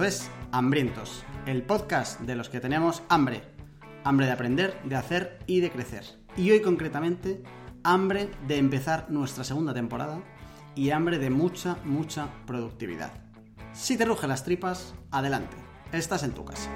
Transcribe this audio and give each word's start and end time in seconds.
Esto 0.00 0.08
es 0.08 0.30
Hambrientos, 0.50 1.24
el 1.44 1.62
podcast 1.62 2.20
de 2.20 2.34
los 2.34 2.48
que 2.48 2.58
tenemos 2.58 3.02
hambre. 3.10 3.42
Hambre 4.02 4.24
de 4.24 4.32
aprender, 4.32 4.80
de 4.84 4.96
hacer 4.96 5.38
y 5.46 5.60
de 5.60 5.70
crecer. 5.70 6.06
Y 6.38 6.50
hoy 6.52 6.62
concretamente, 6.62 7.42
hambre 7.84 8.30
de 8.48 8.56
empezar 8.56 9.10
nuestra 9.10 9.44
segunda 9.44 9.74
temporada 9.74 10.22
y 10.74 10.88
hambre 10.88 11.18
de 11.18 11.28
mucha, 11.28 11.76
mucha 11.84 12.30
productividad. 12.46 13.12
Si 13.74 13.98
te 13.98 14.06
rugen 14.06 14.30
las 14.30 14.42
tripas, 14.42 14.94
adelante, 15.10 15.58
estás 15.92 16.22
en 16.22 16.32
tu 16.32 16.46
casa. 16.46 16.70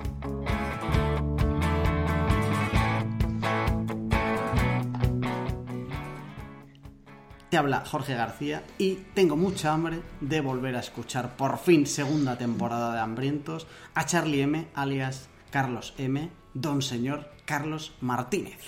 Te 7.55 7.59
habla 7.59 7.85
Jorge 7.87 8.15
García 8.15 8.65
y 8.79 8.95
tengo 9.15 9.37
mucha 9.37 9.73
hambre 9.73 10.01
de 10.21 10.41
volver 10.41 10.75
a 10.75 10.81
escuchar 10.81 11.37
por 11.37 11.57
fin 11.59 11.87
segunda 11.87 12.37
temporada 12.37 12.93
de 12.93 12.99
Hambrientos 12.99 13.69
a 13.95 14.07
Charlie 14.07 14.41
M, 14.41 14.67
alias 14.75 15.29
Carlos 15.53 15.95
M, 15.97 16.31
don 16.53 16.83
señor 16.83 17.31
Carlos 17.45 17.95
Martínez. 18.01 18.59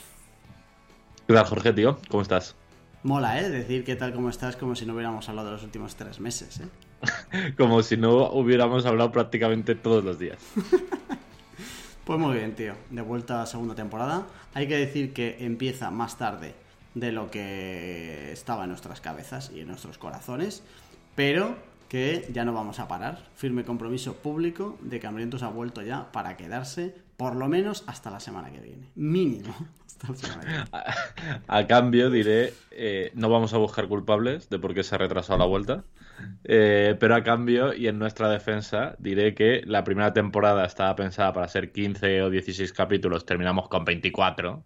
¿Qué 1.27 1.35
tal, 1.35 1.47
Jorge, 1.47 1.73
tío? 1.73 1.99
¿Cómo 2.09 2.23
estás? 2.23 2.55
Mola, 3.03 3.41
¿eh? 3.41 3.51
Decir 3.51 3.83
qué 3.83 3.97
tal, 3.97 4.15
cómo 4.15 4.31
estás, 4.31 4.55
como 4.55 4.77
si 4.77 4.87
no 4.87 4.95
hubiéramos 4.95 5.29
hablado 5.29 5.49
de 5.49 5.55
los 5.55 5.65
últimos 5.65 5.97
tres 5.97 6.21
meses, 6.21 6.61
¿eh? 6.61 7.55
como 7.59 7.83
si 7.83 7.97
no 7.97 8.31
hubiéramos 8.31 8.87
hablado 8.87 9.11
prácticamente 9.11 9.75
todos 9.75 10.05
los 10.05 10.17
días. 10.17 10.39
pues 12.05 12.19
muy 12.21 12.37
bien, 12.37 12.55
tío. 12.55 12.75
De 12.91 13.03
vuelta 13.03 13.43
a 13.43 13.47
segunda 13.47 13.75
temporada. 13.75 14.29
Hay 14.55 14.69
que 14.69 14.77
decir 14.77 15.13
que 15.13 15.39
empieza 15.41 15.91
más 15.91 16.17
tarde 16.17 16.66
de 16.97 17.13
lo 17.13 17.31
que 17.31 18.33
estaba 18.33 18.65
en 18.65 18.71
nuestras 18.71 19.03
cabezas 19.03 19.53
y 19.55 19.61
en 19.61 19.69
nuestros 19.69 19.99
corazones, 19.99 20.63
pero 21.15 21.55
que 21.91 22.27
ya 22.33 22.47
no 22.47 22.55
vamos 22.55 22.81
a 22.81 22.89
parar. 22.89 23.19
Firme 23.37 23.65
compromiso 23.65 24.17
público 24.17 24.79
de 24.81 24.99
que 24.99 25.07
Hambrientos 25.07 25.43
ha 25.43 25.49
vuelto 25.49 25.83
ya 25.83 26.11
para 26.11 26.39
quedarse, 26.39 26.95
por 27.19 27.37
lo 27.37 27.49
menos 27.49 27.85
hasta 27.87 28.11
la 28.11 28.19
semana 28.19 28.51
que 28.51 28.61
viene. 28.61 28.89
Mínimo. 28.95 29.55
Hasta 29.87 30.09
la 30.09 30.17
semana 30.17 30.41
que 30.41 30.49
viene. 30.49 31.41
A, 31.47 31.67
cambio, 31.67 32.11
diré, 32.11 32.55
eh, 32.71 33.11
no 33.15 33.29
vamos 33.29 33.53
a 33.53 33.59
buscar 33.59 33.89
culpables 33.89 34.49
de 34.49 34.59
por 34.59 34.73
qué 34.73 34.83
se 34.83 34.95
ha 34.95 34.99
retrasado 34.99 35.39
la 35.39 35.45
vuelta, 35.45 35.85
eh, 36.45 36.97
pero 36.99 37.15
a 37.15 37.23
cambio, 37.23 37.75
y 37.75 37.89
en 37.89 37.99
nuestra 37.99 38.31
defensa, 38.31 38.97
diré 38.99 39.35
que 39.35 39.61
la 39.67 39.85
primera 39.85 40.15
temporada 40.15 40.65
estaba 40.65 40.97
pensada 40.97 41.35
para 41.35 41.49
ser 41.49 41.73
15 41.73 42.23
o 42.23 42.31
16 42.31 42.73
capítulos, 42.73 43.27
terminamos 43.27 43.69
con 43.69 43.85
24 43.85 44.65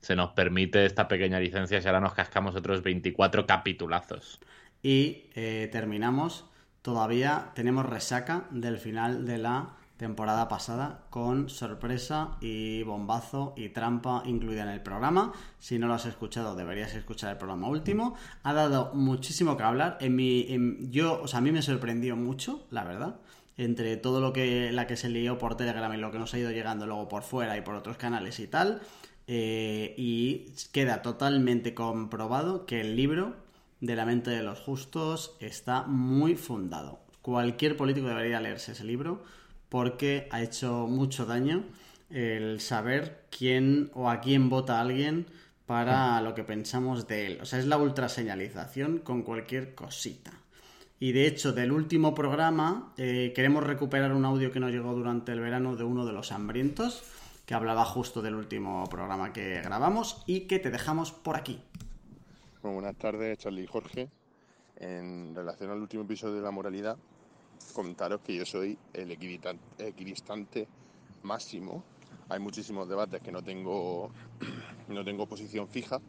se 0.00 0.16
nos 0.16 0.30
permite 0.30 0.84
esta 0.84 1.08
pequeña 1.08 1.40
licencia 1.40 1.80
y 1.80 1.86
ahora 1.86 2.00
nos 2.00 2.14
cascamos 2.14 2.54
otros 2.54 2.82
24 2.82 3.46
capitulazos. 3.46 4.40
Y 4.82 5.24
eh, 5.34 5.68
terminamos, 5.72 6.44
todavía 6.82 7.50
tenemos 7.54 7.86
resaca 7.86 8.46
del 8.50 8.78
final 8.78 9.26
de 9.26 9.38
la 9.38 9.74
temporada 9.98 10.48
pasada 10.48 11.00
con 11.10 11.50
sorpresa 11.50 12.38
y 12.40 12.84
bombazo 12.84 13.52
y 13.56 13.70
trampa 13.70 14.22
incluida 14.24 14.62
en 14.62 14.68
el 14.68 14.80
programa. 14.80 15.32
Si 15.58 15.78
no 15.78 15.88
lo 15.88 15.94
has 15.94 16.06
escuchado, 16.06 16.54
deberías 16.54 16.94
escuchar 16.94 17.32
el 17.32 17.36
programa 17.36 17.68
último. 17.68 18.16
Ha 18.44 18.52
dado 18.52 18.92
muchísimo 18.94 19.56
que 19.56 19.64
hablar. 19.64 19.98
En 20.00 20.14
mi, 20.14 20.88
yo, 20.90 21.20
o 21.20 21.26
sea, 21.26 21.40
a 21.40 21.42
mí 21.42 21.50
me 21.50 21.62
sorprendió 21.62 22.16
mucho, 22.16 22.64
la 22.70 22.84
verdad. 22.84 23.16
Entre 23.56 23.96
todo 23.96 24.20
lo 24.20 24.32
que 24.32 24.70
la 24.70 24.86
que 24.86 24.96
se 24.96 25.08
lió 25.08 25.36
por 25.36 25.56
Telegram 25.56 25.92
y 25.92 25.96
lo 25.96 26.12
que 26.12 26.20
nos 26.20 26.32
ha 26.32 26.38
ido 26.38 26.52
llegando 26.52 26.86
luego 26.86 27.08
por 27.08 27.24
fuera 27.24 27.56
y 27.56 27.62
por 27.62 27.74
otros 27.74 27.96
canales 27.96 28.38
y 28.38 28.46
tal. 28.46 28.80
Eh, 29.30 29.94
y 29.98 30.46
queda 30.72 31.02
totalmente 31.02 31.74
comprobado 31.74 32.64
que 32.64 32.80
el 32.80 32.96
libro 32.96 33.36
de 33.78 33.94
la 33.94 34.06
mente 34.06 34.30
de 34.30 34.42
los 34.42 34.58
justos 34.58 35.36
está 35.38 35.82
muy 35.82 36.34
fundado. 36.34 37.00
Cualquier 37.20 37.76
político 37.76 38.08
debería 38.08 38.40
leerse 38.40 38.72
ese 38.72 38.84
libro 38.84 39.22
porque 39.68 40.28
ha 40.30 40.42
hecho 40.42 40.86
mucho 40.86 41.26
daño 41.26 41.64
el 42.08 42.58
saber 42.60 43.26
quién 43.30 43.90
o 43.92 44.08
a 44.08 44.22
quién 44.22 44.48
vota 44.48 44.80
alguien 44.80 45.26
para 45.66 46.22
lo 46.22 46.34
que 46.34 46.42
pensamos 46.42 47.06
de 47.06 47.26
él. 47.26 47.38
O 47.42 47.44
sea, 47.44 47.58
es 47.58 47.66
la 47.66 47.76
ultraseñalización 47.76 49.00
con 49.00 49.24
cualquier 49.24 49.74
cosita. 49.74 50.32
Y 51.00 51.12
de 51.12 51.26
hecho, 51.26 51.52
del 51.52 51.70
último 51.70 52.14
programa, 52.14 52.94
eh, 52.96 53.34
queremos 53.36 53.62
recuperar 53.62 54.14
un 54.14 54.24
audio 54.24 54.50
que 54.50 54.58
nos 54.58 54.72
llegó 54.72 54.94
durante 54.94 55.32
el 55.32 55.40
verano 55.40 55.76
de 55.76 55.84
uno 55.84 56.06
de 56.06 56.14
los 56.14 56.32
hambrientos 56.32 57.04
que 57.48 57.54
hablaba 57.54 57.86
justo 57.86 58.20
del 58.20 58.34
último 58.34 58.84
programa 58.90 59.32
que 59.32 59.62
grabamos 59.62 60.22
y 60.26 60.40
que 60.40 60.58
te 60.58 60.70
dejamos 60.70 61.12
por 61.12 61.34
aquí. 61.34 61.58
buenas 62.62 62.94
tardes, 62.96 63.38
Charlie 63.38 63.62
y 63.62 63.66
Jorge. 63.66 64.10
En 64.76 65.34
relación 65.34 65.70
al 65.70 65.80
último 65.80 66.02
episodio 66.02 66.34
de 66.34 66.42
la 66.42 66.50
moralidad, 66.50 66.98
comentaros 67.72 68.20
que 68.20 68.36
yo 68.36 68.44
soy 68.44 68.76
el 68.92 69.12
equidistante 69.12 70.68
máximo. 71.22 71.84
Hay 72.28 72.38
muchísimos 72.38 72.86
debates 72.86 73.22
que 73.22 73.32
no 73.32 73.42
tengo, 73.42 74.10
no 74.88 75.02
tengo 75.02 75.26
posición 75.26 75.68
fija 75.68 76.02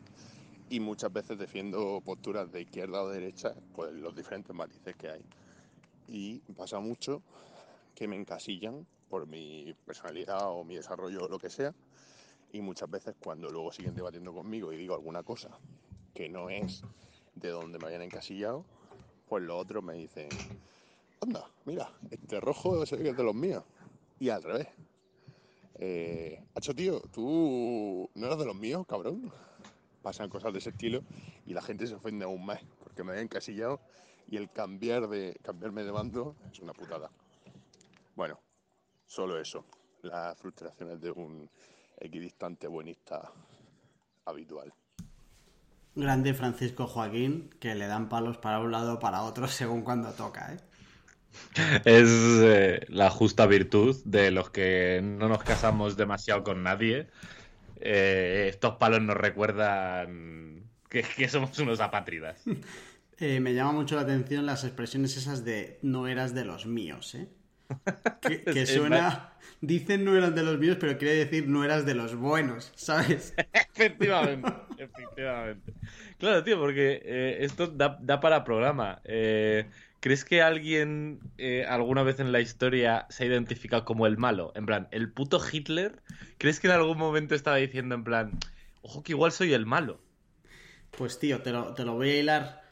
y 0.70 0.82
muchas 0.82 1.14
veces 1.14 1.40
defiendo 1.40 2.02
posturas 2.02 2.52
de 2.52 2.64
izquierda 2.64 3.02
o 3.02 3.08
derecha, 3.08 3.54
pues 3.74 3.94
los 3.94 4.14
diferentes 4.14 4.54
matices 4.54 4.94
que 4.98 5.10
hay. 5.10 5.24
Y 6.06 6.40
pasa 6.58 6.82
mucho 6.82 7.22
que 8.00 8.08
me 8.08 8.16
encasillan 8.16 8.88
por 9.10 9.28
mi 9.28 9.76
personalidad 9.86 10.50
o 10.52 10.64
mi 10.64 10.78
desarrollo 10.78 11.26
o 11.26 11.28
lo 11.28 11.38
que 11.38 11.50
sea. 11.50 11.76
Y 12.54 12.62
muchas 12.62 12.90
veces 12.90 13.14
cuando 13.22 13.50
luego 13.50 13.74
siguen 13.74 13.94
debatiendo 13.94 14.34
conmigo 14.34 14.72
y 14.72 14.78
digo 14.78 14.96
alguna 14.96 15.22
cosa 15.22 15.50
que 16.14 16.30
no 16.30 16.50
es 16.50 16.82
de 17.36 17.50
donde 17.50 17.78
me 17.78 17.88
hayan 17.90 18.02
encasillado, 18.02 18.66
pues 19.28 19.44
los 19.44 19.62
otros 19.62 19.84
me 19.84 19.96
dicen, 19.96 20.30
anda, 21.20 21.52
mira, 21.66 21.92
este 22.10 22.40
rojo 22.40 22.82
es 22.82 22.90
de 22.92 23.24
los 23.24 23.36
míos. 23.36 23.66
Y 24.18 24.30
al 24.30 24.44
revés. 24.44 24.70
Eh, 25.76 26.42
Hacho, 26.56 26.74
tío, 26.74 27.02
tú 27.12 28.10
no 28.16 28.28
eres 28.28 28.40
de 28.40 28.46
los 28.46 28.56
míos, 28.56 28.86
cabrón. 28.88 29.30
Pasan 30.02 30.30
cosas 30.30 30.54
de 30.54 30.60
ese 30.60 30.70
estilo 30.70 31.04
y 31.46 31.54
la 31.54 31.62
gente 31.62 31.86
se 31.86 31.96
ofende 31.96 32.24
aún 32.24 32.46
más 32.46 32.62
porque 32.82 33.04
me 33.04 33.12
hayan 33.12 33.26
encasillado 33.26 33.82
y 34.30 34.38
el 34.38 34.50
cambiar 34.50 35.10
de 35.10 35.38
cambiarme 35.44 35.84
de 35.84 35.92
bando 35.92 36.38
es 36.50 36.60
una 36.60 36.72
putada. 36.72 37.12
Bueno, 38.20 38.38
Solo 39.06 39.40
eso, 39.40 39.66
las 40.02 40.38
frustraciones 40.38 41.00
de 41.00 41.10
un 41.10 41.50
equidistante 41.98 42.68
buenista 42.68 43.32
habitual. 44.26 44.74
Grande 45.96 46.34
Francisco 46.34 46.86
Joaquín, 46.86 47.50
que 47.62 47.76
le 47.76 47.88
dan 47.88 48.10
palos 48.10 48.38
para 48.38 48.60
un 48.60 48.74
lado 48.74 48.96
o 48.96 49.00
para 49.00 49.22
otro 49.22 49.48
según 49.60 49.84
cuando 49.84 50.12
toca, 50.12 50.54
¿eh? 50.54 50.58
Es 51.86 52.10
eh, 52.42 52.86
la 52.90 53.10
justa 53.10 53.46
virtud 53.46 53.96
de 54.04 54.32
los 54.32 54.50
que 54.50 55.00
no 55.02 55.30
nos 55.30 55.42
casamos 55.42 55.96
demasiado 55.96 56.44
con 56.44 56.62
nadie. 56.62 57.08
Eh, 57.80 58.48
estos 58.50 58.76
palos 58.76 59.02
nos 59.02 59.16
recuerdan 59.16 60.70
que, 60.90 61.30
somos 61.30 61.58
unos 61.60 61.80
apátridas. 61.80 62.44
Eh, 63.22 63.42
me 63.42 63.54
llama 63.54 63.74
mucho 63.74 63.98
la 63.98 64.04
atención 64.04 64.46
las 64.46 64.64
expresiones 64.64 65.18
esas 65.18 65.44
de 65.44 65.78
no 65.82 66.08
eras 66.08 66.34
de 66.34 66.46
los 66.46 66.66
míos, 66.66 67.16
¿eh? 67.16 67.28
Que, 68.22 68.66
suena. 68.66 69.34
Dicen 69.62 70.06
no 70.06 70.16
eran 70.16 70.36
de 70.36 70.44
los 70.44 70.58
míos, 70.58 70.78
pero 70.80 70.98
quiere 70.98 71.16
decir 71.16 71.48
no 71.48 71.66
eras 71.66 71.86
de 71.86 71.94
los 71.94 72.16
buenos, 72.16 72.72
¿sabes? 72.76 73.34
efectivamente, 73.74 74.52
efectivamente. 74.78 75.74
Claro, 76.18 76.44
tío, 76.44 76.58
porque 76.58 77.02
eh, 77.04 77.38
esto 77.42 77.68
da, 77.68 78.20
para 78.20 78.46
programa. 78.46 79.02
Eh, 79.04 79.66
¿Crees 80.00 80.24
que 80.24 80.42
alguien 80.42 81.20
eh, 81.38 81.66
alguna 81.68 82.04
vez 82.04 82.22
en 82.22 82.32
la 82.32 82.40
historia 82.40 83.06
se 83.10 83.24
ha 83.24 83.28
identificado 83.28 83.84
como 83.84 84.08
el 84.08 84.18
malo? 84.18 84.54
En 84.56 84.66
plan, 84.66 84.88
el 84.92 85.12
puto 85.12 85.42
Hitler. 85.52 86.02
¿Crees 86.38 86.62
que 86.62 86.68
en 86.68 86.74
algún 86.74 86.98
momento 86.98 87.36
estaba 87.36 87.58
diciendo 87.58 87.96
en 87.96 88.06
plan, 88.06 88.40
ojo 88.82 89.04
que 89.04 89.12
igual 89.12 89.34
soy 89.34 89.52
el 89.54 89.66
malo? 89.66 90.00
Pues 90.98 91.20
tío, 91.20 91.42
te 91.42 91.52
lo, 91.52 91.74
te 91.74 91.84
lo 91.84 91.96
voy 91.96 92.12
a 92.12 92.20
hilar 92.20 92.70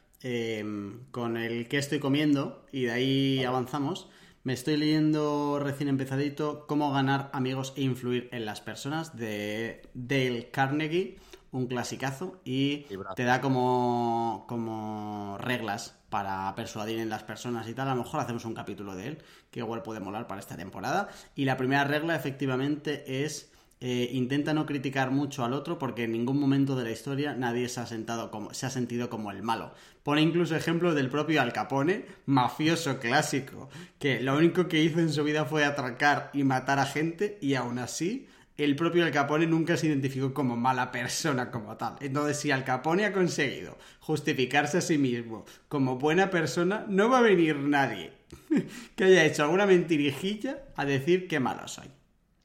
con 1.12 1.38
el 1.38 1.68
que 1.68 1.78
estoy 1.78 2.00
comiendo 2.00 2.66
y 2.72 2.86
de 2.86 2.92
ahí 2.92 3.44
avanzamos. 3.44 4.10
Me 4.48 4.54
estoy 4.54 4.78
leyendo 4.78 5.60
recién 5.60 5.90
empezadito 5.90 6.68
Cómo 6.68 6.94
ganar 6.94 7.30
amigos 7.34 7.74
e 7.76 7.82
influir 7.82 8.30
en 8.32 8.46
las 8.46 8.62
personas 8.62 9.18
de 9.18 9.82
Dale 9.94 10.52
Carnegie, 10.52 11.18
un 11.52 11.68
clasicazo, 11.68 12.40
y 12.46 12.86
te 13.18 13.26
da 13.26 13.42
como, 13.42 14.46
como 14.48 15.38
reglas 15.38 16.00
para 16.08 16.56
persuadir 16.56 17.00
en 17.00 17.10
las 17.10 17.24
personas 17.24 17.68
y 17.68 17.74
tal. 17.74 17.90
A 17.90 17.96
lo 17.96 18.04
mejor 18.04 18.22
hacemos 18.22 18.46
un 18.46 18.54
capítulo 18.54 18.96
de 18.96 19.08
él, 19.08 19.18
que 19.52 19.60
igual 19.60 19.84
puede 19.84 20.00
molar 20.00 20.28
para 20.28 20.40
esta 20.40 20.56
temporada. 20.56 21.10
Y 21.36 21.44
la 21.44 21.58
primera 21.58 21.84
regla 21.84 22.16
efectivamente 22.16 23.26
es 23.26 23.52
eh, 23.80 24.10
intenta 24.14 24.56
no 24.56 24.66
criticar 24.66 25.12
mucho 25.12 25.46
al 25.46 25.54
otro 25.54 25.78
porque 25.78 26.06
en 26.06 26.12
ningún 26.12 26.40
momento 26.40 26.76
de 26.76 26.84
la 26.84 26.92
historia 26.92 27.36
nadie 27.36 27.70
se 27.70 27.80
ha, 27.80 27.86
sentado 27.86 28.32
como, 28.32 28.54
se 28.54 28.66
ha 28.66 28.70
sentido 28.72 29.10
como 29.10 29.32
el 29.32 29.44
malo. 29.44 29.72
Pone 30.02 30.22
incluso 30.22 30.56
ejemplos 30.56 30.96
del 30.96 31.10
propio 31.10 31.42
Al 31.42 31.54
Capone, 31.54 32.06
mafioso 32.26 33.00
clásico, 33.00 33.70
que 34.00 34.20
lo 34.22 34.36
único 34.36 34.68
que 34.68 34.82
hizo 34.82 35.00
en 35.00 35.14
su 35.14 35.24
vida 35.24 35.46
fue 35.46 35.64
atracar 35.64 36.32
y 36.34 36.44
matar 36.44 36.80
a 36.80 36.86
gente 36.86 37.38
y 37.40 37.54
aún 37.54 37.78
así 37.78 38.28
el 38.58 38.76
propio 38.76 39.06
Al 39.06 39.12
Capone 39.12 39.46
nunca 39.46 39.78
se 39.78 39.86
identificó 39.86 40.34
como 40.34 40.58
mala 40.58 40.92
persona 40.92 41.52
como 41.52 41.78
tal. 41.78 41.98
Entonces, 42.02 42.40
si 42.40 42.50
Al 42.50 42.64
Capone 42.64 43.06
ha 43.06 43.14
conseguido 43.14 43.78
justificarse 44.00 44.80
a 44.80 44.82
sí 44.82 44.98
mismo 44.98 45.46
como 45.68 45.98
buena 45.98 46.32
persona, 46.32 46.84
no 46.90 47.10
va 47.10 47.20
a 47.20 47.22
venir 47.22 47.58
nadie 47.58 48.14
que 48.96 49.04
haya 49.04 49.26
hecho 49.26 49.44
alguna 49.44 49.68
mentirijilla 49.68 50.64
a 50.76 50.86
decir 50.86 51.28
qué 51.28 51.40
malo 51.40 51.68
soy. 51.68 51.90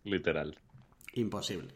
Literal. 0.05 0.59
Imposible. 1.13 1.75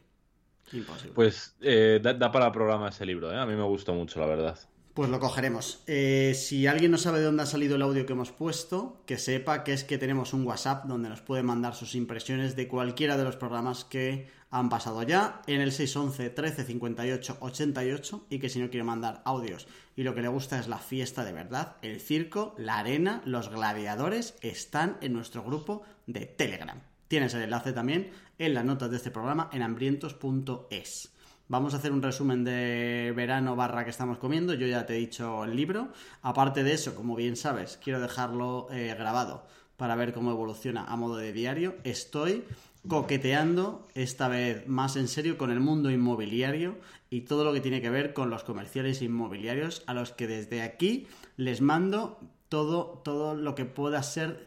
Imposible. 0.72 1.14
Pues 1.14 1.56
eh, 1.60 2.00
da, 2.02 2.14
da 2.14 2.32
para 2.32 2.50
programa 2.52 2.88
ese 2.88 3.06
libro, 3.06 3.32
¿eh? 3.32 3.38
A 3.38 3.46
mí 3.46 3.54
me 3.54 3.62
gustó 3.62 3.94
mucho, 3.94 4.18
la 4.20 4.26
verdad. 4.26 4.58
Pues 4.96 5.10
lo 5.10 5.20
cogeremos. 5.20 5.82
Eh, 5.86 6.32
si 6.34 6.66
alguien 6.66 6.90
no 6.90 6.96
sabe 6.96 7.18
de 7.18 7.26
dónde 7.26 7.42
ha 7.42 7.46
salido 7.46 7.76
el 7.76 7.82
audio 7.82 8.06
que 8.06 8.14
hemos 8.14 8.32
puesto, 8.32 9.02
que 9.04 9.18
sepa 9.18 9.62
que 9.62 9.74
es 9.74 9.84
que 9.84 9.98
tenemos 9.98 10.32
un 10.32 10.46
WhatsApp 10.46 10.86
donde 10.86 11.10
nos 11.10 11.20
puede 11.20 11.42
mandar 11.42 11.74
sus 11.74 11.94
impresiones 11.94 12.56
de 12.56 12.66
cualquiera 12.66 13.18
de 13.18 13.24
los 13.24 13.36
programas 13.36 13.84
que 13.84 14.26
han 14.48 14.70
pasado 14.70 15.02
ya 15.02 15.42
en 15.46 15.60
el 15.60 15.72
611 15.72 16.30
13 16.30 16.64
58 16.64 17.36
88 17.40 18.26
y 18.30 18.38
que 18.38 18.48
si 18.48 18.58
no 18.58 18.70
quiere 18.70 18.84
mandar 18.84 19.20
audios 19.26 19.68
y 19.96 20.02
lo 20.02 20.14
que 20.14 20.22
le 20.22 20.28
gusta 20.28 20.58
es 20.58 20.66
la 20.66 20.78
fiesta 20.78 21.24
de 21.26 21.34
verdad, 21.34 21.76
el 21.82 22.00
circo, 22.00 22.54
la 22.56 22.78
arena, 22.78 23.20
los 23.26 23.50
gladiadores 23.50 24.34
están 24.40 24.96
en 25.02 25.12
nuestro 25.12 25.42
grupo 25.42 25.82
de 26.06 26.24
Telegram. 26.24 26.80
Tienes 27.08 27.34
el 27.34 27.42
enlace 27.42 27.72
también 27.72 28.10
en 28.38 28.54
las 28.54 28.64
notas 28.64 28.90
de 28.90 28.96
este 28.96 29.10
programa 29.10 29.48
en 29.52 29.62
hambrientos.es. 29.62 31.12
Vamos 31.48 31.74
a 31.74 31.76
hacer 31.76 31.92
un 31.92 32.02
resumen 32.02 32.42
de 32.42 33.12
verano 33.14 33.54
barra 33.54 33.84
que 33.84 33.90
estamos 33.90 34.18
comiendo. 34.18 34.54
Yo 34.54 34.66
ya 34.66 34.84
te 34.84 34.96
he 34.96 34.98
dicho 34.98 35.44
el 35.44 35.54
libro. 35.54 35.92
Aparte 36.22 36.64
de 36.64 36.72
eso, 36.72 36.96
como 36.96 37.14
bien 37.14 37.36
sabes, 37.36 37.78
quiero 37.82 38.00
dejarlo 38.00 38.66
eh, 38.72 38.94
grabado 38.98 39.46
para 39.76 39.94
ver 39.94 40.12
cómo 40.12 40.32
evoluciona 40.32 40.84
a 40.84 40.96
modo 40.96 41.16
de 41.16 41.32
diario. 41.32 41.76
Estoy 41.84 42.44
coqueteando, 42.88 43.86
esta 43.94 44.26
vez 44.26 44.66
más 44.66 44.96
en 44.96 45.06
serio, 45.06 45.38
con 45.38 45.52
el 45.52 45.60
mundo 45.60 45.90
inmobiliario 45.90 46.78
y 47.10 47.22
todo 47.22 47.44
lo 47.44 47.52
que 47.52 47.60
tiene 47.60 47.80
que 47.80 47.90
ver 47.90 48.12
con 48.12 48.28
los 48.28 48.42
comerciales 48.42 49.00
inmobiliarios 49.02 49.84
a 49.86 49.94
los 49.94 50.12
que 50.12 50.26
desde 50.26 50.62
aquí 50.62 51.06
les 51.36 51.60
mando 51.60 52.18
todo, 52.48 53.00
todo 53.04 53.34
lo 53.34 53.54
que 53.54 53.64
pueda 53.64 54.02
ser 54.02 54.46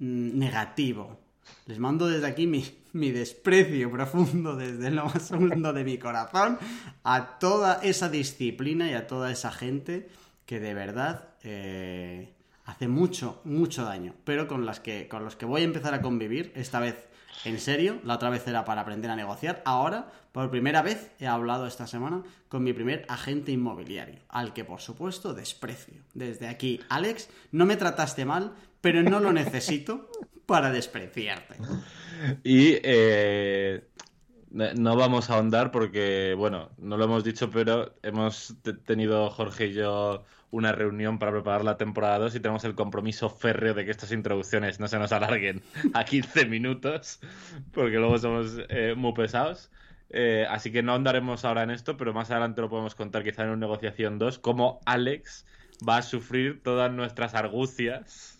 mm, 0.00 0.38
negativo. 0.38 1.18
Les 1.66 1.78
mando 1.78 2.08
desde 2.08 2.26
aquí 2.26 2.46
mi, 2.46 2.64
mi 2.92 3.10
desprecio 3.10 3.90
profundo 3.90 4.56
desde 4.56 4.90
lo 4.90 5.06
más 5.06 5.30
hondo 5.30 5.72
de 5.72 5.84
mi 5.84 5.98
corazón 5.98 6.58
a 7.04 7.38
toda 7.38 7.80
esa 7.82 8.08
disciplina 8.08 8.90
y 8.90 8.94
a 8.94 9.06
toda 9.06 9.30
esa 9.30 9.50
gente 9.50 10.08
que 10.46 10.60
de 10.60 10.74
verdad 10.74 11.28
eh, 11.42 12.32
hace 12.64 12.88
mucho, 12.88 13.40
mucho 13.44 13.84
daño, 13.84 14.14
pero 14.24 14.48
con, 14.48 14.66
las 14.66 14.80
que, 14.80 15.08
con 15.08 15.24
los 15.24 15.36
que 15.36 15.46
voy 15.46 15.62
a 15.62 15.64
empezar 15.64 15.94
a 15.94 16.02
convivir, 16.02 16.52
esta 16.54 16.80
vez 16.80 17.10
en 17.44 17.58
serio, 17.58 18.00
la 18.04 18.14
otra 18.14 18.28
vez 18.28 18.46
era 18.46 18.64
para 18.64 18.82
aprender 18.82 19.10
a 19.10 19.16
negociar, 19.16 19.62
ahora, 19.64 20.12
por 20.32 20.50
primera 20.50 20.82
vez, 20.82 21.10
he 21.18 21.26
hablado 21.26 21.66
esta 21.66 21.86
semana 21.86 22.22
con 22.48 22.62
mi 22.62 22.72
primer 22.72 23.06
agente 23.08 23.50
inmobiliario, 23.50 24.20
al 24.28 24.52
que 24.52 24.64
por 24.64 24.80
supuesto 24.80 25.32
desprecio. 25.32 26.02
Desde 26.12 26.48
aquí, 26.48 26.80
Alex, 26.90 27.30
no 27.52 27.64
me 27.64 27.76
trataste 27.76 28.26
mal, 28.26 28.52
pero 28.80 29.02
no 29.02 29.20
lo 29.20 29.32
necesito 29.32 30.10
para 30.50 30.72
despreciarte. 30.72 31.54
Y 32.42 32.76
eh, 32.82 33.84
no 34.50 34.96
vamos 34.96 35.30
a 35.30 35.34
ahondar 35.34 35.70
porque, 35.70 36.34
bueno, 36.36 36.70
no 36.76 36.96
lo 36.96 37.04
hemos 37.04 37.22
dicho, 37.22 37.50
pero 37.50 37.94
hemos 38.02 38.56
tenido 38.84 39.30
Jorge 39.30 39.66
y 39.68 39.74
yo 39.74 40.24
una 40.50 40.72
reunión 40.72 41.20
para 41.20 41.30
preparar 41.30 41.64
la 41.64 41.76
temporada 41.76 42.18
2 42.18 42.34
y 42.34 42.40
tenemos 42.40 42.64
el 42.64 42.74
compromiso 42.74 43.30
férreo 43.30 43.74
de 43.74 43.84
que 43.84 43.92
estas 43.92 44.10
introducciones 44.10 44.80
no 44.80 44.88
se 44.88 44.98
nos 44.98 45.12
alarguen 45.12 45.62
a 45.94 46.04
15 46.04 46.46
minutos, 46.46 47.20
porque 47.70 47.98
luego 47.98 48.18
somos 48.18 48.56
eh, 48.70 48.94
muy 48.96 49.12
pesados. 49.12 49.70
Eh, 50.08 50.46
así 50.50 50.72
que 50.72 50.82
no 50.82 50.90
ahondaremos 50.90 51.44
ahora 51.44 51.62
en 51.62 51.70
esto, 51.70 51.96
pero 51.96 52.12
más 52.12 52.32
adelante 52.32 52.60
lo 52.60 52.68
podemos 52.68 52.96
contar 52.96 53.22
quizá 53.22 53.44
en 53.44 53.50
una 53.50 53.58
negociación 53.58 54.18
2, 54.18 54.40
cómo 54.40 54.80
Alex 54.84 55.46
va 55.88 55.98
a 55.98 56.02
sufrir 56.02 56.60
todas 56.64 56.90
nuestras 56.90 57.36
argucias, 57.36 58.39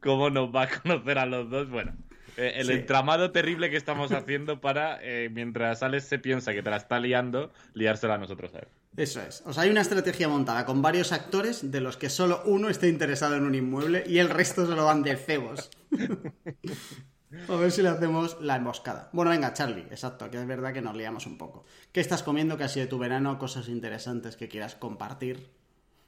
cómo 0.00 0.30
nos 0.30 0.54
va 0.54 0.62
a 0.62 0.68
conocer 0.80 1.18
a 1.18 1.26
los 1.26 1.50
dos. 1.50 1.68
Bueno, 1.70 1.92
eh, 2.36 2.60
el 2.60 2.70
entramado 2.70 3.32
terrible 3.32 3.68
que 3.68 3.76
estamos 3.76 4.12
haciendo 4.12 4.60
para, 4.60 4.98
eh, 5.02 5.28
mientras 5.28 5.82
Alex 5.82 6.04
se 6.04 6.18
piensa 6.20 6.52
que 6.52 6.62
te 6.62 6.70
la 6.70 6.76
está 6.76 7.00
liando, 7.00 7.52
liársela 7.74 8.14
a 8.14 8.18
nosotros 8.18 8.54
a 8.54 8.60
él. 8.60 8.68
Eso 8.96 9.20
es. 9.20 9.42
O 9.44 9.52
sea, 9.52 9.64
hay 9.64 9.70
una 9.70 9.80
estrategia 9.80 10.28
montada 10.28 10.64
con 10.64 10.80
varios 10.80 11.12
actores 11.12 11.70
de 11.70 11.80
los 11.80 11.96
que 11.96 12.08
solo 12.08 12.42
uno 12.46 12.68
está 12.68 12.86
interesado 12.86 13.36
en 13.36 13.44
un 13.44 13.54
inmueble 13.54 14.04
y 14.06 14.18
el 14.18 14.28
resto 14.28 14.66
se 14.66 14.74
lo 14.74 14.84
van 14.84 15.02
de 15.02 15.16
cebos. 15.16 15.70
a 17.48 17.56
ver 17.56 17.70
si 17.70 17.82
le 17.82 17.88
hacemos 17.88 18.40
la 18.40 18.56
emboscada. 18.56 19.10
Bueno, 19.12 19.30
venga, 19.30 19.52
Charlie, 19.52 19.86
exacto, 19.90 20.30
que 20.30 20.38
es 20.38 20.46
verdad 20.46 20.72
que 20.72 20.80
nos 20.80 20.96
liamos 20.96 21.26
un 21.26 21.38
poco. 21.38 21.64
¿Qué 21.92 22.00
estás 22.00 22.22
comiendo 22.22 22.56
casi 22.56 22.80
de 22.80 22.86
tu 22.86 22.98
verano? 22.98 23.38
Cosas 23.38 23.68
interesantes 23.68 24.36
que 24.36 24.48
quieras 24.48 24.74
compartir. 24.74 25.57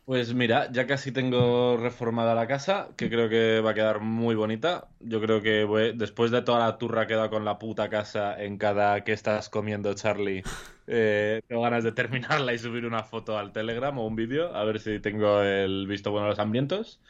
Pues 0.05 0.35
mira, 0.35 0.70
ya 0.73 0.87
casi 0.88 1.12
tengo 1.12 1.76
reformada 1.76 2.35
la 2.35 2.49
casa, 2.49 2.88
que 2.97 3.08
creo 3.08 3.29
que 3.29 3.61
va 3.61 3.70
a 3.70 3.75
quedar 3.75 4.00
muy 4.00 4.35
bonita. 4.35 4.88
Yo 4.99 5.20
creo 5.20 5.41
que 5.41 5.67
después 5.94 6.32
de 6.32 6.43
toda 6.43 6.58
la 6.58 6.79
turra 6.79 7.06
que 7.06 7.12
he 7.12 7.17
dado 7.17 7.31
con 7.31 7.44
la 7.44 7.58
puta 7.58 7.88
casa 7.88 8.43
en 8.43 8.58
cada 8.58 9.05
que 9.05 9.12
estás 9.12 9.49
comiendo, 9.49 9.94
Charlie, 9.94 10.43
eh, 10.88 11.43
tengo 11.47 11.62
ganas 11.62 11.85
de 11.85 11.93
terminarla 11.93 12.52
y 12.52 12.58
subir 12.58 12.87
una 12.87 13.05
foto 13.05 13.38
al 13.38 13.52
Telegram 13.52 13.97
o 13.99 14.06
un 14.06 14.17
vídeo, 14.17 14.55
a 14.55 14.64
ver 14.64 14.81
si 14.81 14.99
tengo 14.99 15.43
el 15.43 15.87
visto 15.87 16.11
bueno 16.11 16.26
de 16.26 16.31
los 16.31 16.38
hambrientos. 16.41 17.00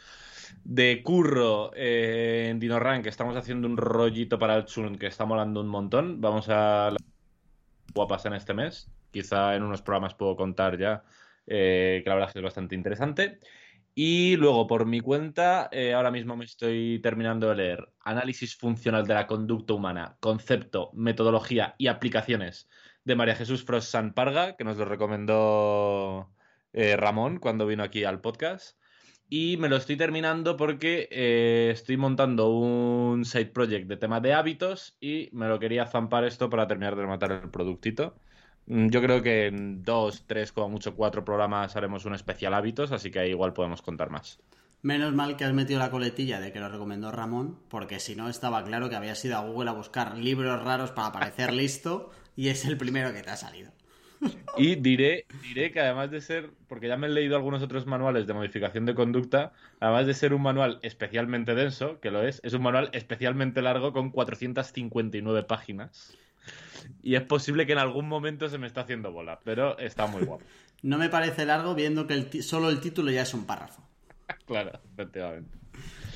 De 0.65 1.03
curro 1.03 1.73
eh, 1.75 2.49
en 2.51 2.61
DinoRank, 2.61 3.07
estamos 3.07 3.37
haciendo 3.37 3.67
un 3.67 3.77
rollito 3.79 4.39
para 4.39 4.57
el 4.57 4.65
Chun 4.67 4.99
que 4.99 5.07
está 5.07 5.25
molando 5.25 5.61
un 5.61 5.69
montón. 5.69 6.21
Vamos 6.21 6.49
a 6.51 6.91
guapas 7.95 8.27
en 8.27 8.35
este 8.35 8.53
mes. 8.53 8.91
Quizá 9.11 9.55
en 9.57 9.63
unos 9.63 9.81
programas 9.83 10.15
puedo 10.15 10.37
contar 10.37 10.77
ya 10.77 11.03
eh, 11.52 12.00
que 12.05 12.08
la 12.08 12.14
verdad 12.14 12.31
es 12.32 12.43
bastante 12.43 12.76
interesante. 12.76 13.41
Y 13.93 14.37
luego, 14.37 14.69
por 14.69 14.87
mi 14.87 15.00
cuenta, 15.00 15.69
eh, 15.73 15.94
ahora 15.94 16.12
mismo 16.12 16.37
me 16.37 16.44
estoy 16.44 17.00
terminando 17.02 17.49
de 17.49 17.56
leer 17.56 17.93
Análisis 18.05 18.56
funcional 18.56 19.05
de 19.05 19.14
la 19.14 19.26
conducta 19.26 19.75
humana, 19.75 20.17
concepto, 20.20 20.93
metodología 20.94 21.75
y 21.76 21.88
aplicaciones 21.88 22.69
de 23.05 23.17
María 23.17 23.35
Jesús 23.35 23.64
Frost 23.64 23.93
Parga, 24.14 24.56
que 24.56 24.62
nos 24.62 24.76
lo 24.76 24.85
recomendó 24.85 26.32
eh, 26.73 26.97
Ramón 26.97 27.38
cuando 27.41 27.67
vino 27.67 27.82
aquí 27.82 28.05
al 28.05 28.20
podcast. 28.20 28.79
Y 29.29 29.56
me 29.56 29.69
lo 29.69 29.76
estoy 29.76 29.97
terminando 29.97 30.56
porque 30.56 31.08
estoy 31.73 31.97
montando 31.97 32.50
un 32.50 33.25
side 33.25 33.47
project 33.47 33.88
de 33.88 33.97
tema 33.97 34.21
de 34.21 34.35
hábitos 34.35 34.97
y 35.00 35.30
me 35.33 35.49
lo 35.49 35.59
quería 35.59 35.87
zampar 35.87 36.25
esto 36.25 36.49
para 36.49 36.69
terminar 36.69 36.97
de 36.97 37.07
matar 37.07 37.33
el 37.33 37.50
productito. 37.50 38.14
Mm, 38.71 38.89
yo 38.89 39.03
creo 39.03 39.21
que 39.21 39.49
en 39.49 39.83
dos, 39.83 40.23
tres, 40.29 40.53
como 40.53 40.69
mucho 40.69 40.95
cuatro 40.95 41.25
programas 41.25 41.75
haremos 41.75 42.05
un 42.05 42.15
especial 42.15 42.55
hábitos, 42.55 42.93
así 42.93 43.11
que 43.11 43.19
ahí 43.19 43.31
igual 43.31 43.53
podemos 43.53 43.83
contar 43.83 44.11
más. 44.11 44.39
Menos 44.83 45.12
mal 45.12 45.37
que 45.37 45.45
has 45.45 45.53
metido 45.53 45.81
la 45.81 45.91
coletilla 45.91 46.39
de 46.39 46.53
que 46.53 46.61
lo 46.61 46.69
recomendó 46.69 47.11
Ramón, 47.11 47.59
porque 47.69 47.99
si 47.99 48.15
no 48.15 48.29
estaba 48.29 48.62
claro 48.62 48.89
que 48.89 48.95
habías 48.95 49.25
ido 49.25 49.37
a 49.37 49.41
Google 49.41 49.71
a 49.71 49.73
buscar 49.73 50.17
libros 50.17 50.62
raros 50.62 50.93
para 50.93 51.11
parecer 51.11 51.53
listo 51.62 52.12
y 52.37 52.47
es 52.47 52.65
el 52.65 52.79
primero 52.79 53.12
que 53.12 53.23
te 53.23 53.31
ha 53.31 53.37
salido. 53.37 53.73
Y 54.57 54.77
diré, 54.77 55.27
diré 55.43 55.73
que 55.73 55.81
además 55.81 56.12
de 56.12 56.21
ser, 56.21 56.50
porque 56.69 56.87
ya 56.87 56.97
me 56.97 57.09
he 57.09 57.11
leído 57.11 57.35
algunos 57.35 57.62
otros 57.62 57.87
manuales 57.87 58.29
de 58.29 58.35
modificación 58.35 58.87
de 58.87 58.95
conducta, 58.95 59.53
además 59.81 60.07
de 60.07 60.15
ser 60.15 60.33
un 60.33 60.43
manual 60.43 60.79
especialmente 60.83 61.57
denso, 61.57 61.99
que 61.99 62.12
lo 62.12 62.23
es, 62.23 62.41
es 62.45 62.53
un 62.53 62.62
manual 62.62 62.91
especialmente 62.93 63.62
largo 63.62 63.93
con 63.93 64.11
459 64.11 65.43
páginas. 65.43 66.17
Y 67.02 67.14
es 67.14 67.23
posible 67.23 67.66
que 67.66 67.73
en 67.73 67.78
algún 67.78 68.09
momento 68.09 68.49
se 68.49 68.59
me 68.59 68.66
está 68.66 68.83
haciendo 68.83 69.11
bola, 69.11 69.40
pero 69.42 69.78
está 69.78 70.07
muy 70.07 70.23
guapo. 70.23 70.45
no 70.83 70.99
me 70.99 71.09
parece 71.09 71.47
largo 71.47 71.75
viendo 71.75 72.07
que 72.07 72.42
solo 72.42 72.69
el 72.69 72.80
título 72.80 73.11
ya 73.11 73.23
es 73.23 73.35
un 73.35 73.45
párrafo. 73.45 73.83
claro, 74.47 74.78
efectivamente. 74.92 75.59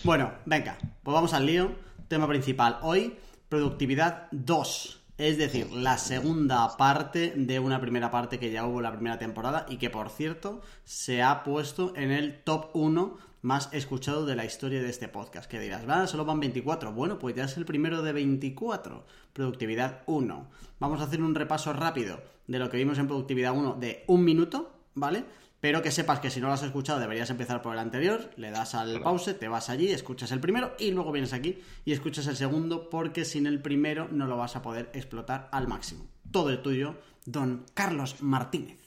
Bueno, 0.02 0.32
venga, 0.44 0.76
pues 1.02 1.14
vamos 1.14 1.32
al 1.32 1.46
lío. 1.46 1.72
Tema 2.08 2.28
principal 2.28 2.78
hoy, 2.82 3.16
productividad 3.48 4.28
2. 4.30 5.00
Es 5.16 5.38
decir, 5.38 5.70
la 5.70 5.96
segunda 5.96 6.76
parte 6.76 7.32
de 7.36 7.60
una 7.60 7.80
primera 7.80 8.10
parte 8.10 8.38
que 8.38 8.50
ya 8.50 8.66
hubo 8.66 8.80
la 8.80 8.92
primera 8.92 9.18
temporada 9.18 9.64
y 9.68 9.76
que, 9.76 9.88
por 9.88 10.10
cierto, 10.10 10.60
se 10.84 11.22
ha 11.22 11.44
puesto 11.44 11.94
en 11.96 12.10
el 12.10 12.42
top 12.42 12.70
1 12.74 13.16
más 13.44 13.68
escuchado 13.72 14.24
de 14.24 14.36
la 14.36 14.46
historia 14.46 14.82
de 14.82 14.88
este 14.88 15.06
podcast. 15.06 15.50
Que 15.50 15.60
dirás, 15.60 15.88
va, 15.88 16.06
solo 16.06 16.24
van 16.24 16.40
24. 16.40 16.92
Bueno, 16.92 17.18
pues 17.18 17.36
ya 17.36 17.44
es 17.44 17.56
el 17.58 17.66
primero 17.66 18.02
de 18.02 18.14
24. 18.14 19.04
Productividad 19.34 20.02
1. 20.06 20.50
Vamos 20.80 21.00
a 21.00 21.04
hacer 21.04 21.22
un 21.22 21.34
repaso 21.34 21.74
rápido 21.74 22.22
de 22.46 22.58
lo 22.58 22.70
que 22.70 22.78
vimos 22.78 22.98
en 22.98 23.06
Productividad 23.06 23.52
1 23.52 23.74
de 23.74 24.04
un 24.06 24.24
minuto, 24.24 24.72
¿vale? 24.94 25.26
Pero 25.60 25.82
que 25.82 25.90
sepas 25.90 26.20
que 26.20 26.30
si 26.30 26.40
no 26.40 26.46
lo 26.46 26.54
has 26.54 26.62
escuchado 26.62 27.00
deberías 27.00 27.28
empezar 27.28 27.60
por 27.60 27.74
el 27.74 27.80
anterior, 27.80 28.30
le 28.36 28.50
das 28.50 28.74
al 28.74 29.02
pause, 29.02 29.34
te 29.34 29.48
vas 29.48 29.68
allí, 29.68 29.90
escuchas 29.90 30.32
el 30.32 30.40
primero 30.40 30.74
y 30.78 30.90
luego 30.90 31.12
vienes 31.12 31.34
aquí 31.34 31.58
y 31.84 31.92
escuchas 31.92 32.26
el 32.26 32.36
segundo 32.36 32.88
porque 32.88 33.26
sin 33.26 33.46
el 33.46 33.60
primero 33.60 34.08
no 34.10 34.26
lo 34.26 34.38
vas 34.38 34.56
a 34.56 34.62
poder 34.62 34.90
explotar 34.94 35.48
al 35.52 35.68
máximo. 35.68 36.06
Todo 36.30 36.48
el 36.50 36.62
tuyo, 36.62 36.96
don 37.26 37.66
Carlos 37.74 38.22
Martínez. 38.22 38.83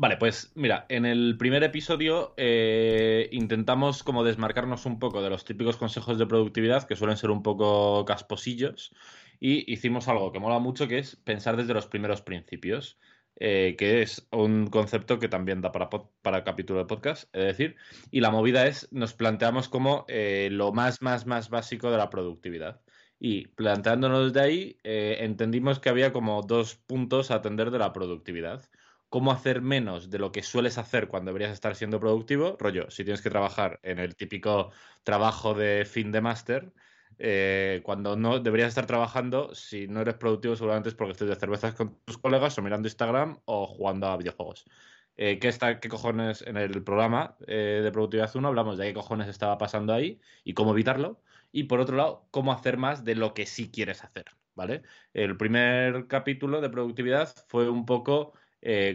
Vale, 0.00 0.16
pues 0.16 0.50
mira, 0.54 0.86
en 0.88 1.04
el 1.04 1.36
primer 1.36 1.62
episodio 1.62 2.32
eh, 2.38 3.28
intentamos 3.32 4.02
como 4.02 4.24
desmarcarnos 4.24 4.86
un 4.86 4.98
poco 4.98 5.20
de 5.22 5.28
los 5.28 5.44
típicos 5.44 5.76
consejos 5.76 6.16
de 6.18 6.26
productividad 6.26 6.84
que 6.88 6.96
suelen 6.96 7.18
ser 7.18 7.30
un 7.30 7.42
poco 7.42 8.06
casposillos 8.06 8.94
y 9.40 9.70
hicimos 9.70 10.08
algo 10.08 10.32
que 10.32 10.38
mola 10.40 10.58
mucho 10.58 10.88
que 10.88 10.98
es 10.98 11.16
pensar 11.16 11.58
desde 11.58 11.74
los 11.74 11.86
primeros 11.86 12.22
principios. 12.22 12.98
eh, 13.36 13.76
que 13.78 14.02
es 14.02 14.26
un 14.32 14.66
concepto 14.68 15.18
que 15.18 15.28
también 15.28 15.60
da 15.60 15.72
para, 15.72 15.88
para 16.22 16.44
capítulo 16.44 16.80
de 16.80 16.86
podcast, 16.86 17.24
es 17.34 17.44
decir, 17.44 17.76
y 18.10 18.20
la 18.20 18.30
movida 18.30 18.66
es, 18.66 18.88
nos 18.92 19.14
planteamos 19.14 19.68
como 19.68 20.04
eh, 20.08 20.48
lo 20.52 20.72
más, 20.72 21.00
más, 21.02 21.26
más 21.26 21.48
básico 21.50 21.90
de 21.90 21.96
la 21.98 22.10
productividad. 22.10 22.82
Y 23.18 23.48
planteándonos 23.48 24.32
de 24.32 24.40
ahí, 24.40 24.78
entendimos 24.82 25.78
que 25.78 25.90
había 25.90 26.12
como 26.12 26.42
dos 26.42 26.76
puntos 26.76 27.30
a 27.30 27.36
atender 27.36 27.70
de 27.70 27.78
la 27.78 27.92
productividad. 27.92 28.68
Cómo 29.10 29.32
hacer 29.32 29.60
menos 29.60 30.08
de 30.08 30.18
lo 30.18 30.32
que 30.32 30.42
sueles 30.42 30.78
hacer 30.78 31.08
cuando 31.08 31.30
deberías 31.30 31.52
estar 31.52 31.76
siendo 31.76 32.00
productivo, 32.00 32.56
rollo, 32.58 32.90
si 32.90 33.04
tienes 33.04 33.20
que 33.20 33.28
trabajar 33.28 33.78
en 33.82 33.98
el 33.98 34.16
típico 34.16 34.70
trabajo 35.04 35.52
de 35.52 35.84
fin 35.84 36.12
de 36.12 36.22
máster, 36.22 36.72
eh, 37.18 37.82
cuando 37.84 38.16
no 38.16 38.40
deberías 38.40 38.68
estar 38.70 38.86
trabajando, 38.86 39.54
si 39.54 39.86
no 39.88 40.00
eres 40.00 40.14
productivo, 40.14 40.56
seguramente 40.56 40.88
es 40.88 40.94
porque 40.94 41.12
estás 41.12 41.28
de 41.28 41.36
cervezas 41.36 41.74
con 41.74 41.98
tus 42.06 42.16
colegas 42.16 42.56
o 42.56 42.62
mirando 42.62 42.88
Instagram 42.88 43.40
o 43.44 43.66
jugando 43.66 44.06
a 44.06 44.16
videojuegos. 44.16 44.64
Eh, 45.16 45.38
¿qué, 45.38 45.48
está, 45.48 45.80
¿Qué 45.80 45.90
cojones 45.90 46.40
en 46.42 46.56
el 46.56 46.82
programa 46.82 47.36
eh, 47.46 47.80
de 47.84 47.92
Productividad 47.92 48.34
1 48.34 48.48
hablamos 48.48 48.78
de 48.78 48.86
qué 48.86 48.94
cojones 48.94 49.28
estaba 49.28 49.58
pasando 49.58 49.92
ahí 49.92 50.18
y 50.44 50.54
cómo 50.54 50.72
evitarlo? 50.72 51.20
Y 51.52 51.64
por 51.64 51.80
otro 51.80 51.96
lado, 51.96 52.26
cómo 52.30 52.52
hacer 52.52 52.78
más 52.78 53.04
de 53.04 53.16
lo 53.16 53.34
que 53.34 53.44
sí 53.44 53.70
quieres 53.70 54.02
hacer, 54.02 54.24
¿vale? 54.54 54.82
El 55.12 55.36
primer 55.36 56.06
capítulo 56.06 56.62
de 56.62 56.70
productividad 56.70 57.34
fue 57.48 57.68
un 57.68 57.84
poco 57.84 58.32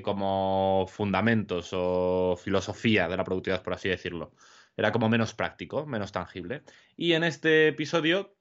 como 0.04 0.86
fundamentos 0.88 1.72
o 1.74 2.38
filosofía 2.38 3.08
de 3.08 3.18
la 3.18 3.24
productividad, 3.24 3.64
por 3.64 3.74
así 3.74 3.90
decirlo 3.90 4.32
era 4.78 4.92
como 4.92 5.10
menos 5.10 5.34
práctico, 5.34 5.86
menos 5.86 6.12
tangible. 6.12 6.64
Y 6.96 7.14
en 7.14 7.24
este 7.24 7.70
episodio 7.70 8.36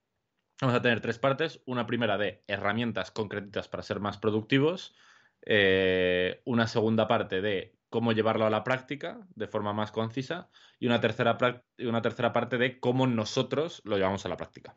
vamos 0.61 0.77
a 0.77 0.83
tener 0.83 1.01
tres 1.01 1.19
partes. 1.19 1.61
Una 1.67 1.87
primera 1.87 2.19
de 2.19 2.43
herramientas 2.47 3.11
concretas 3.11 3.69
para 3.69 3.83
ser 3.83 4.01
más 4.01 4.19
productivos. 4.19 4.95
Eh, 5.43 6.41
una 6.45 6.67
segunda 6.67 7.07
parte 7.07 7.41
de 7.41 7.77
cómo 7.89 8.13
llevarlo 8.13 8.47
a 8.47 8.51
la 8.51 8.65
práctica 8.65 9.21
de 9.35 9.47
forma 9.47 9.73
más 9.73 9.93
concisa. 9.93 10.51
Y 10.79 10.87
una 10.87 11.01
tercera, 11.01 11.39
una 11.79 12.03
tercera 12.03 12.33
parte 12.33 12.59
de 12.59 12.81
cómo 12.81 13.07
nosotros 13.07 13.81
lo 13.85 13.97
llevamos 13.97 14.27
a 14.27 14.29
la 14.29 14.37
práctica. 14.37 14.77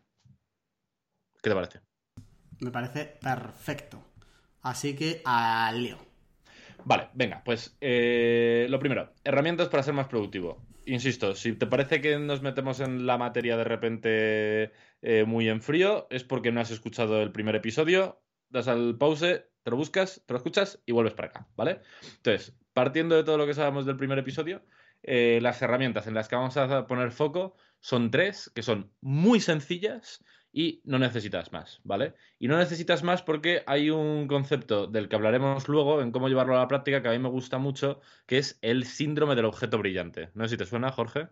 ¿Qué 1.42 1.50
te 1.50 1.56
parece? 1.56 1.82
Me 2.60 2.72
parece 2.72 3.06
perfecto. 3.06 4.04
Así 4.62 4.96
que 4.96 5.22
al 5.26 5.82
lío. 5.82 6.17
Vale, 6.88 7.10
venga, 7.14 7.42
pues 7.44 7.78
eh, 7.82 8.66
lo 8.70 8.80
primero, 8.80 9.12
herramientas 9.26 9.68
para 9.68 9.84
ser 9.84 9.94
más 9.94 10.08
productivo 10.08 10.66
insisto, 10.88 11.36
si 11.36 11.54
te 11.54 11.68
parece 11.68 12.02
que 12.02 12.18
nos 12.18 12.42
metemos 12.42 12.80
en 12.80 13.06
la 13.06 13.18
materia 13.18 13.58
de 13.58 13.64
repente 13.64 14.72
eh, 15.02 15.26
muy 15.26 15.50
en 15.50 15.62
frío, 15.62 16.08
es 16.10 16.24
porque 16.24 16.52
no 16.52 16.62
has 16.62 16.72
escuchado 16.72 17.22
el 17.22 17.32
primer 17.32 17.56
episodio, 17.56 18.22
das 18.50 18.68
al 18.68 18.98
pause, 18.98 19.50
te 19.64 19.72
lo 19.72 19.76
buscas, 19.78 20.24
te 20.26 20.34
lo 20.34 20.38
escuchas 20.38 20.82
y 20.86 20.94
vuelves 20.94 21.14
para 21.14 21.28
acá, 21.28 21.48
¿vale? 21.56 21.82
Entonces, 22.16 22.58
partiendo 22.74 23.16
de 23.16 23.24
todo 23.24 23.38
lo 23.38 23.46
que 23.46 23.54
sabemos 23.54 23.86
del 23.86 23.98
primer 23.98 24.18
episodio, 24.18 24.64
eh, 25.04 25.40
las 25.42 25.62
herramientas 25.62 26.08
en 26.08 26.14
las 26.14 26.30
que 26.30 26.38
vamos 26.38 26.56
a 26.56 26.88
poner 26.88 27.12
foco 27.12 27.56
son 27.80 28.10
tres, 28.10 28.50
que 28.56 28.64
son 28.64 28.92
muy 29.02 29.42
sencillas 29.42 30.24
y 30.52 30.82
no 30.86 31.00
necesitas 31.00 31.52
más, 31.52 31.82
¿vale? 31.84 32.14
Y 32.40 32.48
no 32.48 32.58
necesitas 32.58 33.04
más 33.04 33.22
porque 33.22 33.64
hay 33.68 33.90
un 33.90 34.28
concepto 34.28 34.88
del 34.88 35.08
que 35.10 35.16
hablaremos 35.16 35.68
luego 35.68 36.02
en 36.02 36.12
cómo 36.12 36.30
llevarlo 36.30 36.56
a 36.56 36.60
la 36.60 36.68
práctica 36.68 37.02
que 37.02 37.10
a 37.10 37.12
mí 37.12 37.20
me 37.20 37.30
gusta 37.30 37.58
mucho, 37.58 38.02
que 38.26 38.38
es 38.38 38.58
el 38.62 38.86
síndrome 38.86 39.36
del 39.36 39.46
objeto 39.46 39.78
brillante. 39.78 40.30
No 40.34 40.46
sé 40.46 40.52
si 40.52 40.58
te 40.58 40.66
suena, 40.66 40.92
Jorge. 40.92 41.28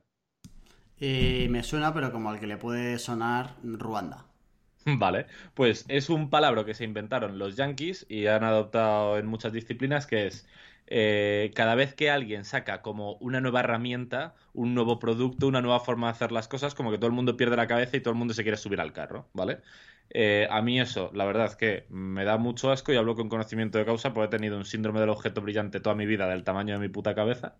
Eh, 1.00 1.48
me 1.50 1.64
suena, 1.64 1.94
pero 1.94 2.12
como 2.12 2.30
al 2.30 2.40
que 2.40 2.48
le 2.48 2.58
puede 2.58 3.00
sonar 3.00 3.56
Ruanda. 3.64 4.26
Vale, 4.86 5.26
pues 5.56 5.86
es 5.88 6.10
un 6.10 6.30
palabra 6.30 6.64
que 6.64 6.76
se 6.76 6.84
inventaron 6.84 7.40
los 7.40 7.56
yankees 7.56 8.06
y 8.08 8.28
han 8.28 8.44
adoptado 8.44 9.18
en 9.18 9.26
muchas 9.26 9.52
disciplinas 9.52 10.06
que 10.06 10.28
es 10.28 10.48
eh, 10.88 11.52
cada 11.56 11.76
vez 11.76 11.96
que 11.96 12.10
alguien 12.10 12.46
saca 12.46 12.82
como 12.82 13.14
una 13.16 13.42
nueva 13.42 13.62
herramienta, 13.62 14.36
un 14.54 14.74
nuevo 14.74 15.00
producto, 15.00 15.48
una 15.48 15.62
nueva 15.62 15.80
forma 15.80 16.08
de 16.08 16.12
hacer 16.12 16.32
las 16.32 16.48
cosas, 16.48 16.76
como 16.76 16.92
que 16.92 16.98
todo 16.98 17.08
el 17.08 17.14
mundo 17.14 17.38
pierde 17.38 17.56
la 17.56 17.68
cabeza 17.68 17.98
y 17.98 18.02
todo 18.02 18.12
el 18.12 18.20
mundo 18.20 18.34
se 18.34 18.44
quiere 18.44 18.58
subir 18.58 18.80
al 18.82 18.94
carro, 18.94 19.28
¿vale? 19.34 19.62
Eh, 20.12 20.48
a 20.52 20.62
mí 20.62 20.80
eso, 20.80 21.10
la 21.14 21.26
verdad 21.26 21.48
es 21.48 21.56
que 21.56 21.86
me 21.90 22.26
da 22.26 22.38
mucho 22.38 22.72
asco 22.72 22.94
y 22.94 22.96
hablo 22.96 23.16
con 23.16 23.28
conocimiento 23.30 23.78
de 23.78 23.86
causa 23.86 24.14
porque 24.14 24.28
he 24.28 24.40
tenido 24.40 24.58
un 24.58 24.66
síndrome 24.66 25.00
del 25.00 25.10
objeto 25.10 25.42
brillante 25.42 25.80
toda 25.80 25.96
mi 25.96 26.06
vida 26.06 26.28
del 26.28 26.44
tamaño 26.44 26.76
de 26.76 26.80
mi 26.80 26.90
puta 26.90 27.16
cabeza. 27.16 27.56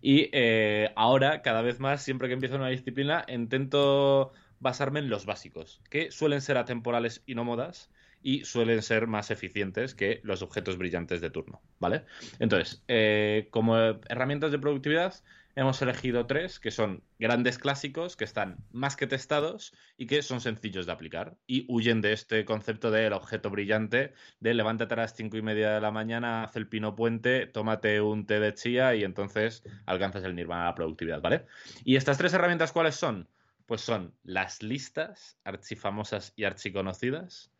Y 0.00 0.30
eh, 0.32 0.90
ahora, 0.96 1.42
cada 1.42 1.60
vez 1.62 1.80
más, 1.80 2.02
siempre 2.02 2.28
que 2.28 2.34
empiezo 2.34 2.56
una 2.56 2.68
disciplina, 2.68 3.24
intento 3.28 4.32
basarme 4.60 5.00
en 5.00 5.10
los 5.10 5.26
básicos, 5.26 5.82
que 5.90 6.10
suelen 6.10 6.40
ser 6.40 6.56
atemporales 6.56 7.22
y 7.26 7.34
no 7.34 7.44
modas, 7.44 7.90
y 8.22 8.44
suelen 8.44 8.82
ser 8.82 9.06
más 9.06 9.30
eficientes 9.30 9.94
que 9.94 10.20
los 10.22 10.42
objetos 10.42 10.78
brillantes 10.78 11.20
de 11.20 11.30
turno, 11.30 11.60
¿vale? 11.80 12.04
Entonces, 12.38 12.82
eh, 12.88 13.48
como 13.50 13.76
herramientas 13.76 14.52
de 14.52 14.58
productividad, 14.58 15.14
hemos 15.54 15.82
elegido 15.82 16.26
tres 16.26 16.58
que 16.58 16.70
son 16.70 17.02
grandes 17.18 17.58
clásicos, 17.58 18.16
que 18.16 18.24
están 18.24 18.56
más 18.72 18.96
que 18.96 19.06
testados 19.06 19.74
y 19.96 20.06
que 20.06 20.22
son 20.22 20.40
sencillos 20.40 20.86
de 20.86 20.92
aplicar 20.92 21.36
y 21.46 21.66
huyen 21.68 22.00
de 22.00 22.12
este 22.12 22.44
concepto 22.44 22.90
del 22.90 23.12
objeto 23.12 23.50
brillante 23.50 24.14
de 24.40 24.54
levántate 24.54 24.94
a 24.94 24.98
las 24.98 25.14
cinco 25.14 25.36
y 25.36 25.42
media 25.42 25.72
de 25.72 25.80
la 25.80 25.90
mañana, 25.90 26.44
haz 26.44 26.56
el 26.56 26.68
pino 26.68 26.94
puente, 26.94 27.46
tómate 27.46 28.00
un 28.00 28.26
té 28.26 28.40
de 28.40 28.54
chía 28.54 28.94
y 28.94 29.04
entonces 29.04 29.62
alcanzas 29.86 30.24
el 30.24 30.34
nirvana 30.34 30.62
a 30.62 30.66
la 30.66 30.74
productividad, 30.74 31.20
¿vale? 31.20 31.46
Y 31.84 31.96
estas 31.96 32.18
tres 32.18 32.32
herramientas, 32.32 32.72
¿cuáles 32.72 32.94
son? 32.94 33.28
Pues 33.66 33.80
son 33.80 34.14
las 34.24 34.62
listas 34.62 35.38
archifamosas 35.44 36.32
y 36.36 36.44
archiconocidas, 36.44 37.52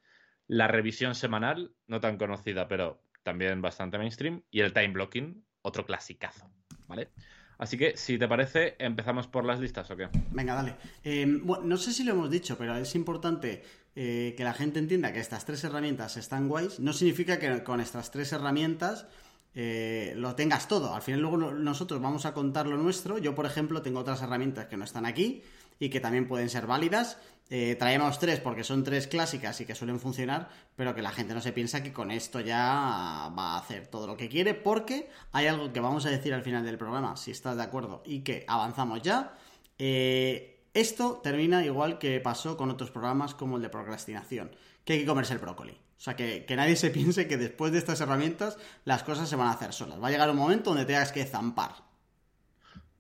la 0.47 0.69
revisión 0.69 1.15
semanal, 1.15 1.75
no 1.87 2.01
tan 2.01 2.19
conocida, 2.19 2.69
pero 2.69 3.03
también 3.23 3.63
bastante 3.63 3.99
mainstream, 3.99 4.43
y 4.51 4.61
el 4.61 4.73
time 4.73 4.89
blocking, 4.89 5.45
otro 5.63 5.87
clasicazo, 5.87 6.51
¿vale? 6.89 7.11
Así 7.59 7.77
que, 7.77 7.97
si 7.97 8.19
te 8.19 8.27
parece, 8.27 8.75
empezamos 8.81 9.29
por 9.29 9.45
las 9.45 9.61
listas 9.61 9.89
o 9.91 9.97
qué. 9.97 10.09
Venga, 10.33 10.55
dale. 10.55 10.75
Em, 11.05 11.47
bueno, 11.47 11.65
no 11.65 11.77
sé 11.77 11.93
si 11.93 12.03
lo 12.03 12.13
hemos 12.13 12.29
dicho, 12.29 12.59
pero 12.59 12.77
es 12.77 12.95
importante 12.97 13.63
eh, 13.95 14.35
que 14.37 14.43
la 14.43 14.53
gente 14.53 14.81
entienda 14.81 15.13
que 15.13 15.21
estas 15.21 15.45
tres 15.45 15.63
herramientas 15.63 16.17
están 16.17 16.49
guays. 16.49 16.81
No 16.81 16.93
significa 16.93 17.39
que 17.39 17.63
con 17.63 17.81
estas 17.81 18.11
tres 18.11 18.33
herramientas 18.33 19.07
eh, 19.55 20.15
lo 20.17 20.35
tengas 20.35 20.67
todo. 20.67 20.95
Al 20.95 21.03
final 21.03 21.21
luego 21.21 21.37
nosotros 21.37 22.01
vamos 22.01 22.27
a 22.27 22.35
contar 22.35 22.67
lo 22.67 22.79
nuestro. 22.79 23.19
Yo, 23.19 23.35
por 23.35 23.47
ejemplo, 23.47 23.83
tengo 23.83 24.01
otras 24.01 24.23
herramientas 24.23 24.67
que 24.67 24.77
no 24.77 24.85
están 24.85 25.07
aquí 25.07 25.43
y 25.79 25.91
que 25.91 26.01
también 26.01 26.27
pueden 26.27 26.49
ser 26.49 26.67
válidas. 26.67 27.19
Eh, 27.51 27.77
traemos 27.79 28.19
tres 28.19 28.41
porque 28.41 28.65
son 28.65 28.83
tres 28.83 29.07
clásicas 29.07 29.61
y 29.61 29.67
que 29.67 29.75
suelen 29.75 30.01
funcionar, 30.01 30.49
pero 30.75 30.95
que 30.95 31.03
la 31.03 31.11
gente 31.11 31.35
no 31.35 31.41
se 31.41 31.53
piensa 31.53 31.83
que 31.83 31.93
con 31.93 32.11
esto 32.11 32.41
ya 32.41 33.31
va 33.37 33.55
a 33.55 33.59
hacer 33.59 33.89
todo 33.89 34.07
lo 34.07 34.17
que 34.17 34.29
quiere, 34.29 34.55
porque 34.55 35.11
hay 35.33 35.49
algo 35.49 35.73
que 35.73 35.81
vamos 35.81 36.07
a 36.07 36.11
decir 36.11 36.33
al 36.33 36.43
final 36.43 36.65
del 36.65 36.79
programa, 36.79 37.17
si 37.17 37.31
estás 37.31 37.57
de 37.57 37.63
acuerdo, 37.63 38.03
y 38.07 38.21
que 38.21 38.45
avanzamos 38.49 39.03
ya. 39.03 39.37
Eh, 39.79 40.65
esto 40.73 41.21
termina 41.23 41.65
igual 41.65 41.99
que 41.99 42.19
pasó 42.21 42.57
con 42.57 42.71
otros 42.71 42.91
programas 42.91 43.35
como 43.35 43.57
el 43.57 43.63
de 43.63 43.69
procrastinación, 43.69 44.51
que 44.85 44.95
hay 44.95 45.01
que 45.01 45.07
comerse 45.07 45.35
el 45.35 45.39
brócoli. 45.39 45.73
O 45.73 46.01
sea, 46.01 46.17
que, 46.17 46.47
que, 46.47 46.57
nadie 46.57 46.77
se 46.77 46.91
piense 46.97 47.29
que 47.29 47.37
después 47.37 47.71
de 47.71 47.79
estas 47.79 48.01
herramientas 48.01 48.57
las 48.85 49.03
cosas 49.03 49.29
se 49.29 49.37
van 49.37 49.49
a 49.49 49.53
hacer 49.53 49.75
solas. 49.75 50.03
Va 50.03 50.09
a 50.09 50.11
llegar 50.11 50.31
un 50.31 50.37
momento 50.37 50.71
donde 50.71 50.87
tengas 50.87 51.13
que 51.13 51.25
zampar. 51.27 51.92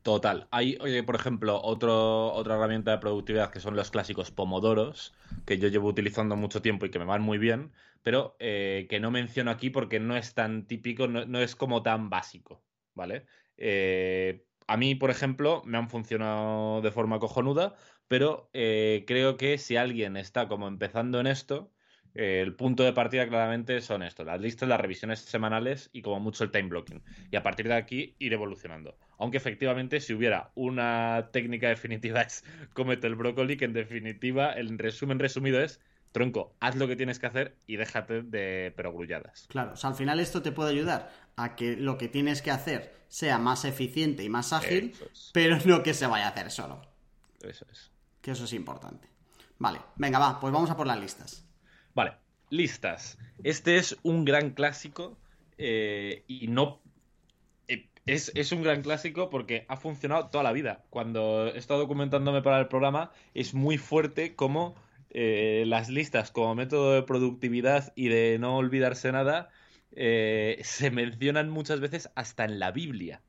Total. 0.02 0.49
Hay, 0.50 0.76
por 1.06 1.14
ejemplo, 1.14 1.61
otra 1.62 2.56
herramienta 2.56 2.90
de 2.90 2.99
productividad 2.99 3.52
que 3.52 3.61
son 3.61 3.76
los 3.76 3.92
clásicos 3.92 4.32
pomodoros, 4.32 5.14
que 5.47 5.59
yo 5.59 5.68
llevo 5.68 5.88
utilizando 5.88 6.35
mucho 6.35 6.61
tiempo 6.61 6.87
y 6.87 6.90
que 6.90 6.99
me 6.99 7.04
van 7.04 7.23
muy 7.23 7.38
bien, 7.38 7.73
pero 8.02 8.37
eh, 8.40 8.88
que 8.90 8.99
no 8.99 9.12
menciono 9.12 9.52
aquí 9.52 9.71
porque 9.71 10.00
no 10.00 10.16
es 10.16 10.35
tan 10.35 10.66
típico, 10.66 11.06
no, 11.06 11.40
es 11.40 11.54
como 11.54 11.85
tan 11.85 12.11
básico, 12.11 12.64
¿vale? 12.94 13.26
Eh, 13.56 14.44
a 14.66 14.76
mí, 14.76 14.97
por 14.97 15.11
ejemplo, 15.11 15.62
me 15.64 15.78
han 15.78 15.88
funcionado 15.88 16.80
de 16.82 16.90
forma 16.90 17.21
cojonuda, 17.21 17.76
pero 18.09 18.50
eh, 18.52 19.04
creo 19.06 19.37
que 19.37 19.56
si 19.56 19.76
alguien 19.76 20.16
está 20.16 20.49
como 20.49 20.66
empezando 20.66 21.21
en 21.21 21.28
esto, 21.28 21.73
el 22.14 22.54
punto 22.54 22.83
de 22.83 22.92
partida 22.92 23.26
claramente 23.26 23.81
son 23.81 24.02
esto, 24.02 24.25
las 24.25 24.40
listas, 24.40 24.69
las 24.69 24.81
revisiones 24.81 25.21
semanales 25.21 25.88
y 25.92 26.02
como 26.02 26.21
mucho 26.21 26.45
el 26.45 26.50
time 26.50 26.69
blocking. 26.69 27.02
Y 27.31 27.37
a 27.37 27.42
partir 27.42 27.69
de 27.69 27.75
aquí 27.75 28.14
ir 28.19 28.33
evolucionando. 28.33 28.97
Aunque 29.19 29.38
efectivamente 29.38 30.00
si 30.00 30.12
hubiera 30.12 30.50
una 30.54 31.31
técnica 31.33 31.69
definitiva 31.69 32.21
es 32.23 32.45
comete 32.75 33.07
el 33.07 33.14
brócoli, 33.14 33.57
que 33.57 33.64
en 33.64 33.73
definitiva 33.73 34.52
el 34.52 34.78
resumen 34.78 35.19
resumido 35.19 35.61
es 35.61 35.81
tronco, 36.12 36.54
haz 36.61 36.76
lo 36.76 36.87
que 36.87 36.97
tienes 36.97 37.19
que 37.19 37.26
hacer 37.26 37.57
y 37.66 37.76
déjate 37.76 38.23
de 38.23 38.73
perogrulladas. 38.76 39.47
Claro, 39.49 39.73
o 39.73 39.76
sea, 39.76 39.90
al 39.90 39.97
final 39.97 40.21
esto 40.21 40.42
te 40.42 40.52
puede 40.52 40.71
ayudar 40.71 41.11
a 41.37 41.57
que 41.57 41.76
lo 41.76 41.97
que 41.97 42.09
tienes 42.09 42.42
que 42.42 42.50
hacer 42.50 42.95
sea 43.09 43.38
más 43.38 43.64
eficiente 43.64 44.23
y 44.23 44.28
más 44.28 44.52
ágil, 44.52 44.95
pero 45.33 45.59
no 45.64 45.83
que 45.83 45.95
se 45.95 46.07
vaya 46.07 46.26
a 46.26 46.31
hacer 46.31 46.50
solo. 46.50 46.83
Eso 47.42 47.66
es. 47.71 47.90
Que 48.21 48.33
eso 48.33 48.45
es 48.45 48.52
importante. 48.52 49.09
Vale, 49.59 49.81
venga, 49.97 50.19
va, 50.19 50.38
pues 50.38 50.52
vamos 50.52 50.71
a 50.71 50.76
por 50.76 50.87
las 50.87 51.00
listas. 51.00 51.45
Vale, 51.94 52.12
listas. 52.50 53.18
Este 53.42 53.76
es 53.76 53.96
un 54.02 54.25
gran 54.25 54.50
clásico 54.50 55.18
eh, 55.58 56.25
y 56.26 56.49
no... 56.49 56.80
Eh, 57.68 57.88
es, 58.06 58.52
un 58.52 58.62
gran 58.62 58.82
clásico 58.82 59.30
porque 59.30 59.66
ha 59.68 59.76
funcionado 59.76 60.28
toda 60.28 60.44
la 60.44 60.52
vida. 60.52 60.84
Cuando 60.90 61.49
he 61.49 61.58
estado 61.58 61.80
documentándome 61.80 62.42
para 62.42 62.58
el 62.61 62.68
programa, 62.68 63.12
es 63.34 63.54
muy 63.54 63.78
fuerte 63.78 64.34
como 64.34 64.75
eh, 65.11 65.64
las 65.66 65.88
listas 65.88 66.30
como 66.30 66.54
método 66.54 66.94
de 66.94 67.02
productividad 67.02 67.92
y 67.94 68.08
de 68.08 68.38
no 68.38 68.56
olvidarse 68.56 69.12
nada 69.12 69.50
se 69.94 70.90
mencionan 70.90 71.50
muchas 71.50 71.80
veces 71.80 72.11
hasta 72.14 72.46
en 72.46 72.58
la 72.58 72.70
Biblia. 72.70 73.20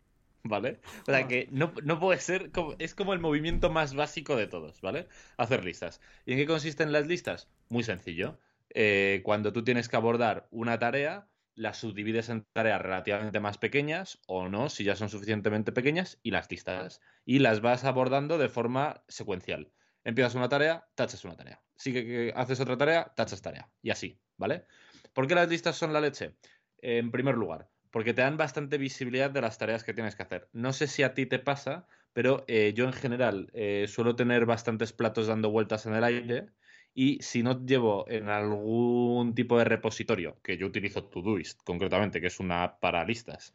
¿Vale? 0.46 0.79
O 1.08 1.12
sea 1.12 1.27
que 1.27 1.48
no, 1.51 1.74
puede 2.00 2.20
ser. 2.20 2.51
Como, 2.51 2.75
es 2.77 2.96
como 2.96 3.13
el 3.13 3.20
movimiento 3.20 3.70
más 3.70 3.96
básico 3.96 4.36
de 4.36 4.48
todos, 4.48 4.82
¿vale? 4.82 5.08
Hacer 5.38 5.63
listas. 5.63 6.01
¿Y 6.25 6.34
en 6.34 6.38
qué 6.38 6.46
consisten 6.46 6.91
las 6.91 7.08
listas? 7.08 7.50
Muy 7.70 7.84
sencillo. 7.84 8.38
Eh, 8.74 9.22
cuando 9.24 9.53
tú 9.53 9.63
tienes 9.63 9.88
que 9.88 9.96
abordar 9.96 10.48
una 10.51 10.80
tarea, 10.80 11.27
las 11.56 11.77
subdivides 11.77 12.30
en 12.30 12.46
tareas 12.53 12.82
relativamente 12.82 13.39
más 13.39 13.58
pequeñas 13.58 14.20
o 14.27 14.50
no, 14.50 14.70
si 14.70 14.84
ya 14.84 14.96
son 14.96 15.10
suficientemente 15.10 15.72
pequeñas, 15.72 16.20
y 16.24 16.32
las 16.32 16.50
listas. 16.50 17.01
Y 17.25 17.39
las 17.39 17.62
vas 17.62 17.84
abordando 17.84 18.38
de 18.38 18.50
forma 18.50 19.03
secuencial. 19.08 19.72
Empiezas 20.03 20.36
una 20.36 20.50
tarea, 20.50 20.88
tachas 20.96 21.24
una 21.24 21.38
tarea. 21.38 21.62
Sigue 21.75 22.06
que 22.06 22.34
haces 22.36 22.60
otra 22.60 22.77
tarea, 22.77 23.13
tachas 23.15 23.42
tarea. 23.42 23.70
Y 23.82 23.92
así, 23.92 24.20
¿vale? 24.38 24.65
¿Por 25.13 25.27
qué 25.27 25.36
las 25.36 25.50
listas 25.50 25.77
son 25.77 25.94
la 25.94 26.01
leche? 26.01 26.36
En 26.80 27.12
primer 27.12 27.36
lugar, 27.36 27.70
porque 27.92 28.13
te 28.13 28.22
dan 28.22 28.38
bastante 28.38 28.77
visibilidad 28.77 29.30
de 29.30 29.42
las 29.42 29.58
tareas 29.58 29.84
que 29.84 29.94
tienes 29.94 30.15
que 30.15 30.24
hacer. 30.24 30.50
No 30.51 30.74
sé 30.74 30.88
si 30.88 31.03
a 31.03 31.13
ti 31.13 31.25
te 31.25 31.39
pasa, 31.39 31.88
pero 32.12 32.44
eh, 32.48 32.74
yo 32.75 32.86
en 32.86 32.94
general 32.94 33.50
eh, 33.53 33.86
suelo 33.88 34.15
tener 34.15 34.46
bastantes 34.46 34.92
platos 34.92 35.27
dando 35.27 35.51
vueltas 35.51 35.86
en 35.86 35.94
el 35.94 36.03
aire 36.03 36.50
y 36.94 37.22
si 37.22 37.44
no 37.44 37.66
llevo 37.66 38.06
en 38.10 38.30
algún 38.30 39.34
tipo 39.36 39.58
de 39.58 39.66
repositorio, 39.66 40.38
que 40.44 40.58
yo 40.58 40.68
utilizo 40.68 41.04
Todoist 41.06 41.62
concretamente, 41.64 42.22
que 42.22 42.28
es 42.28 42.40
una 42.40 42.80
para 42.80 43.06
listas, 43.06 43.54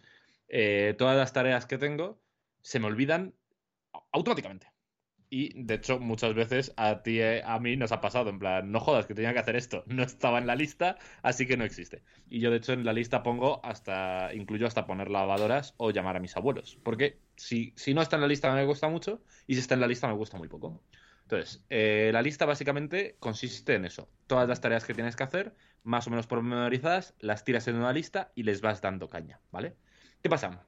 eh, 0.48 0.94
todas 0.98 1.16
las 1.16 1.32
tareas 1.32 1.66
que 1.66 1.78
tengo 1.78 2.20
se 2.62 2.80
me 2.80 2.86
olvidan 2.86 3.34
automáticamente. 4.12 4.68
Y 5.30 5.62
de 5.62 5.74
hecho, 5.74 5.98
muchas 6.00 6.34
veces 6.34 6.72
a 6.76 7.02
ti, 7.02 7.20
eh, 7.20 7.42
a 7.44 7.58
mí 7.60 7.76
nos 7.76 7.92
ha 7.92 8.00
pasado, 8.00 8.30
en 8.30 8.38
plan, 8.38 8.72
no 8.72 8.80
jodas 8.80 9.06
que 9.06 9.14
tenía 9.14 9.32
que 9.34 9.38
hacer 9.40 9.56
esto, 9.56 9.84
no 9.86 10.02
estaba 10.02 10.38
en 10.38 10.46
la 10.46 10.56
lista, 10.56 10.96
así 11.22 11.46
que 11.46 11.56
no 11.58 11.64
existe. 11.64 12.02
Y 12.30 12.40
yo, 12.40 12.50
de 12.50 12.56
hecho, 12.58 12.72
en 12.72 12.84
la 12.84 12.94
lista 12.94 13.22
pongo 13.22 13.60
hasta, 13.64 14.34
incluyo 14.34 14.66
hasta 14.66 14.86
poner 14.86 15.10
lavadoras 15.10 15.74
o 15.76 15.90
llamar 15.90 16.16
a 16.16 16.20
mis 16.20 16.36
abuelos. 16.36 16.78
Porque 16.82 17.20
si, 17.36 17.74
si 17.76 17.92
no 17.94 18.00
está 18.02 18.16
en 18.16 18.22
la 18.22 18.28
lista 18.28 18.52
me 18.54 18.64
gusta 18.64 18.88
mucho, 18.88 19.22
y 19.46 19.54
si 19.54 19.60
está 19.60 19.74
en 19.74 19.80
la 19.80 19.86
lista 19.86 20.08
me 20.08 20.14
gusta 20.14 20.38
muy 20.38 20.48
poco. 20.48 20.82
Entonces, 21.28 21.62
eh, 21.68 22.08
la 22.10 22.22
lista 22.22 22.46
básicamente 22.46 23.16
consiste 23.20 23.74
en 23.74 23.84
eso. 23.84 24.08
Todas 24.26 24.48
las 24.48 24.62
tareas 24.62 24.86
que 24.86 24.94
tienes 24.94 25.14
que 25.14 25.24
hacer, 25.24 25.54
más 25.82 26.06
o 26.06 26.10
menos 26.10 26.26
pormenorizadas, 26.26 27.14
las 27.20 27.44
tiras 27.44 27.68
en 27.68 27.76
una 27.76 27.92
lista 27.92 28.32
y 28.34 28.44
les 28.44 28.62
vas 28.62 28.80
dando 28.80 29.10
caña, 29.10 29.38
¿vale? 29.52 29.76
¿Qué 30.22 30.30
pasa? 30.30 30.64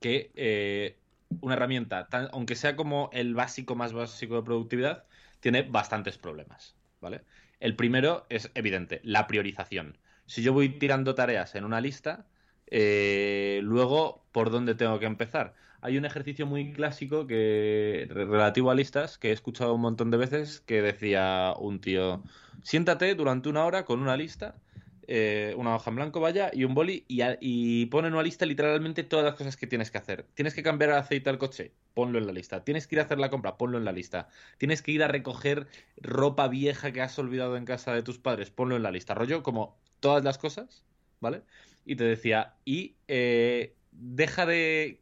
Que 0.00 0.32
eh, 0.34 0.98
una 1.42 1.56
herramienta, 1.56 2.08
aunque 2.32 2.54
sea 2.54 2.74
como 2.74 3.10
el 3.12 3.34
básico 3.34 3.74
más 3.74 3.92
básico 3.92 4.36
de 4.36 4.44
productividad, 4.44 5.04
tiene 5.40 5.60
bastantes 5.60 6.16
problemas, 6.16 6.74
¿vale? 7.02 7.20
El 7.60 7.76
primero 7.76 8.24
es 8.30 8.50
evidente, 8.54 9.02
la 9.04 9.26
priorización. 9.26 9.98
Si 10.24 10.42
yo 10.42 10.54
voy 10.54 10.70
tirando 10.70 11.14
tareas 11.14 11.54
en 11.54 11.64
una 11.66 11.82
lista, 11.82 12.26
eh, 12.68 13.60
luego, 13.62 14.24
¿por 14.32 14.50
dónde 14.50 14.74
tengo 14.74 14.98
que 14.98 15.06
empezar? 15.06 15.54
Hay 15.80 15.98
un 15.98 16.04
ejercicio 16.04 16.46
muy 16.46 16.72
clásico 16.72 17.26
que 17.26 18.06
relativo 18.10 18.70
a 18.70 18.74
listas 18.74 19.18
que 19.18 19.30
he 19.30 19.32
escuchado 19.32 19.74
un 19.74 19.80
montón 19.80 20.10
de 20.10 20.16
veces 20.16 20.60
que 20.60 20.82
decía 20.82 21.54
un 21.58 21.80
tío, 21.80 22.22
siéntate 22.62 23.14
durante 23.14 23.48
una 23.48 23.64
hora 23.64 23.84
con 23.84 24.00
una 24.00 24.16
lista 24.16 24.56
eh, 25.08 25.54
una 25.56 25.76
hoja 25.76 25.90
en 25.90 25.96
blanco, 25.96 26.18
vaya, 26.18 26.50
y 26.52 26.64
un 26.64 26.74
boli, 26.74 27.04
y, 27.06 27.20
y 27.40 27.86
pone 27.86 28.08
en 28.08 28.14
una 28.14 28.24
lista 28.24 28.44
literalmente 28.44 29.04
todas 29.04 29.24
las 29.24 29.34
cosas 29.34 29.56
que 29.56 29.68
tienes 29.68 29.92
que 29.92 29.98
hacer. 29.98 30.26
Tienes 30.34 30.52
que 30.52 30.64
cambiar 30.64 30.90
el 30.90 30.96
aceite 30.96 31.30
al 31.30 31.38
coche, 31.38 31.72
ponlo 31.94 32.18
en 32.18 32.26
la 32.26 32.32
lista. 32.32 32.64
Tienes 32.64 32.88
que 32.88 32.96
ir 32.96 33.00
a 33.00 33.04
hacer 33.04 33.18
la 33.18 33.30
compra, 33.30 33.56
ponlo 33.56 33.78
en 33.78 33.84
la 33.84 33.92
lista. 33.92 34.28
Tienes 34.58 34.82
que 34.82 34.90
ir 34.90 35.04
a 35.04 35.08
recoger 35.08 35.68
ropa 35.98 36.48
vieja 36.48 36.90
que 36.92 37.02
has 37.02 37.16
olvidado 37.20 37.56
en 37.56 37.64
casa 37.64 37.94
de 37.94 38.02
tus 38.02 38.18
padres, 38.18 38.50
ponlo 38.50 38.74
en 38.74 38.82
la 38.82 38.90
lista. 38.90 39.14
Rollo 39.14 39.44
como 39.44 39.76
todas 40.00 40.24
las 40.24 40.38
cosas, 40.38 40.84
¿vale? 41.20 41.42
Y 41.84 41.94
te 41.94 42.04
decía, 42.04 42.54
y 42.64 42.96
eh, 43.06 43.74
deja 43.92 44.44
de... 44.44 45.00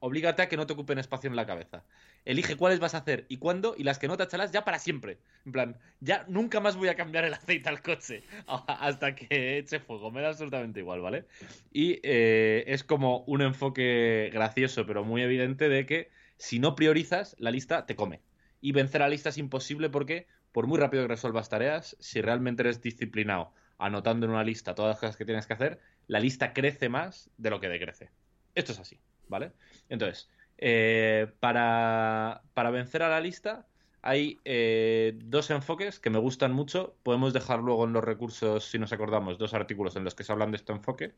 Oblígate 0.00 0.42
a 0.42 0.48
que 0.48 0.56
no 0.56 0.66
te 0.66 0.72
ocupen 0.72 0.98
espacio 0.98 1.28
en 1.28 1.36
la 1.36 1.46
cabeza 1.46 1.84
elige 2.28 2.56
cuáles 2.56 2.78
vas 2.78 2.94
a 2.94 2.98
hacer 2.98 3.24
y 3.28 3.38
cuándo, 3.38 3.74
y 3.76 3.84
las 3.84 3.98
que 3.98 4.06
no 4.06 4.18
tacharás 4.18 4.52
ya 4.52 4.64
para 4.64 4.78
siempre. 4.78 5.18
En 5.46 5.52
plan, 5.52 5.78
ya 6.00 6.26
nunca 6.28 6.60
más 6.60 6.76
voy 6.76 6.88
a 6.88 6.94
cambiar 6.94 7.24
el 7.24 7.32
aceite 7.32 7.68
al 7.70 7.82
coche 7.82 8.22
hasta 8.46 9.14
que 9.14 9.58
eche 9.58 9.80
fuego. 9.80 10.10
Me 10.10 10.20
da 10.20 10.28
absolutamente 10.28 10.80
igual, 10.80 11.00
¿vale? 11.00 11.24
Y 11.72 12.00
eh, 12.02 12.64
es 12.66 12.84
como 12.84 13.20
un 13.20 13.40
enfoque 13.40 14.30
gracioso, 14.32 14.86
pero 14.86 15.04
muy 15.04 15.22
evidente 15.22 15.70
de 15.70 15.86
que 15.86 16.10
si 16.36 16.58
no 16.58 16.76
priorizas, 16.76 17.34
la 17.38 17.50
lista 17.50 17.86
te 17.86 17.96
come. 17.96 18.20
Y 18.60 18.72
vencer 18.72 19.00
a 19.00 19.06
la 19.06 19.10
lista 19.10 19.30
es 19.30 19.38
imposible 19.38 19.88
porque, 19.88 20.26
por 20.52 20.66
muy 20.66 20.78
rápido 20.78 21.04
que 21.04 21.08
resuelvas 21.08 21.48
tareas, 21.48 21.96
si 21.98 22.20
realmente 22.20 22.62
eres 22.62 22.82
disciplinado 22.82 23.54
anotando 23.78 24.26
en 24.26 24.32
una 24.32 24.44
lista 24.44 24.74
todas 24.74 24.90
las 24.90 25.00
cosas 25.00 25.16
que 25.16 25.24
tienes 25.24 25.46
que 25.46 25.52
hacer, 25.54 25.80
la 26.08 26.20
lista 26.20 26.52
crece 26.52 26.88
más 26.88 27.30
de 27.38 27.50
lo 27.50 27.60
que 27.60 27.68
decrece. 27.68 28.10
Esto 28.54 28.72
es 28.72 28.80
así, 28.80 28.98
¿vale? 29.28 29.52
Entonces, 29.88 30.28
eh, 30.58 31.28
para, 31.40 32.42
vencer 32.72 33.02
a 33.02 33.08
la 33.08 33.20
lista 33.20 33.66
hay 34.02 34.38
eh, 34.44 35.14
dos 35.24 35.50
enfoques 35.50 35.98
que 36.00 36.10
me 36.10 36.18
gustan 36.18 36.52
mucho. 36.52 36.96
Podemos 37.02 37.32
dejar 37.32 37.60
luego 37.60 37.84
en 37.84 37.92
los 37.92 38.04
recursos, 38.04 38.64
si 38.64 38.78
nos 38.78 38.92
acordamos, 38.92 39.38
dos 39.38 39.54
artículos 39.54 39.96
en 39.96 40.04
los 40.04 40.14
que 40.14 40.24
se 40.24 40.32
hablan 40.32 40.50
de, 40.50 40.56
este 40.56 40.72
enfoque, 40.72 41.08
de 41.08 41.14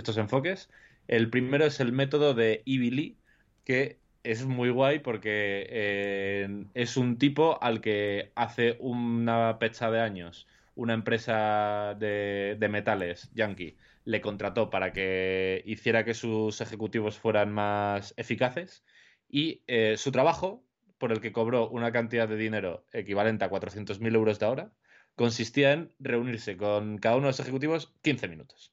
estos 0.00 0.16
enfoques. 0.16 0.70
El 1.08 1.30
primero 1.30 1.64
es 1.64 1.80
el 1.80 1.92
método 1.92 2.34
de 2.34 2.62
Ivy 2.64 2.90
Lee, 2.90 3.18
que 3.64 3.98
es 4.24 4.46
muy 4.46 4.70
guay 4.70 5.00
porque 5.00 5.66
eh, 5.70 6.66
es 6.74 6.96
un 6.96 7.18
tipo 7.18 7.62
al 7.62 7.80
que 7.80 8.32
hace 8.34 8.76
una 8.80 9.58
pecha 9.58 9.90
de 9.90 10.00
años 10.00 10.46
una 10.74 10.94
empresa 10.94 11.94
de, 11.98 12.56
de 12.58 12.68
metales 12.68 13.30
yankee 13.34 13.76
le 14.04 14.20
contrató 14.20 14.70
para 14.70 14.92
que 14.92 15.62
hiciera 15.66 16.04
que 16.04 16.14
sus 16.14 16.60
ejecutivos 16.60 17.18
fueran 17.18 17.52
más 17.52 18.14
eficaces 18.16 18.84
y 19.28 19.62
eh, 19.66 19.96
su 19.96 20.12
trabajo, 20.12 20.64
por 20.98 21.12
el 21.12 21.20
que 21.20 21.32
cobró 21.32 21.68
una 21.68 21.90
cantidad 21.92 22.28
de 22.28 22.36
dinero 22.36 22.86
equivalente 22.92 23.44
a 23.44 23.50
400.000 23.50 24.14
euros 24.14 24.38
de 24.38 24.46
hora, 24.46 24.72
consistía 25.14 25.72
en 25.72 25.94
reunirse 25.98 26.56
con 26.56 26.98
cada 26.98 27.16
uno 27.16 27.26
de 27.26 27.30
los 27.30 27.40
ejecutivos 27.40 27.94
15 28.02 28.28
minutos. 28.28 28.72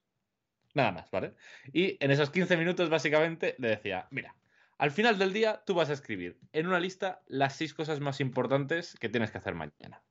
Nada 0.73 0.91
más, 0.91 1.09
¿vale? 1.11 1.33
Y 1.73 1.97
en 2.03 2.11
esos 2.11 2.29
15 2.29 2.57
minutos 2.57 2.89
básicamente 2.89 3.55
le 3.57 3.69
decía, 3.69 4.07
mira, 4.11 4.35
al 4.77 4.91
final 4.91 5.17
del 5.17 5.33
día 5.33 5.63
tú 5.65 5.73
vas 5.73 5.89
a 5.89 5.93
escribir 5.93 6.39
en 6.53 6.67
una 6.67 6.79
lista 6.79 7.21
las 7.27 7.55
seis 7.55 7.73
cosas 7.73 7.99
más 7.99 8.19
importantes 8.19 8.95
que 8.99 9.09
tienes 9.09 9.31
que 9.31 9.39
hacer 9.39 9.55
mañana. 9.55 10.03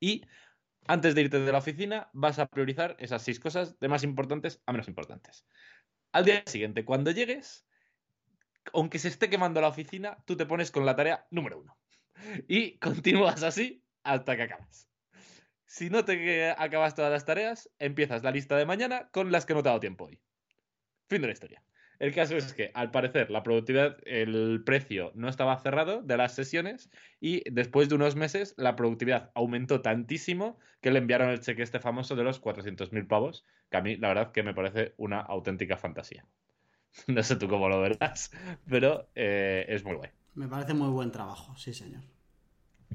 Y 0.00 0.24
antes 0.86 1.14
de 1.14 1.22
irte 1.22 1.38
de 1.38 1.52
la 1.52 1.58
oficina, 1.58 2.10
vas 2.12 2.38
a 2.38 2.46
priorizar 2.46 2.96
esas 2.98 3.22
seis 3.22 3.38
cosas 3.38 3.78
de 3.78 3.88
más 3.88 4.02
importantes 4.02 4.62
a 4.66 4.72
menos 4.72 4.88
importantes. 4.88 5.44
Al 6.12 6.24
día 6.24 6.42
siguiente, 6.46 6.84
cuando 6.84 7.10
llegues, 7.10 7.66
aunque 8.72 8.98
se 8.98 9.08
esté 9.08 9.30
quemando 9.30 9.60
la 9.60 9.68
oficina, 9.68 10.18
tú 10.26 10.36
te 10.36 10.46
pones 10.46 10.70
con 10.70 10.84
la 10.84 10.96
tarea 10.96 11.26
número 11.30 11.60
uno. 11.60 11.78
Y 12.48 12.78
continúas 12.78 13.42
así 13.42 13.82
hasta 14.02 14.36
que 14.36 14.42
acabas. 14.42 14.88
Si 15.66 15.88
no 15.88 16.04
te 16.04 16.50
acabas 16.50 16.96
todas 16.96 17.12
las 17.12 17.24
tareas, 17.24 17.70
empiezas 17.78 18.24
la 18.24 18.32
lista 18.32 18.56
de 18.56 18.66
mañana 18.66 19.08
con 19.10 19.30
las 19.30 19.46
que 19.46 19.54
no 19.54 19.62
te 19.62 19.68
ha 19.68 19.70
dado 19.70 19.80
tiempo 19.80 20.06
hoy. 20.06 20.20
Fin 21.08 21.20
de 21.20 21.28
la 21.28 21.32
historia. 21.32 21.62
El 22.00 22.14
caso 22.14 22.34
es 22.34 22.54
que, 22.54 22.70
al 22.72 22.90
parecer, 22.90 23.30
la 23.30 23.42
productividad, 23.42 23.98
el 24.06 24.62
precio 24.64 25.12
no 25.14 25.28
estaba 25.28 25.58
cerrado 25.58 26.00
de 26.00 26.16
las 26.16 26.34
sesiones 26.34 26.90
y 27.20 27.42
después 27.50 27.90
de 27.90 27.94
unos 27.94 28.16
meses 28.16 28.54
la 28.56 28.74
productividad 28.74 29.30
aumentó 29.34 29.82
tantísimo 29.82 30.58
que 30.80 30.90
le 30.90 30.98
enviaron 30.98 31.28
el 31.28 31.40
cheque 31.40 31.62
este 31.62 31.78
famoso 31.78 32.16
de 32.16 32.24
los 32.24 32.40
400.000 32.40 33.06
pavos, 33.06 33.44
que 33.70 33.76
a 33.76 33.82
mí 33.82 33.98
la 33.98 34.08
verdad 34.08 34.32
que 34.32 34.42
me 34.42 34.54
parece 34.54 34.94
una 34.96 35.20
auténtica 35.20 35.76
fantasía. 35.76 36.24
No 37.06 37.22
sé 37.22 37.36
tú 37.36 37.48
cómo 37.48 37.68
lo 37.68 37.82
verás, 37.82 38.32
pero 38.68 39.08
eh, 39.14 39.66
es 39.68 39.84
muy 39.84 39.94
guay. 39.94 40.10
Me 40.34 40.48
parece 40.48 40.72
muy 40.72 40.88
buen 40.88 41.12
trabajo, 41.12 41.54
sí 41.56 41.74
señor. 41.74 42.02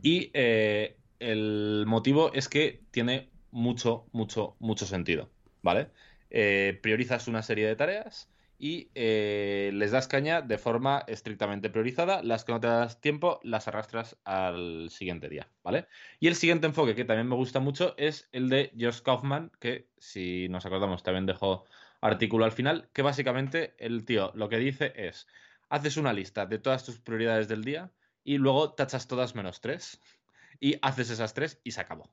Y 0.02 0.32
eh, 0.34 0.98
el 1.20 1.86
motivo 1.88 2.34
es 2.34 2.50
que 2.50 2.82
tiene 2.89 3.30
mucho, 3.52 4.08
mucho, 4.12 4.56
mucho 4.60 4.86
sentido, 4.88 5.30
¿vale? 5.62 5.91
Eh, 6.32 6.80
priorizas 6.82 7.28
una 7.28 7.44
serie 7.44 7.68
de 7.68 7.76
tareas 7.76 8.30
y 8.58 8.89
eh, 8.96 9.72
les 9.74 9.91
das 9.91 10.08
caña 10.08 10.41
de 10.41 10.58
forma 10.58 11.04
estrictamente 11.08 11.70
priorizada. 11.70 12.24
Las 12.24 12.46
que 12.46 12.54
no 12.54 12.60
te 12.60 12.68
das 12.68 13.02
tiempo 13.02 13.39
las 13.44 13.68
arrastras 13.68 14.18
al 14.24 14.89
siguiente 14.89 15.30
día, 15.30 15.50
¿vale? 15.63 15.88
Y 16.20 16.28
el 16.28 16.36
siguiente 16.36 16.68
enfoque 16.68 16.96
que 16.96 17.06
también 17.06 17.28
me 17.28 17.36
gusta 17.36 17.60
mucho 17.60 17.96
es 17.98 18.30
el 18.32 18.50
de 18.50 18.72
Josh 18.80 19.02
Kaufman, 19.02 19.52
que 19.60 19.89
si 19.98 20.48
nos 20.50 20.65
acordamos 20.65 21.04
también 21.04 21.26
dejó 21.26 21.65
artículo 22.02 22.46
al 22.46 22.52
final, 22.52 22.89
que 22.94 23.02
básicamente 23.02 23.76
el 23.78 24.06
tío 24.06 24.32
lo 24.36 24.50
que 24.50 24.58
dice 24.58 24.94
es, 24.96 25.28
haces 25.70 25.98
una 25.98 26.13
lista 26.13 26.46
de 26.46 26.60
todas 26.60 26.86
tus 26.86 27.00
prioridades 27.00 27.48
del 27.48 27.63
día 27.63 27.91
y 28.24 28.38
luego 28.38 28.74
tachas 28.74 29.08
todas 29.08 29.36
menos 29.36 29.62
tres 29.62 30.02
y 30.60 30.78
haces 30.82 31.10
esas 31.10 31.34
tres 31.34 31.60
y 31.63 31.72
se 31.72 31.82
acabó. 31.82 32.12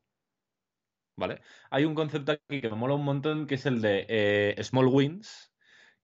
¿Vale? 1.17 1.43
Hay 1.71 1.85
un 1.85 1.95
concepto 1.95 2.33
aquí 2.33 2.61
que 2.61 2.71
me 2.71 2.77
mola 2.77 2.95
un 2.95 3.05
montón 3.05 3.47
que 3.47 3.57
es 3.57 3.67
el 3.67 3.83
de 3.83 4.07
eh, 4.09 4.65
small 4.65 4.87
wins, 4.87 5.52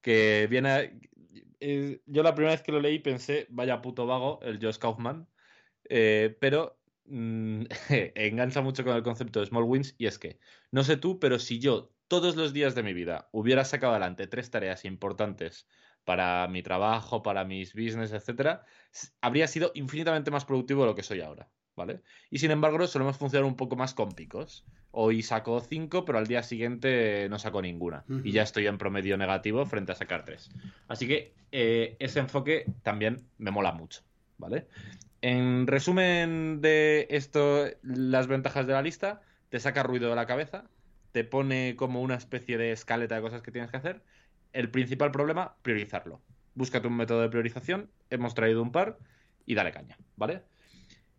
que 0.00 0.46
viene... 0.50 1.00
Eh, 1.60 2.02
yo 2.06 2.22
la 2.22 2.34
primera 2.34 2.52
vez 2.54 2.62
que 2.62 2.72
lo 2.72 2.80
leí 2.80 2.98
pensé, 3.00 3.46
vaya 3.50 3.82
puto 3.82 4.06
vago, 4.06 4.40
el 4.42 4.60
Josh 4.62 4.78
Kaufman, 4.78 5.28
eh, 5.88 6.36
pero 6.40 6.80
mm, 7.06 7.64
engancha 8.14 8.60
mucho 8.60 8.84
con 8.84 8.96
el 8.96 9.02
concepto 9.02 9.40
de 9.40 9.46
small 9.46 9.64
wins 9.64 9.94
y 9.98 10.06
es 10.06 10.18
que, 10.18 10.38
no 10.70 10.84
sé 10.84 10.96
tú, 10.96 11.18
pero 11.18 11.38
si 11.38 11.58
yo 11.58 11.92
todos 12.08 12.36
los 12.36 12.52
días 12.52 12.74
de 12.74 12.82
mi 12.82 12.94
vida 12.94 13.28
hubiera 13.32 13.64
sacado 13.64 13.92
adelante 13.92 14.26
tres 14.26 14.50
tareas 14.50 14.84
importantes 14.84 15.66
para 16.04 16.48
mi 16.48 16.62
trabajo, 16.62 17.22
para 17.22 17.44
mis 17.44 17.74
business, 17.74 18.12
etcétera, 18.12 18.64
habría 19.20 19.46
sido 19.48 19.72
infinitamente 19.74 20.30
más 20.30 20.44
productivo 20.44 20.82
de 20.82 20.86
lo 20.88 20.94
que 20.94 21.02
soy 21.02 21.20
ahora. 21.20 21.50
¿Vale? 21.78 22.00
Y 22.28 22.40
sin 22.40 22.50
embargo, 22.50 22.84
solemos 22.88 23.16
funcionar 23.16 23.46
un 23.46 23.54
poco 23.54 23.76
más 23.76 23.94
con 23.94 24.10
picos. 24.10 24.66
Hoy 24.90 25.22
saco 25.22 25.60
cinco, 25.60 26.04
pero 26.04 26.18
al 26.18 26.26
día 26.26 26.42
siguiente 26.42 27.28
no 27.30 27.38
saco 27.38 27.62
ninguna. 27.62 28.04
Y 28.24 28.32
ya 28.32 28.42
estoy 28.42 28.66
en 28.66 28.78
promedio 28.78 29.16
negativo 29.16 29.64
frente 29.64 29.92
a 29.92 29.94
sacar 29.94 30.24
tres. 30.24 30.50
Así 30.88 31.06
que 31.06 31.34
eh, 31.52 31.96
ese 32.00 32.18
enfoque 32.18 32.66
también 32.82 33.28
me 33.38 33.52
mola 33.52 33.70
mucho. 33.70 34.02
¿Vale? 34.38 34.66
En 35.22 35.68
resumen 35.68 36.60
de 36.60 37.06
esto, 37.10 37.66
las 37.82 38.26
ventajas 38.26 38.66
de 38.66 38.72
la 38.72 38.82
lista, 38.82 39.22
te 39.48 39.60
saca 39.60 39.84
ruido 39.84 40.10
de 40.10 40.16
la 40.16 40.26
cabeza, 40.26 40.64
te 41.12 41.22
pone 41.22 41.76
como 41.76 42.02
una 42.02 42.16
especie 42.16 42.58
de 42.58 42.72
escaleta 42.72 43.14
de 43.14 43.22
cosas 43.22 43.42
que 43.42 43.52
tienes 43.52 43.70
que 43.70 43.76
hacer. 43.76 44.02
El 44.52 44.68
principal 44.68 45.12
problema, 45.12 45.54
priorizarlo. 45.62 46.20
Búscate 46.54 46.88
un 46.88 46.96
método 46.96 47.20
de 47.20 47.28
priorización, 47.28 47.88
hemos 48.10 48.34
traído 48.34 48.62
un 48.62 48.72
par 48.72 48.98
y 49.46 49.54
dale 49.54 49.70
caña, 49.70 49.96
¿vale? 50.16 50.42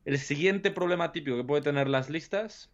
El 0.06 0.18
siguiente 0.18 0.72
problema 0.72 1.12
típico 1.12 1.38
que 1.38 1.44
puede 1.44 1.62
tener 1.62 1.88
las 1.88 2.10
listas 2.10 2.70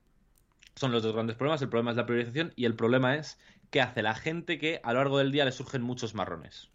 son 0.75 0.91
los 0.91 1.03
dos 1.03 1.13
grandes 1.13 1.35
problemas. 1.35 1.61
El 1.61 1.69
problema 1.69 1.91
es 1.91 1.97
la 1.97 2.05
priorización 2.05 2.53
y 2.55 2.65
el 2.65 2.75
problema 2.75 3.15
es 3.15 3.39
qué 3.69 3.81
hace 3.81 4.01
la 4.01 4.15
gente 4.15 4.57
que 4.57 4.79
a 4.83 4.93
lo 4.93 4.99
largo 4.99 5.17
del 5.17 5.31
día 5.31 5.45
le 5.45 5.51
surgen 5.51 5.81
muchos 5.81 6.13
marrones. 6.13 6.69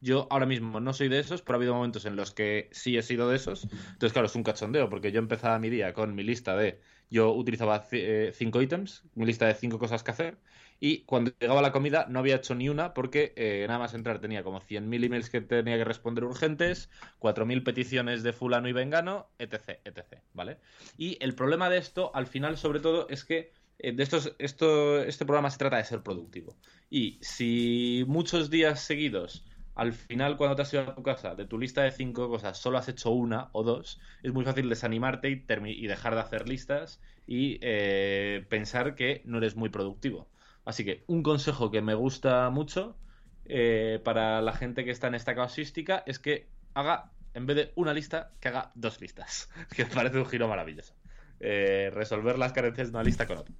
Yo 0.00 0.26
ahora 0.30 0.46
mismo 0.46 0.78
no 0.78 0.92
soy 0.92 1.08
de 1.08 1.18
esos, 1.18 1.42
pero 1.42 1.54
ha 1.54 1.58
habido 1.58 1.74
momentos 1.74 2.04
en 2.04 2.16
los 2.16 2.30
que 2.32 2.68
sí 2.70 2.96
he 2.98 3.02
sido 3.02 3.28
de 3.30 3.36
esos. 3.36 3.64
Entonces, 3.64 4.12
claro, 4.12 4.26
es 4.26 4.34
un 4.34 4.42
cachondeo, 4.42 4.90
porque 4.90 5.10
yo 5.10 5.18
empezaba 5.18 5.58
mi 5.58 5.70
día 5.70 5.94
con 5.94 6.14
mi 6.14 6.22
lista 6.22 6.56
de. 6.56 6.80
Yo 7.10 7.32
utilizaba 7.32 7.86
eh, 7.92 8.32
cinco 8.34 8.60
ítems, 8.60 9.04
mi 9.14 9.24
lista 9.24 9.46
de 9.46 9.54
cinco 9.54 9.78
cosas 9.78 10.02
que 10.02 10.10
hacer, 10.10 10.38
y 10.80 10.98
cuando 11.00 11.32
llegaba 11.38 11.62
la 11.62 11.72
comida 11.72 12.06
no 12.08 12.18
había 12.18 12.36
hecho 12.36 12.54
ni 12.54 12.68
una 12.68 12.94
porque 12.94 13.32
eh, 13.36 13.64
nada 13.66 13.78
más 13.78 13.94
entrar 13.94 14.20
tenía 14.20 14.42
como 14.42 14.60
100.000 14.60 15.04
emails 15.04 15.30
que 15.30 15.40
tenía 15.40 15.76
que 15.76 15.84
responder 15.84 16.24
urgentes, 16.24 16.90
4.000 17.18 17.64
peticiones 17.64 18.22
de 18.22 18.32
fulano 18.32 18.68
y 18.68 18.72
vengano, 18.72 19.28
etc, 19.38 19.80
etc, 19.84 20.20
¿vale? 20.34 20.58
Y 20.98 21.16
el 21.20 21.34
problema 21.34 21.70
de 21.70 21.78
esto, 21.78 22.10
al 22.14 22.26
final, 22.26 22.58
sobre 22.58 22.80
todo, 22.80 23.08
es 23.08 23.24
que 23.24 23.52
eh, 23.78 23.92
de 23.92 24.02
estos, 24.02 24.34
esto, 24.38 25.02
este 25.02 25.24
programa 25.24 25.50
se 25.50 25.58
trata 25.58 25.76
de 25.76 25.84
ser 25.84 26.02
productivo. 26.02 26.56
Y 26.90 27.18
si 27.22 28.04
muchos 28.06 28.50
días 28.50 28.80
seguidos 28.80 29.44
al 29.76 29.92
final 29.92 30.38
cuando 30.38 30.56
te 30.56 30.62
has 30.62 30.72
ido 30.72 30.82
a 30.82 30.94
tu 30.94 31.02
casa, 31.02 31.34
de 31.34 31.44
tu 31.44 31.58
lista 31.58 31.82
de 31.82 31.90
cinco 31.90 32.30
cosas, 32.30 32.58
solo 32.58 32.78
has 32.78 32.88
hecho 32.88 33.10
una 33.10 33.50
o 33.52 33.62
dos, 33.62 34.00
es 34.22 34.32
muy 34.32 34.42
fácil 34.44 34.70
desanimarte 34.70 35.28
y, 35.28 35.86
dejar 35.86 36.14
de 36.14 36.20
hacer 36.20 36.48
listas 36.48 36.98
y 37.26 37.58
eh, 37.60 38.46
pensar 38.48 38.94
que 38.94 39.20
no 39.26 39.36
eres 39.36 39.54
muy 39.54 39.68
productivo. 39.68 40.28
Así 40.66 40.84
que 40.84 41.04
un 41.06 41.22
consejo 41.22 41.70
que 41.70 41.80
me 41.80 41.94
gusta 41.94 42.50
mucho 42.50 42.98
eh, 43.44 44.00
para 44.04 44.42
la 44.42 44.52
gente 44.52 44.84
que 44.84 44.90
está 44.90 45.06
en 45.06 45.14
esta 45.14 45.36
casuística 45.36 46.02
es 46.06 46.18
que 46.18 46.48
haga, 46.74 47.12
en 47.34 47.46
vez 47.46 47.56
de 47.56 47.72
una 47.76 47.94
lista, 47.94 48.32
que 48.40 48.48
haga 48.48 48.72
dos 48.74 49.00
listas, 49.00 49.48
que 49.76 49.86
parece 49.86 50.18
un 50.18 50.26
giro 50.26 50.48
maravilloso. 50.48 50.92
Eh, 51.38 51.90
resolver 51.94 52.36
las 52.36 52.52
carencias 52.52 52.88
de 52.88 52.96
una 52.96 53.04
lista 53.04 53.26
con 53.26 53.38
otra. 53.38 53.54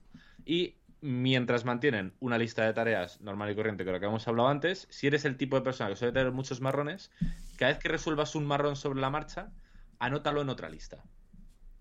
Y 0.45 0.79
mientras 1.01 1.65
mantienen 1.65 2.13
una 2.19 2.39
lista 2.39 2.65
de 2.65 2.73
tareas 2.73 3.21
normal 3.21 3.53
y 3.53 3.55
corriente, 3.55 3.85
que 3.85 3.93
lo 3.93 4.01
que 4.01 4.07
hemos 4.07 4.27
hablado 4.27 4.49
antes, 4.49 4.89
si 4.91 5.07
eres 5.07 5.25
el 5.25 5.37
tipo 5.37 5.55
de 5.55 5.63
persona 5.63 5.89
que 5.91 5.97
suele 5.97 6.13
tener 6.13 6.33
muchos 6.33 6.61
marrones, 6.61 7.13
cada 7.57 7.71
vez 7.71 7.81
que 7.81 7.89
resuelvas 7.89 8.35
un 8.35 8.47
marrón 8.47 8.75
sobre 8.75 9.01
la 9.01 9.11
marcha, 9.11 9.53
anótalo 10.01 10.43
en 10.43 10.49
otra 10.49 10.69
lista 10.69 11.05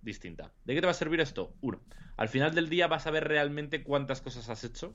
distinta. 0.06 0.54
¿De 0.64 0.74
qué 0.74 0.82
te 0.82 0.88
va 0.88 0.92
a 0.92 0.96
servir 0.96 1.20
esto? 1.20 1.54
Uno, 1.62 1.82
al 2.16 2.30
final 2.30 2.56
del 2.56 2.70
día 2.70 2.88
vas 2.88 3.08
a 3.08 3.12
ver 3.12 3.28
realmente 3.28 3.84
cuántas 3.84 4.22
cosas 4.22 4.48
has 4.50 4.64
hecho 4.64 4.94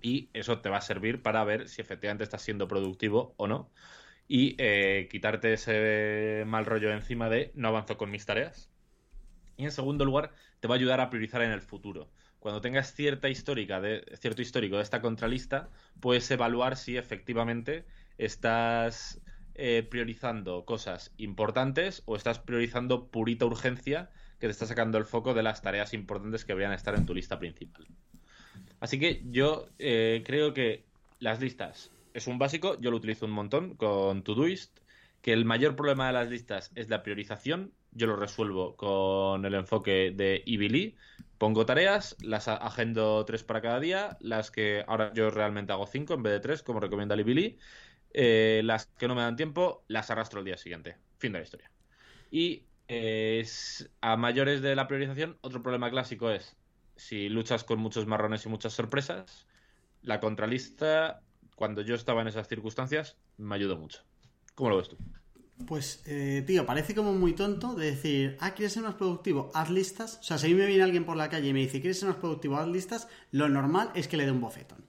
y 0.00 0.30
eso 0.32 0.60
te 0.60 0.68
va 0.68 0.78
a 0.78 0.82
servir 0.82 1.22
para 1.22 1.44
ver 1.44 1.68
si 1.68 1.82
efectivamente 1.82 2.24
estás 2.24 2.42
siendo 2.42 2.68
productivo 2.68 3.34
o 3.36 3.46
no 3.46 3.70
y 4.28 4.54
eh, 4.58 5.08
quitarte 5.10 5.52
ese 5.52 6.44
mal 6.46 6.64
rollo 6.64 6.90
encima 6.92 7.28
de 7.28 7.52
no 7.54 7.68
avanzo 7.68 7.98
con 7.98 8.10
mis 8.10 8.24
tareas. 8.24 8.70
Y 9.58 9.64
en 9.64 9.70
segundo 9.70 10.04
lugar, 10.04 10.32
te 10.60 10.68
va 10.68 10.74
a 10.74 10.78
ayudar 10.78 11.00
a 11.00 11.10
priorizar 11.10 11.42
en 11.42 11.50
el 11.50 11.62
futuro 11.62 12.10
cuando 12.46 12.60
tengas 12.60 12.94
cierta 12.94 13.28
histórica 13.28 13.80
de, 13.80 14.04
cierto 14.20 14.40
histórico 14.40 14.76
de 14.76 14.84
esta 14.84 15.00
contralista, 15.00 15.68
puedes 15.98 16.30
evaluar 16.30 16.76
si 16.76 16.96
efectivamente 16.96 17.84
estás 18.18 19.20
eh, 19.58 19.86
priorizando 19.88 20.64
cosas 20.64 21.12
importantes 21.16 22.02
o 22.06 22.16
estás 22.16 22.38
priorizando 22.38 23.08
purita 23.08 23.46
urgencia 23.46 24.10
que 24.38 24.46
te 24.46 24.52
está 24.52 24.66
sacando 24.66 24.98
el 24.98 25.04
foco 25.04 25.34
de 25.34 25.42
las 25.42 25.62
tareas 25.62 25.94
importantes 25.94 26.44
que 26.44 26.52
a 26.52 26.74
estar 26.74 26.94
en 26.94 27.06
tu 27.06 27.14
lista 27.14 27.38
principal. 27.38 27.86
Así 28.80 28.98
que 28.98 29.22
yo 29.26 29.68
eh, 29.78 30.22
creo 30.24 30.52
que 30.52 30.84
las 31.18 31.40
listas 31.40 31.90
es 32.14 32.26
un 32.26 32.38
básico, 32.38 32.78
yo 32.80 32.90
lo 32.90 32.98
utilizo 32.98 33.26
un 33.26 33.32
montón 33.32 33.74
con 33.76 34.22
Todoist, 34.22 34.78
que 35.22 35.32
el 35.32 35.44
mayor 35.44 35.76
problema 35.76 36.06
de 36.06 36.12
las 36.12 36.28
listas 36.28 36.70
es 36.74 36.88
la 36.88 37.02
priorización, 37.02 37.72
yo 37.92 38.06
lo 38.06 38.16
resuelvo 38.16 38.76
con 38.76 39.44
el 39.44 39.54
enfoque 39.54 40.12
de 40.14 40.42
Ibili, 40.44 40.96
Pongo 41.38 41.66
tareas, 41.66 42.16
las 42.22 42.48
agendo 42.48 43.22
tres 43.26 43.44
para 43.44 43.60
cada 43.60 43.78
día, 43.78 44.16
las 44.20 44.50
que 44.50 44.84
ahora 44.86 45.12
yo 45.12 45.28
realmente 45.30 45.70
hago 45.72 45.86
cinco 45.86 46.14
en 46.14 46.22
vez 46.22 46.32
de 46.32 46.40
tres, 46.40 46.62
como 46.62 46.80
recomienda 46.80 47.14
Libili. 47.14 47.58
Eh, 48.12 48.62
las 48.64 48.86
que 48.86 49.08
no 49.08 49.14
me 49.14 49.22
dan 49.22 49.36
tiempo, 49.36 49.84
las 49.88 50.10
arrastro 50.10 50.40
el 50.40 50.46
día 50.46 50.56
siguiente. 50.56 50.96
Fin 51.18 51.32
de 51.32 51.38
la 51.38 51.44
historia. 51.44 51.70
Y 52.30 52.64
a 54.00 54.16
mayores 54.16 54.62
de 54.62 54.76
la 54.76 54.86
priorización, 54.86 55.38
otro 55.40 55.62
problema 55.62 55.90
clásico 55.90 56.30
es 56.30 56.56
si 56.96 57.28
luchas 57.28 57.64
con 57.64 57.78
muchos 57.78 58.06
marrones 58.06 58.44
y 58.46 58.48
muchas 58.48 58.72
sorpresas, 58.72 59.46
la 60.02 60.20
contralista, 60.20 61.20
cuando 61.54 61.82
yo 61.82 61.94
estaba 61.94 62.22
en 62.22 62.28
esas 62.28 62.48
circunstancias, 62.48 63.16
me 63.36 63.54
ayudó 63.54 63.76
mucho. 63.76 64.02
¿Cómo 64.54 64.70
lo 64.70 64.78
ves 64.78 64.88
tú? 64.88 64.96
Pues, 65.66 66.02
eh, 66.06 66.44
tío, 66.46 66.66
parece 66.66 66.94
como 66.94 67.12
muy 67.14 67.32
tonto 67.32 67.74
de 67.74 67.86
decir, 67.92 68.36
ah, 68.40 68.52
¿quieres 68.52 68.72
ser 68.72 68.82
más 68.82 68.94
productivo? 68.94 69.50
Haz 69.54 69.70
listas. 69.70 70.18
O 70.20 70.22
sea, 70.22 70.38
si 70.38 70.46
a 70.46 70.48
mí 70.50 70.54
me 70.54 70.66
viene 70.66 70.82
alguien 70.82 71.04
por 71.04 71.16
la 71.16 71.30
calle 71.30 71.48
y 71.48 71.52
me 71.52 71.60
dice, 71.60 71.80
¿quieres 71.80 71.98
ser 71.98 72.08
más 72.08 72.18
productivo? 72.18 72.56
Haz 72.56 72.68
listas, 72.68 73.08
lo 73.30 73.48
normal 73.48 73.90
es 73.94 74.06
que 74.06 74.16
le 74.16 74.26
dé 74.26 74.32
un 74.32 74.40
bofetón. 74.40 74.84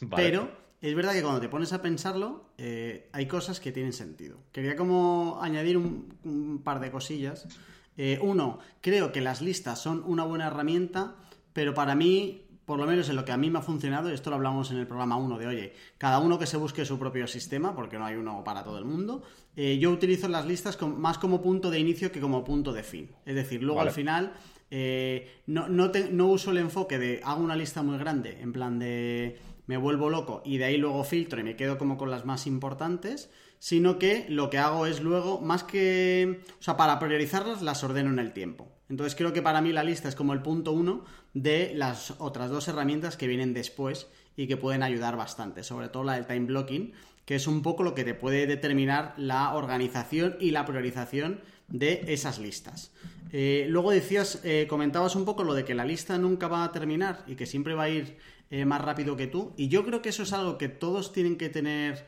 Pero 0.16 0.63
es 0.88 0.94
verdad 0.94 1.12
que 1.12 1.22
cuando 1.22 1.40
te 1.40 1.48
pones 1.48 1.72
a 1.72 1.80
pensarlo, 1.80 2.50
eh, 2.58 3.08
hay 3.12 3.26
cosas 3.26 3.58
que 3.58 3.72
tienen 3.72 3.92
sentido. 3.92 4.38
Quería 4.52 4.76
como 4.76 5.38
añadir 5.40 5.78
un, 5.78 6.60
par 6.62 6.80
de 6.80 6.90
cosillas. 6.90 7.46
Eh, 7.96 8.18
uno, 8.20 8.58
creo 8.80 9.10
que 9.10 9.20
las 9.20 9.40
listas 9.40 9.80
son 9.80 10.02
una 10.06 10.24
buena 10.24 10.48
herramienta, 10.48 11.16
pero 11.52 11.72
para 11.72 11.94
mí 11.94 12.44
por 12.64 12.78
lo 12.78 12.86
menos 12.86 13.08
en 13.08 13.16
lo 13.16 13.24
que 13.24 13.32
a 13.32 13.36
mí 13.36 13.50
me 13.50 13.58
ha 13.58 13.62
funcionado, 13.62 14.10
y 14.10 14.14
esto 14.14 14.30
lo 14.30 14.36
hablamos 14.36 14.70
en 14.70 14.78
el 14.78 14.86
programa 14.86 15.16
1 15.16 15.38
de, 15.38 15.46
oye, 15.46 15.72
cada 15.98 16.18
uno 16.18 16.38
que 16.38 16.46
se 16.46 16.56
busque 16.56 16.84
su 16.84 16.98
propio 16.98 17.26
sistema, 17.26 17.74
porque 17.74 17.98
no 17.98 18.06
hay 18.06 18.16
uno 18.16 18.42
para 18.42 18.64
todo 18.64 18.78
el 18.78 18.84
mundo, 18.84 19.22
eh, 19.54 19.78
yo 19.78 19.90
utilizo 19.90 20.28
las 20.28 20.46
listas 20.46 20.80
más 20.80 21.18
como 21.18 21.42
punto 21.42 21.70
de 21.70 21.78
inicio 21.78 22.10
que 22.10 22.20
como 22.20 22.42
punto 22.42 22.72
de 22.72 22.82
fin. 22.82 23.10
Es 23.26 23.34
decir, 23.34 23.62
luego 23.62 23.82
al 23.82 23.90
final 23.90 24.32
eh, 24.70 25.42
no, 25.46 25.68
no, 25.68 26.26
uso 26.26 26.50
el 26.50 26.58
enfoque 26.58 26.98
de 26.98 27.20
hago 27.22 27.42
una 27.42 27.56
lista 27.56 27.82
muy 27.82 27.98
grande, 27.98 28.40
en 28.40 28.52
plan 28.52 28.78
de 28.78 29.38
me 29.66 29.76
vuelvo 29.76 30.10
loco 30.10 30.42
y 30.44 30.58
de 30.58 30.66
ahí 30.66 30.76
luego 30.76 31.04
filtro 31.04 31.40
y 31.40 31.44
me 31.44 31.56
quedo 31.56 31.78
como 31.78 31.96
con 31.96 32.10
las 32.10 32.24
más 32.24 32.46
importantes, 32.46 33.30
sino 33.58 33.98
que 33.98 34.26
lo 34.28 34.50
que 34.50 34.58
hago 34.58 34.86
es 34.86 35.00
luego, 35.00 35.40
más 35.40 35.64
que, 35.64 36.42
o 36.58 36.62
sea, 36.62 36.76
para 36.76 36.98
priorizarlas, 36.98 37.62
las 37.62 37.82
ordeno 37.82 38.10
en 38.10 38.18
el 38.18 38.32
tiempo. 38.32 38.68
Entonces 38.88 39.14
creo 39.14 39.32
que 39.32 39.42
para 39.42 39.62
mí 39.62 39.72
la 39.72 39.84
lista 39.84 40.08
es 40.08 40.14
como 40.14 40.34
el 40.34 40.42
punto 40.42 40.72
uno 40.72 41.04
de 41.32 41.72
las 41.74 42.14
otras 42.18 42.50
dos 42.50 42.68
herramientas 42.68 43.16
que 43.16 43.26
vienen 43.26 43.54
después 43.54 44.08
y 44.36 44.46
que 44.46 44.56
pueden 44.56 44.82
ayudar 44.82 45.16
bastante, 45.16 45.62
sobre 45.62 45.88
todo 45.88 46.04
la 46.04 46.14
del 46.14 46.26
time 46.26 46.46
blocking, 46.46 46.92
que 47.24 47.36
es 47.36 47.46
un 47.46 47.62
poco 47.62 47.82
lo 47.82 47.94
que 47.94 48.04
te 48.04 48.14
puede 48.14 48.46
determinar 48.46 49.14
la 49.16 49.54
organización 49.54 50.36
y 50.40 50.50
la 50.50 50.66
priorización 50.66 51.40
de 51.68 52.04
esas 52.08 52.38
listas. 52.38 52.92
Eh, 53.32 53.66
luego 53.68 53.90
decías, 53.90 54.40
eh, 54.44 54.66
comentabas 54.68 55.16
un 55.16 55.24
poco 55.24 55.42
lo 55.42 55.54
de 55.54 55.64
que 55.64 55.74
la 55.74 55.84
lista 55.84 56.18
nunca 56.18 56.48
va 56.48 56.64
a 56.64 56.72
terminar 56.72 57.24
y 57.26 57.34
que 57.34 57.46
siempre 57.46 57.74
va 57.74 57.84
a 57.84 57.88
ir 57.88 58.16
eh, 58.60 58.64
más 58.64 58.80
rápido 58.80 59.16
que 59.16 59.26
tú, 59.26 59.52
y 59.56 59.68
yo 59.68 59.84
creo 59.84 60.02
que 60.02 60.10
eso 60.10 60.22
es 60.22 60.32
algo 60.32 60.58
que 60.58 60.68
todos 60.68 61.12
tienen 61.12 61.36
que 61.36 61.48
tener 61.48 62.06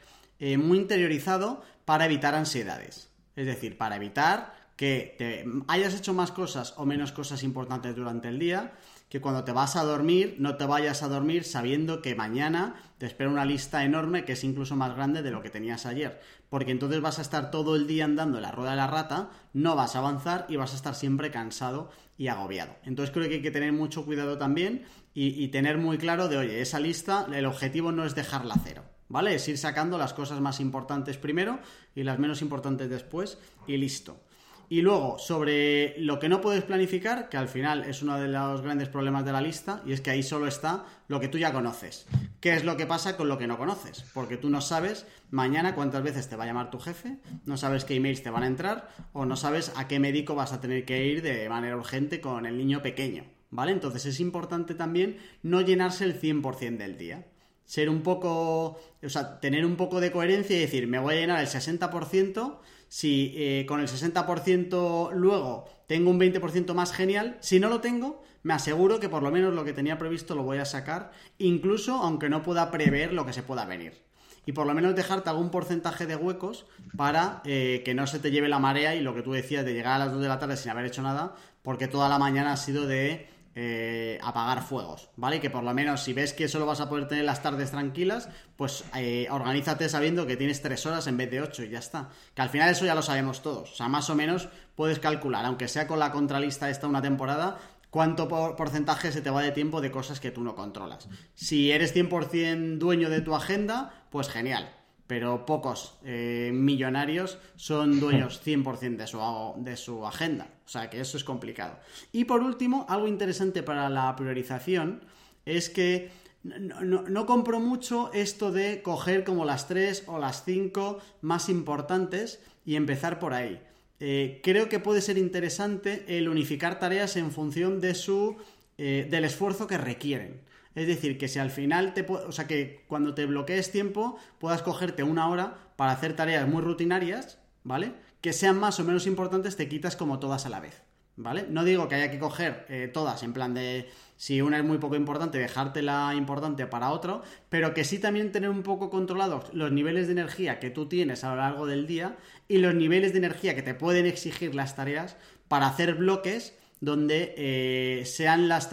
muy 0.58 0.76
interiorizado 0.76 1.62
para 1.86 2.04
evitar 2.04 2.34
ansiedades. 2.34 3.08
Es 3.36 3.46
decir, 3.46 3.78
para 3.78 3.96
evitar 3.96 4.54
que 4.76 5.14
te 5.16 5.46
hayas 5.66 5.94
hecho 5.94 6.12
más 6.12 6.30
cosas 6.30 6.74
o 6.76 6.84
menos 6.84 7.10
cosas 7.10 7.42
importantes 7.42 7.96
durante 7.96 8.28
el 8.28 8.38
día, 8.38 8.74
que 9.16 9.22
cuando 9.22 9.44
te 9.44 9.52
vas 9.52 9.76
a 9.76 9.84
dormir 9.84 10.36
no 10.38 10.56
te 10.56 10.66
vayas 10.66 11.02
a 11.02 11.08
dormir 11.08 11.44
sabiendo 11.44 12.02
que 12.02 12.14
mañana 12.14 12.74
te 12.98 13.06
espera 13.06 13.30
una 13.30 13.46
lista 13.46 13.82
enorme 13.82 14.26
que 14.26 14.32
es 14.32 14.44
incluso 14.44 14.76
más 14.76 14.94
grande 14.94 15.22
de 15.22 15.30
lo 15.30 15.40
que 15.40 15.48
tenías 15.48 15.86
ayer, 15.86 16.20
porque 16.50 16.70
entonces 16.70 17.00
vas 17.00 17.18
a 17.18 17.22
estar 17.22 17.50
todo 17.50 17.76
el 17.76 17.86
día 17.86 18.04
andando 18.04 18.36
en 18.36 18.42
la 18.42 18.52
rueda 18.52 18.72
de 18.72 18.76
la 18.76 18.88
rata, 18.88 19.30
no 19.54 19.74
vas 19.74 19.96
a 19.96 20.00
avanzar 20.00 20.44
y 20.50 20.56
vas 20.56 20.74
a 20.74 20.76
estar 20.76 20.94
siempre 20.94 21.30
cansado 21.30 21.90
y 22.18 22.28
agobiado. 22.28 22.76
Entonces 22.84 23.10
creo 23.10 23.26
que 23.26 23.36
hay 23.36 23.42
que 23.42 23.50
tener 23.50 23.72
mucho 23.72 24.04
cuidado 24.04 24.36
también 24.36 24.84
y, 25.14 25.42
y 25.42 25.48
tener 25.48 25.78
muy 25.78 25.96
claro 25.96 26.28
de, 26.28 26.36
oye, 26.36 26.60
esa 26.60 26.78
lista, 26.78 27.26
el 27.32 27.46
objetivo 27.46 27.92
no 27.92 28.04
es 28.04 28.14
dejarla 28.14 28.56
cero. 28.62 28.84
¿Vale? 29.08 29.36
Es 29.36 29.48
ir 29.48 29.56
sacando 29.56 29.96
las 29.98 30.12
cosas 30.12 30.40
más 30.40 30.60
importantes 30.60 31.16
primero 31.16 31.60
y 31.94 32.02
las 32.02 32.18
menos 32.18 32.42
importantes 32.42 32.90
después 32.90 33.38
y 33.66 33.78
listo. 33.78 34.20
Y 34.68 34.82
luego, 34.82 35.18
sobre 35.18 35.94
lo 35.98 36.18
que 36.18 36.28
no 36.28 36.40
puedes 36.40 36.64
planificar, 36.64 37.28
que 37.28 37.36
al 37.36 37.48
final 37.48 37.84
es 37.84 38.02
uno 38.02 38.18
de 38.18 38.26
los 38.26 38.62
grandes 38.62 38.88
problemas 38.88 39.24
de 39.24 39.32
la 39.32 39.40
lista, 39.40 39.82
y 39.86 39.92
es 39.92 40.00
que 40.00 40.10
ahí 40.10 40.22
solo 40.22 40.48
está 40.48 40.84
lo 41.06 41.20
que 41.20 41.28
tú 41.28 41.38
ya 41.38 41.52
conoces. 41.52 42.06
¿Qué 42.40 42.54
es 42.54 42.64
lo 42.64 42.76
que 42.76 42.86
pasa 42.86 43.16
con 43.16 43.28
lo 43.28 43.38
que 43.38 43.46
no 43.46 43.58
conoces? 43.58 44.04
Porque 44.12 44.36
tú 44.36 44.50
no 44.50 44.60
sabes 44.60 45.06
mañana 45.30 45.74
cuántas 45.74 46.02
veces 46.02 46.28
te 46.28 46.36
va 46.36 46.44
a 46.44 46.46
llamar 46.48 46.70
tu 46.70 46.80
jefe, 46.80 47.18
no 47.44 47.56
sabes 47.56 47.84
qué 47.84 47.94
emails 47.94 48.22
te 48.22 48.30
van 48.30 48.42
a 48.42 48.48
entrar, 48.48 48.88
o 49.12 49.24
no 49.24 49.36
sabes 49.36 49.72
a 49.76 49.86
qué 49.86 50.00
médico 50.00 50.34
vas 50.34 50.52
a 50.52 50.60
tener 50.60 50.84
que 50.84 51.06
ir 51.06 51.22
de 51.22 51.48
manera 51.48 51.76
urgente 51.76 52.20
con 52.20 52.44
el 52.44 52.58
niño 52.58 52.82
pequeño. 52.82 53.24
¿Vale? 53.50 53.70
Entonces 53.70 54.04
es 54.06 54.18
importante 54.18 54.74
también 54.74 55.18
no 55.42 55.60
llenarse 55.60 56.04
el 56.04 56.20
100% 56.20 56.76
del 56.78 56.98
día 56.98 57.24
ser 57.66 57.90
un 57.90 58.02
poco, 58.02 58.80
o 59.02 59.08
sea, 59.08 59.40
tener 59.40 59.66
un 59.66 59.76
poco 59.76 60.00
de 60.00 60.12
coherencia 60.12 60.56
y 60.56 60.60
decir, 60.60 60.86
me 60.86 61.00
voy 61.00 61.14
a 61.14 61.20
llenar 61.20 61.40
el 61.40 61.48
60%, 61.48 62.58
si 62.96 63.34
eh, 63.36 63.66
con 63.68 63.80
el 63.80 63.88
60% 63.88 65.12
luego 65.12 65.66
tengo 65.86 66.08
un 66.08 66.18
20% 66.18 66.72
más 66.72 66.94
genial, 66.94 67.36
si 67.40 67.60
no 67.60 67.68
lo 67.68 67.82
tengo, 67.82 68.24
me 68.42 68.54
aseguro 68.54 69.00
que 69.00 69.10
por 69.10 69.22
lo 69.22 69.30
menos 69.30 69.52
lo 69.52 69.66
que 69.66 69.74
tenía 69.74 69.98
previsto 69.98 70.34
lo 70.34 70.44
voy 70.44 70.56
a 70.56 70.64
sacar, 70.64 71.12
incluso 71.36 71.96
aunque 71.96 72.30
no 72.30 72.42
pueda 72.42 72.70
prever 72.70 73.12
lo 73.12 73.26
que 73.26 73.34
se 73.34 73.42
pueda 73.42 73.66
venir. 73.66 74.02
Y 74.46 74.52
por 74.52 74.66
lo 74.66 74.72
menos 74.72 74.96
dejarte 74.96 75.28
algún 75.28 75.50
porcentaje 75.50 76.06
de 76.06 76.16
huecos 76.16 76.64
para 76.96 77.42
eh, 77.44 77.82
que 77.84 77.92
no 77.92 78.06
se 78.06 78.18
te 78.18 78.30
lleve 78.30 78.48
la 78.48 78.60
marea 78.60 78.94
y 78.94 79.02
lo 79.02 79.14
que 79.14 79.20
tú 79.20 79.32
decías 79.32 79.66
de 79.66 79.74
llegar 79.74 79.96
a 79.96 80.06
las 80.06 80.12
2 80.14 80.22
de 80.22 80.28
la 80.28 80.38
tarde 80.38 80.56
sin 80.56 80.70
haber 80.70 80.86
hecho 80.86 81.02
nada, 81.02 81.34
porque 81.60 81.88
toda 81.88 82.08
la 82.08 82.18
mañana 82.18 82.52
ha 82.52 82.56
sido 82.56 82.86
de 82.86 83.28
eh, 83.58 84.18
apagar 84.22 84.62
fuegos, 84.62 85.08
¿vale? 85.16 85.40
Que 85.40 85.48
por 85.48 85.64
lo 85.64 85.72
menos 85.72 86.02
si 86.02 86.12
ves 86.12 86.34
que 86.34 86.46
solo 86.46 86.66
vas 86.66 86.80
a 86.80 86.90
poder 86.90 87.08
tener 87.08 87.24
las 87.24 87.42
tardes 87.42 87.70
tranquilas, 87.70 88.28
pues 88.54 88.84
eh, 88.94 89.28
organízate 89.30 89.88
sabiendo 89.88 90.26
que 90.26 90.36
tienes 90.36 90.60
tres 90.60 90.84
horas 90.84 91.06
en 91.06 91.16
vez 91.16 91.30
de 91.30 91.40
ocho 91.40 91.62
y 91.62 91.70
ya 91.70 91.78
está. 91.78 92.10
Que 92.34 92.42
al 92.42 92.50
final 92.50 92.68
eso 92.68 92.84
ya 92.84 92.94
lo 92.94 93.00
sabemos 93.00 93.40
todos. 93.40 93.72
O 93.72 93.74
sea, 93.74 93.88
más 93.88 94.10
o 94.10 94.14
menos 94.14 94.50
puedes 94.74 94.98
calcular, 94.98 95.46
aunque 95.46 95.68
sea 95.68 95.86
con 95.86 95.98
la 95.98 96.12
contralista 96.12 96.68
esta 96.68 96.86
una 96.86 97.00
temporada, 97.00 97.58
cuánto 97.88 98.28
porcentaje 98.28 99.10
se 99.10 99.22
te 99.22 99.30
va 99.30 99.40
de 99.40 99.52
tiempo 99.52 99.80
de 99.80 99.90
cosas 99.90 100.20
que 100.20 100.30
tú 100.30 100.44
no 100.44 100.54
controlas. 100.54 101.08
Si 101.34 101.72
eres 101.72 101.96
100% 101.96 102.76
dueño 102.76 103.08
de 103.08 103.22
tu 103.22 103.34
agenda, 103.34 104.04
pues 104.10 104.28
genial 104.28 104.75
pero 105.06 105.46
pocos 105.46 105.98
eh, 106.04 106.50
millonarios 106.52 107.38
son 107.56 108.00
dueños 108.00 108.40
100% 108.44 108.96
de 108.96 109.06
su, 109.06 109.20
de 109.58 109.76
su 109.76 110.06
agenda. 110.06 110.48
O 110.64 110.68
sea 110.68 110.90
que 110.90 111.00
eso 111.00 111.16
es 111.16 111.24
complicado. 111.24 111.78
Y 112.12 112.24
por 112.24 112.42
último, 112.42 112.86
algo 112.88 113.06
interesante 113.06 113.62
para 113.62 113.88
la 113.88 114.14
priorización 114.16 115.00
es 115.44 115.70
que 115.70 116.10
no, 116.42 117.26
compro 117.26 117.60
mucho 117.60 118.10
esto 118.12 118.52
de 118.52 118.82
coger 118.82 119.24
como 119.24 119.44
las 119.44 119.68
tres 119.68 120.04
o 120.06 120.18
las 120.18 120.44
cinco 120.44 120.98
más 121.20 121.48
importantes 121.48 122.40
y 122.64 122.76
empezar 122.76 123.18
por 123.18 123.34
ahí. 123.34 123.60
Eh, 123.98 124.40
creo 124.42 124.68
que 124.68 124.78
puede 124.78 125.00
ser 125.00 125.18
interesante 125.18 126.04
el 126.08 126.28
unificar 126.28 126.78
tareas 126.78 127.16
en 127.16 127.32
función 127.32 127.80
de 127.80 127.94
su, 127.94 128.36
eh, 128.78 129.06
del 129.10 129.24
esfuerzo 129.24 129.66
que 129.66 129.78
requieren. 129.78 130.40
Es 130.76 130.86
decir, 130.86 131.16
que 131.16 131.26
si 131.26 131.40
al 131.40 131.50
final 131.50 131.94
te... 131.94 132.02
O 132.02 132.30
sea, 132.30 132.46
que 132.46 132.84
cuando 132.86 133.14
te 133.14 133.26
bloquees 133.26 133.72
tiempo 133.72 134.18
puedas 134.38 134.62
cogerte 134.62 135.02
una 135.02 135.28
hora 135.28 135.56
para 135.74 135.92
hacer 135.92 136.14
tareas 136.14 136.46
muy 136.46 136.60
rutinarias, 136.60 137.38
¿vale? 137.64 137.94
Que 138.20 138.34
sean 138.34 138.60
más 138.60 138.78
o 138.78 138.84
menos 138.84 139.06
importantes, 139.06 139.56
te 139.56 139.68
quitas 139.68 139.96
como 139.96 140.18
todas 140.18 140.44
a 140.44 140.50
la 140.50 140.60
vez, 140.60 140.82
¿vale? 141.16 141.46
No 141.48 141.64
digo 141.64 141.88
que 141.88 141.94
haya 141.94 142.10
que 142.10 142.18
coger 142.18 142.66
eh, 142.68 142.90
todas, 142.92 143.22
en 143.22 143.32
plan 143.32 143.54
de... 143.54 143.88
Si 144.18 144.42
una 144.42 144.58
es 144.58 144.64
muy 144.64 144.76
poco 144.76 144.96
importante, 144.96 145.38
dejártela 145.38 146.14
importante 146.14 146.66
para 146.66 146.90
otro, 146.90 147.22
pero 147.48 147.72
que 147.72 147.84
sí 147.84 147.98
también 147.98 148.30
tener 148.30 148.50
un 148.50 148.62
poco 148.62 148.90
controlados 148.90 149.52
los 149.54 149.72
niveles 149.72 150.06
de 150.06 150.12
energía 150.12 150.60
que 150.60 150.70
tú 150.70 150.86
tienes 150.86 151.24
a 151.24 151.30
lo 151.30 151.36
largo 151.36 151.66
del 151.66 151.86
día 151.86 152.16
y 152.48 152.58
los 152.58 152.74
niveles 152.74 153.12
de 153.12 153.18
energía 153.18 153.54
que 153.54 153.62
te 153.62 153.74
pueden 153.74 154.06
exigir 154.06 154.54
las 154.54 154.76
tareas 154.76 155.16
para 155.48 155.68
hacer 155.68 155.94
bloques 155.94 156.54
donde 156.80 157.34
eh, 157.36 158.04
sean 158.04 158.48
las, 158.48 158.70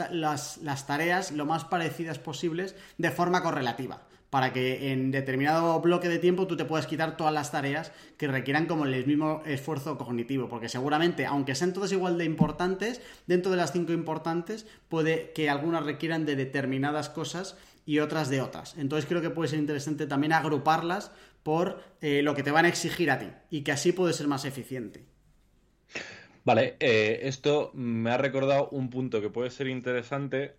tareas 0.87 1.31
lo 1.31 1.45
más 1.45 1.65
parecidas 1.65 2.19
posibles 2.19 2.75
de 2.97 3.11
forma 3.11 3.41
correlativa 3.41 4.01
para 4.29 4.51
que 4.51 4.91
en 4.91 5.11
determinado 5.11 5.79
bloque 5.79 6.09
de 6.09 6.17
tiempo 6.17 6.47
tú 6.47 6.57
te 6.57 6.65
puedas 6.65 6.87
quitar 6.87 7.17
todas 7.17 7.31
las 7.31 7.51
tareas 7.51 7.91
que 8.17 8.27
requieran 8.27 8.65
como 8.65 8.85
el 8.85 9.05
mismo 9.05 9.43
esfuerzo 9.45 9.95
cognitivo, 9.95 10.49
porque 10.49 10.69
seguramente, 10.69 11.27
aunque 11.27 11.53
sean 11.53 11.71
todas 11.71 11.91
igual 11.91 12.17
de 12.17 12.25
importantes, 12.25 12.99
dentro 13.27 13.51
de 13.51 13.57
las 13.57 13.71
cinco 13.71 13.93
importantes, 13.93 14.65
puede 14.89 15.33
que 15.33 15.51
algunas 15.51 15.85
requieran 15.85 16.25
de 16.25 16.35
determinadas 16.35 17.09
cosas 17.09 17.55
y 17.85 17.99
otras 17.99 18.31
de 18.31 18.41
otras. 18.41 18.75
Entonces 18.75 19.07
creo 19.07 19.21
que 19.21 19.29
puede 19.29 19.49
ser 19.49 19.59
interesante 19.59 20.07
también 20.07 20.33
agruparlas 20.33 21.11
por 21.43 21.83
eh, 22.01 22.23
lo 22.23 22.33
que 22.33 22.41
te 22.41 22.49
van 22.49 22.65
a 22.65 22.69
exigir 22.69 23.11
a 23.11 23.19
ti 23.19 23.27
y 23.51 23.61
que 23.61 23.71
así 23.71 23.91
puede 23.91 24.13
ser 24.13 24.27
más 24.27 24.45
eficiente. 24.45 25.12
Vale, 26.45 26.75
eh, 26.79 27.21
esto 27.23 27.71
me 27.73 28.11
ha 28.11 28.17
recordado 28.17 28.69
un 28.69 28.89
punto 28.89 29.21
que 29.21 29.29
puede 29.29 29.49
ser 29.49 29.67
interesante 29.67 30.57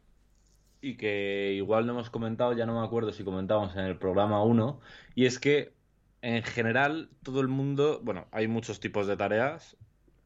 y 0.80 0.96
que 0.96 1.52
igual 1.56 1.86
no 1.86 1.92
hemos 1.92 2.10
comentado, 2.10 2.52
ya 2.54 2.66
no 2.66 2.80
me 2.80 2.86
acuerdo 2.86 3.12
si 3.12 3.24
comentamos 3.24 3.74
en 3.76 3.84
el 3.84 3.98
programa 3.98 4.42
1, 4.42 4.80
y 5.14 5.26
es 5.26 5.38
que 5.38 5.74
en 6.22 6.42
general 6.42 7.10
todo 7.22 7.40
el 7.40 7.48
mundo, 7.48 8.00
bueno, 8.02 8.28
hay 8.32 8.48
muchos 8.48 8.80
tipos 8.80 9.06
de 9.06 9.16
tareas 9.16 9.76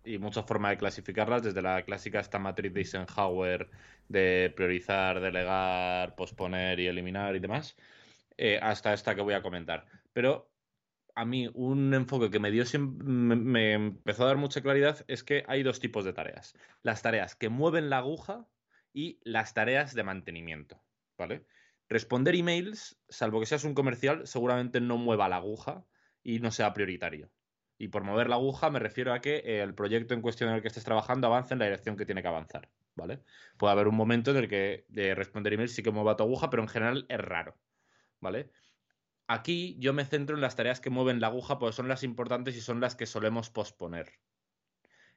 y 0.05 0.19
muchas 0.19 0.47
formas 0.47 0.73
de 0.73 0.79
clasificarlas, 0.79 1.43
desde 1.43 1.63
la 1.63 1.83
clásica 1.85 2.21
esta 2.21 2.39
matriz 2.39 2.73
de 2.73 2.81
Eisenhower 2.81 3.71
de 4.09 4.53
priorizar, 4.57 5.21
delegar, 5.21 6.15
posponer 6.17 6.81
y 6.81 6.87
eliminar 6.87 7.37
y 7.37 7.41
demás, 7.41 7.77
eh, 8.37 8.59
hasta 8.63 8.95
esta 8.95 9.15
que 9.15 9.23
voy 9.23 9.35
a 9.35 9.43
comentar. 9.43 9.87
Pero 10.13 10.48
a 11.19 11.25
mí 11.25 11.51
un 11.55 11.93
enfoque 11.95 12.31
que 12.31 12.39
me 12.39 12.53
dio 12.53 12.65
me, 12.79 13.73
empezó 13.75 14.23
a 14.23 14.29
dar 14.29 14.37
mucha 14.37 14.61
claridad 14.63 15.05
es 15.09 15.25
que 15.25 15.43
hay 15.49 15.65
dos 15.65 15.81
tipos 15.81 16.05
de 16.05 16.13
tareas. 16.13 16.55
Las 16.83 17.03
tareas 17.03 17.35
que 17.35 17.49
mueven 17.49 17.91
la 17.91 17.99
aguja 17.99 18.47
y 18.93 19.19
las 19.25 19.53
tareas 19.53 19.95
de 19.95 20.05
mantenimiento, 20.05 20.81
¿vale? 21.19 21.45
Responder 21.89 22.37
emails, 22.37 23.01
salvo 23.09 23.41
que 23.41 23.47
seas 23.47 23.65
un 23.65 23.75
comercial, 23.75 24.29
seguramente 24.29 24.81
no 24.81 24.97
mueva 24.97 25.29
la 25.29 25.37
aguja 25.37 25.85
y 26.23 26.39
no 26.39 26.53
sea 26.53 26.73
prioritario. 26.73 27.31
Y 27.79 27.89
por 27.89 28.05
mover 28.05 28.29
la 28.29 28.37
aguja 28.37 28.71
me 28.71 28.79
refiero 28.79 29.13
a 29.13 29.21
que 29.21 29.61
el 29.61 29.75
proyecto 29.75 30.15
en 30.15 30.23
cuestión 30.23 30.51
en 30.51 30.57
el 30.57 30.63
que 30.63 30.69
estés 30.69 30.85
trabajando 30.85 31.27
avance 31.27 31.53
en 31.53 31.59
la 31.59 31.65
dirección 31.65 31.97
que 31.97 32.07
tiene 32.07 32.23
que 32.23 32.29
avanzar, 32.29 32.69
¿vale? 32.95 33.25
Puede 33.57 33.73
haber 33.73 33.89
un 33.89 33.97
momento 33.97 34.31
en 34.31 34.37
el 34.37 34.49
que 34.49 34.85
de 34.89 35.17
responder 35.17 35.53
emails 35.53 35.75
sí 35.75 35.83
que 35.83 35.91
mueva 35.91 36.17
tu 36.17 36.23
aguja, 36.23 36.49
pero 36.49 36.63
en 36.63 36.69
general 36.69 37.07
es 37.09 37.19
raro, 37.19 37.57
¿vale? 38.21 38.53
Aquí 39.31 39.77
yo 39.79 39.93
me 39.93 40.07
centro 40.07 40.37
en 40.37 40.41
las 40.41 40.57
tareas 40.57 40.81
que 40.81 40.89
mueven 40.89 41.21
la 41.21 41.27
aguja 41.27 41.59
porque 41.59 41.75
son 41.77 41.87
las 41.87 42.03
importantes 42.03 42.57
y 42.57 42.63
son 42.63 42.81
las 42.81 42.97
que 42.97 43.05
solemos 43.05 43.51
posponer. 43.51 44.11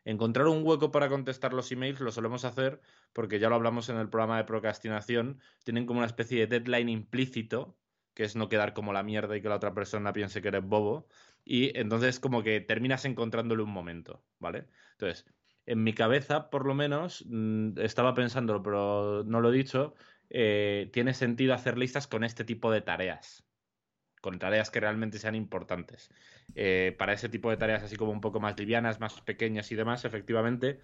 Encontrar 0.03 0.47
un 0.47 0.65
hueco 0.65 0.91
para 0.91 1.07
contestar 1.07 1.53
los 1.53 1.71
emails 1.71 2.01
lo 2.01 2.11
solemos 2.11 2.43
hacer 2.43 2.81
porque 3.13 3.39
ya 3.39 3.47
lo 3.47 3.55
hablamos 3.55 3.87
en 3.87 3.95
el 3.95 4.09
programa 4.09 4.37
de 4.37 4.43
procrastinación, 4.43 5.39
tienen 5.63 5.85
como 5.85 5.99
una 5.99 6.07
especie 6.07 6.45
de 6.45 6.59
deadline 6.59 6.89
implícito, 6.89 7.77
que 8.13 8.25
es 8.25 8.35
no 8.35 8.49
quedar 8.49 8.73
como 8.73 8.91
la 8.91 9.01
mierda 9.01 9.37
y 9.37 9.41
que 9.41 9.47
la 9.47 9.55
otra 9.55 9.73
persona 9.73 10.11
piense 10.11 10.41
que 10.41 10.49
eres 10.49 10.65
bobo, 10.65 11.07
y 11.45 11.77
entonces 11.79 12.19
como 12.19 12.43
que 12.43 12.59
terminas 12.59 13.05
encontrándole 13.05 13.63
un 13.63 13.71
momento, 13.71 14.25
¿vale? 14.39 14.67
Entonces, 14.91 15.25
en 15.65 15.83
mi 15.83 15.93
cabeza, 15.93 16.49
por 16.49 16.65
lo 16.65 16.73
menos, 16.75 17.23
mm, 17.29 17.79
estaba 17.79 18.13
pensándolo, 18.13 18.61
pero 18.61 19.23
no 19.25 19.39
lo 19.39 19.53
he 19.53 19.57
dicho, 19.57 19.93
eh, 20.29 20.89
tiene 20.91 21.13
sentido 21.13 21.53
hacer 21.53 21.77
listas 21.77 22.07
con 22.07 22.25
este 22.25 22.43
tipo 22.43 22.71
de 22.71 22.81
tareas 22.81 23.47
con 24.21 24.39
tareas 24.39 24.69
que 24.69 24.79
realmente 24.79 25.19
sean 25.19 25.35
importantes. 25.35 26.09
Eh, 26.55 26.95
para 26.97 27.13
ese 27.13 27.29
tipo 27.29 27.49
de 27.49 27.57
tareas 27.57 27.83
así 27.83 27.95
como 27.95 28.11
un 28.11 28.21
poco 28.21 28.39
más 28.39 28.57
livianas, 28.57 28.99
más 28.99 29.19
pequeñas 29.21 29.71
y 29.71 29.75
demás, 29.75 30.05
efectivamente, 30.05 30.79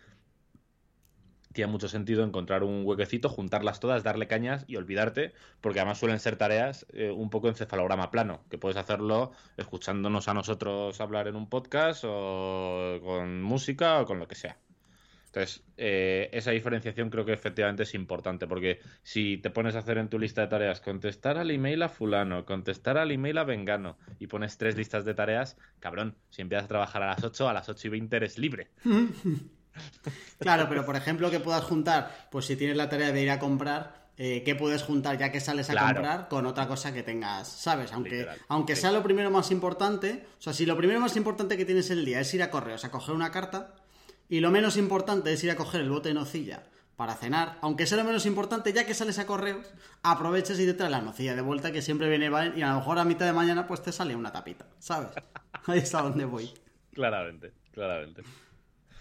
tiene 1.53 1.71
mucho 1.71 1.87
sentido 1.87 2.23
encontrar 2.23 2.63
un 2.63 2.83
huequecito, 2.85 3.29
juntarlas 3.29 3.79
todas, 3.79 4.03
darle 4.03 4.27
cañas 4.27 4.63
y 4.67 4.75
olvidarte, 4.75 5.33
porque 5.61 5.79
además 5.79 5.97
suelen 5.97 6.19
ser 6.19 6.35
tareas 6.35 6.85
eh, 6.93 7.09
un 7.09 7.29
poco 7.29 7.47
encefalograma 7.47 8.11
plano, 8.11 8.41
que 8.49 8.57
puedes 8.57 8.77
hacerlo 8.77 9.31
escuchándonos 9.57 10.27
a 10.27 10.33
nosotros 10.33 10.99
hablar 11.01 11.27
en 11.27 11.35
un 11.35 11.49
podcast 11.49 12.03
o 12.05 12.99
con 13.03 13.41
música 13.41 14.01
o 14.01 14.05
con 14.05 14.19
lo 14.19 14.27
que 14.27 14.35
sea. 14.35 14.57
Entonces, 15.37 15.63
eh, 15.77 16.29
esa 16.33 16.49
diferenciación 16.49 17.11
creo 17.11 17.23
que 17.23 17.33
efectivamente 17.33 17.83
es 17.83 17.93
importante, 17.93 18.47
porque 18.47 18.79
si 19.03 19.37
te 19.37 19.51
pones 19.51 19.75
a 19.75 19.79
hacer 19.79 19.99
en 19.99 20.09
tu 20.09 20.17
lista 20.17 20.41
de 20.41 20.47
tareas 20.47 20.81
contestar 20.81 21.37
al 21.37 21.51
email 21.51 21.83
a 21.83 21.89
fulano, 21.89 22.43
contestar 22.43 22.97
al 22.97 23.11
email 23.11 23.37
a 23.37 23.43
vengano, 23.43 23.97
y 24.17 24.25
pones 24.25 24.57
tres 24.57 24.75
listas 24.75 25.05
de 25.05 25.13
tareas, 25.13 25.55
cabrón, 25.79 26.15
si 26.31 26.41
empiezas 26.41 26.65
a 26.65 26.69
trabajar 26.69 27.03
a 27.03 27.07
las 27.07 27.23
8, 27.23 27.49
a 27.49 27.53
las 27.53 27.69
8 27.69 27.87
y 27.87 27.89
20 27.91 28.15
eres 28.15 28.39
libre. 28.39 28.71
claro, 30.39 30.65
pero 30.67 30.83
por 30.83 30.95
ejemplo 30.95 31.29
que 31.29 31.39
puedas 31.39 31.63
juntar, 31.63 32.29
pues 32.31 32.45
si 32.45 32.55
tienes 32.55 32.75
la 32.75 32.89
tarea 32.89 33.11
de 33.11 33.21
ir 33.21 33.29
a 33.29 33.37
comprar, 33.37 34.07
eh, 34.17 34.41
¿qué 34.43 34.55
puedes 34.55 34.81
juntar 34.81 35.19
ya 35.19 35.31
que 35.31 35.39
sales 35.39 35.69
a 35.69 35.75
comprar 35.75 36.29
con 36.29 36.47
otra 36.47 36.67
cosa 36.67 36.91
que 36.95 37.03
tengas, 37.03 37.47
¿sabes? 37.47 37.93
Aunque, 37.93 38.27
aunque 38.47 38.75
sea 38.75 38.91
lo 38.91 39.03
primero 39.03 39.29
más 39.29 39.51
importante, 39.51 40.25
o 40.39 40.41
sea, 40.41 40.53
si 40.53 40.65
lo 40.65 40.75
primero 40.75 40.99
más 40.99 41.15
importante 41.15 41.57
que 41.57 41.65
tienes 41.65 41.91
el 41.91 42.03
día 42.05 42.21
es 42.21 42.33
ir 42.33 42.41
a 42.41 42.49
correos 42.49 42.83
a 42.85 42.89
coger 42.89 43.13
una 43.13 43.31
carta, 43.31 43.75
y 44.29 44.39
lo 44.39 44.51
menos 44.51 44.77
importante 44.77 45.31
es 45.33 45.43
ir 45.43 45.51
a 45.51 45.55
coger 45.55 45.81
el 45.81 45.89
bote 45.89 46.09
de 46.09 46.15
nocilla 46.15 46.63
para 46.95 47.13
cenar, 47.13 47.57
aunque 47.61 47.85
sea 47.85 47.99
lo 47.99 48.03
menos 48.03 48.25
importante, 48.25 48.73
ya 48.73 48.85
que 48.85 48.95
sales 48.95 49.19
a 49.19 49.27
correos, 49.27 49.67
aproveches 50.01 50.59
y 50.59 50.65
te 50.65 50.73
traes 50.73 50.91
la 50.91 51.01
nocilla 51.01 51.35
de 51.35 51.41
vuelta 51.41 51.71
que 51.71 51.83
siempre 51.83 52.09
viene 52.09 52.29
bien 52.29 52.53
y 52.57 52.63
a 52.63 52.69
lo 52.71 52.77
mejor 52.77 52.97
a 52.97 53.05
mitad 53.05 53.25
de 53.25 53.33
mañana 53.33 53.67
pues 53.67 53.83
te 53.83 53.91
sale 53.91 54.15
una 54.15 54.31
tapita, 54.31 54.65
¿sabes? 54.79 55.11
Ahí 55.67 55.79
está 55.79 56.01
donde 56.01 56.25
voy. 56.25 56.51
Claramente, 56.93 57.53
claramente. 57.71 58.23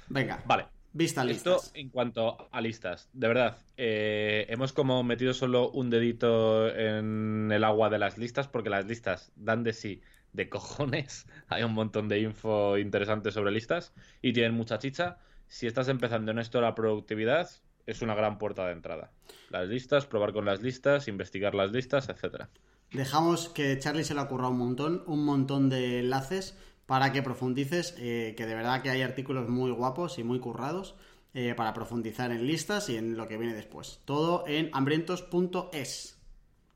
Venga. 0.09 0.43
Vale. 0.47 0.67
Vista 0.93 1.25
Esto 1.25 1.53
listas. 1.57 1.73
en 1.75 1.91
cuanto 1.91 2.49
a 2.51 2.61
listas. 2.63 3.11
De 3.13 3.29
verdad, 3.29 3.59
eh, 3.77 4.47
hemos 4.49 4.73
como 4.73 5.03
metido 5.03 5.35
solo 5.35 5.71
un 5.71 5.91
dedito 5.91 6.75
en 6.75 7.51
el 7.53 7.65
agua 7.65 7.91
de 7.91 7.99
las 7.99 8.17
listas 8.17 8.49
porque 8.49 8.71
las 8.71 8.87
listas 8.87 9.31
dan 9.37 9.63
de 9.63 9.75
sí 9.75 10.01
de 10.37 10.49
cojones. 10.49 11.27
Hay 11.49 11.63
un 11.65 11.73
montón 11.73 12.09
de 12.09 12.21
info 12.21 12.79
interesante 12.79 13.33
sobre 13.33 13.51
listas 13.51 13.93
y 14.23 14.33
tienen 14.33 14.55
mucha 14.55 14.79
chicha. 14.79 15.19
Si 15.49 15.67
estás 15.67 15.89
empezando 15.89 16.31
en 16.31 16.39
esto 16.39 16.61
la 16.61 16.75
productividad, 16.75 17.49
es 17.87 18.03
una 18.03 18.15
gran 18.15 18.39
puerta 18.39 18.67
de 18.67 18.73
entrada. 18.73 19.11
Las 19.51 19.69
listas, 19.69 20.07
probar 20.07 20.33
con 20.33 20.45
las 20.45 20.63
listas, 20.63 21.09
investigar 21.09 21.55
las 21.55 21.73
listas, 21.73 22.09
etcétera. 22.09 22.49
Dejamos 22.93 23.49
que 23.49 23.79
Charlie 23.79 24.05
se 24.05 24.15
le 24.15 24.21
ha 24.21 24.29
currado 24.29 24.53
un 24.53 24.59
montón, 24.59 25.03
un 25.07 25.25
montón 25.25 25.69
de 25.69 26.01
enlaces 26.01 26.57
para 26.87 27.13
que 27.13 27.23
profundices, 27.23 27.95
eh, 27.99 28.35
que 28.37 28.47
de 28.47 28.55
verdad 28.55 28.83
que 28.83 28.91
hay 28.91 29.03
artículos 29.03 29.49
muy 29.49 29.71
guapos 29.73 30.19
y 30.19 30.25
muy 30.25 30.39
currados 30.39 30.95
eh, 31.35 31.55
para 31.57 31.75
profundizar 31.75 32.31
en 32.31 32.47
listas 32.47 32.89
y 32.89 32.97
en 32.97 33.17
lo 33.17 33.27
que 33.29 33.37
viene 33.37 33.55
después. 33.55 34.01
Todo 34.05 34.45
en 34.47 34.71
hambrientos.es. 34.73 36.19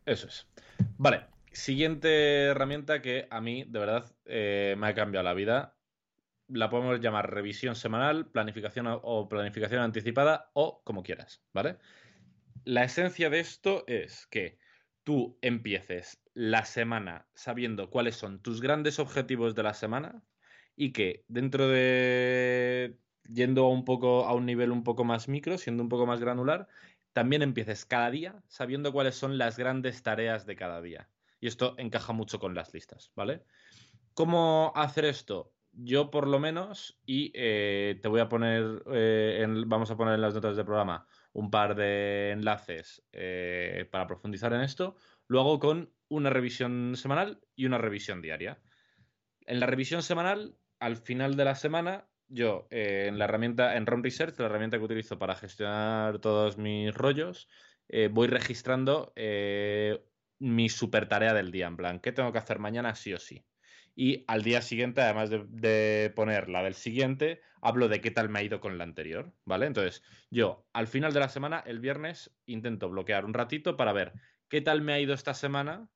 Eso 0.07 0.27
es. 0.27 0.47
Vale, 0.99 1.27
siguiente 1.53 2.45
herramienta 2.47 3.03
que 3.03 3.27
a 3.31 3.41
mí, 3.41 3.65
de 3.65 3.79
verdad, 3.79 4.17
eh, 4.25 4.75
me 4.79 4.89
ha 4.89 4.95
cambiado 4.95 5.25
la 5.25 5.35
vida. 5.35 5.77
La 6.49 6.71
podemos 6.71 7.01
llamar 7.01 7.33
revisión 7.33 7.77
semanal, 7.77 8.31
planificación 8.33 8.87
o- 8.89 9.29
planificación 9.29 9.83
anticipada 9.83 10.51
o 10.55 10.83
como 10.85 11.03
quieras, 11.05 11.47
¿vale? 11.55 11.79
La 12.65 12.85
esencia 12.85 13.31
de 13.31 13.41
esto 13.41 13.85
es 13.89 14.27
que 14.29 14.59
tú 15.05 15.39
empieces 15.43 16.23
la 16.35 16.65
semana 16.67 17.31
sabiendo 17.35 17.91
cuáles 17.91 18.17
son 18.17 18.43
tus 18.43 18.61
grandes 18.63 18.99
objetivos 18.99 19.55
de 19.55 19.63
la 19.65 19.75
semana 19.75 20.25
y 20.77 20.93
que 20.93 21.25
dentro 21.29 21.69
de 21.69 23.01
yendo 23.25 23.69
un 23.69 23.85
poco 23.85 24.27
a 24.27 24.35
un 24.35 24.47
nivel 24.47 24.73
un 24.73 24.85
poco 24.85 25.05
más 25.05 25.29
micro, 25.29 25.59
siendo 25.59 25.83
un 25.83 25.89
poco 25.91 26.07
más 26.07 26.21
granular, 26.21 26.69
también 27.13 27.43
empieces 27.43 27.87
cada 27.87 28.11
día 28.11 28.45
sabiendo 28.49 28.93
cuáles 28.93 29.17
son 29.17 29.39
las 29.39 29.59
grandes 29.59 30.03
tareas 30.03 30.47
de 30.47 30.57
cada 30.57 30.83
día. 30.83 31.11
Y 31.41 31.47
esto 31.47 31.75
encaja 31.79 32.13
mucho 32.13 32.39
con 32.39 32.55
las 32.55 32.73
listas, 32.75 33.11
¿vale? 33.17 33.45
¿Cómo 34.15 34.73
hacer 34.77 35.07
esto? 35.07 35.55
Yo 35.73 36.11
por 36.11 36.27
lo 36.27 36.41
menos, 36.41 37.01
y 37.07 37.31
eh, 37.35 37.99
te 38.03 38.09
voy 38.09 38.21
a 38.21 38.29
poner, 38.29 38.83
eh, 38.93 39.47
vamos 39.67 39.91
a 39.91 39.97
poner 39.97 40.15
en 40.15 40.21
las 40.21 40.35
notas 40.35 40.57
del 40.57 40.67
programa 40.67 41.07
un 41.33 41.51
par 41.51 41.77
de 41.77 42.33
enlaces 42.33 43.03
eh, 43.13 43.89
para 43.91 44.07
profundizar 44.07 44.53
en 44.53 44.63
esto, 44.63 44.97
lo 45.29 45.41
hago 45.41 45.61
con 45.61 45.93
una 46.09 46.31
revisión 46.31 46.97
semanal 46.97 47.41
y 47.55 47.67
una 47.67 47.79
revisión 47.79 48.21
diaria. 48.21 48.61
En 49.47 49.61
la 49.61 49.67
revisión 49.67 50.03
semanal, 50.03 50.57
al 50.81 50.97
final 50.97 51.37
de 51.37 51.45
la 51.45 51.55
semana, 51.55 52.09
yo 52.27 52.67
en 52.71 53.19
la 53.19 53.25
herramienta, 53.27 53.77
en 53.77 53.87
Round 53.87 54.05
Research, 54.05 54.39
la 54.39 54.47
herramienta 54.47 54.79
que 54.79 54.85
utilizo 54.85 55.19
para 55.19 55.37
gestionar 55.37 56.19
todos 56.19 56.59
mis 56.59 56.93
rollos, 56.95 57.49
voy 58.11 58.29
registrando 58.29 59.13
mi 60.41 60.69
super 60.69 61.09
tarea 61.09 61.35
del 61.35 61.53
día, 61.53 61.69
en 61.69 61.77
plan, 61.77 62.01
¿qué 62.01 62.13
tengo 62.13 62.33
que 62.33 62.39
hacer 62.39 62.59
mañana 62.59 62.95
sí 62.97 63.13
o 63.15 63.19
sí? 63.19 63.47
Y 63.95 64.25
al 64.29 64.43
día 64.43 64.63
siguiente, 64.63 65.01
además 65.03 65.31
de, 65.31 65.45
de 65.49 66.11
poner 66.15 66.49
la 66.49 66.63
del 66.63 66.75
siguiente, 66.75 67.43
hablo 67.61 67.89
de 67.89 68.01
qué 68.01 68.11
tal 68.11 68.29
me 68.29 68.41
ha 68.41 68.43
ido 68.43 68.61
con 68.61 68.79
la 68.79 68.85
anterior, 68.85 69.35
¿vale? 69.45 69.67
Entonces, 69.67 70.03
yo 70.31 70.69
al 70.73 70.89
final 70.89 71.13
de 71.13 71.21
la 71.21 71.29
semana, 71.29 71.63
el 71.67 71.81
viernes, 71.81 72.37
intento 72.47 72.89
bloquear 72.89 73.25
un 73.25 73.35
ratito 73.35 73.77
para 73.77 73.93
ver 73.93 74.15
qué 74.49 74.61
tal 74.61 74.83
me 74.83 74.93
ha 74.93 75.01
ido 75.01 75.15
esta 75.15 75.35
semana 75.35 75.91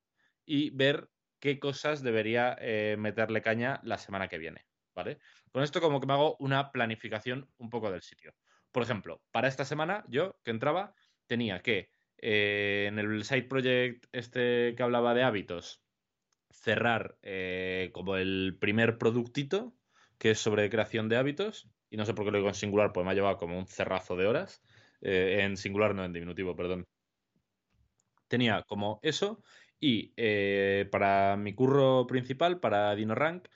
y 0.45 0.69
ver 0.71 1.09
qué 1.39 1.59
cosas 1.59 2.03
debería 2.03 2.55
eh, 2.59 2.95
meterle 2.97 3.41
caña 3.41 3.79
la 3.83 3.97
semana 3.97 4.27
que 4.27 4.37
viene, 4.37 4.67
¿vale? 4.93 5.19
Con 5.51 5.63
esto 5.63 5.81
como 5.81 5.99
que 5.99 6.07
me 6.07 6.13
hago 6.13 6.37
una 6.39 6.71
planificación 6.71 7.51
un 7.57 7.69
poco 7.69 7.91
del 7.91 8.01
sitio. 8.01 8.35
Por 8.71 8.83
ejemplo, 8.83 9.23
para 9.31 9.47
esta 9.47 9.65
semana, 9.65 10.05
yo 10.07 10.39
que 10.43 10.51
entraba, 10.51 10.93
tenía 11.27 11.61
que 11.61 11.94
eh, 12.25 12.87
en 12.89 12.99
el 12.99 13.23
side 13.23 13.43
project 13.43 14.07
este 14.13 14.73
que 14.75 14.83
hablaba 14.83 15.13
de 15.13 15.23
hábitos, 15.23 15.83
cerrar 16.51 17.19
eh, 17.23 17.91
como 17.93 18.17
el 18.17 18.57
primer 18.59 18.97
productito, 18.97 19.77
que 20.19 20.31
es 20.31 20.39
sobre 20.39 20.69
creación 20.69 21.09
de 21.09 21.17
hábitos, 21.17 21.69
y 21.89 21.97
no 21.97 22.05
sé 22.05 22.13
por 22.15 22.25
qué 22.25 22.31
lo 22.31 22.37
digo 22.39 22.49
en 22.49 22.55
singular, 22.55 22.93
pues 22.93 23.05
me 23.05 23.11
ha 23.11 23.15
llevado 23.15 23.37
como 23.37 23.57
un 23.59 23.67
cerrazo 23.67 24.15
de 24.17 24.27
horas, 24.27 24.63
eh, 25.01 25.41
en 25.43 25.57
singular, 25.57 25.95
no 25.95 26.05
en 26.05 26.13
diminutivo, 26.13 26.55
perdón. 26.55 26.85
Tenía 28.27 28.63
como 28.63 28.99
eso, 29.03 29.43
y 29.79 30.13
para 30.91 31.37
mi 31.37 31.53
curro 31.53 32.07
principal, 32.07 32.59
para 32.59 32.95
DinoRank, 32.95 33.47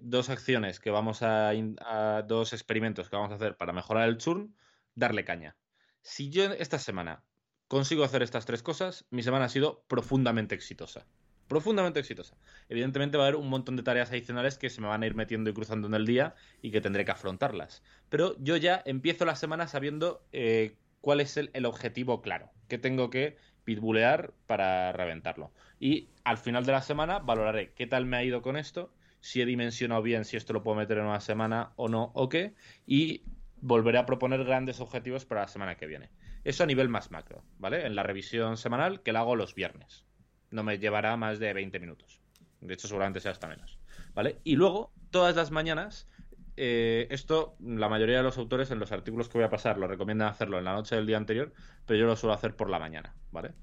dos 0.00 0.30
acciones 0.30 0.78
que 0.80 0.90
vamos 0.90 1.22
a, 1.22 1.50
a- 1.50 2.22
dos 2.26 2.52
experimentos 2.52 3.10
que 3.10 3.16
vamos 3.16 3.32
a 3.32 3.34
hacer 3.36 3.56
para 3.56 3.72
mejorar 3.72 4.08
el 4.08 4.18
churn, 4.18 4.56
darle 4.94 5.24
caña. 5.24 5.56
Si 6.02 6.30
yo 6.30 6.44
esta 6.52 6.78
semana 6.78 7.24
consigo 7.70 8.02
hacer 8.02 8.24
estas 8.24 8.46
tres 8.46 8.64
cosas, 8.64 9.06
mi 9.10 9.22
semana 9.22 9.44
ha 9.44 9.48
sido 9.48 9.84
profundamente 9.86 10.56
exitosa. 10.56 11.06
Profundamente 11.46 12.00
exitosa. 12.00 12.36
Evidentemente 12.68 13.16
va 13.16 13.22
a 13.22 13.26
haber 13.28 13.40
un 13.40 13.48
montón 13.48 13.76
de 13.76 13.84
tareas 13.84 14.10
adicionales 14.10 14.58
que 14.58 14.70
se 14.70 14.80
me 14.80 14.88
van 14.88 15.04
a 15.04 15.06
ir 15.06 15.14
metiendo 15.14 15.50
y 15.50 15.52
cruzando 15.52 15.86
en 15.86 15.94
el 15.94 16.04
día 16.04 16.34
y 16.62 16.72
que 16.72 16.80
tendré 16.80 17.04
que 17.04 17.12
afrontarlas. 17.12 17.84
Pero 18.08 18.34
yo 18.40 18.56
ya 18.56 18.82
empiezo 18.84 19.24
la 19.24 19.36
semana 19.36 19.68
sabiendo 19.68 20.26
eh, 20.32 20.78
cuál 21.00 21.20
es 21.20 21.36
el, 21.36 21.64
objetivo 21.64 22.22
claro, 22.22 22.50
que 22.66 22.78
tengo 22.78 23.08
que 23.08 23.36
pitbulear 23.62 24.34
para 24.48 24.90
reventarlo. 24.90 25.52
Y 25.78 26.08
al 26.24 26.38
final 26.38 26.66
de 26.66 26.72
la 26.72 26.82
semana 26.82 27.20
valoraré 27.20 27.72
qué 27.74 27.86
tal 27.86 28.04
me 28.04 28.16
ha 28.16 28.24
ido 28.24 28.42
con 28.42 28.56
esto, 28.56 28.92
si 29.20 29.42
he 29.42 29.46
dimensionado 29.46 30.02
bien 30.02 30.24
si 30.24 30.36
esto 30.36 30.52
lo 30.52 30.64
puedo 30.64 30.76
meter 30.76 30.98
en 30.98 31.04
una 31.04 31.20
semana 31.20 31.72
o 31.76 31.88
no, 31.88 32.10
o 32.14 32.28
qué, 32.28 32.56
y 32.84 33.22
volveré 33.60 33.98
a 33.98 34.06
proponer 34.06 34.42
grandes 34.42 34.80
objetivos 34.80 35.24
para 35.24 35.42
la 35.42 35.48
semana 35.48 35.76
que 35.76 35.86
viene. 35.86 36.10
Eso 36.44 36.62
a 36.62 36.66
nivel 36.66 36.88
más 36.88 37.10
macro, 37.10 37.44
¿vale? 37.58 37.86
En 37.86 37.94
la 37.94 38.02
revisión 38.02 38.56
semanal 38.56 39.02
que 39.02 39.12
la 39.12 39.20
hago 39.20 39.36
los 39.36 39.54
viernes. 39.54 40.06
No 40.50 40.62
me 40.62 40.78
llevará 40.78 41.16
más 41.16 41.38
de 41.38 41.52
20 41.52 41.78
minutos. 41.80 42.20
De 42.60 42.74
hecho, 42.74 42.88
seguramente 42.88 43.20
sea 43.20 43.32
hasta 43.32 43.48
menos, 43.48 43.78
¿vale? 44.14 44.40
Y 44.44 44.56
luego, 44.56 44.92
todas 45.10 45.36
las 45.36 45.50
mañanas, 45.50 46.08
eh, 46.56 47.06
esto, 47.10 47.56
la 47.60 47.88
mayoría 47.88 48.18
de 48.18 48.22
los 48.22 48.36
autores 48.38 48.70
en 48.70 48.78
los 48.78 48.92
artículos 48.92 49.28
que 49.28 49.38
voy 49.38 49.44
a 49.44 49.50
pasar 49.50 49.78
lo 49.78 49.86
recomiendan 49.86 50.28
hacerlo 50.28 50.58
en 50.58 50.64
la 50.64 50.74
noche 50.74 50.96
del 50.96 51.06
día 51.06 51.16
anterior, 51.16 51.52
pero 51.86 51.98
yo 51.98 52.06
lo 52.06 52.16
suelo 52.16 52.34
hacer 52.34 52.56
por 52.56 52.68
la 52.68 52.78
mañana, 52.78 53.14
¿vale? 53.32 53.54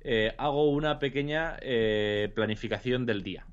Eh, 0.00 0.34
hago 0.38 0.70
una 0.70 0.98
pequeña 0.98 1.58
eh, 1.60 2.32
planificación 2.34 3.06
del 3.06 3.22
día 3.22 3.46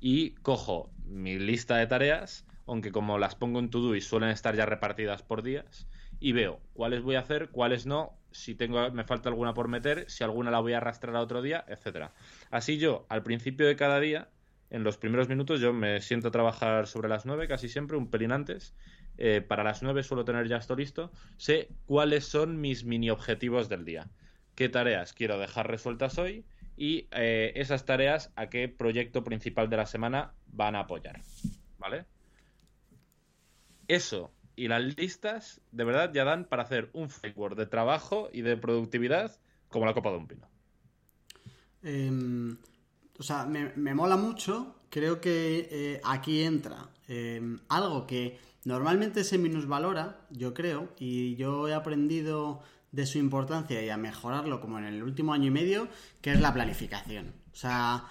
y 0.00 0.34
cojo 0.36 0.90
mi 1.04 1.38
lista 1.38 1.78
de 1.78 1.86
tareas, 1.86 2.46
aunque 2.66 2.92
como 2.92 3.18
las 3.18 3.34
pongo 3.34 3.58
en 3.58 3.70
to-do 3.70 3.96
y 3.96 4.00
suelen 4.00 4.28
estar 4.30 4.54
ya 4.54 4.66
repartidas 4.66 5.22
por 5.22 5.42
días, 5.42 5.88
y 6.22 6.32
veo 6.32 6.60
cuáles 6.72 7.02
voy 7.02 7.16
a 7.16 7.20
hacer, 7.20 7.50
cuáles 7.50 7.84
no, 7.84 8.16
si 8.30 8.54
tengo, 8.54 8.90
me 8.92 9.02
falta 9.02 9.28
alguna 9.28 9.54
por 9.54 9.66
meter, 9.66 10.08
si 10.08 10.22
alguna 10.22 10.52
la 10.52 10.60
voy 10.60 10.72
a 10.72 10.76
arrastrar 10.76 11.16
a 11.16 11.20
otro 11.20 11.42
día, 11.42 11.64
etcétera. 11.66 12.12
Así 12.50 12.78
yo, 12.78 13.06
al 13.08 13.24
principio 13.24 13.66
de 13.66 13.74
cada 13.74 13.98
día, 13.98 14.28
en 14.70 14.84
los 14.84 14.98
primeros 14.98 15.28
minutos, 15.28 15.60
yo 15.60 15.72
me 15.72 16.00
siento 16.00 16.28
a 16.28 16.30
trabajar 16.30 16.86
sobre 16.86 17.08
las 17.08 17.26
9, 17.26 17.48
casi 17.48 17.68
siempre, 17.68 17.96
un 17.96 18.08
pelín 18.08 18.30
antes. 18.30 18.74
Eh, 19.18 19.42
para 19.46 19.64
las 19.64 19.82
9 19.82 20.02
suelo 20.04 20.24
tener 20.24 20.46
ya 20.46 20.56
esto 20.56 20.76
listo. 20.76 21.10
Sé 21.36 21.68
cuáles 21.86 22.24
son 22.24 22.60
mis 22.60 22.84
mini 22.84 23.10
objetivos 23.10 23.68
del 23.68 23.84
día. 23.84 24.08
Qué 24.54 24.68
tareas 24.68 25.12
quiero 25.12 25.38
dejar 25.38 25.68
resueltas 25.68 26.18
hoy 26.18 26.46
y 26.76 27.08
eh, 27.10 27.52
esas 27.56 27.84
tareas 27.84 28.32
a 28.36 28.48
qué 28.48 28.68
proyecto 28.68 29.24
principal 29.24 29.68
de 29.68 29.76
la 29.76 29.86
semana 29.86 30.34
van 30.46 30.76
a 30.76 30.80
apoyar. 30.80 31.20
¿Vale? 31.78 32.06
Eso 33.88 34.32
y 34.56 34.68
las 34.68 34.82
listas 34.96 35.60
de 35.70 35.84
verdad 35.84 36.12
ya 36.12 36.24
dan 36.24 36.44
para 36.44 36.62
hacer 36.62 36.90
un 36.92 37.08
framework 37.08 37.56
de 37.56 37.66
trabajo 37.66 38.28
y 38.32 38.42
de 38.42 38.56
productividad 38.56 39.36
como 39.68 39.86
la 39.86 39.94
copa 39.94 40.10
de 40.10 40.16
un 40.16 40.26
pino. 40.26 40.48
Eh, 41.82 42.56
o 43.18 43.22
sea, 43.22 43.46
me, 43.46 43.72
me 43.76 43.94
mola 43.94 44.16
mucho. 44.16 44.76
Creo 44.90 45.20
que 45.20 45.68
eh, 45.70 46.00
aquí 46.04 46.42
entra 46.42 46.88
eh, 47.08 47.40
algo 47.68 48.06
que 48.06 48.38
normalmente 48.64 49.24
se 49.24 49.38
minusvalora, 49.38 50.26
yo 50.30 50.54
creo, 50.54 50.88
y 50.98 51.34
yo 51.36 51.68
he 51.68 51.74
aprendido 51.74 52.62
de 52.90 53.06
su 53.06 53.18
importancia 53.18 53.82
y 53.82 53.88
a 53.88 53.96
mejorarlo 53.96 54.60
como 54.60 54.78
en 54.78 54.84
el 54.84 55.02
último 55.02 55.32
año 55.32 55.46
y 55.46 55.50
medio, 55.50 55.88
que 56.20 56.32
es 56.32 56.40
la 56.40 56.52
planificación. 56.52 57.32
O 57.52 57.56
sea, 57.56 58.04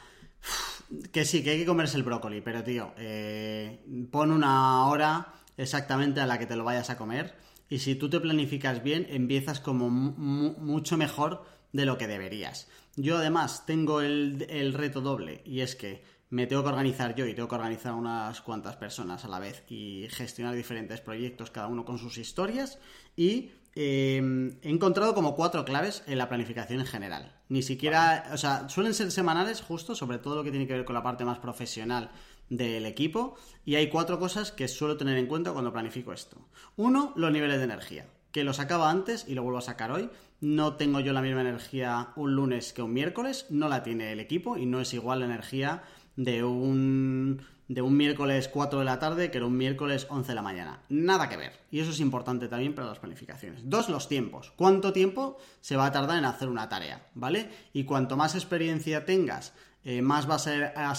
que 1.12 1.26
sí, 1.26 1.44
que 1.44 1.52
hay 1.52 1.60
que 1.60 1.66
comerse 1.66 1.98
el 1.98 2.04
brócoli, 2.04 2.42
pero 2.42 2.64
tío, 2.64 2.94
eh, 2.98 3.84
pon 4.12 4.32
una 4.32 4.86
hora 4.88 5.34
exactamente 5.58 6.22
a 6.22 6.26
la 6.26 6.40
que 6.40 6.46
te 6.46 6.56
lo 6.56 6.64
vayas 6.64 6.90
a 6.90 6.98
comer 6.98 7.36
y 7.72 7.80
si 7.80 7.96
tú 7.96 8.10
te 8.10 8.20
planificas 8.20 8.84
bien, 8.84 9.08
empiezas 9.10 9.62
como 9.62 9.90
mu 9.90 10.54
mucho 10.60 10.98
mejor 10.98 11.46
de 11.72 11.86
lo 11.86 11.98
que 11.98 12.08
deberías. 12.08 12.68
Yo 12.98 13.18
además 13.18 13.66
tengo 13.66 14.02
el, 14.02 14.46
el, 14.50 14.74
reto 14.74 15.00
doble 15.00 15.42
y 15.46 15.62
es 15.62 15.78
que 15.78 16.04
me 16.30 16.48
tengo 16.48 16.64
que 16.64 16.70
organizar 16.70 17.16
yo 17.16 17.26
y 17.26 17.34
tengo 17.34 17.48
que 17.48 17.56
organizar 17.56 17.94
unas 17.94 18.42
cuantas 18.42 18.76
personas 18.76 19.24
a 19.24 19.30
la 19.30 19.40
vez 19.40 19.64
y 19.70 20.08
gestionar 20.10 20.54
diferentes 20.54 21.00
proyectos, 21.00 21.50
cada 21.50 21.68
uno 21.68 21.86
con 21.86 21.98
sus 21.98 22.18
historias 22.18 22.78
y 23.16 23.52
eh, 23.76 24.58
he 24.62 24.70
encontrado 24.70 25.14
como 25.14 25.36
cuatro 25.36 25.64
claves 25.66 26.04
en 26.08 26.18
la 26.18 26.30
planificación 26.30 26.80
en 26.80 26.86
general. 26.86 27.36
Ni 27.50 27.62
siquiera, 27.62 28.24
vale. 28.24 28.34
o 28.34 28.38
sea, 28.38 28.68
suelen 28.70 28.94
ser 28.94 29.12
semanales 29.12 29.62
justo, 29.62 29.96
sobre 29.96 30.18
todo 30.18 30.36
lo 30.36 30.44
que 30.44 30.52
tiene 30.52 30.68
que 30.68 30.74
ver 30.74 30.86
con 30.86 30.96
la 30.96 31.04
parte 31.04 31.26
más 31.26 31.40
profesional 31.40 32.12
del 32.50 32.86
equipo 32.86 33.36
y 33.64 33.76
hay 33.76 33.90
cuatro 33.90 34.20
cosas 34.20 34.52
que 34.52 34.68
suelo 34.68 34.98
tener 34.98 35.18
en 35.18 35.28
cuenta 35.28 35.54
cuando 35.54 35.72
planifico 35.72 36.12
esto. 36.12 36.38
Uno, 36.76 37.14
los 37.16 37.32
niveles 37.32 37.60
de 37.60 37.64
energía, 37.64 38.08
que 38.32 38.44
los 38.44 38.58
sacaba 38.58 38.90
antes 38.90 39.26
y 39.28 39.36
lo 39.36 39.44
vuelvo 39.44 39.60
a 39.60 39.64
sacar 39.64 39.92
hoy. 39.92 40.10
No 40.42 40.76
tengo 40.76 41.00
yo 41.00 41.14
la 41.14 41.22
misma 41.22 41.42
energía 41.42 42.10
un 42.16 42.36
lunes 42.36 42.74
que 42.74 42.82
un 42.82 42.94
miércoles, 42.94 43.46
no 43.50 43.70
la 43.70 43.84
tiene 43.84 44.12
el 44.12 44.20
equipo 44.20 44.58
y 44.58 44.66
no 44.66 44.82
es 44.82 44.94
igual 44.94 45.20
la 45.20 45.26
energía 45.26 45.84
de 46.18 46.44
un 46.44 47.42
de 47.74 47.82
un 47.82 47.96
miércoles 47.96 48.50
4 48.50 48.80
de 48.80 48.86
la 48.86 49.00
tarde 49.00 49.32
que 49.32 49.38
era 49.38 49.48
un 49.48 49.56
miércoles 49.56 50.06
11 50.10 50.28
de 50.28 50.36
la 50.36 50.42
mañana. 50.42 50.82
Nada 50.90 51.30
que 51.30 51.38
ver. 51.38 51.54
Y 51.72 51.80
eso 51.80 51.92
es 51.92 52.02
importante 52.02 52.50
también 52.50 52.76
para 52.76 52.88
las 52.88 53.00
planificaciones. 53.00 53.62
Dos, 53.64 53.88
los 53.88 54.10
tiempos. 54.10 54.52
¿Cuánto 54.58 54.92
tiempo 54.92 55.38
se 55.62 55.78
va 55.78 55.86
a 55.86 55.92
tardar 55.92 56.18
en 56.18 56.26
hacer 56.26 56.50
una 56.50 56.68
tarea? 56.68 57.08
¿Vale? 57.16 57.50
Y 57.72 57.86
cuanto 57.86 58.18
más 58.18 58.36
experiencia 58.36 59.06
tengas, 59.06 59.54
eh, 59.86 60.02
más, 60.02 60.28
vas 60.28 60.48
a 60.48 60.94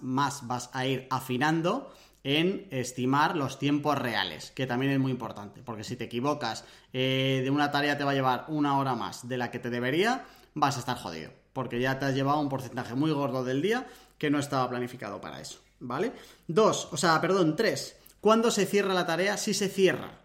más 0.00 0.46
vas 0.46 0.70
a 0.72 0.86
ir 0.86 1.06
afinando 1.08 1.94
en 2.24 2.66
estimar 2.70 3.36
los 3.36 3.60
tiempos 3.60 3.96
reales, 3.96 4.50
que 4.50 4.66
también 4.66 4.92
es 4.92 4.98
muy 4.98 5.10
importante, 5.10 5.62
porque 5.64 5.82
si 5.82 5.96
te 5.96 6.04
equivocas 6.04 6.64
eh, 6.92 7.40
de 7.42 7.50
una 7.50 7.72
tarea 7.72 7.98
te 7.98 8.04
va 8.04 8.12
a 8.12 8.14
llevar 8.14 8.44
una 8.48 8.78
hora 8.78 8.94
más 8.94 9.28
de 9.28 9.36
la 9.36 9.50
que 9.50 9.58
te 9.58 9.70
debería, 9.70 10.24
vas 10.54 10.76
a 10.76 10.80
estar 10.80 10.96
jodido, 10.96 11.32
porque 11.52 11.80
ya 11.80 11.98
te 11.98 12.04
has 12.04 12.14
llevado 12.14 12.38
un 12.38 12.48
porcentaje 12.48 12.94
muy 12.94 13.10
gordo 13.10 13.42
del 13.42 13.60
día 13.60 13.88
que 14.18 14.30
no 14.30 14.38
estaba 14.38 14.68
planificado 14.68 15.20
para 15.20 15.40
eso. 15.40 15.58
¿Vale? 15.82 16.12
Dos, 16.46 16.88
o 16.92 16.96
sea, 16.96 17.20
perdón, 17.20 17.56
tres. 17.56 17.96
¿Cuándo 18.20 18.50
se 18.50 18.66
cierra 18.66 18.94
la 18.94 19.06
tarea? 19.06 19.36
Si 19.36 19.52
se 19.52 19.68
cierra, 19.68 20.20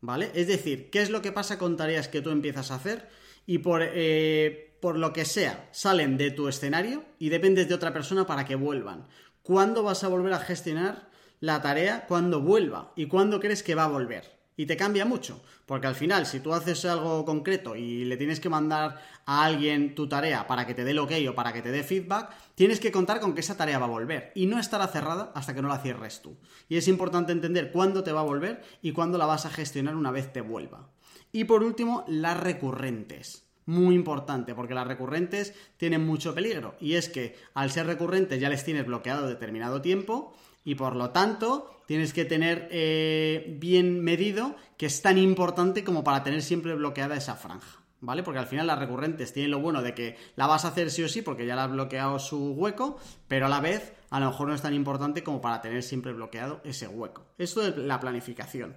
¿vale? 0.00 0.30
Es 0.34 0.46
decir, 0.46 0.90
¿qué 0.90 1.02
es 1.02 1.10
lo 1.10 1.20
que 1.20 1.32
pasa 1.32 1.58
con 1.58 1.76
tareas 1.76 2.08
que 2.08 2.22
tú 2.22 2.30
empiezas 2.30 2.70
a 2.70 2.76
hacer 2.76 3.08
y 3.46 3.58
por, 3.58 3.82
eh, 3.82 4.76
por 4.80 4.96
lo 4.96 5.12
que 5.12 5.24
sea 5.24 5.68
salen 5.72 6.16
de 6.16 6.30
tu 6.30 6.48
escenario 6.48 7.04
y 7.18 7.28
dependes 7.28 7.68
de 7.68 7.74
otra 7.74 7.92
persona 7.92 8.26
para 8.26 8.44
que 8.44 8.54
vuelvan? 8.54 9.08
¿Cuándo 9.42 9.82
vas 9.82 10.04
a 10.04 10.08
volver 10.08 10.32
a 10.32 10.38
gestionar 10.38 11.10
la 11.40 11.60
tarea 11.60 12.06
cuando 12.06 12.40
vuelva? 12.40 12.92
¿Y 12.96 13.06
cuándo 13.06 13.40
crees 13.40 13.62
que 13.62 13.74
va 13.74 13.84
a 13.84 13.88
volver? 13.88 14.39
Y 14.60 14.66
te 14.66 14.76
cambia 14.76 15.06
mucho. 15.06 15.40
Porque 15.64 15.86
al 15.86 15.94
final, 15.94 16.26
si 16.26 16.40
tú 16.40 16.52
haces 16.52 16.84
algo 16.84 17.24
concreto 17.24 17.76
y 17.76 18.04
le 18.04 18.18
tienes 18.18 18.40
que 18.40 18.50
mandar 18.50 19.00
a 19.24 19.44
alguien 19.44 19.94
tu 19.94 20.06
tarea 20.06 20.46
para 20.46 20.66
que 20.66 20.74
te 20.74 20.84
dé 20.84 20.90
el 20.90 20.98
ok 20.98 21.12
o 21.30 21.34
para 21.34 21.54
que 21.54 21.62
te 21.62 21.70
dé 21.70 21.82
feedback, 21.82 22.28
tienes 22.54 22.78
que 22.78 22.92
contar 22.92 23.20
con 23.20 23.32
que 23.32 23.40
esa 23.40 23.56
tarea 23.56 23.78
va 23.78 23.86
a 23.86 23.88
volver 23.88 24.32
y 24.34 24.44
no 24.44 24.58
estará 24.58 24.86
cerrada 24.88 25.32
hasta 25.34 25.54
que 25.54 25.62
no 25.62 25.68
la 25.68 25.78
cierres 25.78 26.20
tú. 26.20 26.36
Y 26.68 26.76
es 26.76 26.88
importante 26.88 27.32
entender 27.32 27.72
cuándo 27.72 28.04
te 28.04 28.12
va 28.12 28.20
a 28.20 28.24
volver 28.24 28.62
y 28.82 28.92
cuándo 28.92 29.16
la 29.16 29.24
vas 29.24 29.46
a 29.46 29.50
gestionar 29.50 29.96
una 29.96 30.10
vez 30.10 30.30
te 30.30 30.42
vuelva. 30.42 30.90
Y 31.32 31.44
por 31.44 31.62
último, 31.62 32.04
las 32.06 32.38
recurrentes 32.38 33.46
muy 33.64 33.94
importante, 33.94 34.54
porque 34.54 34.74
las 34.74 34.86
recurrentes 34.86 35.54
tienen 35.78 36.04
mucho 36.04 36.34
peligro. 36.34 36.74
Y 36.80 36.96
es 36.96 37.08
que 37.08 37.36
al 37.54 37.70
ser 37.70 37.86
recurrentes 37.86 38.38
ya 38.38 38.50
les 38.50 38.64
tienes 38.64 38.84
bloqueado 38.84 39.26
determinado 39.26 39.80
tiempo 39.80 40.34
y 40.64 40.74
por 40.74 40.96
lo 40.96 41.10
tanto 41.10 41.82
tienes 41.86 42.12
que 42.12 42.24
tener 42.24 42.68
eh, 42.70 43.56
bien 43.58 44.00
medido 44.00 44.54
que 44.76 44.86
es 44.86 45.02
tan 45.02 45.18
importante 45.18 45.84
como 45.84 46.04
para 46.04 46.22
tener 46.22 46.42
siempre 46.42 46.74
bloqueada 46.74 47.16
esa 47.16 47.36
franja. 47.36 47.78
¿Vale? 48.02 48.22
Porque 48.22 48.38
al 48.38 48.46
final 48.46 48.66
las 48.66 48.78
recurrentes 48.78 49.34
tienen 49.34 49.50
lo 49.50 49.60
bueno 49.60 49.82
de 49.82 49.92
que 49.92 50.16
la 50.34 50.46
vas 50.46 50.64
a 50.64 50.68
hacer 50.68 50.90
sí 50.90 51.02
o 51.02 51.08
sí 51.08 51.20
porque 51.20 51.44
ya 51.44 51.54
la 51.54 51.64
has 51.64 51.70
bloqueado 51.70 52.18
su 52.18 52.52
hueco, 52.52 52.98
pero 53.28 53.44
a 53.44 53.48
la 53.50 53.60
vez 53.60 53.92
a 54.08 54.20
lo 54.20 54.30
mejor 54.30 54.48
no 54.48 54.54
es 54.54 54.62
tan 54.62 54.72
importante 54.72 55.22
como 55.22 55.42
para 55.42 55.60
tener 55.60 55.82
siempre 55.82 56.14
bloqueado 56.14 56.62
ese 56.64 56.88
hueco. 56.88 57.26
Esto 57.36 57.66
es 57.66 57.76
la 57.76 58.00
planificación. 58.00 58.76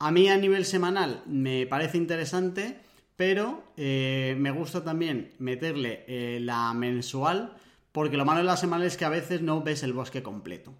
A 0.00 0.10
mí 0.10 0.28
a 0.28 0.36
nivel 0.36 0.64
semanal 0.64 1.22
me 1.26 1.64
parece 1.66 1.96
interesante, 1.96 2.80
pero 3.14 3.62
eh, 3.76 4.34
me 4.36 4.50
gusta 4.50 4.82
también 4.82 5.34
meterle 5.38 6.04
eh, 6.08 6.40
la 6.40 6.74
mensual, 6.74 7.56
porque 7.92 8.16
lo 8.16 8.24
malo 8.24 8.40
de 8.40 8.46
la 8.46 8.56
semanal 8.56 8.86
es 8.86 8.96
que 8.96 9.04
a 9.04 9.10
veces 9.10 9.42
no 9.42 9.62
ves 9.62 9.84
el 9.84 9.92
bosque 9.92 10.24
completo 10.24 10.74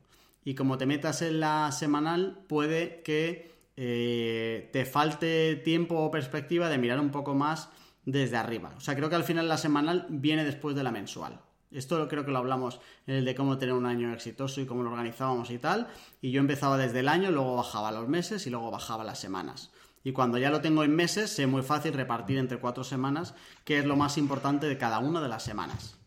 y 0.47 0.55
como 0.55 0.79
te 0.79 0.87
metas 0.87 1.23
en 1.23 1.41
la 1.41 1.73
semanal, 1.73 2.39
puede 2.47 3.03
que 3.03 3.51
eh, 3.77 4.71
te 4.73 4.85
falte 4.85 5.57
tiempo 5.57 5.97
o 5.97 6.11
perspectiva 6.13 6.69
de 6.69 6.79
mirar 6.79 7.01
un 7.01 7.11
poco 7.11 7.35
más 7.35 7.69
desde 8.05 8.37
arriba. 8.37 8.73
O 8.77 8.81
sea, 8.81 8.95
creo 8.95 9.11
que 9.11 9.17
al 9.17 9.25
final 9.25 9.49
la 9.49 9.59
semanal 9.59 10.07
viene 10.09 10.45
después 10.45 10.77
de 10.77 10.85
la 10.85 10.93
mensual. 10.93 11.41
Esto 11.73 12.07
creo 12.07 12.25
que 12.25 12.31
lo 12.31 12.39
hablamos 12.39 12.79
en 13.09 13.17
el 13.17 13.25
de 13.25 13.35
cómo 13.35 13.59
tener 13.59 13.75
un 13.75 13.87
año 13.87 14.13
exitoso 14.13 14.61
y 14.61 14.67
cómo 14.67 14.85
lo 14.85 14.93
organizábamos 14.93 15.51
y 15.51 15.59
tal. 15.59 15.89
Y 16.23 16.31
yo 16.31 16.39
empezaba 16.39 16.79
desde 16.79 17.01
el 17.01 17.09
año, 17.09 17.33
luego 17.33 17.57
bajaba 17.57 17.91
los 17.91 18.07
meses 18.07 18.47
y 18.47 18.51
luego 18.51 18.71
bajaba 18.71 19.03
las 19.03 19.19
semanas. 19.19 19.73
Y 20.05 20.13
cuando 20.13 20.39
ya 20.39 20.51
lo 20.51 20.61
tengo 20.61 20.85
en 20.85 20.95
meses, 20.95 21.29
sé 21.29 21.49
muy 21.49 21.63
fácil 21.63 21.93
repartir 21.93 22.39
entre 22.39 22.61
cuatro 22.61 22.85
semanas, 22.85 23.35
que 23.65 23.81
es 23.81 23.85
lo 23.85 23.97
más 23.97 24.17
importante 24.17 24.69
de 24.69 24.79
cada 24.79 25.01
una 25.01 25.21
de 25.21 25.29
las 25.29 25.43
semanas. 25.43 25.99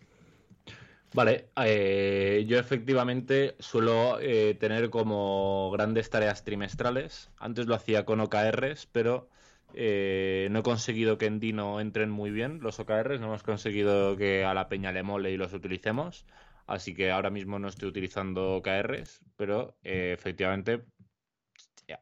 Vale, 1.11 1.51
eh, 1.55 2.45
yo 2.47 2.59
efectivamente 2.59 3.55
suelo 3.59 4.19
eh, 4.19 4.55
tener 4.59 4.89
como 4.91 5.71
grandes 5.71 6.09
tareas 6.09 6.43
trimestrales. 6.43 7.31
Antes 7.37 7.65
lo 7.65 7.73
hacía 7.75 8.05
con 8.05 8.19
OKRs, 8.19 8.85
pero 8.91 9.29
eh, 9.73 10.47
no 10.51 10.59
he 10.59 10.63
conseguido 10.63 11.17
que 11.17 11.25
en 11.25 11.39
Dino 11.39 11.79
entren 11.79 12.11
muy 12.11 12.29
bien 12.29 12.59
los 12.61 12.79
OKRs, 12.79 13.19
no 13.19 13.27
hemos 13.27 13.43
conseguido 13.43 14.17
que 14.17 14.45
a 14.45 14.53
la 14.53 14.69
peña 14.69 14.91
le 14.91 15.01
mole 15.03 15.31
y 15.31 15.37
los 15.37 15.53
utilicemos. 15.53 16.25
Así 16.67 16.93
que 16.93 17.09
ahora 17.11 17.31
mismo 17.31 17.57
no 17.57 17.67
estoy 17.69 17.89
utilizando 17.89 18.57
OKRs, 18.57 19.21
pero 19.35 19.77
efectivamente, 19.83 20.85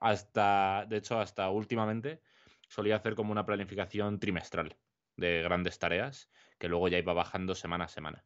hasta, 0.01 0.85
de 0.89 0.97
hecho, 0.97 1.19
hasta 1.19 1.49
últimamente 1.49 2.21
solía 2.67 2.97
hacer 2.97 3.15
como 3.15 3.31
una 3.31 3.45
planificación 3.45 4.19
trimestral 4.19 4.75
de 5.15 5.41
grandes 5.43 5.79
tareas, 5.79 6.29
que 6.59 6.67
luego 6.67 6.89
ya 6.89 6.97
iba 6.97 7.13
bajando 7.13 7.55
semana 7.55 7.85
a 7.85 7.87
semana. 7.87 8.25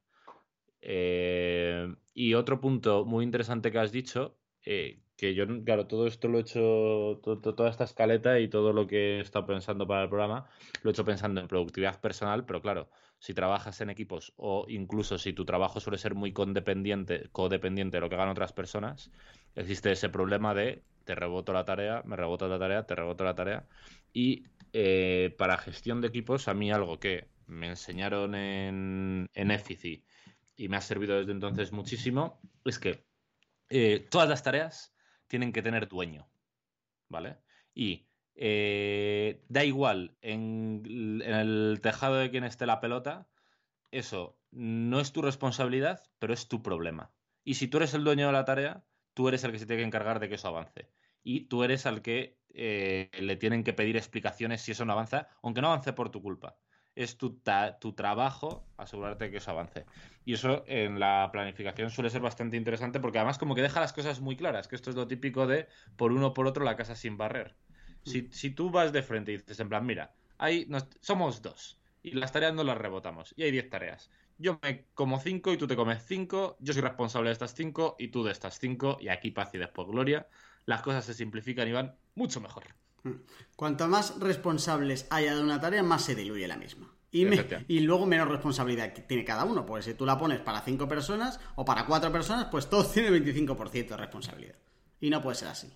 Eh, 0.82 1.96
y 2.14 2.34
otro 2.34 2.60
punto 2.60 3.06
muy 3.06 3.24
interesante 3.24 3.72
que 3.72 3.80
has 3.80 3.92
dicho, 3.92 4.38
eh, 4.66 5.02
que 5.16 5.36
yo, 5.36 5.46
claro, 5.64 5.88
todo 5.88 6.08
esto 6.08 6.28
lo 6.28 6.40
he 6.40 6.42
hecho, 6.42 7.22
toda 7.22 7.70
esta 7.70 7.84
escaleta 7.84 8.40
y 8.40 8.48
todo 8.48 8.74
lo 8.74 8.88
que 8.88 9.18
he 9.18 9.20
estado 9.22 9.46
pensando 9.46 9.88
para 9.88 10.04
el 10.04 10.10
programa, 10.10 10.50
lo 10.82 10.90
he 10.90 10.94
hecho 10.94 11.06
pensando 11.06 11.40
en 11.40 11.48
productividad 11.48 12.02
personal, 12.02 12.46
pero 12.46 12.62
claro, 12.62 12.90
si 13.20 13.36
trabajas 13.36 13.80
en 13.82 13.92
equipos 13.92 14.34
o 14.38 14.66
incluso 14.68 15.20
si 15.20 15.34
tu 15.34 15.46
trabajo 15.46 15.80
suele 15.80 16.00
ser 16.00 16.16
muy 16.16 16.34
codependiente, 16.34 17.30
codependiente 17.32 17.98
de 17.98 18.02
lo 18.02 18.10
que 18.10 18.16
hagan 18.16 18.30
otras 18.30 18.52
personas, 18.52 19.12
existe 19.56 19.92
ese 19.92 20.10
problema 20.10 20.56
de 20.56 20.84
te 21.06 21.14
reboto 21.14 21.54
la 21.54 21.66
tarea, 21.66 22.02
me 22.06 22.16
reboto 22.16 22.48
la 22.48 22.58
tarea, 22.58 22.88
te 22.88 22.96
reboto 22.96 23.24
la 23.24 23.36
tarea. 23.36 23.68
Y 24.14 24.46
eh, 24.74 25.36
para 25.38 25.58
gestión 25.58 26.02
de 26.02 26.08
equipos, 26.08 26.48
a 26.48 26.54
mí 26.54 26.72
algo 26.72 27.00
que 27.00 27.28
me 27.46 27.68
enseñaron 27.68 28.34
en, 28.34 29.30
en 29.34 29.52
y 30.62 30.70
me 30.70 30.78
ha 30.78 30.82
servido 30.82 31.18
desde 31.18 31.32
entonces 31.32 31.72
muchísimo, 31.72 32.40
es 32.66 32.78
que 32.78 33.04
eh, 33.70 34.06
todas 34.12 34.30
las 34.30 34.44
tareas 34.44 34.94
tienen 35.26 35.54
que 35.54 35.64
tener 35.64 35.88
dueño, 35.88 36.30
¿vale? 37.10 37.40
Y 37.74 38.06
eh, 38.36 39.44
da 39.50 39.64
igual 39.66 40.16
en, 40.22 41.20
el 41.26 41.80
tejado 41.82 42.18
de 42.18 42.30
quien 42.30 42.44
esté 42.44 42.68
la 42.68 42.80
pelota, 42.80 43.28
eso 43.90 44.38
no 44.52 45.00
es 45.00 45.12
tu 45.12 45.24
responsabilidad, 45.24 46.04
pero 46.20 46.32
es 46.32 46.48
tu 46.48 46.62
problema. 46.62 47.12
Y 47.44 47.56
si 47.56 47.68
tú 47.68 47.78
eres 47.78 47.96
el 47.96 48.04
dueño 48.04 48.28
de 48.28 48.34
la 48.34 48.46
tarea, 48.46 48.86
tú 49.16 49.30
eres 49.30 49.44
el 49.44 49.52
que 49.52 49.58
se 49.58 49.66
tiene 49.66 49.82
que 49.82 49.88
encargar 49.88 50.20
de 50.20 50.30
que 50.30 50.36
eso 50.36 50.50
avance. 50.50 50.92
Y 51.24 51.46
tú 51.46 51.64
eres 51.64 51.88
al 51.88 52.04
que 52.04 52.38
eh, 52.54 53.10
le 53.20 53.36
tienen 53.36 53.64
que 53.64 53.74
pedir 53.74 53.98
explicaciones 53.98 54.62
si 54.62 54.74
eso 54.74 54.86
no 54.86 54.94
avanza, 54.94 55.28
aunque 55.42 55.62
no 55.62 55.70
avance 55.70 55.92
por 55.92 56.12
tu 56.12 56.22
culpa 56.22 56.56
es 57.04 57.18
tu, 57.18 57.42
tu, 57.80 57.94
trabajo 57.94 58.66
asegurarte 58.78 59.32
que 59.32 59.38
eso 59.38 59.52
avance. 59.52 59.86
Y 60.26 60.34
eso 60.34 60.64
en 60.68 61.00
la 61.00 61.30
planificación 61.32 61.90
suele 61.90 62.10
ser 62.10 62.22
bastante 62.22 62.58
interesante 62.58 63.00
porque 63.00 63.18
además 63.18 63.38
como 63.38 63.56
que 63.56 63.62
deja 63.62 63.80
las 63.80 63.94
cosas 63.94 64.22
muy 64.22 64.36
claras, 64.36 64.68
que 64.68 64.76
esto 64.76 64.90
es 64.90 64.96
lo 64.96 65.08
típico 65.08 65.48
de 65.48 65.68
por 65.96 66.12
uno 66.12 66.34
por 66.34 66.48
otro 66.48 66.64
la 66.64 66.76
casa 66.76 66.96
sin 66.96 67.18
barrer. 67.18 67.56
Si, 68.04 68.24
mm. 68.24 68.56
tú 68.56 68.72
vas 68.72 68.92
de 68.92 69.04
frente 69.04 69.32
y 69.32 69.38
dices 69.38 69.60
en 69.60 69.70
plan, 69.70 69.86
mira, 69.86 70.14
hay, 70.38 70.68
somos 71.02 71.42
dos 71.42 71.80
y 72.04 72.12
las 72.12 72.32
tareas 72.32 72.54
no 72.54 72.64
las 72.64 72.78
rebotamos 72.78 73.34
y 73.38 73.44
hay 73.44 73.52
diez 73.52 73.70
tareas. 73.70 74.10
Yo 74.38 74.60
me 74.64 74.86
como 74.96 75.20
cinco 75.20 75.54
y 75.54 75.58
tú 75.58 75.68
te 75.68 75.76
comes 75.76 76.04
cinco, 76.04 76.58
yo 76.60 76.74
soy 76.74 76.82
responsable 76.82 77.30
de 77.30 77.34
estas 77.34 77.54
cinco 77.54 77.96
y 78.00 78.08
tú 78.08 78.24
de 78.24 78.32
estas 78.32 78.58
cinco 78.60 78.98
y 79.00 79.10
aquí 79.10 79.32
paz 79.32 79.52
y 79.54 79.60
después 79.60 79.88
gloria. 79.88 80.28
Las 80.66 80.82
cosas 80.82 81.06
se 81.06 81.14
simplifican 81.14 81.68
y 81.68 81.72
van 81.72 81.96
mucho 82.16 82.42
mejor. 82.42 82.64
Cuanto 83.56 83.88
más 83.88 84.20
responsables 84.20 85.08
haya 85.10 85.36
de 85.36 85.42
una 85.42 85.60
tarea, 85.60 85.84
más 85.84 86.04
se 86.04 86.16
diluye 86.16 86.48
la 86.48 86.58
misma. 86.58 86.94
Y, 87.12 87.28
y, 87.68 87.82
luego 87.82 88.06
menos 88.06 88.30
responsabilidad 88.30 88.94
tiene 89.06 89.26
cada 89.26 89.44
uno. 89.44 89.66
Porque 89.66 89.84
si 89.84 89.94
tú 89.94 90.06
la 90.06 90.18
pones 90.18 90.40
para 90.40 90.62
cinco 90.62 90.88
personas 90.88 91.40
o 91.56 91.66
para 91.66 91.86
cuatro 91.86 92.12
personas, 92.12 92.46
pues 92.46 92.70
todos 92.70 92.94
tienen 92.94 93.14
25% 93.14 93.90
de 93.90 93.98
responsabilidad. 93.98 94.56
Y 95.02 95.10
no 95.10 95.22
puede 95.22 95.36
ser 95.36 95.50
así. 95.50 95.68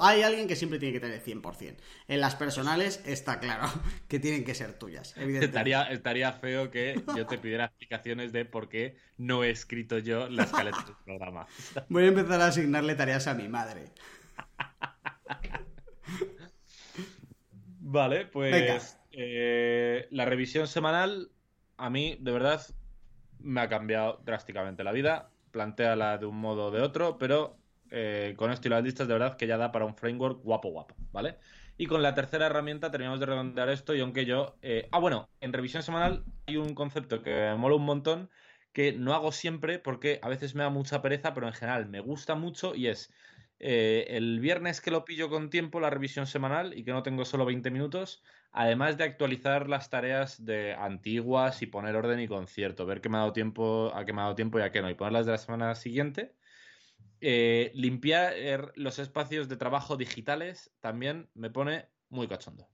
hay 0.00 0.22
alguien 0.22 0.48
que 0.48 0.56
siempre 0.56 0.78
tiene 0.78 0.94
que 0.94 1.00
tener 1.00 1.22
100%. 1.22 1.76
En 2.06 2.20
las 2.20 2.36
personales 2.36 3.02
está 3.04 3.38
claro 3.38 3.68
que 4.08 4.18
tienen 4.18 4.44
que 4.44 4.54
ser 4.54 4.78
tuyas. 4.78 5.14
Estaría, 5.16 5.82
estaría 5.84 6.32
feo 6.32 6.70
que 6.70 7.02
yo 7.14 7.26
te 7.26 7.36
pidiera 7.38 7.66
explicaciones 7.66 8.32
de 8.32 8.44
por 8.44 8.68
qué 8.68 8.96
no 9.18 9.44
he 9.44 9.50
escrito 9.50 9.98
yo 9.98 10.28
las 10.28 10.46
escaleta 10.46 10.84
del 10.84 10.96
programa. 11.04 11.46
Voy 11.88 12.04
a 12.04 12.08
empezar 12.08 12.40
a 12.40 12.46
asignarle 12.46 12.94
tareas 12.94 13.26
a 13.26 13.34
mi 13.34 13.48
madre. 13.48 13.92
Vale, 17.90 18.26
pues 18.26 18.98
eh, 19.12 20.08
la 20.10 20.26
revisión 20.26 20.68
semanal 20.68 21.30
a 21.78 21.88
mí, 21.88 22.18
de 22.20 22.32
verdad, 22.32 22.60
me 23.38 23.62
ha 23.62 23.68
cambiado 23.70 24.20
drásticamente 24.26 24.84
la 24.84 24.92
vida. 24.92 25.30
planteala 25.52 26.18
de 26.18 26.26
un 26.26 26.38
modo 26.38 26.66
o 26.66 26.70
de 26.70 26.82
otro, 26.82 27.16
pero 27.16 27.56
eh, 27.90 28.34
con 28.36 28.50
esto 28.52 28.68
y 28.68 28.70
las 28.70 28.84
listas 28.84 29.08
de 29.08 29.14
verdad 29.14 29.38
que 29.38 29.46
ya 29.46 29.56
da 29.56 29.72
para 29.72 29.86
un 29.86 29.94
framework 29.94 30.42
guapo 30.42 30.68
guapo, 30.68 30.96
¿vale? 31.12 31.38
Y 31.78 31.86
con 31.86 32.02
la 32.02 32.14
tercera 32.14 32.46
herramienta 32.46 32.90
terminamos 32.90 33.20
de 33.20 33.26
redondear 33.26 33.70
esto 33.70 33.94
y 33.94 34.00
aunque 34.00 34.26
yo... 34.26 34.58
Eh, 34.60 34.88
ah, 34.92 34.98
bueno, 34.98 35.30
en 35.40 35.54
revisión 35.54 35.82
semanal 35.82 36.26
hay 36.46 36.58
un 36.58 36.74
concepto 36.74 37.22
que 37.22 37.30
me 37.30 37.56
mola 37.56 37.76
un 37.76 37.86
montón 37.86 38.28
que 38.74 38.92
no 38.92 39.14
hago 39.14 39.32
siempre 39.32 39.78
porque 39.78 40.18
a 40.20 40.28
veces 40.28 40.54
me 40.54 40.62
da 40.62 40.68
mucha 40.68 41.00
pereza, 41.00 41.32
pero 41.32 41.46
en 41.46 41.54
general 41.54 41.88
me 41.88 42.00
gusta 42.00 42.34
mucho 42.34 42.74
y 42.74 42.88
es 42.88 43.10
eh, 43.60 44.06
el 44.10 44.38
viernes 44.38 44.80
que 44.80 44.90
lo 44.90 45.04
pillo 45.04 45.28
con 45.28 45.50
tiempo, 45.50 45.80
la 45.80 45.90
revisión 45.90 46.26
semanal 46.26 46.78
y 46.78 46.84
que 46.84 46.92
no 46.92 47.02
tengo 47.02 47.24
solo 47.24 47.44
20 47.44 47.70
minutos, 47.70 48.22
además 48.52 48.96
de 48.98 49.04
actualizar 49.04 49.68
las 49.68 49.90
tareas 49.90 50.44
de 50.44 50.74
antiguas 50.74 51.60
y 51.62 51.66
poner 51.66 51.96
orden 51.96 52.20
y 52.20 52.28
concierto, 52.28 52.86
ver 52.86 53.00
qué 53.00 53.08
me 53.08 53.16
ha 53.16 53.20
dado 53.20 53.32
tiempo, 53.32 53.92
a 53.94 54.04
qué 54.04 54.12
me 54.12 54.20
ha 54.20 54.24
dado 54.24 54.36
tiempo 54.36 54.58
y 54.58 54.62
a 54.62 54.70
qué 54.70 54.80
no, 54.80 54.90
y 54.90 54.94
ponerlas 54.94 55.26
de 55.26 55.32
la 55.32 55.38
semana 55.38 55.74
siguiente. 55.74 56.36
Eh, 57.20 57.72
limpiar 57.74 58.34
los 58.76 59.00
espacios 59.00 59.48
de 59.48 59.56
trabajo 59.56 59.96
digitales 59.96 60.72
también 60.80 61.28
me 61.34 61.50
pone 61.50 61.88
muy 62.10 62.28
cachondo. 62.28 62.68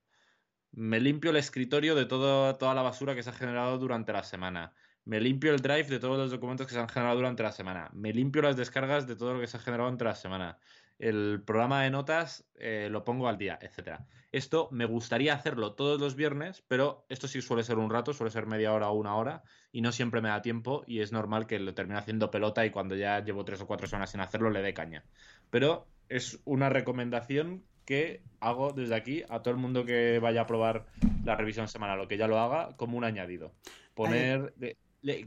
Me 0.70 1.00
limpio 1.00 1.30
el 1.30 1.36
escritorio 1.36 1.94
de 1.94 2.04
toda 2.04 2.74
la 2.74 2.82
basura 2.82 3.14
que 3.14 3.22
se 3.22 3.30
ha 3.30 3.32
generado 3.32 3.78
durante 3.78 4.12
la 4.12 4.22
semana. 4.22 4.74
Me 5.04 5.20
limpio 5.20 5.52
el 5.52 5.60
drive 5.60 5.84
de 5.84 5.98
todos 5.98 6.16
los 6.16 6.30
documentos 6.30 6.66
que 6.66 6.74
se 6.74 6.80
han 6.80 6.88
generado 6.88 7.16
durante 7.16 7.42
la 7.42 7.52
semana. 7.52 7.90
Me 7.92 8.12
limpio 8.12 8.42
las 8.42 8.56
descargas 8.56 9.06
de 9.06 9.16
todo 9.16 9.34
lo 9.34 9.40
que 9.40 9.46
se 9.46 9.56
ha 9.56 9.60
generado 9.60 9.86
durante 9.86 10.04
la 10.04 10.14
semana. 10.14 10.58
El 10.98 11.42
programa 11.44 11.82
de 11.82 11.90
notas 11.90 12.46
eh, 12.54 12.88
lo 12.90 13.04
pongo 13.04 13.28
al 13.28 13.36
día, 13.36 13.58
etcétera. 13.60 14.06
Esto 14.32 14.68
me 14.70 14.86
gustaría 14.86 15.34
hacerlo 15.34 15.74
todos 15.74 16.00
los 16.00 16.16
viernes, 16.16 16.62
pero 16.68 17.04
esto 17.08 17.28
sí 17.28 17.42
suele 17.42 17.64
ser 17.64 17.78
un 17.78 17.90
rato, 17.90 18.12
suele 18.12 18.30
ser 18.30 18.46
media 18.46 18.72
hora 18.72 18.88
o 18.88 18.94
una 18.94 19.16
hora, 19.16 19.42
y 19.72 19.80
no 19.80 19.92
siempre 19.92 20.20
me 20.20 20.28
da 20.28 20.40
tiempo, 20.40 20.84
y 20.86 21.00
es 21.00 21.12
normal 21.12 21.46
que 21.46 21.58
lo 21.58 21.74
termine 21.74 21.98
haciendo 21.98 22.30
pelota 22.30 22.64
y 22.64 22.70
cuando 22.70 22.96
ya 22.96 23.22
llevo 23.22 23.44
tres 23.44 23.60
o 23.60 23.66
cuatro 23.66 23.86
semanas 23.86 24.10
sin 24.10 24.20
hacerlo 24.20 24.50
le 24.50 24.62
dé 24.62 24.72
caña. 24.72 25.04
Pero 25.50 25.86
es 26.08 26.40
una 26.44 26.68
recomendación 26.68 27.64
que 27.84 28.22
hago 28.40 28.72
desde 28.72 28.94
aquí 28.94 29.24
a 29.28 29.42
todo 29.42 29.52
el 29.52 29.60
mundo 29.60 29.84
que 29.84 30.18
vaya 30.18 30.42
a 30.42 30.46
probar 30.46 30.86
la 31.24 31.36
revisión 31.36 31.68
semanal 31.68 32.00
o 32.00 32.08
que 32.08 32.16
ya 32.16 32.28
lo 32.28 32.38
haga 32.38 32.76
como 32.76 32.96
un 32.96 33.04
añadido. 33.04 33.52
Poner 33.94 34.54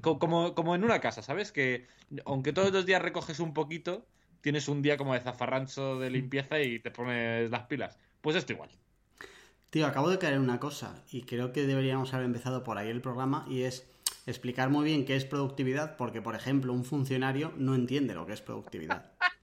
como, 0.01 0.55
como 0.55 0.75
en 0.75 0.84
una 0.84 0.99
casa, 0.99 1.21
¿sabes? 1.21 1.51
Que 1.51 1.88
aunque 2.25 2.53
todos 2.53 2.71
los 2.71 2.86
días 2.86 3.01
recoges 3.01 3.39
un 3.39 3.53
poquito, 3.53 4.05
tienes 4.41 4.67
un 4.67 4.82
día 4.82 4.97
como 4.97 5.13
de 5.13 5.19
zafarrancho 5.19 5.99
de 5.99 6.09
limpieza 6.09 6.59
y 6.59 6.80
te 6.80 6.91
pones 6.91 7.49
las 7.51 7.63
pilas. 7.63 7.97
Pues 8.21 8.36
esto 8.36 8.53
igual. 8.53 8.69
Tío, 9.69 9.86
acabo 9.86 10.09
de 10.09 10.17
caer 10.17 10.36
en 10.36 10.41
una 10.41 10.59
cosa 10.59 11.03
y 11.11 11.23
creo 11.23 11.51
que 11.51 11.67
deberíamos 11.67 12.13
haber 12.13 12.25
empezado 12.25 12.63
por 12.63 12.78
ahí 12.78 12.89
el 12.89 13.01
programa 13.01 13.45
y 13.49 13.63
es 13.63 13.86
explicar 14.25 14.69
muy 14.69 14.86
bien 14.86 15.05
qué 15.05 15.15
es 15.15 15.25
productividad 15.25 15.97
porque, 15.97 16.21
por 16.21 16.36
ejemplo, 16.36 16.73
un 16.73 16.86
funcionario 16.86 17.53
no 17.57 17.75
entiende 17.75 18.13
lo 18.13 18.25
que 18.25 18.34
es 18.34 18.41
productividad. 18.41 19.11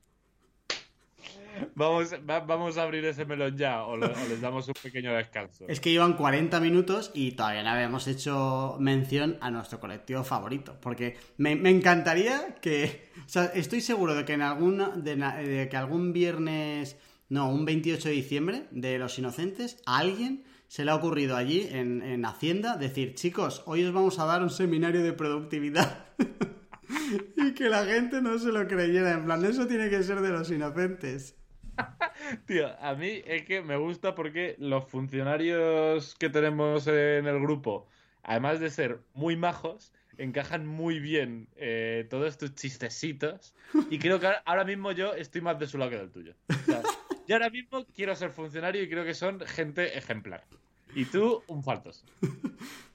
Vamos, 1.76 2.14
vamos 2.24 2.78
a 2.78 2.82
abrir 2.82 3.04
ese 3.04 3.24
melón 3.24 3.56
ya 3.56 3.84
o, 3.84 3.96
les 3.96 4.40
damos 4.40 4.68
un 4.68 4.74
pequeño 4.80 5.12
descanso. 5.12 5.64
Es 5.68 5.80
que 5.80 5.90
iban 5.90 6.14
40 6.14 6.60
minutos 6.60 7.10
y 7.14 7.32
todavía 7.32 7.64
no 7.64 7.70
habíamos 7.70 8.06
hecho 8.06 8.76
mención 8.78 9.38
a 9.40 9.50
nuestro 9.50 9.80
colectivo 9.80 10.22
favorito. 10.22 10.76
Porque 10.80 11.16
me, 11.36 11.52
encantaría 11.52 12.56
que. 12.60 13.10
O 13.26 13.28
sea, 13.28 13.46
estoy 13.46 13.80
seguro 13.80 14.14
de 14.14 14.24
que 14.24 14.34
en 14.34 14.42
algún. 14.42 15.02
De, 15.02 15.68
que 15.68 15.76
algún 15.76 16.12
viernes. 16.12 16.96
No, 17.28 17.50
un 17.50 17.64
28 17.64 18.08
de 18.08 18.14
diciembre 18.14 18.66
de 18.70 18.98
Los 18.98 19.18
Inocentes, 19.18 19.82
a 19.86 19.98
alguien 19.98 20.44
se 20.68 20.84
le 20.84 20.90
ha 20.90 20.94
ocurrido 20.94 21.36
allí 21.36 21.66
en, 21.70 22.02
en 22.02 22.24
Hacienda 22.24 22.76
decir: 22.76 23.14
chicos, 23.14 23.62
hoy 23.66 23.84
os 23.84 23.92
vamos 23.92 24.18
a 24.18 24.26
dar 24.26 24.42
un 24.42 24.50
seminario 24.50 25.02
de 25.02 25.12
productividad. 25.12 26.06
y 27.36 27.54
que 27.54 27.68
la 27.68 27.84
gente 27.84 28.20
no 28.20 28.38
se 28.38 28.52
lo 28.52 28.66
creyera. 28.68 29.12
En 29.12 29.24
plan, 29.24 29.44
eso 29.44 29.66
tiene 29.66 29.90
que 29.90 30.02
ser 30.02 30.20
de 30.20 30.28
los 30.28 30.50
inocentes. 30.50 31.34
Tío, 32.46 32.74
a 32.80 32.94
mí 32.94 33.22
es 33.26 33.44
que 33.44 33.62
me 33.62 33.76
gusta 33.76 34.14
porque 34.14 34.56
los 34.58 34.86
funcionarios 34.88 36.14
que 36.16 36.30
tenemos 36.30 36.86
en 36.86 37.26
el 37.26 37.40
grupo, 37.40 37.86
además 38.22 38.60
de 38.60 38.70
ser 38.70 39.00
muy 39.14 39.36
majos, 39.36 39.92
encajan 40.18 40.66
muy 40.66 41.00
bien 41.00 41.48
eh, 41.56 42.06
todos 42.10 42.28
estos 42.28 42.54
chistecitos. 42.54 43.54
Y 43.90 43.98
creo 43.98 44.20
que 44.20 44.28
ahora 44.44 44.64
mismo 44.64 44.92
yo 44.92 45.14
estoy 45.14 45.40
más 45.40 45.58
de 45.58 45.66
su 45.66 45.78
lado 45.78 45.90
que 45.90 45.98
del 45.98 46.10
tuyo. 46.10 46.34
yo 47.28 47.34
ahora 47.34 47.50
mismo 47.50 47.84
quiero 47.94 48.14
ser 48.14 48.30
funcionario 48.30 48.82
y 48.82 48.88
creo 48.88 49.04
que 49.04 49.14
son 49.14 49.40
gente 49.40 49.96
ejemplar. 49.98 50.44
Y 50.94 51.06
tú, 51.06 51.42
un 51.48 51.62
faltos. 51.62 52.04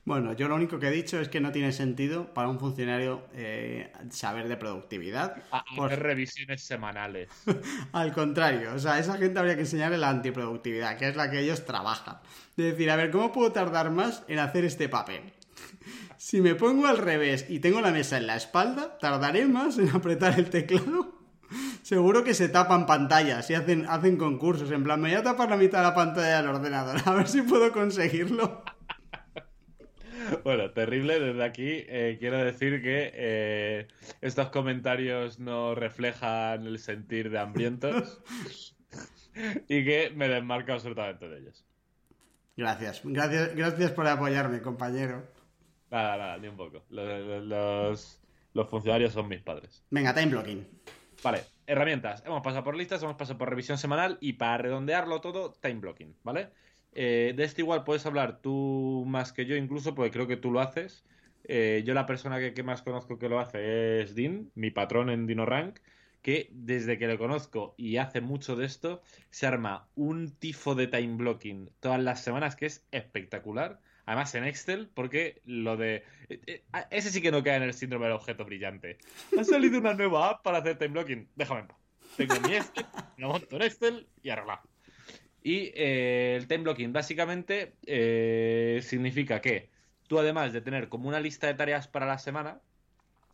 Bueno, 0.10 0.34
yo 0.34 0.48
lo 0.48 0.56
único 0.56 0.80
que 0.80 0.88
he 0.88 0.92
dicho 0.92 1.20
es 1.20 1.30
que 1.30 1.40
no 1.40 1.52
tiene 1.52 1.72
sentido 1.72 2.34
para 2.34 2.48
un 2.48 2.60
funcionario 2.60 3.28
eh, 3.36 3.94
saber 4.10 4.48
de 4.48 4.58
productividad. 4.58 5.36
A, 5.52 5.64
hacer 5.86 6.00
revisiones 6.02 6.64
semanales. 6.64 7.30
Al 7.92 8.12
contrario, 8.12 8.74
o 8.74 8.80
sea, 8.80 8.98
esa 8.98 9.20
gente 9.20 9.38
habría 9.38 9.54
que 9.54 9.62
enseñarle 9.62 10.00
la 10.00 10.10
antiproductividad, 10.10 10.98
que 10.98 11.10
es 11.10 11.16
la 11.16 11.30
que 11.30 11.42
ellos 11.42 11.64
trabajan. 11.64 12.18
De 12.58 12.72
decir, 12.72 12.90
a 12.90 12.96
ver, 12.96 13.12
¿cómo 13.12 13.32
puedo 13.32 13.52
tardar 13.52 13.92
más 13.92 14.24
en 14.28 14.40
hacer 14.40 14.66
este 14.66 14.90
papel? 14.90 15.22
Si 16.18 16.42
me 16.42 16.56
pongo 16.56 16.88
al 16.88 16.98
revés 16.98 17.46
y 17.48 17.60
tengo 17.60 17.80
la 17.80 17.92
mesa 17.92 18.18
en 18.18 18.26
la 18.26 18.36
espalda, 18.36 18.98
tardaré 18.98 19.46
más 19.46 19.78
en 19.78 19.90
apretar 19.90 20.40
el 20.40 20.50
teclado 20.50 21.20
Seguro 21.84 22.24
que 22.24 22.34
se 22.34 22.50
tapan 22.50 22.86
pantallas 22.86 23.50
y 23.50 23.54
hacen, 23.54 23.86
hacen 23.88 24.18
concursos. 24.18 24.72
En 24.72 24.84
plan, 24.84 25.00
me 25.00 25.10
voy 25.10 25.18
a 25.18 25.24
tapar 25.24 25.50
la 25.50 25.58
mitad 25.58 25.80
de 25.80 25.84
la 25.84 25.96
pantalla 25.96 26.42
del 26.42 26.48
ordenador. 26.48 27.00
A 27.06 27.14
ver 27.14 27.28
si 27.28 27.42
puedo 27.42 27.72
conseguirlo. 27.72 28.64
Bueno, 30.44 30.72
terrible. 30.72 31.20
Desde 31.20 31.44
aquí 31.44 31.86
eh, 31.88 32.18
quiero 32.20 32.38
decir 32.44 32.82
que 32.82 33.12
eh, 33.14 33.88
estos 34.22 34.50
comentarios 34.50 35.40
no 35.40 35.76
reflejan 35.76 36.66
el 36.66 36.80
sentir 36.80 37.30
de 37.30 37.40
hambrientos 37.40 38.22
y 39.68 39.84
que 39.84 40.12
me 40.16 40.28
desmarco 40.28 40.74
absolutamente 40.74 41.28
de 41.28 41.40
ellos. 41.40 41.66
Gracias. 42.56 43.02
Gracias, 43.04 43.56
gracias 43.56 43.92
por 43.92 44.08
apoyarme, 44.08 44.62
compañero. 44.62 45.26
Nada, 45.90 46.18
nada, 46.18 46.38
ni 46.38 46.48
un 46.48 46.58
poco. 46.58 46.84
Los, 46.90 48.22
los 48.54 48.70
funcionarios 48.70 49.14
son 49.14 49.28
mis 49.28 49.42
padres. 49.42 49.84
Venga, 49.90 50.14
time 50.14 50.28
blocking. 50.28 50.68
Vale, 51.24 51.44
herramientas. 51.66 52.24
Hemos 52.26 52.42
pasado 52.42 52.64
por 52.64 52.76
listas, 52.76 53.02
hemos 53.04 53.16
pasado 53.16 53.38
por 53.38 53.50
revisión 53.50 53.78
semanal 53.78 54.18
y 54.22 54.34
para 54.34 54.58
redondearlo 54.58 55.22
todo, 55.22 55.54
time 55.54 55.76
blocking, 55.76 56.16
¿vale? 56.24 56.50
Eh, 56.94 57.34
de 57.36 57.44
esto 57.44 57.62
igual 57.62 57.84
puedes 57.84 58.06
hablar 58.06 58.42
tú 58.42 59.04
más 59.08 59.34
que 59.34 59.46
yo 59.46 59.56
incluso, 59.56 59.96
porque 59.96 60.12
creo 60.12 60.28
que 60.28 60.38
tú 60.38 60.52
lo 60.52 60.60
haces. 60.60 61.04
Eh, 61.44 61.84
yo 61.86 61.94
la 61.94 62.06
persona 62.06 62.40
que, 62.40 62.64
más 62.64 62.82
conozco 62.82 63.18
que 63.18 63.30
lo 63.30 63.40
hace 63.40 64.02
es 64.02 64.16
Dean, 64.16 64.52
mi 64.56 64.72
patrón 64.72 65.10
en 65.10 65.26
DinoRank, 65.26 65.80
que 66.22 66.50
desde 66.52 66.98
que 66.98 67.08
lo 67.08 67.18
conozco 67.18 67.74
y 67.78 67.98
hace 67.98 68.22
mucho 68.22 68.56
de 68.56 68.66
esto, 68.66 69.02
se 69.30 69.48
arma 69.48 69.88
un 69.96 70.32
tifo 70.38 70.76
de 70.76 70.88
time 70.88 71.16
blocking 71.16 71.70
todas 71.80 72.02
las 72.02 72.24
semanas 72.24 72.56
que 72.56 72.66
es 72.66 72.86
espectacular. 72.92 73.80
Además 74.06 74.34
en 74.34 74.44
Excel, 74.44 74.90
porque 74.94 75.42
lo 75.46 75.78
de... 75.78 76.04
Eh, 76.30 76.64
ese 76.90 77.12
sí 77.12 77.22
que 77.22 77.32
no 77.32 77.44
cae 77.44 77.58
en 77.58 77.64
el 77.64 77.74
síndrome 77.74 78.06
del 78.06 78.16
objeto 78.16 78.44
brillante. 78.44 78.98
Ha 79.38 79.44
salido 79.44 79.80
una 79.80 79.94
nueva 79.94 80.30
app 80.30 80.44
para 80.44 80.60
hacer 80.60 80.78
time 80.78 80.94
blocking. 80.94 81.30
Déjame 81.36 81.62
en 81.62 81.68
paz. 81.68 81.78
Tengo 82.18 82.36
mi 82.42 82.56
Excel, 82.56 82.86
lo 83.18 83.30
monto 83.30 83.56
en 83.56 83.62
Excel 83.62 84.08
y 84.24 84.30
arreglado. 84.30 84.62
Y 85.44 85.72
eh, 85.76 86.36
el 86.36 86.48
time 86.48 86.64
blocking 86.64 86.94
básicamente 86.94 87.74
eh, 87.86 88.80
significa 88.84 89.42
que 89.42 89.70
tú 90.08 90.20
además 90.20 90.54
de 90.54 90.62
tener 90.62 90.90
como 90.90 91.08
una 91.08 91.20
lista 91.20 91.48
de 91.48 91.54
tareas 91.54 91.88
para 91.88 92.06
la 92.06 92.18
semana, 92.18 92.62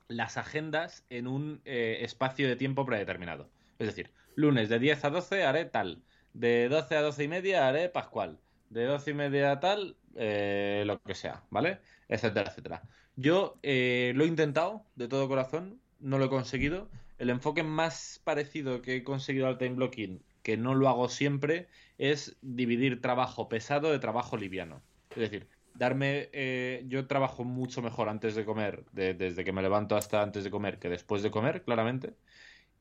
las 0.07 0.37
agendas 0.37 1.05
en 1.09 1.27
un 1.27 1.61
eh, 1.65 1.99
espacio 2.01 2.47
de 2.47 2.55
tiempo 2.55 2.85
predeterminado. 2.85 3.49
Es 3.79 3.87
decir, 3.87 4.11
lunes 4.35 4.69
de 4.69 4.79
10 4.79 5.05
a 5.05 5.09
12 5.09 5.43
haré 5.43 5.65
tal, 5.65 6.03
de 6.33 6.69
12 6.69 6.95
a 6.97 7.01
12 7.01 7.23
y 7.23 7.27
media 7.27 7.67
haré 7.67 7.89
pascual, 7.89 8.39
de 8.69 8.85
12 8.85 9.11
y 9.11 9.13
media 9.13 9.51
a 9.51 9.59
tal, 9.59 9.97
lo 10.13 11.01
que 11.01 11.15
sea, 11.15 11.43
¿vale? 11.49 11.79
Etcétera, 12.07 12.49
etcétera. 12.51 12.83
Yo 13.15 13.57
lo 13.63 14.23
he 14.23 14.27
intentado 14.27 14.85
de 14.95 15.07
todo 15.07 15.27
corazón, 15.27 15.79
no 15.99 16.19
lo 16.19 16.25
he 16.25 16.29
conseguido. 16.29 16.89
El 17.17 17.29
enfoque 17.29 17.63
más 17.63 18.21
parecido 18.23 18.81
que 18.81 18.97
he 18.97 19.03
conseguido 19.03 19.47
al 19.47 19.57
time 19.57 19.75
blocking 19.75 20.21
que 20.45 20.57
no 20.57 20.75
lo 20.75 20.87
hago 20.87 21.09
siempre, 21.09 21.67
es 21.97 22.37
dividir 22.41 23.01
trabajo 23.01 23.49
pesado 23.49 23.91
de 23.91 23.99
trabajo 23.99 24.37
liviano. 24.37 24.81
Es 25.11 25.17
decir, 25.17 25.47
darme. 25.73 26.29
Eh, 26.33 26.83
yo 26.87 27.07
trabajo 27.07 27.43
mucho 27.43 27.81
mejor 27.81 28.09
antes 28.09 28.35
de 28.35 28.45
comer, 28.45 28.83
desde 28.91 29.43
que 29.43 29.51
me 29.51 29.61
levanto 29.61 29.95
hasta 29.95 30.21
antes 30.21 30.43
de 30.43 30.51
comer, 30.51 30.79
que 30.79 30.89
después 30.89 31.23
de 31.23 31.31
comer, 31.31 31.63
claramente, 31.63 32.13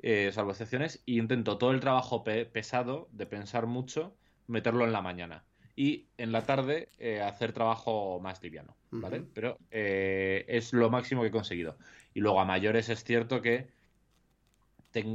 eh, 0.00 0.30
salvo 0.32 0.50
excepciones, 0.50 1.02
y 1.06 1.18
intento 1.18 1.58
todo 1.58 1.70
el 1.70 1.80
trabajo 1.80 2.24
pesado, 2.24 3.08
de 3.12 3.26
pensar 3.26 3.66
mucho, 3.66 4.16
meterlo 4.46 4.84
en 4.84 4.92
la 4.92 5.02
mañana. 5.02 5.44
Y 5.76 6.06
en 6.18 6.30
la 6.30 6.42
tarde 6.42 6.88
eh, 6.98 7.20
hacer 7.20 7.52
trabajo 7.52 8.20
más 8.20 8.40
liviano, 8.42 8.76
¿vale? 8.92 9.24
Pero 9.34 9.58
es 9.70 10.72
lo 10.72 10.88
máximo 10.88 11.22
que 11.22 11.28
he 11.28 11.32
conseguido. 11.32 11.76
Y 12.14 12.20
luego 12.20 12.40
a 12.40 12.44
mayores 12.44 12.88
es 12.88 13.02
cierto 13.02 13.42
que 13.42 13.66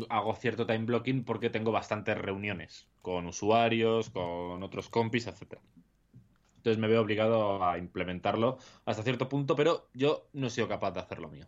hago 0.09 0.35
cierto 0.35 0.65
time 0.65 0.83
blocking 0.83 1.23
porque 1.23 1.49
tengo 1.49 1.71
bastantes 1.71 2.17
reuniones 2.17 2.88
con 3.01 3.27
usuarios, 3.27 4.09
con 4.09 4.61
otros 4.63 4.89
compis, 4.89 5.27
etc. 5.27 5.59
Entonces 6.57 6.77
me 6.77 6.87
veo 6.87 7.01
obligado 7.01 7.63
a 7.63 7.77
implementarlo 7.77 8.57
hasta 8.85 9.03
cierto 9.03 9.29
punto, 9.29 9.55
pero 9.55 9.87
yo 9.93 10.27
no 10.33 10.47
he 10.47 10.49
sido 10.49 10.67
capaz 10.67 10.91
de 10.91 10.99
hacerlo 10.99 11.29
mío. 11.29 11.47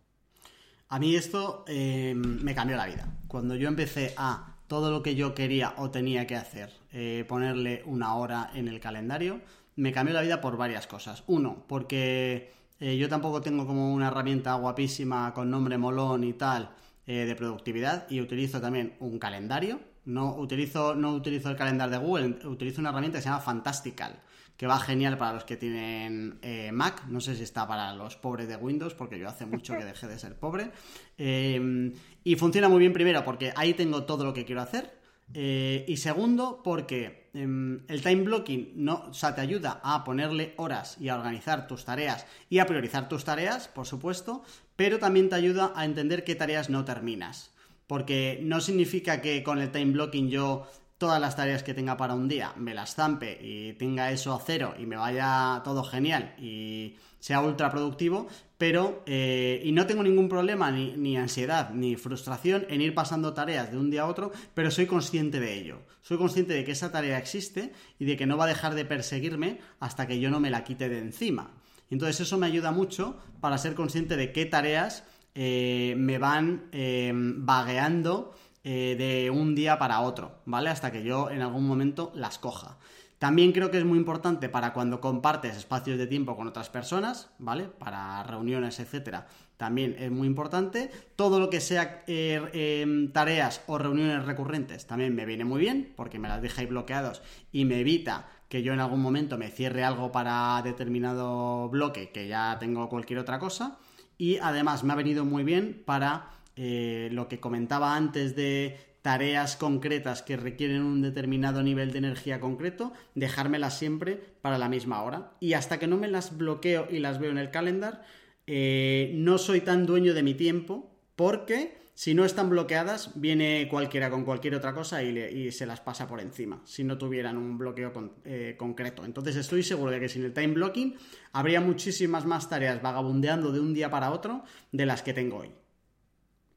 A 0.92 0.98
mí 0.98 1.16
esto 1.16 1.64
eh, 1.68 2.14
me 2.14 2.54
cambió 2.54 2.76
la 2.76 2.86
vida. 2.86 3.08
Cuando 3.26 3.54
yo 3.56 3.66
empecé 3.66 4.12
a 4.18 4.56
todo 4.66 4.90
lo 4.90 5.02
que 5.02 5.14
yo 5.14 5.34
quería 5.34 5.74
o 5.78 5.90
tenía 5.90 6.26
que 6.26 6.36
hacer, 6.36 6.70
eh, 6.92 7.24
ponerle 7.26 7.82
una 7.86 8.14
hora 8.16 8.50
en 8.54 8.68
el 8.68 8.78
calendario, 8.78 9.40
me 9.76 9.92
cambió 9.92 10.14
la 10.14 10.20
vida 10.20 10.42
por 10.42 10.58
varias 10.58 10.86
cosas. 10.86 11.24
Uno, 11.26 11.64
porque 11.66 12.52
eh, 12.78 12.98
yo 12.98 13.08
tampoco 13.08 13.40
tengo 13.40 13.66
como 13.66 13.94
una 13.94 14.08
herramienta 14.08 14.52
guapísima 14.54 15.32
con 15.32 15.50
nombre 15.50 15.78
molón 15.78 16.24
y 16.24 16.34
tal 16.34 16.70
de 17.04 17.34
productividad 17.34 18.08
y 18.10 18.20
utilizo 18.20 18.60
también 18.60 18.94
un 19.00 19.18
calendario. 19.18 19.80
No 20.04 20.36
utilizo, 20.36 20.94
no 20.94 21.12
utilizo 21.12 21.50
el 21.50 21.56
calendario 21.56 21.98
de 21.98 22.04
Google, 22.04 22.46
utilizo 22.46 22.80
una 22.80 22.90
herramienta 22.90 23.18
que 23.18 23.22
se 23.22 23.28
llama 23.28 23.40
Fantastical 23.40 24.20
que 24.56 24.66
va 24.68 24.78
genial 24.78 25.18
para 25.18 25.32
los 25.32 25.44
que 25.44 25.56
tienen 25.56 26.38
eh, 26.42 26.70
Mac. 26.72 27.06
No 27.08 27.20
sé 27.20 27.34
si 27.34 27.42
está 27.42 27.66
para 27.66 27.94
los 27.94 28.16
pobres 28.16 28.46
de 28.46 28.54
Windows, 28.56 28.94
porque 28.94 29.18
yo 29.18 29.28
hace 29.28 29.44
mucho 29.44 29.76
que 29.76 29.84
dejé 29.84 30.06
de 30.06 30.18
ser 30.18 30.36
pobre. 30.36 30.70
Em, 31.18 31.92
y 32.22 32.36
funciona 32.36 32.68
muy 32.68 32.78
bien 32.78 32.92
primero 32.92 33.24
porque 33.24 33.52
ahí 33.56 33.74
tengo 33.74 34.04
todo 34.04 34.24
lo 34.24 34.32
que 34.32 34.44
quiero 34.44 34.60
hacer. 34.60 35.00
Eh, 35.34 35.84
y 35.88 35.96
segundo, 35.96 36.60
porque 36.62 37.30
em, 37.34 37.80
el 37.88 38.02
time 38.02 38.22
blocking 38.22 38.72
no, 38.76 39.10
te 39.10 39.40
ayuda 39.40 39.80
a 39.82 40.04
ponerle 40.04 40.54
horas 40.58 40.96
y 41.00 41.08
a 41.08 41.16
organizar 41.16 41.66
tus 41.66 41.84
tareas 41.84 42.26
y 42.50 42.58
a 42.58 42.66
priorizar 42.66 43.08
tus 43.08 43.24
tareas, 43.24 43.66
por 43.68 43.86
supuesto, 43.86 44.44
pero 44.76 44.98
también 44.98 45.28
te 45.28 45.36
ayuda 45.36 45.72
a 45.74 45.84
entender 45.84 46.22
qué 46.22 46.34
tareas 46.34 46.68
no 46.68 46.84
terminas. 46.84 47.51
Porque 47.92 48.40
no 48.42 48.62
significa 48.62 49.20
que 49.20 49.42
con 49.42 49.58
el 49.58 49.70
time 49.70 49.92
blocking 49.92 50.30
yo 50.30 50.66
todas 50.96 51.20
las 51.20 51.36
tareas 51.36 51.62
que 51.62 51.74
tenga 51.74 51.98
para 51.98 52.14
un 52.14 52.26
día, 52.26 52.54
me 52.56 52.72
las 52.72 52.94
zampe 52.94 53.38
y 53.38 53.74
tenga 53.74 54.10
eso 54.12 54.32
a 54.32 54.40
cero 54.40 54.74
y 54.78 54.86
me 54.86 54.96
vaya 54.96 55.60
todo 55.62 55.84
genial 55.84 56.34
y 56.38 56.96
sea 57.18 57.42
ultra 57.42 57.70
productivo, 57.70 58.28
pero 58.56 59.02
eh, 59.04 59.60
y 59.62 59.72
no 59.72 59.84
tengo 59.86 60.02
ningún 60.02 60.30
problema 60.30 60.70
ni, 60.70 60.96
ni, 60.96 61.18
ansiedad 61.18 61.68
ni 61.74 61.96
frustración 61.96 62.64
en 62.70 62.80
ir 62.80 62.94
pasando 62.94 63.34
tareas 63.34 63.70
de 63.70 63.76
un 63.76 63.90
día 63.90 64.04
a 64.04 64.08
otro, 64.08 64.32
pero 64.54 64.70
soy 64.70 64.86
consciente 64.86 65.38
de 65.38 65.52
ello. 65.52 65.82
Soy 66.00 66.16
consciente 66.16 66.54
de 66.54 66.64
que 66.64 66.72
esa 66.72 66.92
tarea 66.92 67.18
existe 67.18 67.74
y 67.98 68.06
de 68.06 68.16
que 68.16 68.24
no 68.24 68.38
va 68.38 68.44
a 68.46 68.48
dejar 68.48 68.74
de 68.74 68.86
perseguirme 68.86 69.58
hasta 69.80 70.06
que 70.06 70.18
yo 70.18 70.30
no 70.30 70.40
me 70.40 70.48
la 70.48 70.64
quite 70.64 70.88
de 70.88 70.98
encima. 70.98 71.50
Entonces 71.90 72.20
eso 72.20 72.38
me 72.38 72.46
ayuda 72.46 72.72
mucho 72.72 73.18
para 73.42 73.58
ser 73.58 73.74
consciente 73.74 74.16
de 74.16 74.32
qué 74.32 74.46
tareas 74.46 75.04
eh, 75.34 75.94
me 75.96 76.18
van 76.18 76.68
eh, 76.72 77.12
vagueando 77.14 78.34
eh, 78.64 78.94
de 78.96 79.28
un 79.30 79.56
día 79.56 79.78
para 79.78 80.00
otro, 80.00 80.40
¿vale? 80.44 80.70
Hasta 80.70 80.92
que 80.92 81.02
yo 81.02 81.30
en 81.30 81.42
algún 81.42 81.66
momento 81.66 82.12
las 82.14 82.38
coja. 82.38 82.78
También 83.18 83.52
creo 83.52 83.70
que 83.70 83.78
es 83.78 83.84
muy 83.84 83.98
importante 83.98 84.48
para 84.48 84.72
cuando 84.72 85.00
compartes 85.00 85.56
espacios 85.56 85.98
de 85.98 86.08
tiempo 86.08 86.36
con 86.36 86.48
otras 86.48 86.70
personas, 86.70 87.30
¿vale? 87.38 87.64
Para 87.64 88.22
reuniones, 88.24 88.80
etcétera. 88.80 89.26
También 89.56 89.96
es 89.98 90.10
muy 90.10 90.26
importante. 90.26 90.90
Todo 91.14 91.38
lo 91.38 91.50
que 91.50 91.60
sea 91.60 92.02
eh, 92.08 92.82
em, 92.82 93.12
tareas 93.12 93.62
o 93.66 93.78
reuniones 93.78 94.24
recurrentes 94.24 94.86
también 94.88 95.14
me 95.14 95.26
viene 95.26 95.44
muy 95.44 95.60
bien, 95.60 95.92
porque 95.96 96.18
me 96.18 96.26
las 96.26 96.58
ahí 96.58 96.66
bloqueados 96.66 97.22
y 97.52 97.64
me 97.64 97.78
evita 97.78 98.28
que 98.48 98.62
yo 98.64 98.72
en 98.72 98.80
algún 98.80 99.00
momento 99.00 99.38
me 99.38 99.50
cierre 99.50 99.84
algo 99.84 100.10
para 100.10 100.60
determinado 100.62 101.68
bloque 101.68 102.10
que 102.10 102.26
ya 102.26 102.56
tengo 102.58 102.88
cualquier 102.88 103.20
otra 103.20 103.38
cosa. 103.38 103.78
Y 104.18 104.38
además 104.38 104.84
me 104.84 104.92
ha 104.92 104.96
venido 104.96 105.24
muy 105.24 105.44
bien 105.44 105.82
para 105.84 106.30
eh, 106.56 107.08
lo 107.12 107.28
que 107.28 107.40
comentaba 107.40 107.96
antes 107.96 108.36
de 108.36 108.76
tareas 109.02 109.56
concretas 109.56 110.22
que 110.22 110.36
requieren 110.36 110.82
un 110.82 111.02
determinado 111.02 111.62
nivel 111.62 111.90
de 111.90 111.98
energía 111.98 112.40
concreto, 112.40 112.92
dejármelas 113.16 113.76
siempre 113.76 114.20
para 114.40 114.58
la 114.58 114.68
misma 114.68 115.02
hora. 115.02 115.32
Y 115.40 115.54
hasta 115.54 115.78
que 115.78 115.88
no 115.88 115.96
me 115.96 116.08
las 116.08 116.36
bloqueo 116.36 116.86
y 116.88 117.00
las 117.00 117.18
veo 117.18 117.32
en 117.32 117.38
el 117.38 117.50
calendar, 117.50 118.04
eh, 118.46 119.12
no 119.14 119.38
soy 119.38 119.60
tan 119.60 119.86
dueño 119.86 120.14
de 120.14 120.22
mi 120.22 120.34
tiempo 120.34 120.94
porque 121.16 121.81
si 121.94 122.14
no 122.14 122.24
están 122.24 122.48
bloqueadas, 122.48 123.10
viene 123.14 123.68
cualquiera 123.70 124.10
con 124.10 124.24
cualquier 124.24 124.54
otra 124.54 124.72
cosa 124.72 125.02
y, 125.02 125.52
se 125.52 125.66
las 125.66 125.80
pasa 125.80 126.08
por 126.08 126.20
encima, 126.20 126.62
si 126.64 126.84
no 126.84 126.96
tuvieran 126.96 127.36
un 127.36 127.58
bloqueo 127.58 127.92
eh, 128.24 128.54
concreto. 128.58 129.04
Entonces 129.04 129.36
estoy 129.36 129.62
seguro 129.62 129.90
de 129.90 130.00
que 130.00 130.08
sin 130.08 130.24
el 130.24 130.32
time 130.32 130.54
blocking 130.54 130.96
habría 131.32 131.60
muchísimas 131.60 132.24
más 132.24 132.48
tareas 132.48 132.80
vagabundeando 132.80 133.52
de 133.52 133.60
un 133.60 133.74
día 133.74 133.90
para 133.90 134.10
otro 134.10 134.42
de 134.72 134.86
las 134.86 135.02
que 135.02 135.12
tengo 135.12 135.38
hoy. 135.38 135.50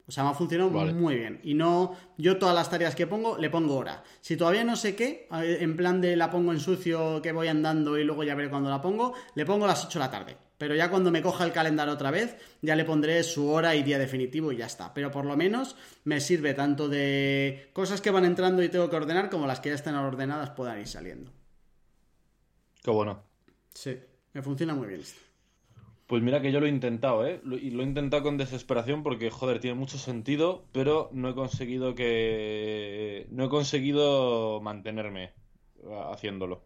O 0.08 0.12
sea, 0.12 0.22
me 0.22 0.30
ha 0.30 0.34
funcionado 0.34 0.70
muy 0.70 1.16
bien. 1.16 1.40
Y 1.42 1.54
no, 1.54 1.96
yo 2.16 2.38
todas 2.38 2.54
las 2.54 2.70
tareas 2.70 2.94
que 2.94 3.08
pongo, 3.08 3.36
le 3.38 3.50
pongo 3.50 3.76
hora. 3.76 4.04
Si 4.20 4.36
todavía 4.36 4.62
no 4.62 4.76
sé 4.76 4.94
qué, 4.94 5.28
en 5.32 5.76
plan 5.76 6.00
de 6.00 6.16
la 6.16 6.30
pongo 6.30 6.52
en 6.52 6.60
sucio, 6.60 7.20
que 7.20 7.32
voy 7.32 7.48
andando 7.48 7.98
y 7.98 8.04
luego 8.04 8.22
ya 8.22 8.36
veré 8.36 8.48
cuando 8.48 8.70
la 8.70 8.80
pongo, 8.80 9.14
le 9.34 9.44
pongo 9.44 9.66
las 9.66 9.84
8 9.84 9.98
de 9.98 10.04
la 10.04 10.10
tarde. 10.10 10.45
Pero 10.58 10.74
ya 10.74 10.90
cuando 10.90 11.10
me 11.10 11.22
coja 11.22 11.44
el 11.44 11.52
calendario 11.52 11.94
otra 11.94 12.10
vez, 12.10 12.36
ya 12.62 12.76
le 12.76 12.84
pondré 12.84 13.22
su 13.22 13.50
hora 13.50 13.74
y 13.74 13.82
día 13.82 13.98
definitivo 13.98 14.52
y 14.52 14.56
ya 14.56 14.66
está. 14.66 14.94
Pero 14.94 15.10
por 15.10 15.24
lo 15.24 15.36
menos 15.36 15.76
me 16.04 16.20
sirve 16.20 16.54
tanto 16.54 16.88
de 16.88 17.68
cosas 17.72 18.00
que 18.00 18.10
van 18.10 18.24
entrando 18.24 18.62
y 18.62 18.68
tengo 18.68 18.88
que 18.88 18.96
ordenar, 18.96 19.28
como 19.28 19.46
las 19.46 19.60
que 19.60 19.68
ya 19.68 19.74
están 19.74 19.94
ordenadas 19.96 20.50
puedan 20.50 20.80
ir 20.80 20.88
saliendo. 20.88 21.30
Qué 22.82 22.90
bueno. 22.90 23.22
Sí, 23.74 23.98
me 24.32 24.42
funciona 24.42 24.74
muy 24.74 24.88
bien 24.88 25.00
esto. 25.00 25.20
Pues 26.06 26.22
mira 26.22 26.40
que 26.40 26.52
yo 26.52 26.60
lo 26.60 26.66
he 26.66 26.70
intentado, 26.70 27.26
¿eh? 27.26 27.40
Y 27.44 27.70
lo 27.70 27.82
he 27.82 27.86
intentado 27.86 28.22
con 28.22 28.38
desesperación 28.38 29.02
porque, 29.02 29.28
joder, 29.28 29.58
tiene 29.58 29.74
mucho 29.74 29.98
sentido, 29.98 30.64
pero 30.70 31.10
no 31.12 31.28
he 31.28 31.34
conseguido 31.34 31.96
que... 31.96 33.26
No 33.30 33.46
he 33.46 33.48
conseguido 33.48 34.60
mantenerme 34.60 35.32
haciéndolo. 36.12 36.62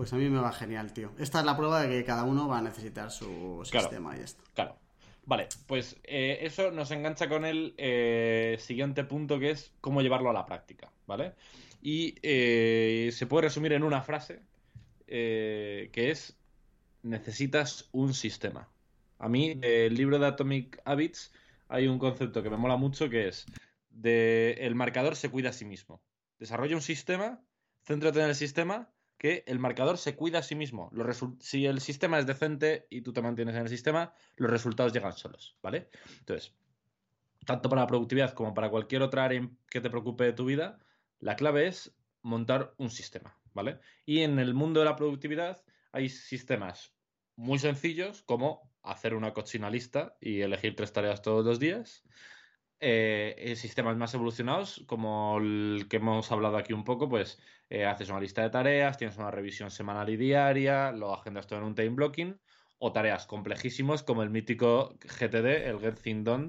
Pues 0.00 0.14
a 0.14 0.16
mí 0.16 0.30
me 0.30 0.40
va 0.40 0.50
genial, 0.50 0.94
tío. 0.94 1.12
Esta 1.18 1.40
es 1.40 1.44
la 1.44 1.58
prueba 1.58 1.82
de 1.82 1.90
que 1.90 2.04
cada 2.06 2.24
uno 2.24 2.48
va 2.48 2.56
a 2.56 2.62
necesitar 2.62 3.10
su 3.10 3.60
sistema 3.70 4.16
y 4.16 4.20
esto. 4.20 4.42
Claro. 4.54 4.78
Vale, 5.26 5.46
pues 5.66 5.98
eh, 6.04 6.38
eso 6.40 6.70
nos 6.70 6.90
engancha 6.90 7.28
con 7.28 7.44
el 7.44 7.74
eh, 7.76 8.56
siguiente 8.60 9.04
punto 9.04 9.38
que 9.38 9.50
es 9.50 9.74
cómo 9.82 10.00
llevarlo 10.00 10.30
a 10.30 10.32
la 10.32 10.46
práctica, 10.46 10.90
¿vale? 11.06 11.34
Y 11.82 12.14
eh, 12.22 13.10
se 13.12 13.26
puede 13.26 13.48
resumir 13.48 13.74
en 13.74 13.82
una 13.82 14.00
frase 14.00 14.40
que 15.06 15.90
es 15.92 16.34
necesitas 17.02 17.90
un 17.92 18.14
sistema. 18.14 18.70
A 19.18 19.28
mí, 19.28 19.52
del 19.52 19.92
libro 19.92 20.18
de 20.18 20.28
Atomic 20.28 20.80
Habits, 20.86 21.30
hay 21.68 21.88
un 21.88 21.98
concepto 21.98 22.42
que 22.42 22.48
me 22.48 22.56
mola 22.56 22.78
mucho 22.78 23.10
que 23.10 23.28
es 23.28 23.44
de 23.90 24.52
el 24.60 24.74
marcador 24.74 25.14
se 25.14 25.28
cuida 25.28 25.50
a 25.50 25.52
sí 25.52 25.66
mismo. 25.66 26.00
Desarrolla 26.38 26.74
un 26.74 26.80
sistema, 26.80 27.44
céntrate 27.84 28.20
en 28.20 28.30
el 28.30 28.34
sistema, 28.34 28.88
que 29.20 29.44
el 29.46 29.58
marcador 29.58 29.98
se 29.98 30.16
cuida 30.16 30.38
a 30.38 30.42
sí 30.42 30.54
mismo. 30.54 30.90
si 31.40 31.66
el 31.66 31.82
sistema 31.82 32.18
es 32.18 32.26
decente 32.26 32.86
y 32.88 33.02
tú 33.02 33.12
te 33.12 33.20
mantienes 33.20 33.54
en 33.54 33.60
el 33.60 33.68
sistema, 33.68 34.14
los 34.36 34.50
resultados 34.50 34.94
llegan 34.94 35.12
solos, 35.12 35.58
¿vale? 35.62 35.90
Entonces, 36.20 36.54
tanto 37.44 37.68
para 37.68 37.82
la 37.82 37.86
productividad 37.86 38.32
como 38.32 38.54
para 38.54 38.70
cualquier 38.70 39.02
otra 39.02 39.26
área 39.26 39.46
que 39.68 39.82
te 39.82 39.90
preocupe 39.90 40.24
de 40.24 40.32
tu 40.32 40.46
vida, 40.46 40.78
la 41.18 41.36
clave 41.36 41.66
es 41.66 41.94
montar 42.22 42.72
un 42.78 42.88
sistema, 42.88 43.38
¿vale? 43.52 43.78
Y 44.06 44.20
en 44.20 44.38
el 44.38 44.54
mundo 44.54 44.80
de 44.80 44.86
la 44.86 44.96
productividad 44.96 45.62
hay 45.92 46.08
sistemas 46.08 46.94
muy 47.36 47.58
sencillos 47.58 48.22
como 48.22 48.72
hacer 48.82 49.14
una 49.14 49.34
cochina 49.34 49.68
lista 49.68 50.16
y 50.22 50.40
elegir 50.40 50.74
tres 50.74 50.94
tareas 50.94 51.20
todos 51.20 51.44
los 51.44 51.60
días. 51.60 52.04
Eh, 52.82 53.54
sistemas 53.56 53.96
más 53.98 54.14
evolucionados, 54.14 54.82
como 54.86 55.36
el 55.38 55.86
que 55.90 55.98
hemos 55.98 56.32
hablado 56.32 56.56
aquí 56.56 56.72
un 56.72 56.84
poco, 56.84 57.10
pues 57.10 57.38
eh, 57.68 57.84
haces 57.84 58.08
una 58.08 58.20
lista 58.20 58.40
de 58.42 58.48
tareas, 58.48 58.96
tienes 58.96 59.18
una 59.18 59.30
revisión 59.30 59.70
semanal 59.70 60.08
y 60.08 60.16
diaria, 60.16 60.90
lo 60.90 61.12
agendas 61.12 61.46
todo 61.46 61.58
en 61.58 61.66
un 61.66 61.74
time 61.74 61.90
blocking, 61.90 62.40
o 62.78 62.90
tareas 62.90 63.26
complejísimos 63.26 64.02
como 64.02 64.22
el 64.22 64.30
mítico 64.30 64.94
GTD, 65.00 65.68
el 65.68 65.78
Get 65.78 66.00
Things 66.00 66.24
Done 66.24 66.48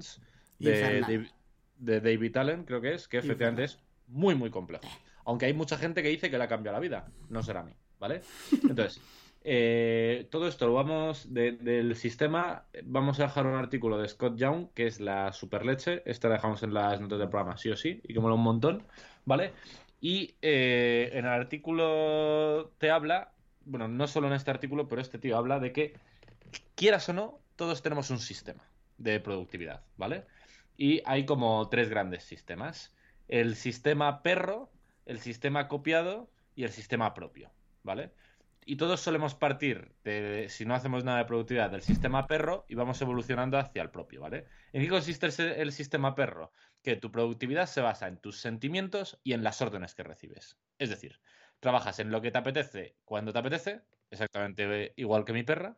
de, 0.58 1.28
de, 1.76 2.00
David 2.00 2.36
Allen, 2.38 2.64
creo 2.64 2.80
que 2.80 2.94
es, 2.94 3.08
que 3.08 3.18
efectivamente 3.18 3.64
es 3.64 3.78
muy, 4.06 4.34
muy 4.34 4.48
complejo. 4.48 4.88
Aunque 5.26 5.46
hay 5.46 5.52
mucha 5.52 5.76
gente 5.76 6.02
que 6.02 6.08
dice 6.08 6.30
que 6.30 6.38
le 6.38 6.44
ha 6.44 6.48
cambiado 6.48 6.76
la 6.76 6.80
vida, 6.80 7.12
no 7.28 7.42
será 7.42 7.60
a 7.60 7.64
mí, 7.64 7.72
¿vale? 8.00 8.22
Entonces, 8.62 9.02
eh, 9.44 10.28
todo 10.30 10.46
esto 10.46 10.66
lo 10.66 10.74
vamos 10.74 11.32
del 11.32 11.96
sistema. 11.96 12.64
Vamos 12.84 13.18
a 13.18 13.24
dejar 13.24 13.46
un 13.46 13.54
artículo 13.54 13.98
de 13.98 14.08
Scott 14.08 14.36
Young, 14.36 14.68
que 14.74 14.86
es 14.86 15.00
la 15.00 15.32
superleche. 15.32 16.02
Esta 16.06 16.28
la 16.28 16.34
dejamos 16.34 16.62
en 16.62 16.74
las 16.74 17.00
notas 17.00 17.18
del 17.18 17.28
programa, 17.28 17.56
sí 17.56 17.70
o 17.70 17.76
sí, 17.76 18.00
y 18.04 18.14
que 18.14 18.20
mola 18.20 18.34
un 18.34 18.42
montón, 18.42 18.82
¿vale? 19.24 19.52
Y 20.00 20.34
eh, 20.42 21.10
en 21.12 21.26
el 21.26 21.30
artículo 21.30 22.72
te 22.78 22.90
habla, 22.90 23.32
bueno, 23.64 23.88
no 23.88 24.06
solo 24.06 24.26
en 24.26 24.32
este 24.34 24.50
artículo, 24.50 24.88
pero 24.88 25.00
este 25.00 25.18
tío 25.18 25.36
habla 25.36 25.60
de 25.60 25.72
que, 25.72 25.94
quieras 26.74 27.08
o 27.08 27.12
no, 27.12 27.38
todos 27.56 27.82
tenemos 27.82 28.10
un 28.10 28.18
sistema 28.18 28.64
de 28.98 29.20
productividad, 29.20 29.82
¿vale? 29.96 30.24
Y 30.76 31.02
hay 31.04 31.24
como 31.24 31.68
tres 31.68 31.88
grandes 31.88 32.24
sistemas. 32.24 32.94
El 33.28 33.56
sistema 33.56 34.22
perro, 34.22 34.70
el 35.06 35.18
sistema 35.20 35.68
copiado 35.68 36.28
y 36.56 36.64
el 36.64 36.70
sistema 36.70 37.14
propio, 37.14 37.50
¿vale? 37.82 38.10
Y 38.64 38.76
todos 38.76 39.00
solemos 39.00 39.34
partir 39.34 39.92
de, 40.04 40.46
si 40.48 40.64
no 40.64 40.74
hacemos 40.74 41.04
nada 41.04 41.18
de 41.18 41.24
productividad, 41.24 41.70
del 41.70 41.82
sistema 41.82 42.26
perro 42.26 42.64
y 42.68 42.74
vamos 42.74 43.00
evolucionando 43.00 43.58
hacia 43.58 43.82
el 43.82 43.90
propio, 43.90 44.20
¿vale? 44.20 44.46
¿En 44.72 44.82
qué 44.82 44.88
consiste 44.88 45.26
el, 45.60 45.72
sistema 45.72 46.14
perro? 46.14 46.52
Que 46.82 46.96
tu 46.96 47.10
productividad 47.10 47.66
se 47.66 47.80
basa 47.80 48.08
en 48.08 48.18
tus 48.18 48.38
sentimientos 48.38 49.18
y 49.24 49.32
en 49.32 49.42
las 49.42 49.60
órdenes 49.60 49.94
que 49.94 50.04
recibes. 50.04 50.56
Es 50.78 50.90
decir, 50.90 51.20
trabajas 51.60 51.98
en 51.98 52.10
lo 52.10 52.20
que 52.20 52.30
te 52.30 52.38
apetece 52.38 52.96
cuando 53.04 53.32
te 53.32 53.38
apetece, 53.38 53.82
exactamente 54.10 54.92
igual 54.96 55.24
que 55.24 55.32
mi 55.32 55.42
perra, 55.42 55.76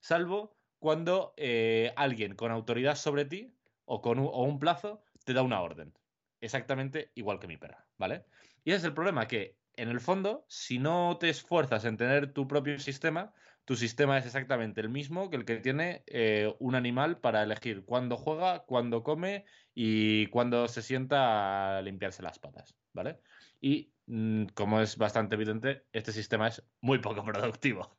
salvo 0.00 0.56
cuando 0.78 1.34
eh, 1.36 1.92
alguien 1.96 2.34
con 2.34 2.50
autoridad 2.50 2.96
sobre 2.96 3.24
ti 3.24 3.54
o 3.84 4.00
con 4.00 4.18
un, 4.18 4.26
o 4.26 4.42
un 4.44 4.58
plazo 4.58 5.02
te 5.24 5.32
da 5.34 5.42
una 5.42 5.60
orden. 5.60 5.92
Exactamente 6.40 7.12
igual 7.14 7.38
que 7.38 7.46
mi 7.46 7.56
perra, 7.56 7.86
¿vale? 7.98 8.24
Y 8.64 8.70
ese 8.70 8.78
es 8.78 8.84
el 8.84 8.94
problema, 8.94 9.28
que 9.28 9.61
en 9.76 9.88
el 9.88 10.00
fondo, 10.00 10.44
si 10.48 10.78
no 10.78 11.16
te 11.18 11.28
esfuerzas 11.28 11.84
en 11.84 11.96
tener 11.96 12.32
tu 12.32 12.46
propio 12.46 12.78
sistema, 12.78 13.32
tu 13.64 13.76
sistema 13.76 14.18
es 14.18 14.26
exactamente 14.26 14.80
el 14.80 14.88
mismo 14.88 15.30
que 15.30 15.36
el 15.36 15.44
que 15.44 15.56
tiene 15.56 16.02
eh, 16.06 16.52
un 16.58 16.74
animal 16.74 17.18
para 17.18 17.42
elegir 17.42 17.84
cuándo 17.84 18.16
juega, 18.16 18.64
cuándo 18.64 19.02
come 19.02 19.44
y 19.74 20.26
cuándo 20.26 20.66
se 20.68 20.82
sienta 20.82 21.78
a 21.78 21.82
limpiarse 21.82 22.22
las 22.22 22.38
patas, 22.38 22.76
¿vale? 22.92 23.20
Y 23.60 23.92
mm, 24.06 24.46
como 24.54 24.80
es 24.80 24.96
bastante 24.98 25.36
evidente, 25.36 25.86
este 25.92 26.12
sistema 26.12 26.48
es 26.48 26.62
muy 26.80 26.98
poco 26.98 27.24
productivo, 27.24 27.98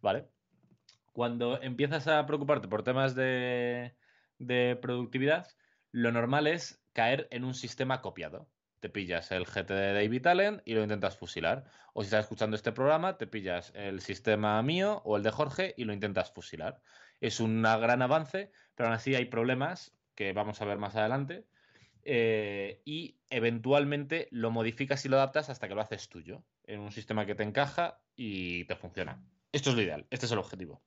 ¿vale? 0.00 0.28
Cuando 1.12 1.60
empiezas 1.60 2.06
a 2.06 2.24
preocuparte 2.26 2.68
por 2.68 2.84
temas 2.84 3.14
de, 3.14 3.96
de 4.38 4.78
productividad, 4.80 5.48
lo 5.90 6.12
normal 6.12 6.46
es 6.46 6.80
caer 6.92 7.26
en 7.32 7.44
un 7.44 7.54
sistema 7.54 8.00
copiado 8.00 8.48
te 8.80 8.88
pillas 8.88 9.30
el 9.30 9.44
GT 9.44 9.70
de 9.72 9.92
David 9.92 10.26
Allen 10.26 10.62
y 10.64 10.74
lo 10.74 10.82
intentas 10.82 11.16
fusilar. 11.16 11.64
O 11.92 12.02
si 12.02 12.06
estás 12.06 12.24
escuchando 12.24 12.56
este 12.56 12.72
programa, 12.72 13.18
te 13.18 13.26
pillas 13.26 13.72
el 13.74 14.00
sistema 14.00 14.60
mío 14.62 15.02
o 15.04 15.16
el 15.16 15.22
de 15.22 15.30
Jorge 15.30 15.74
y 15.76 15.84
lo 15.84 15.92
intentas 15.92 16.32
fusilar. 16.32 16.80
Es 17.20 17.40
un 17.40 17.62
gran 17.62 18.02
avance, 18.02 18.50
pero 18.74 18.88
aún 18.88 18.96
así 18.96 19.14
hay 19.14 19.26
problemas 19.26 19.92
que 20.14 20.32
vamos 20.32 20.60
a 20.60 20.64
ver 20.64 20.78
más 20.78 20.96
adelante. 20.96 21.46
Eh, 22.02 22.80
y 22.86 23.18
eventualmente 23.28 24.28
lo 24.30 24.50
modificas 24.50 25.04
y 25.04 25.08
lo 25.08 25.16
adaptas 25.16 25.50
hasta 25.50 25.68
que 25.68 25.74
lo 25.74 25.82
haces 25.82 26.08
tuyo, 26.08 26.42
en 26.64 26.80
un 26.80 26.92
sistema 26.92 27.26
que 27.26 27.34
te 27.34 27.42
encaja 27.42 28.00
y 28.16 28.64
te 28.64 28.76
funciona. 28.76 29.22
Esto 29.52 29.70
es 29.70 29.76
lo 29.76 29.82
ideal, 29.82 30.06
este 30.10 30.26
es 30.26 30.32
el 30.32 30.38
objetivo. 30.38 30.82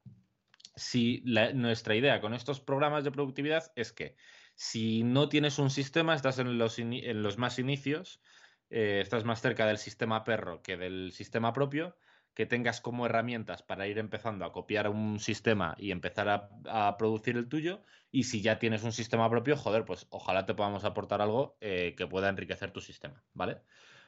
Si 0.75 1.21
nuestra 1.25 1.95
idea 1.95 2.19
con 2.19 2.33
estos 2.33 2.59
programas 2.59 3.03
de 3.03 3.11
productividad 3.11 3.71
es 3.75 3.93
que 3.93 4.15
si 4.55 5.03
no 5.03 5.29
tienes 5.29 5.59
un 5.59 5.69
sistema, 5.69 6.15
estás 6.15 6.39
en 6.39 6.57
los, 6.57 6.79
en 6.79 7.23
los 7.23 7.37
más 7.37 7.59
inicios, 7.59 8.21
eh, 8.69 9.01
estás 9.01 9.23
más 9.23 9.41
cerca 9.41 9.65
del 9.65 9.77
sistema 9.77 10.23
perro 10.23 10.61
que 10.61 10.77
del 10.77 11.11
sistema 11.11 11.53
propio, 11.53 11.95
que 12.33 12.45
tengas 12.45 12.81
como 12.81 13.05
herramientas 13.05 13.61
para 13.61 13.87
ir 13.87 13.99
empezando 13.99 14.45
a 14.45 14.51
copiar 14.51 14.89
un 14.89 15.19
sistema 15.19 15.75
y 15.77 15.91
empezar 15.91 16.49
a, 16.67 16.97
producir 16.97 17.37
el 17.37 17.47
tuyo. 17.47 17.83
Y 18.11 18.23
si 18.23 18.41
ya 18.41 18.59
tienes 18.59 18.83
un 18.83 18.91
sistema 18.91 19.29
propio, 19.29 19.55
joder, 19.55 19.85
pues 19.85 20.07
ojalá 20.09 20.45
te 20.45 20.55
podamos 20.55 20.83
aportar 20.85 21.21
algo 21.21 21.55
eh, 21.61 21.93
que 21.95 22.07
pueda 22.07 22.29
enriquecer 22.29 22.71
tu 22.71 22.81
sistema, 22.81 23.23
¿vale? 23.33 23.57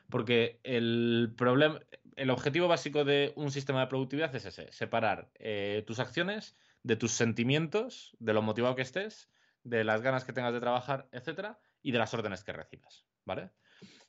Porque 0.09 0.59
el 0.63 1.33
problema, 1.37 1.79
el 2.15 2.29
objetivo 2.29 2.67
básico 2.67 3.05
de 3.05 3.33
un 3.35 3.51
sistema 3.51 3.81
de 3.81 3.87
productividad 3.87 4.35
es 4.35 4.45
ese, 4.45 4.71
separar 4.71 5.29
eh, 5.35 5.83
tus 5.85 5.99
acciones 5.99 6.57
de 6.83 6.95
tus 6.95 7.11
sentimientos, 7.11 8.15
de 8.19 8.33
lo 8.33 8.41
motivado 8.41 8.75
que 8.75 8.83
estés, 8.83 9.29
de 9.65 9.83
las 9.83 10.01
ganas 10.01 10.23
que 10.23 10.31
tengas 10.31 10.53
de 10.53 10.61
trabajar, 10.61 11.09
etcétera, 11.11 11.59
y 11.81 11.91
de 11.91 11.99
las 11.99 12.13
órdenes 12.13 12.43
que 12.43 12.53
recibas, 12.53 13.05
¿vale? 13.25 13.49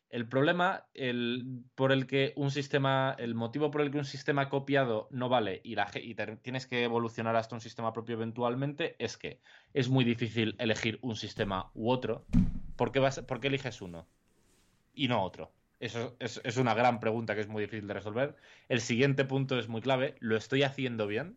El 0.08 0.28
problema 0.28 0.86
el, 0.94 1.64
por 1.74 1.90
el 1.90 2.06
que 2.06 2.32
un 2.36 2.52
sistema, 2.52 3.16
el 3.18 3.34
motivo 3.34 3.72
por 3.72 3.80
el 3.80 3.90
que 3.90 3.98
un 3.98 4.04
sistema 4.04 4.48
copiado 4.48 5.08
no 5.10 5.28
vale 5.28 5.60
y, 5.64 5.74
tienes 6.42 6.66
que 6.66 6.84
evolucionar 6.84 7.34
hasta 7.34 7.56
un 7.56 7.60
sistema 7.60 7.92
propio 7.92 8.14
eventualmente 8.14 8.94
es 8.98 9.16
que 9.16 9.40
es 9.74 9.88
muy 9.88 10.04
difícil 10.04 10.54
elegir 10.58 11.00
un 11.02 11.16
sistema 11.16 11.70
u 11.74 11.90
otro. 11.90 12.24
¿Por 12.76 12.92
qué, 12.92 13.00
vas, 13.00 13.20
por 13.22 13.40
qué 13.40 13.48
eliges 13.48 13.82
uno 13.82 14.06
y 14.94 15.08
no 15.08 15.24
otro? 15.24 15.52
Eso 15.80 16.16
es, 16.20 16.40
es 16.44 16.56
una 16.56 16.74
gran 16.74 17.00
pregunta 17.00 17.34
que 17.34 17.40
es 17.40 17.48
muy 17.48 17.62
difícil 17.62 17.88
de 17.88 17.94
resolver. 17.94 18.36
El 18.68 18.80
siguiente 18.80 19.24
punto 19.24 19.58
es 19.58 19.68
muy 19.68 19.80
clave. 19.80 20.14
¿Lo 20.20 20.36
estoy 20.36 20.62
haciendo 20.62 21.06
bien? 21.08 21.36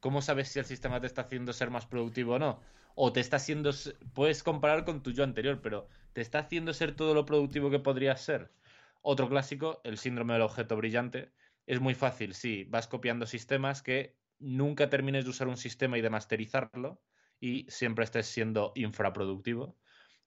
¿Cómo 0.00 0.22
sabes 0.22 0.48
si 0.48 0.58
el 0.58 0.64
sistema 0.64 1.00
te 1.00 1.06
está 1.06 1.22
haciendo 1.22 1.52
ser 1.52 1.70
más 1.70 1.86
productivo 1.86 2.34
o 2.34 2.38
no? 2.38 2.60
O 2.98 3.12
te 3.12 3.20
está 3.20 3.36
haciendo, 3.36 3.70
puedes 4.14 4.42
comparar 4.42 4.84
con 4.86 5.02
tu 5.02 5.12
yo 5.12 5.22
anterior, 5.22 5.60
pero 5.60 5.88
¿te 6.14 6.22
está 6.22 6.38
haciendo 6.40 6.72
ser 6.72 6.96
todo 6.96 7.12
lo 7.14 7.26
productivo 7.26 7.70
que 7.70 7.78
podrías 7.78 8.22
ser? 8.22 8.54
Otro 9.02 9.28
clásico, 9.28 9.82
el 9.84 9.98
síndrome 9.98 10.32
del 10.32 10.42
objeto 10.42 10.76
brillante. 10.76 11.34
Es 11.66 11.78
muy 11.80 11.94
fácil, 11.94 12.32
sí, 12.32 12.64
vas 12.64 12.88
copiando 12.88 13.26
sistemas 13.26 13.82
que 13.82 14.18
nunca 14.38 14.88
termines 14.88 15.24
de 15.24 15.30
usar 15.30 15.48
un 15.48 15.58
sistema 15.58 15.98
y 15.98 16.00
de 16.00 16.08
masterizarlo 16.10 17.02
y 17.38 17.66
siempre 17.68 18.04
estés 18.04 18.26
siendo 18.28 18.72
infraproductivo. 18.74 19.78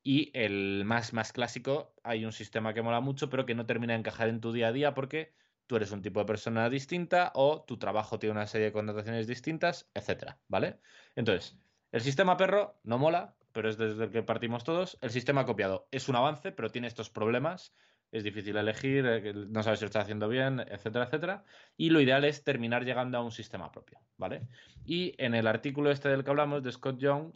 Y 0.04 0.32
el 0.38 0.84
más, 0.86 1.12
más 1.14 1.34
clásico, 1.34 1.96
hay 2.04 2.24
un 2.24 2.34
sistema 2.34 2.74
que 2.76 2.84
mola 2.84 3.02
mucho, 3.02 3.30
pero 3.32 3.46
que 3.48 3.56
no 3.56 3.66
termina 3.66 3.94
de 3.94 4.00
encajar 4.00 4.30
en 4.30 4.42
tu 4.42 4.54
día 4.54 4.68
a 4.68 4.72
día 4.74 4.94
porque 4.94 5.34
tú 5.66 5.76
eres 5.76 5.92
un 5.92 6.04
tipo 6.04 6.20
de 6.20 6.26
persona 6.28 6.70
distinta 6.70 7.32
o 7.34 7.64
tu 7.66 7.80
trabajo 7.80 8.20
tiene 8.20 8.34
una 8.34 8.48
serie 8.48 8.68
de 8.68 8.74
connotaciones 8.74 9.26
distintas, 9.28 9.90
etcétera, 9.96 10.40
¿vale? 10.48 10.80
Entonces, 11.16 11.60
el 11.92 12.02
sistema 12.02 12.38
perro 12.38 12.80
no 12.84 12.98
mola, 12.98 13.36
pero 13.52 13.70
es 13.70 13.78
desde 13.78 14.06
el 14.06 14.12
que 14.12 14.24
partimos 14.24 14.64
todos. 14.64 14.98
El 15.02 15.10
sistema 15.10 15.46
copiado 15.46 15.88
es 15.92 16.10
un 16.10 16.16
avance, 16.16 16.52
pero 16.52 16.70
tiene 16.70 16.88
estos 16.88 17.10
problemas. 17.10 17.74
Es 18.12 18.24
difícil 18.24 18.58
elegir, 18.58 19.06
eh, 19.06 19.34
no 19.34 19.62
sabes 19.62 19.80
si 19.80 19.86
lo 19.86 19.88
está 19.88 20.02
haciendo 20.02 20.28
bien, 20.28 20.60
etcétera, 20.60 21.06
etcétera. 21.06 21.44
Y 21.78 21.90
lo 21.90 22.02
ideal 22.02 22.26
es 22.26 22.44
terminar 22.44 22.84
llegando 22.84 23.18
a 23.18 23.24
un 23.24 23.32
sistema 23.32 23.72
propio, 23.72 24.00
¿vale? 24.18 24.48
Y 24.86 25.14
en 25.24 25.36
el 25.36 25.48
artículo 25.48 25.92
este 25.92 26.10
del 26.10 26.24
que 26.24 26.30
hablamos, 26.30 26.64
de 26.64 26.72
Scott 26.72 26.98
Young, 26.98 27.34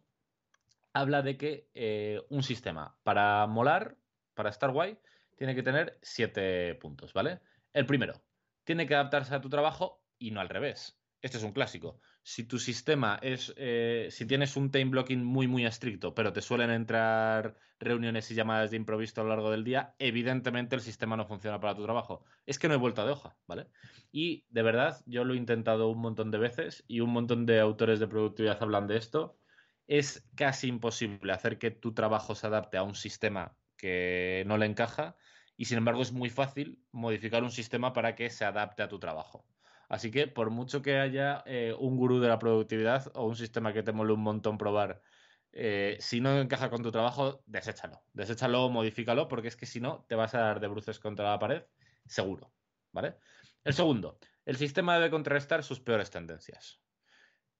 habla 0.93 1.22
de 1.22 1.38
que 1.38 1.68
eh, 1.74 2.22
un 2.30 2.43
sistema 2.43 2.95
para 3.04 3.45
molar, 3.47 3.97
para 4.34 4.49
estar 4.49 4.72
guay, 4.72 4.97
tiene 5.36 5.56
que 5.56 5.64
tener 5.64 5.99
siete 6.01 6.76
puntos, 6.76 7.14
¿vale? 7.14 7.39
El 7.74 7.86
primero, 7.86 8.22
tiene 8.64 8.88
que 8.88 8.95
adaptarse 8.95 9.36
a 9.36 9.41
tu 9.41 9.49
trabajo 9.49 10.04
y 10.18 10.32
no 10.32 10.41
al 10.41 10.49
revés. 10.49 10.99
Este 11.22 11.38
es 11.38 11.43
un 11.43 11.54
clásico. 11.54 11.99
Si 12.26 12.45
tu 12.45 12.57
sistema 12.57 13.19
es, 13.21 13.53
eh, 13.57 14.07
si 14.09 14.26
tienes 14.26 14.55
un 14.55 14.71
time 14.71 14.86
blocking 14.86 15.24
muy, 15.26 15.47
muy 15.47 15.65
estricto, 15.65 16.15
pero 16.15 16.32
te 16.32 16.41
suelen 16.41 16.69
entrar 16.71 17.57
reuniones 17.80 18.32
y 18.32 18.36
llamadas 18.36 18.71
de 18.71 18.78
improviso 18.78 19.19
a 19.19 19.24
lo 19.26 19.30
largo 19.32 19.51
del 19.51 19.65
día, 19.65 19.93
evidentemente 19.99 20.76
el 20.76 20.82
sistema 20.82 21.17
no 21.17 21.26
funciona 21.26 21.59
para 21.59 21.76
tu 21.76 21.84
trabajo. 21.84 22.24
Es 22.45 22.59
que 22.59 22.67
no 22.69 22.76
hay 22.76 22.80
vuelta 22.80 23.05
de 23.05 23.11
hoja, 23.11 23.38
¿vale? 23.45 23.67
Y 24.11 24.45
de 24.49 24.63
verdad, 24.63 25.03
yo 25.05 25.26
lo 25.26 25.34
he 25.34 25.38
intentado 25.38 25.89
un 25.89 25.99
montón 25.99 26.32
de 26.32 26.38
veces 26.38 26.86
y 26.88 27.01
un 27.01 27.09
montón 27.11 27.45
de 27.45 27.59
autores 27.59 27.99
de 27.99 28.07
productividad 28.07 28.61
hablan 28.63 28.88
de 28.88 28.97
esto. 28.97 29.38
Es 29.88 30.30
casi 30.36 30.67
imposible 30.67 31.34
hacer 31.34 31.57
que 31.59 31.71
tu 31.71 31.93
trabajo 31.93 32.36
se 32.36 32.47
adapte 32.47 32.78
a 32.78 32.84
un 32.84 32.95
sistema 32.95 33.57
que 33.76 34.43
no 34.47 34.57
le 34.57 34.65
encaja 34.65 35.17
y 35.57 35.65
sin 35.65 35.78
embargo 35.80 36.01
es 36.01 36.13
muy 36.13 36.30
fácil 36.30 36.82
modificar 36.91 37.43
un 37.43 37.51
sistema 37.51 37.91
para 37.93 38.15
que 38.15 38.30
se 38.30 38.45
adapte 38.45 38.82
a 38.84 38.88
tu 38.88 38.97
trabajo. 38.99 39.45
Así 39.89 40.11
que 40.11 40.27
por 40.27 40.49
mucho 40.49 40.81
que 40.81 40.97
haya 40.97 41.43
eh, 41.45 41.75
un 41.77 41.97
gurú 41.97 42.19
de 42.19 42.29
la 42.29 42.39
productividad 42.39 43.11
o 43.15 43.25
un 43.25 43.36
sistema 43.36 43.73
que 43.73 43.84
te 43.84 43.91
mole 43.91 44.13
un 44.13 44.21
montón 44.21 44.57
probar, 44.57 45.01
eh, 45.51 45.97
si 45.99 46.19
no 46.19 46.39
encaja 46.39 46.69
con 46.69 46.81
tu 46.81 46.91
trabajo, 46.91 47.43
deséchalo. 47.45 48.03
Deséchalo, 48.13 48.69
modifícalo, 48.69 49.27
porque 49.27 49.49
es 49.49 49.55
que 49.55 49.65
si 49.65 49.79
no, 49.79 50.05
te 50.09 50.15
vas 50.15 50.34
a 50.34 50.39
dar 50.39 50.59
de 50.59 50.67
bruces 50.67 50.99
contra 50.99 51.29
la 51.29 51.39
pared, 51.39 51.63
seguro. 52.05 52.51
¿Vale? 52.91 53.15
El 53.63 53.73
segundo, 53.73 54.19
el 54.45 54.57
sistema 54.57 54.95
debe 54.95 55.09
contrarrestar 55.09 55.63
sus 55.63 55.79
peores 55.79 56.09
tendencias. 56.09 56.81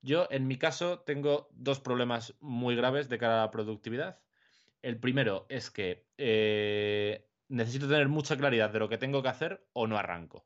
Yo, 0.01 0.28
en 0.32 0.47
mi 0.47 0.57
caso, 0.57 0.99
tengo 0.99 1.47
dos 1.51 1.80
problemas 1.80 2.36
muy 2.41 2.76
graves 2.76 3.07
de 3.09 3.17
cara 3.17 3.41
a 3.41 3.45
la 3.45 3.51
productividad. 3.51 4.19
El 4.82 4.99
primero 4.99 5.45
es 5.47 5.71
que 5.71 6.07
eh, 6.17 7.30
necesito 7.47 7.88
tener 7.88 8.09
mucha 8.09 8.36
claridad 8.36 8.69
de 8.69 8.80
lo 8.80 8.89
que 8.89 8.97
tengo 8.97 9.24
que 9.24 9.30
hacer 9.30 9.65
o 9.71 9.88
no 9.88 9.97
arranco. 9.97 10.45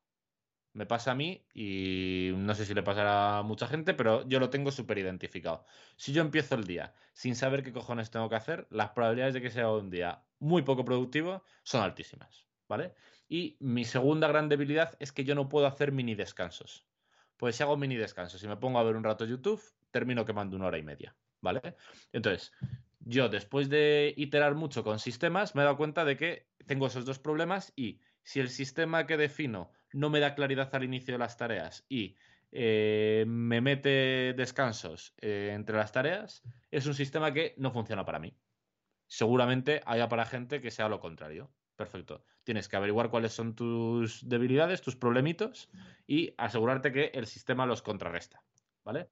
Me 0.78 0.86
pasa 0.86 1.09
a 1.09 1.15
mí 1.15 1.43
y 1.55 2.32
no 2.38 2.53
sé 2.53 2.63
si 2.63 2.75
le 2.75 2.84
pasará 2.84 3.39
a 3.39 3.41
mucha 3.41 3.65
gente, 3.65 3.95
pero 3.95 4.28
yo 4.28 4.39
lo 4.39 4.51
tengo 4.51 4.69
súper 4.69 4.99
identificado. 4.99 5.65
Si 5.95 6.13
yo 6.13 6.21
empiezo 6.21 6.53
el 6.53 6.65
día 6.65 6.93
sin 7.13 7.36
saber 7.36 7.63
qué 7.63 7.73
cojones 7.73 8.11
tengo 8.11 8.30
que 8.30 8.36
hacer, 8.36 8.67
las 8.69 8.91
probabilidades 8.91 9.34
de 9.34 9.41
que 9.41 9.49
sea 9.49 9.71
un 9.71 9.89
día 9.89 10.21
muy 10.38 10.61
poco 10.61 10.86
productivo 10.86 11.41
son 11.63 11.82
altísimas, 11.82 12.45
¿vale? 12.67 12.93
Y 13.28 13.57
mi 13.59 13.86
segunda 13.86 14.28
gran 14.28 14.49
debilidad 14.49 14.95
es 14.99 15.11
que 15.11 15.23
yo 15.23 15.34
no 15.34 15.49
puedo 15.49 15.65
hacer 15.65 15.91
mini 15.91 16.13
descansos. 16.13 16.86
Pues 17.38 17.55
si 17.55 17.63
hago 17.63 17.75
mini 17.75 17.95
descansos 17.95 18.43
y 18.43 18.47
me 18.47 18.57
pongo 18.57 18.78
a 18.78 18.84
ver 18.84 18.95
un 18.95 19.03
rato 19.03 19.25
YouTube, 19.25 19.59
termino 19.89 20.25
quemando 20.25 20.55
una 20.57 20.67
hora 20.67 20.78
y 20.78 20.84
media, 20.84 21.15
¿vale? 21.41 21.75
Entonces, 22.11 22.53
yo 22.99 23.30
después 23.30 23.67
de 23.67 24.13
iterar 24.15 24.53
mucho 24.53 24.84
con 24.84 24.99
sistemas 24.99 25.55
me 25.55 25.63
he 25.63 25.65
dado 25.65 25.78
cuenta 25.78 26.05
de 26.05 26.17
que 26.17 26.45
tengo 26.67 26.86
esos 26.86 27.03
dos 27.03 27.17
problemas 27.17 27.73
y 27.75 27.99
si 28.21 28.39
el 28.39 28.49
sistema 28.49 29.07
que 29.07 29.17
defino 29.17 29.71
no 29.98 30.12
me 30.12 30.20
da 30.20 30.36
claridad 30.36 30.74
al 30.76 30.84
inicio 30.84 31.16
de 31.16 31.18
las 31.18 31.38
tareas 31.38 31.84
y 31.89 32.16
eh, 32.52 33.26
me 33.28 33.62
mete 33.62 34.34
descansos 34.34 35.16
eh, 35.18 35.52
entre 35.54 35.76
las 35.76 35.91
tareas, 35.91 36.43
es 36.70 36.86
un 36.86 36.93
sistema 36.93 37.34
que 37.34 37.56
no 37.58 37.72
funciona 37.72 38.06
para 38.06 38.20
mí. 38.20 38.38
Seguramente 39.08 39.82
haya 39.86 40.08
para 40.08 40.26
gente 40.26 40.62
que 40.62 40.70
sea 40.70 40.88
lo 40.88 41.00
contrario. 41.00 41.52
Perfecto. 41.76 42.24
Tienes 42.43 42.68
que 42.68 42.76
averiguar 42.76 43.10
cuáles 43.10 43.34
son 43.34 43.56
tus 43.56 44.28
debilidades, 44.28 44.82
tus 44.82 44.95
problemitos 44.95 45.70
y 46.06 46.34
asegurarte 46.38 46.91
que 46.91 47.12
el 47.14 47.26
sistema 47.26 47.66
los 47.66 47.82
contrarresta. 47.82 48.43
¿Vale? 48.84 49.10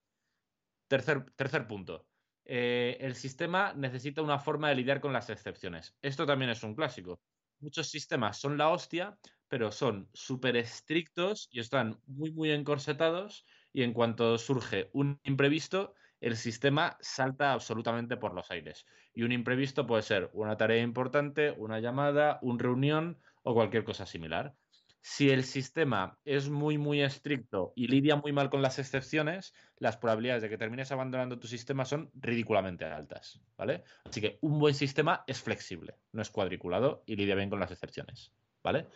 Tercer, 0.88 1.32
tercer 1.36 1.68
punto. 1.68 2.08
Eh, 2.44 2.98
el 3.00 3.16
sistema 3.16 3.74
necesita 3.74 4.22
una 4.22 4.38
forma 4.38 4.70
de 4.70 4.76
lidiar 4.76 5.02
con 5.02 5.14
las 5.14 5.30
excepciones. 5.30 5.96
Esto 6.02 6.26
también 6.26 6.52
es 6.52 6.64
un 6.64 6.76
clásico. 6.76 7.22
Muchos 7.60 7.90
sistemas 7.90 8.38
son 8.38 8.58
la 8.58 8.70
hostia, 8.70 9.18
pero 9.48 9.72
son 9.72 10.10
súper 10.14 10.56
estrictos 10.58 11.48
y 11.52 11.60
están 11.60 12.00
muy, 12.06 12.32
muy 12.32 12.52
encorsetados 12.52 13.46
y 13.74 13.84
en 13.84 13.93
cuanto 13.93 14.38
surge 14.38 14.89
un 14.93 15.20
imprevisto, 15.24 15.93
el 16.22 16.38
sistema 16.38 16.98
salta 17.02 17.54
absolutamente 17.54 18.18
por 18.18 18.34
los 18.34 18.50
aires. 18.50 18.86
Y 19.14 19.24
un 19.24 19.32
imprevisto 19.32 19.86
puede 19.86 20.02
ser 20.02 20.30
una 20.34 20.58
tarea 20.58 20.82
importante, 20.82 21.52
una 21.52 21.80
llamada, 21.80 22.39
una 22.41 22.64
reunión 22.64 23.20
o 23.43 23.54
cualquier 23.54 23.84
cosa 23.84 24.06
similar. 24.06 24.56
Si 25.02 25.30
el 25.30 25.43
sistema 25.43 26.18
es 26.26 26.50
muy, 26.50 26.80
muy 26.80 27.02
estricto 27.02 27.74
y 27.76 27.88
lidia 27.88 28.16
muy 28.16 28.34
mal 28.34 28.50
con 28.50 28.64
las 28.64 28.80
excepciones, 28.80 29.54
las 29.78 29.98
probabilidades 29.98 30.41
de 30.41 30.50
que 30.50 30.58
termines 30.58 30.91
abandonando 30.91 31.38
tu 31.38 31.48
sistema 31.48 31.86
son 31.86 32.10
ridículamente 32.16 32.86
altas, 32.86 33.39
¿vale? 33.56 33.84
Así 34.04 34.20
que 34.20 34.39
un 34.41 34.58
buen 34.58 34.74
sistema 34.74 35.24
es 35.28 35.41
flexible, 35.43 36.00
no 36.12 36.24
es 36.24 36.32
cuadriculado 36.32 37.04
y 37.06 37.18
lidia 37.18 37.36
bien 37.36 37.52
con 37.52 37.60
las 37.60 37.72
excepciones, 37.72 38.34
¿vale? 38.66 38.88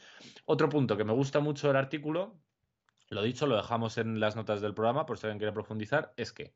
Otro 0.46 0.68
punto 0.68 0.98
que 0.98 1.04
me 1.04 1.14
gusta 1.14 1.40
mucho 1.42 1.68
del 1.68 1.78
artículo, 1.78 2.42
lo 3.10 3.22
dicho, 3.22 3.46
lo 3.46 3.56
dejamos 3.56 4.00
en 4.00 4.20
las 4.20 4.36
notas 4.36 4.62
del 4.62 4.74
programa 4.74 5.06
por 5.06 5.20
si 5.20 5.28
alguien 5.28 5.38
quiere 5.38 5.54
profundizar, 5.54 6.12
es 6.18 6.34
que 6.34 6.56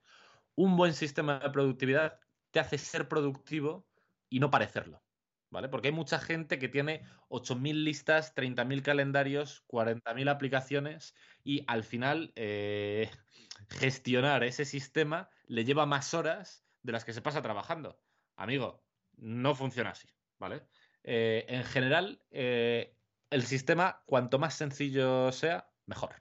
un 0.55 0.75
buen 0.75 0.93
sistema 0.93 1.37
de 1.37 1.51
productividad 1.51 2.19
te 2.49 2.59
hace 2.59 2.79
ser 2.79 3.07
productivo 3.07 3.87
y 4.29 4.39
no 4.39 4.49
parecerlo. 4.49 5.03
¿vale? 5.51 5.69
Porque 5.69 5.89
hay 5.89 5.93
mucha 5.93 6.17
gente 6.17 6.57
que 6.57 6.69
tiene 6.69 7.03
8.000 7.29 7.83
listas, 7.83 8.33
30.000 8.33 8.81
calendarios, 8.81 9.63
40.000 9.67 10.27
aplicaciones 10.27 11.13
y 11.43 11.63
al 11.67 11.83
final 11.83 12.33
eh, 12.35 13.11
gestionar 13.69 14.43
ese 14.43 14.65
sistema 14.65 15.29
le 15.45 15.65
lleva 15.65 15.85
más 15.85 16.15
horas 16.15 16.65
de 16.81 16.93
las 16.93 17.05
que 17.05 17.13
se 17.13 17.21
pasa 17.21 17.43
trabajando. 17.43 17.99
Amigo, 18.35 18.83
no 19.17 19.53
funciona 19.53 19.91
así, 19.91 20.09
¿vale? 20.39 20.63
Eh, 21.03 21.45
en 21.49 21.63
general, 21.63 22.21
eh, 22.31 22.95
el 23.33 23.43
sistema, 23.43 24.03
cuanto 24.05 24.39
más 24.39 24.53
sencillo 24.53 25.31
sea, 25.31 25.67
mejor, 25.85 26.15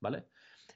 ¿vale? 0.00 0.26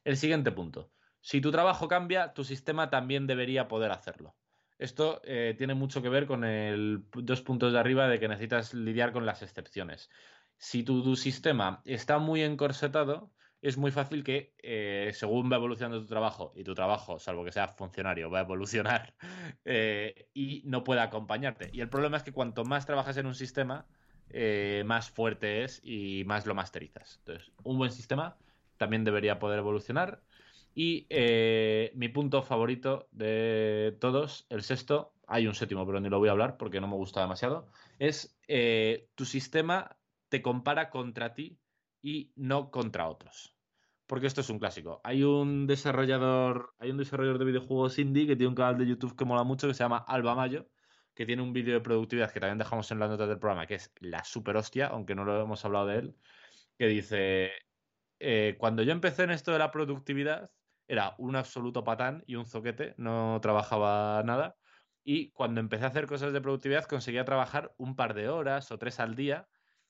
El 0.05 0.17
siguiente 0.17 0.53
punto. 0.53 0.93
Si 1.21 1.41
tu 1.41 1.51
trabajo 1.51 1.89
cambia, 1.89 2.33
tu 2.33 2.45
sistema 2.45 2.91
también 2.91 3.27
debería 3.27 3.69
poder 3.69 3.91
hacerlo. 3.91 4.37
Esto 4.79 5.21
eh, 5.25 5.55
tiene 5.59 5.75
mucho 5.75 6.01
que 6.01 6.09
ver 6.09 6.27
con 6.27 6.45
el 6.45 7.05
dos 7.13 7.43
puntos 7.43 7.73
de 7.73 7.79
arriba 7.79 8.09
de 8.09 8.19
que 8.19 8.29
necesitas 8.29 8.73
lidiar 8.73 9.13
con 9.13 9.27
las 9.27 9.43
excepciones. 9.43 10.11
Si 10.57 10.83
tu, 10.83 11.17
sistema 11.17 11.83
está 11.85 12.19
muy 12.19 12.43
encorsetado, 12.43 13.31
es 13.61 13.77
muy 13.77 13.91
fácil 13.91 14.25
que 14.25 14.55
eh, 14.63 15.11
según 15.15 15.51
va 15.53 15.57
evolucionando 15.57 16.01
tu 16.01 16.07
trabajo 16.07 16.53
y 16.57 16.65
tu 16.65 16.75
trabajo, 16.75 17.19
salvo 17.19 17.45
que 17.45 17.53
sea 17.53 17.69
funcionario, 17.69 18.31
va 18.31 18.39
a 18.39 18.43
evolucionar 18.43 19.15
eh, 19.65 20.29
y 20.33 20.63
no 20.65 20.85
pueda 20.85 21.05
acompañarte. 21.05 21.71
Y 21.73 21.81
el 21.81 21.91
problema 21.91 22.17
es 22.17 22.23
que 22.23 22.33
cuanto 22.33 22.65
más 22.65 22.87
trabajas 22.87 23.19
en 23.19 23.27
un 23.27 23.35
sistema, 23.35 23.87
más 24.85 25.11
fuerte 25.11 25.65
es 25.65 25.81
y 25.85 26.25
más 26.27 26.47
lo 26.47 26.55
masterizas. 26.55 27.19
Entonces, 27.19 27.51
un 27.65 27.79
buen 27.79 27.91
sistema 27.91 28.37
también 28.77 29.05
debería 29.05 29.39
poder 29.39 29.59
evolucionar 29.59 30.23
y 30.75 31.07
eh, 31.11 31.93
mi 31.95 32.09
punto 32.09 32.43
favorito 32.43 33.09
de 33.11 33.97
todos, 34.01 34.47
el 34.51 34.63
sexto, 34.63 35.13
hay 35.27 35.47
un 35.47 35.55
séptimo, 35.55 35.85
pero 35.87 36.01
ni 36.01 36.09
lo 36.09 36.19
voy 36.19 36.29
a 36.29 36.33
hablar 36.33 36.57
porque 36.57 36.81
no 36.81 36.89
me 36.89 36.97
gusta 36.97 37.21
demasiado, 37.21 37.69
es 37.99 38.39
eh, 38.49 39.09
tu 39.15 39.25
sistema 39.25 39.97
te 40.29 40.43
compara 40.43 40.91
contra 40.91 41.35
ti 41.35 41.59
y 42.03 42.33
no 42.37 42.71
contra 42.71 43.09
otros. 43.09 43.55
Porque 44.07 44.27
esto 44.27 44.41
es 44.41 44.51
un 44.51 44.59
clásico. 44.59 45.01
Hay 45.05 45.23
un 45.23 45.67
desarrollador, 45.67 46.75
hay 46.79 46.91
un 46.91 46.97
desarrollador 46.99 47.39
de 47.39 47.45
videojuegos 47.45 47.99
indie 47.99 48.27
que 48.27 48.35
tiene 48.37 48.49
un 48.49 48.57
canal 48.57 48.79
de 48.79 48.87
YouTube 48.87 49.17
que 49.17 49.25
mola 49.25 49.45
mucho 49.45 49.69
que 49.69 49.75
se 49.75 49.85
llama 49.85 49.99
Alba 49.99 50.35
Mayo, 50.35 50.67
que 51.21 51.27
tiene 51.27 51.43
un 51.43 51.53
vídeo 51.53 51.75
de 51.75 51.83
productividad 51.83 52.31
que 52.33 52.41
también 52.41 52.57
dejamos 52.57 52.91
en 52.91 52.99
las 52.99 53.11
notas 53.11 53.29
del 53.29 53.39
programa, 53.39 53.67
que 53.67 53.75
es 53.75 53.93
la 54.01 54.25
super 54.25 54.57
hostia, 54.57 54.87
aunque 54.87 55.15
no 55.15 55.27
lo 55.27 55.39
hemos 55.39 55.63
hablado 55.67 55.87
de 55.87 55.99
él, 55.99 56.17
que 56.79 56.87
dice, 56.87 57.51
eh, 58.19 58.57
cuando 58.59 58.83
yo 58.83 58.93
empecé 58.93 59.25
en 59.25 59.31
esto 59.31 59.53
de 59.53 59.59
la 59.59 59.71
productividad, 59.71 60.51
era 60.89 61.15
un 61.19 61.37
absoluto 61.37 61.85
patán 61.85 62.25
y 62.27 62.37
un 62.37 62.47
zoquete, 62.47 62.95
no 62.97 63.39
trabajaba 63.43 64.23
nada. 64.23 64.57
Y 65.05 65.31
cuando 65.33 65.61
empecé 65.61 65.85
a 65.85 65.89
hacer 65.89 66.07
cosas 66.07 66.33
de 66.33 66.41
productividad 66.41 66.87
conseguía 66.87 67.27
trabajar 67.27 67.75
un 67.77 67.97
par 67.97 68.15
de 68.15 68.31
horas 68.31 68.73
o 68.73 68.79
tres 68.79 68.99
al 68.99 69.15
día 69.15 69.47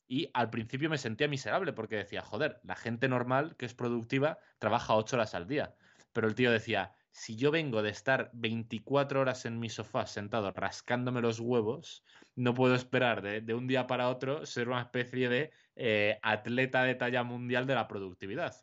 y 0.09 0.31
al 0.35 0.51
principio 0.51 0.91
me 0.91 0.99
sentía 0.99 1.29
miserable 1.29 1.73
porque 1.73 1.95
decía, 1.95 2.23
joder, 2.23 2.59
la 2.65 2.75
gente 2.75 3.07
normal 3.07 3.55
que 3.57 3.67
es 3.67 3.75
productiva 3.75 4.41
trabaja 4.59 4.97
ocho 4.97 5.15
horas 5.15 5.37
al 5.37 5.47
día. 5.47 5.77
Pero 6.13 6.27
el 6.27 6.35
tío 6.35 6.51
decía, 6.51 6.91
si 7.13 7.37
yo 7.37 7.51
vengo 7.51 7.83
de 7.83 7.91
estar 7.91 8.31
24 8.33 9.21
horas 9.21 9.45
en 9.47 9.59
mi 9.59 9.69
sofá 9.69 10.07
sentado 10.07 10.53
rascándome 10.53 11.21
los 11.21 11.41
huevos, 11.41 12.05
no 12.37 12.55
puedo 12.55 12.75
esperar 12.75 13.23
de, 13.23 13.55
un 13.55 13.67
día 13.67 13.87
para 13.87 14.09
otro 14.09 14.47
ser 14.47 14.69
una 14.69 14.83
especie 14.83 15.29
de 15.29 15.51
eh, 15.77 16.19
atleta 16.23 16.85
de 16.85 16.95
talla 16.95 17.23
mundial 17.23 17.67
de 17.67 17.75
la 17.75 17.89
productividad 17.89 18.55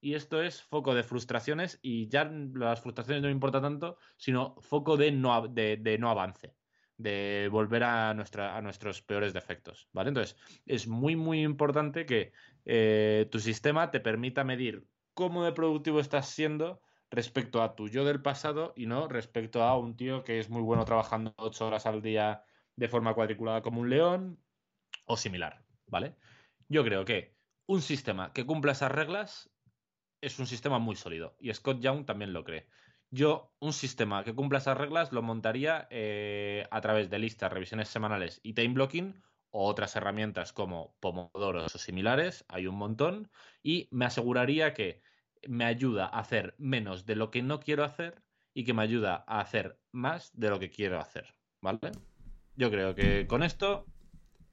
y 0.00 0.14
esto 0.14 0.42
es 0.42 0.62
foco 0.62 0.94
de 0.94 1.02
frustraciones 1.02 1.78
y 1.82 2.08
ya 2.08 2.24
las 2.54 2.80
frustraciones 2.80 3.22
no 3.22 3.28
me 3.28 3.32
importa 3.32 3.60
tanto, 3.60 3.98
sino 4.16 4.54
foco 4.60 4.96
de 4.96 5.10
no, 5.10 5.48
de, 5.48 5.96
no 5.98 6.10
avance, 6.10 6.54
de 6.96 7.48
volver 7.50 7.82
a, 7.82 8.14
nuestra, 8.14 8.56
a 8.56 8.62
nuestros 8.62 9.02
peores 9.02 9.32
defectos, 9.32 9.88
¿vale? 9.92 10.10
Entonces, 10.10 10.36
es 10.64 10.86
muy, 10.86 11.16
muy 11.16 11.42
importante 11.42 12.06
que 12.06 12.32
eh, 12.64 13.26
tu 13.32 13.40
sistema 13.40 13.90
te 13.90 14.00
permita 14.00 14.44
medir 14.44 14.86
cómo 15.14 15.44
de 15.44 15.52
productivo 15.52 15.98
estás 15.98 16.28
siendo 16.28 16.80
respecto 17.10 17.62
a 17.62 17.76
tu 17.76 17.88
yo 17.88 18.04
del 18.04 18.22
pasado 18.22 18.72
y 18.76 18.86
no 18.86 19.08
respecto 19.08 19.62
a 19.62 19.78
un 19.78 19.96
tío 19.96 20.24
que 20.24 20.38
es 20.38 20.50
muy 20.50 20.62
bueno 20.62 20.84
trabajando 20.84 21.34
ocho 21.36 21.66
horas 21.66 21.86
al 21.86 22.02
día 22.02 22.44
de 22.74 22.88
forma 22.88 23.14
cuadriculada 23.14 23.62
como 23.62 23.80
un 23.80 23.90
león 23.90 24.38
o 25.06 25.16
similar, 25.16 25.64
¿vale? 25.86 26.16
Yo 26.68 26.84
creo 26.84 27.04
que 27.04 27.36
un 27.66 27.80
sistema 27.80 28.32
que 28.32 28.44
cumpla 28.44 28.72
esas 28.72 28.92
reglas 28.92 29.50
es 30.20 30.38
un 30.38 30.46
sistema 30.46 30.78
muy 30.78 30.96
sólido 30.96 31.36
y 31.38 31.52
Scott 31.54 31.80
Young 31.80 32.04
también 32.04 32.32
lo 32.32 32.44
cree. 32.44 32.68
Yo, 33.10 33.54
un 33.60 33.72
sistema 33.72 34.24
que 34.24 34.34
cumpla 34.34 34.58
esas 34.58 34.76
reglas 34.76 35.12
lo 35.12 35.22
montaría 35.22 35.86
eh, 35.90 36.66
a 36.70 36.80
través 36.80 37.08
de 37.08 37.20
listas, 37.20 37.52
revisiones 37.52 37.88
semanales 37.88 38.40
y 38.42 38.54
time 38.54 38.74
blocking 38.74 39.22
o 39.50 39.66
otras 39.66 39.94
herramientas 39.94 40.52
como 40.52 40.96
Pomodoro 41.00 41.64
o 41.64 41.68
similares, 41.68 42.44
hay 42.48 42.66
un 42.66 42.74
montón, 42.74 43.30
y 43.62 43.88
me 43.90 44.04
aseguraría 44.04 44.74
que 44.74 45.02
me 45.48 45.64
ayuda 45.64 46.06
a 46.06 46.20
hacer 46.20 46.54
menos 46.58 47.06
de 47.06 47.16
lo 47.16 47.30
que 47.30 47.42
no 47.42 47.60
quiero 47.60 47.84
hacer 47.84 48.22
y 48.54 48.64
que 48.64 48.74
me 48.74 48.82
ayuda 48.82 49.24
a 49.26 49.40
hacer 49.40 49.78
más 49.92 50.30
de 50.34 50.50
lo 50.50 50.58
que 50.58 50.70
quiero 50.70 50.98
hacer, 50.98 51.34
¿vale? 51.60 51.92
Yo 52.56 52.70
creo 52.70 52.94
que 52.94 53.26
con 53.26 53.42
esto 53.42 53.84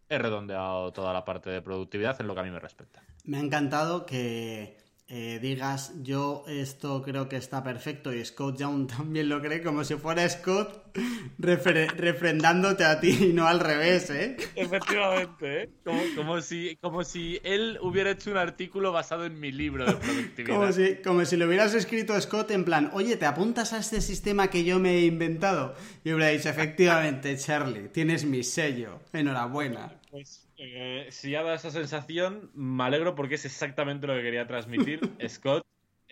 he 0.10 0.18
redondeado 0.18 0.92
toda 0.92 1.14
la 1.14 1.24
parte 1.24 1.50
de 1.50 1.62
productividad 1.62 2.20
en 2.20 2.28
lo 2.28 2.34
que 2.34 2.42
a 2.42 2.44
mí 2.44 2.52
me 2.52 2.60
respecta. 2.60 3.02
Me 3.24 3.38
ha 3.38 3.40
encantado 3.40 4.06
que 4.06 4.83
eh, 5.16 5.38
digas 5.40 5.94
yo 6.02 6.44
esto 6.48 7.04
creo 7.04 7.30
que 7.30 7.36
está 7.36 7.64
perfecto 7.64 8.12
y 8.12 8.26
Scott 8.26 8.58
Young 8.58 8.88
también 8.98 9.30
lo 9.30 9.44
cree 9.44 9.62
como 9.62 9.84
si 9.84 9.94
fuera 9.94 10.28
Scott 10.28 10.92
refrendándote 11.38 12.84
a 12.84 13.00
ti 13.00 13.30
y 13.30 13.34
no 13.34 13.46
al 13.46 13.60
revés, 13.60 14.10
¿eh? 14.10 14.38
Efectivamente, 14.56 15.64
¿eh? 15.64 15.70
Como, 16.16 16.42
si, 16.42 16.78
como 16.82 17.04
si 17.04 17.40
él 17.44 17.78
hubiera 17.84 18.10
hecho 18.10 18.32
un 18.32 18.38
artículo 18.38 18.92
basado 18.92 19.26
en 19.26 19.40
mi 19.40 19.52
libro 19.52 19.86
de 19.86 19.94
productividad. 19.94 20.56
Como 20.56 20.72
si, 20.72 20.96
como 21.04 21.26
si 21.26 21.38
lo 21.38 21.46
hubieras 21.46 21.76
escrito 21.76 22.14
a 22.14 22.22
Scott 22.22 22.50
en 22.50 22.66
plan, 22.66 22.90
oye, 22.94 23.16
¿te 23.16 23.28
apuntas 23.28 23.74
a 23.74 23.78
este 23.78 24.02
sistema 24.02 24.50
que 24.50 24.64
yo 24.64 24.80
me 24.80 24.94
he 24.96 25.06
inventado? 25.06 25.76
Y 26.04 26.12
hubiera 26.12 26.32
dicho, 26.32 26.50
efectivamente, 26.50 27.38
Charlie, 27.38 27.90
tienes 27.90 28.26
mi 28.26 28.44
sello, 28.44 29.00
enhorabuena. 29.14 29.94
Pues 30.10 30.43
eh, 30.58 31.08
si 31.12 31.36
ha 31.36 31.44
dado 31.44 31.56
esa 31.56 31.72
sensación, 31.72 32.52
me 32.54 32.84
alegro 32.84 33.16
porque 33.16 33.36
es 33.36 33.46
exactamente 33.46 34.08
lo 34.08 34.14
que 34.14 34.22
quería 34.22 34.48
transmitir. 34.48 35.00
Scott, 35.28 35.66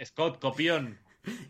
Scott, 0.04 0.40
copión. 0.40 0.98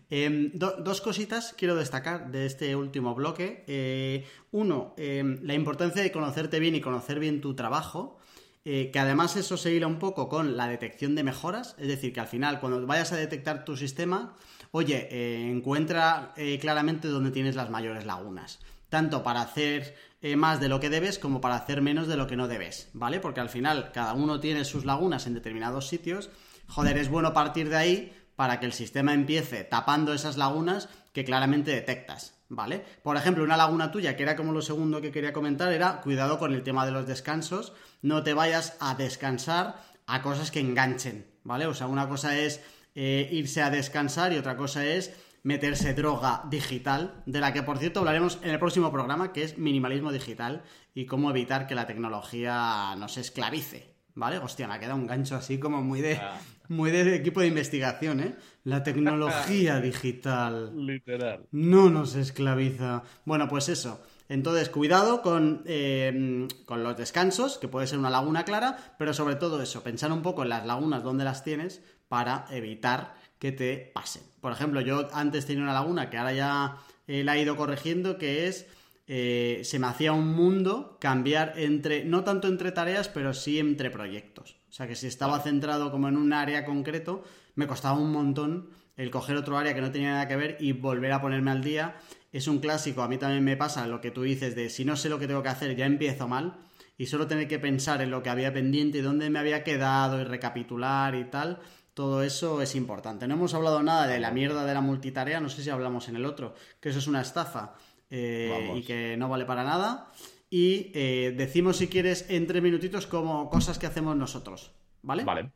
Em, 0.10 0.52
dos 0.54 1.00
cositas 1.00 1.56
quiero 1.58 1.76
destacar 1.76 2.32
de 2.32 2.46
este 2.46 2.76
último 2.76 3.16
bloque. 3.16 3.64
Eh, 3.68 4.26
uno, 4.52 4.94
em, 4.98 5.40
la 5.44 5.54
importancia 5.54 6.02
de 6.02 6.12
conocerte 6.12 6.60
bien 6.60 6.76
y 6.76 6.82
conocer 6.82 7.20
bien 7.20 7.42
tu 7.42 7.56
trabajo. 7.56 8.18
Eh, 8.64 8.92
que 8.94 9.00
además 9.00 9.36
eso 9.38 9.58
se 9.58 9.74
hila 9.74 9.88
un 9.88 9.98
poco 9.98 10.30
con 10.30 10.56
la 10.56 10.68
detección 10.68 11.16
de 11.16 11.24
mejoras, 11.24 11.76
es 11.80 11.88
decir, 11.88 12.14
que 12.14 12.20
al 12.20 12.28
final 12.28 12.60
cuando 12.60 12.86
vayas 12.86 13.12
a 13.12 13.16
detectar 13.16 13.66
tu 13.66 13.76
sistema, 13.76 14.36
oye, 14.70 15.50
encuentra 15.50 16.36
claramente 16.60 17.08
dónde 17.08 17.32
tienes 17.32 17.56
las 17.56 17.72
mayores 17.72 18.06
lagunas 18.06 18.60
tanto 18.92 19.24
para 19.24 19.42
hacer 19.42 19.96
eh, 20.22 20.36
más 20.36 20.60
de 20.60 20.68
lo 20.70 20.80
que 20.80 20.92
debes 20.92 21.18
como 21.18 21.42
para 21.42 21.56
hacer 21.56 21.82
menos 21.82 22.08
de 22.08 22.18
lo 22.18 22.28
que 22.28 22.36
no 22.36 22.48
debes, 22.48 22.90
¿vale? 22.94 23.20
Porque 23.20 23.40
al 23.40 23.50
final 23.50 23.92
cada 23.92 24.14
uno 24.14 24.40
tiene 24.40 24.66
sus 24.66 24.86
lagunas 24.86 25.26
en 25.26 25.34
determinados 25.34 25.88
sitios. 25.88 26.30
Joder, 26.68 26.98
es 26.98 27.10
bueno 27.10 27.34
partir 27.34 27.70
de 27.70 27.78
ahí 27.78 28.14
para 28.36 28.60
que 28.60 28.66
el 28.66 28.74
sistema 28.74 29.14
empiece 29.14 29.64
tapando 29.64 30.14
esas 30.14 30.38
lagunas 30.38 30.90
que 31.14 31.24
claramente 31.24 31.72
detectas, 31.72 32.36
¿vale? 32.50 32.84
Por 33.02 33.16
ejemplo, 33.16 33.44
una 33.44 33.58
laguna 33.58 33.92
tuya, 33.92 34.16
que 34.16 34.24
era 34.24 34.36
como 34.36 34.52
lo 34.52 34.62
segundo 34.62 35.02
que 35.02 35.12
quería 35.12 35.34
comentar, 35.34 35.72
era 35.72 36.02
cuidado 36.02 36.38
con 36.38 36.54
el 36.54 36.64
tema 36.64 36.86
de 36.86 36.92
los 36.92 37.08
descansos, 37.08 37.74
no 38.02 38.24
te 38.24 38.34
vayas 38.34 38.76
a 38.80 38.96
descansar 38.96 39.82
a 40.06 40.22
cosas 40.22 40.52
que 40.52 40.60
enganchen, 40.60 41.26
¿vale? 41.44 41.66
O 41.66 41.74
sea, 41.74 41.88
una 41.88 42.10
cosa 42.10 42.38
es 42.38 42.62
eh, 42.94 43.30
irse 43.32 43.62
a 43.62 43.70
descansar 43.70 44.34
y 44.34 44.38
otra 44.38 44.58
cosa 44.58 44.86
es 44.86 45.14
meterse 45.44 45.94
droga 45.94 46.44
digital, 46.50 47.24
de 47.26 47.40
la 47.40 47.52
que 47.54 47.64
por 47.64 47.78
cierto 47.80 48.00
hablaremos 48.00 48.40
en 48.44 48.52
el 48.52 48.60
próximo 48.60 48.92
programa, 48.92 49.34
que 49.34 49.44
es 49.44 49.58
minimalismo 49.58 50.12
digital 50.12 50.64
y 50.94 51.06
cómo 51.06 51.30
evitar 51.32 51.68
que 51.68 51.76
la 51.76 51.88
tecnología 51.88 52.96
nos 52.98 53.18
esclavice, 53.18 53.90
¿Vale? 54.14 54.40
Hostia, 54.40 54.68
me 54.68 54.74
ha 54.74 54.80
quedado 54.80 54.98
un 54.98 55.08
gancho 55.08 55.38
así 55.38 55.58
como 55.58 55.82
muy 55.82 56.02
de, 56.02 56.16
Ah. 56.18 56.38
muy 56.68 56.92
de 56.92 57.16
equipo 57.16 57.40
de 57.40 57.48
investigación, 57.48 58.20
¿eh? 58.20 58.36
La 58.66 58.84
tecnología 58.84 59.80
digital 59.82 60.86
Literal. 60.86 61.46
no 61.52 61.90
nos 61.90 62.16
esclaviza. 62.16 63.04
Bueno, 63.24 63.48
pues 63.48 63.70
eso. 63.70 64.04
Entonces, 64.28 64.70
cuidado 64.70 65.22
con, 65.22 65.64
eh, 65.66 66.46
con 66.66 66.84
los 66.84 66.98
descansos, 66.98 67.58
que 67.58 67.70
puede 67.70 67.88
ser 67.88 68.00
una 68.00 68.10
laguna 68.10 68.44
clara, 68.44 68.96
pero 69.00 69.14
sobre 69.14 69.36
todo 69.36 69.62
eso, 69.62 69.82
pensar 69.82 70.12
un 70.12 70.22
poco 70.22 70.44
en 70.44 70.50
las 70.50 70.66
lagunas 70.66 71.04
donde 71.04 71.24
las 71.24 71.44
tienes 71.46 71.82
para 72.10 72.48
evitar 72.52 73.14
que 73.40 73.54
te 73.54 73.92
pasen. 73.94 74.24
Por 74.42 74.52
ejemplo, 74.52 74.82
yo 74.82 75.08
antes 75.14 75.46
tenía 75.46 75.64
una 75.64 75.74
laguna 75.74 76.10
que 76.10 76.18
ahora 76.18 76.34
ya 76.34 76.78
eh, 77.08 77.24
la 77.24 77.38
he 77.38 77.42
ido 77.42 77.56
corrigiendo, 77.56 78.18
que 78.18 78.48
es 78.48 78.68
eh, 79.08 79.62
se 79.64 79.78
me 79.78 79.88
hacía 79.88 80.14
un 80.14 80.28
mundo 80.28 80.98
cambiar 81.00 81.54
entre, 81.58 82.06
no 82.06 82.24
tanto 82.24 82.48
entre 82.48 82.72
tareas, 82.72 83.10
pero 83.10 83.34
sí 83.34 83.60
entre 83.60 83.92
proyectos. 83.92 84.58
O 84.70 84.74
sea 84.74 84.88
que 84.88 84.96
si 84.96 85.08
estaba 85.08 85.40
centrado 85.42 85.92
como 85.92 86.08
en 86.08 86.16
un 86.16 86.32
área 86.32 86.64
concreto, 86.64 87.24
me 87.56 87.68
costaba 87.68 88.00
un 88.00 88.12
montón 88.12 88.70
el 88.96 89.12
coger 89.12 89.36
otro 89.36 89.58
área 89.58 89.74
que 89.74 89.82
no 89.82 89.92
tenía 89.92 90.12
nada 90.12 90.28
que 90.28 90.36
ver 90.36 90.58
y 90.60 90.72
volver 90.74 91.12
a 91.12 91.22
ponerme 91.22 91.52
al 91.52 91.64
día. 91.64 91.98
Es 92.32 92.48
un 92.48 92.60
clásico, 92.60 93.02
a 93.02 93.10
mí 93.10 93.18
también 93.18 93.44
me 93.44 93.58
pasa 93.58 93.88
lo 93.88 94.00
que 94.00 94.12
tú 94.12 94.22
dices 94.22 94.56
de 94.56 94.70
si 94.70 94.86
no 94.86 94.96
sé 94.96 95.10
lo 95.10 95.20
que 95.20 95.28
tengo 95.28 95.44
que 95.44 95.50
hacer, 95.50 95.76
ya 95.76 95.86
empiezo 95.86 96.28
mal. 96.28 96.60
Y 96.98 97.08
solo 97.08 97.28
tener 97.28 97.48
que 97.48 97.60
pensar 97.60 98.02
en 98.02 98.12
lo 98.12 98.22
que 98.22 98.30
había 98.30 98.54
pendiente 98.54 99.00
y 99.00 99.02
dónde 99.02 99.30
me 99.30 99.40
había 99.40 99.64
quedado 99.64 100.22
y 100.22 100.24
recapitular 100.24 101.16
y 101.16 101.26
tal. 101.26 101.60
Todo 101.94 102.24
eso 102.24 102.62
es 102.62 102.76
importante. 102.76 103.28
No 103.28 103.34
hemos 103.34 103.54
hablado 103.54 103.84
nada 103.84 104.08
de 104.08 104.20
la 104.20 104.32
mierda 104.32 104.66
de 104.66 104.74
la 104.74 104.82
multitarea, 104.82 105.42
no 105.42 105.50
sé 105.50 105.62
si 105.62 105.70
hablamos 105.70 106.08
en 106.08 106.16
el 106.16 106.26
otro, 106.26 106.56
que 106.80 106.90
eso 106.90 107.00
es 107.00 107.08
una 107.08 107.22
estafa 107.22 107.74
eh, 108.10 108.72
y 108.76 108.84
que 108.84 109.18
no 109.18 109.28
vale 109.28 109.46
para 109.46 109.64
nada. 109.64 110.08
Y 110.50 110.92
eh, 110.94 111.34
decimos 111.36 111.78
si 111.78 111.88
quieres 111.88 112.30
en 112.30 112.48
tres 112.48 112.62
minutitos 112.64 113.08
como 113.08 113.50
cosas 113.50 113.78
que 113.78 113.88
hacemos 113.88 114.16
nosotros, 114.16 114.72
¿vale? 115.02 115.24
Vale. 115.26 115.52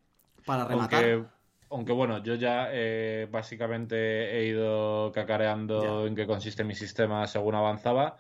Para 0.45 0.65
rematar. 0.65 1.03
Aunque, 1.03 1.29
aunque 1.69 1.91
bueno, 1.93 2.21
yo 2.21 2.35
ya 2.35 2.67
eh, 2.71 3.27
básicamente 3.31 4.37
he 4.37 4.45
ido 4.47 5.11
cacareando 5.13 6.03
Ya. 6.03 6.07
en 6.07 6.15
qué 6.15 6.27
consiste 6.27 6.63
mi 6.65 6.75
sistema 6.75 7.27
según 7.27 7.55
avanzaba. 7.55 8.17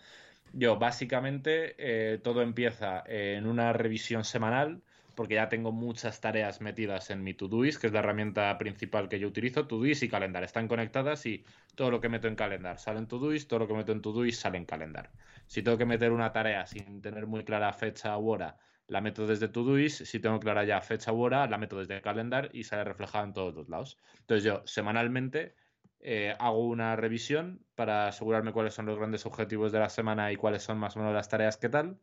Yo 0.53 0.77
básicamente 0.77 2.19
todo 2.23 2.41
empieza 2.41 3.03
en 3.07 3.45
una 3.45 3.73
revisión 3.73 4.23
semanal, 4.23 4.81
porque 5.15 5.35
ya 5.35 5.49
tengo 5.49 5.71
muchas 5.71 6.21
tareas 6.21 6.61
metidas 6.61 7.09
en 7.09 7.23
mi 7.23 7.33
Todoist, 7.33 7.79
que 7.79 7.87
es 7.87 7.93
la 7.93 7.99
herramienta 7.99 8.57
principal 8.57 9.09
que 9.09 9.19
yo 9.19 9.27
utilizo. 9.27 9.67
Todoist 9.67 10.03
y 10.03 10.09
Calendar 10.09 10.43
están 10.43 10.67
conectadas 10.67 11.25
y 11.25 11.45
todo 11.75 11.91
lo 11.91 12.01
que 12.01 12.09
meto 12.09 12.27
en 12.27 12.35
Calendar 12.35 12.77
sale 12.79 12.99
en 12.99 13.07
Todoist, 13.07 13.49
todo 13.49 13.59
lo 13.59 13.67
que 13.67 13.73
meto 13.73 13.91
en 13.91 14.01
Todoist 14.01 14.41
sale 14.41 14.57
en 14.57 14.65
Calendar. 14.65 15.11
Si 15.47 15.61
tengo 15.63 15.77
que 15.77 15.85
meter 15.85 16.11
una 16.11 16.31
tarea 16.31 16.65
sin 16.65 17.01
tener 17.01 17.27
muy 17.27 17.43
clara 17.43 17.71
fecha 17.73 18.17
u 18.17 18.29
hora, 18.29 18.57
la 18.87 19.01
meto 19.01 19.25
desde 19.25 19.47
Todoist. 19.47 20.05
Si 20.05 20.19
tengo 20.19 20.39
clara 20.39 20.63
ya 20.63 20.81
fecha 20.81 21.11
u 21.11 21.21
hora, 21.21 21.47
la 21.47 21.57
meto 21.57 21.79
desde 21.79 22.01
Calendar 22.01 22.49
y 22.53 22.63
sale 22.63 22.83
reflejada 22.83 23.23
en 23.23 23.33
todos 23.33 23.55
los 23.55 23.69
lados. 23.69 23.97
Entonces 24.19 24.43
yo 24.43 24.61
semanalmente 24.65 25.55
eh, 25.99 26.35
hago 26.39 26.67
una 26.67 26.95
revisión 26.95 27.65
para 27.75 28.07
asegurarme 28.07 28.53
cuáles 28.53 28.73
son 28.73 28.85
los 28.85 28.97
grandes 28.97 29.25
objetivos 29.25 29.71
de 29.71 29.79
la 29.79 29.89
semana 29.89 30.31
y 30.31 30.35
cuáles 30.35 30.63
son 30.63 30.77
más 30.77 30.95
o 30.95 30.99
menos 30.99 31.13
las 31.13 31.29
tareas 31.29 31.57
que 31.57 31.69
tal. 31.69 31.99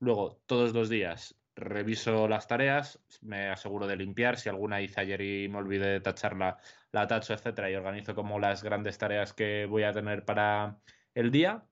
Luego, 0.00 0.40
todos 0.46 0.74
los 0.74 0.88
días 0.88 1.36
reviso 1.56 2.28
las 2.28 2.46
tareas, 2.48 3.00
me 3.22 3.48
aseguro 3.48 3.86
de 3.86 3.96
limpiar. 3.96 4.38
Si 4.38 4.48
alguna 4.48 4.80
hice 4.82 5.00
ayer 5.00 5.20
y 5.20 5.48
me 5.48 5.58
olvidé 5.58 5.88
de 5.88 6.00
tacharla, 6.00 6.58
la 6.92 7.06
tacho, 7.06 7.34
etcétera, 7.34 7.70
y 7.70 7.74
organizo 7.74 8.14
como 8.14 8.38
las 8.38 8.62
grandes 8.62 8.98
tareas 8.98 9.32
que 9.32 9.66
voy 9.66 9.84
a 9.84 9.92
tener 9.92 10.24
para 10.24 10.78
el 11.14 11.30
día. 11.30 11.64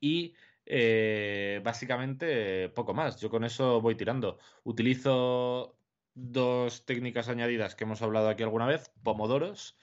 Y 0.00 0.34
eh, 0.66 1.60
básicamente 1.64 2.68
poco 2.70 2.94
más. 2.94 3.20
Yo 3.20 3.30
con 3.30 3.44
eso 3.44 3.80
voy 3.80 3.94
tirando. 3.96 4.38
Utilizo 4.64 5.78
dos 6.14 6.84
técnicas 6.86 7.28
añadidas 7.28 7.74
que 7.74 7.84
hemos 7.84 8.02
hablado 8.02 8.28
aquí 8.28 8.42
alguna 8.42 8.66
vez, 8.66 8.90
pomodoros. 9.02 9.76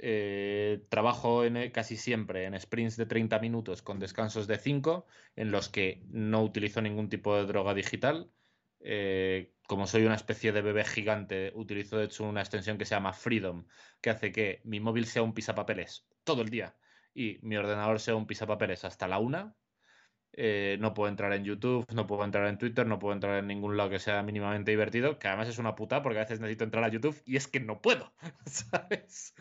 Eh, 0.00 0.84
trabajo 0.90 1.42
casi 1.72 1.96
siempre 1.96 2.44
en 2.44 2.58
sprints 2.60 2.96
de 2.96 3.06
30 3.06 3.40
minutos 3.40 3.82
con 3.82 3.98
descansos 3.98 4.46
de 4.46 4.58
5, 4.58 5.06
en 5.34 5.50
los 5.50 5.68
que 5.68 6.04
no 6.10 6.42
utilizo 6.44 6.80
ningún 6.80 7.08
tipo 7.08 7.34
de 7.36 7.46
droga 7.46 7.74
digital. 7.74 8.30
Eh, 8.80 9.56
como 9.66 9.86
soy 9.86 10.04
una 10.04 10.14
especie 10.14 10.52
de 10.52 10.62
bebé 10.62 10.84
gigante, 10.84 11.52
utilizo 11.54 11.98
de 11.98 12.04
hecho 12.06 12.24
una 12.24 12.40
extensión 12.40 12.78
que 12.78 12.84
se 12.84 12.94
llama 12.94 13.12
Freedom, 13.12 13.66
que 14.00 14.10
hace 14.10 14.32
que 14.32 14.60
mi 14.64 14.80
móvil 14.80 15.06
sea 15.06 15.22
un 15.22 15.34
pisapapeles 15.34 16.08
todo 16.24 16.42
el 16.42 16.48
día 16.50 16.78
y 17.14 17.38
mi 17.42 17.56
ordenador 17.56 18.00
sea 18.00 18.16
un 18.16 18.26
pisapapeles 18.26 18.84
hasta 18.84 19.08
la 19.08 19.18
una. 19.18 19.56
Eh, 20.32 20.76
no 20.80 20.94
puedo 20.94 21.08
entrar 21.08 21.32
en 21.32 21.44
YouTube, 21.44 21.86
no 21.92 22.06
puedo 22.06 22.24
entrar 22.24 22.46
en 22.46 22.58
Twitter, 22.58 22.86
no 22.86 22.98
puedo 22.98 23.14
entrar 23.14 23.38
en 23.38 23.46
ningún 23.46 23.76
lado 23.76 23.90
que 23.90 23.98
sea 23.98 24.22
mínimamente 24.22 24.70
divertido, 24.70 25.18
que 25.18 25.26
además 25.26 25.48
es 25.48 25.58
una 25.58 25.74
puta 25.74 26.02
porque 26.02 26.18
a 26.18 26.22
veces 26.22 26.38
necesito 26.38 26.64
entrar 26.64 26.84
a 26.84 26.88
YouTube 26.88 27.20
y 27.24 27.36
es 27.36 27.48
que 27.48 27.60
no 27.60 27.80
puedo, 27.80 28.12
¿sabes? 28.46 29.34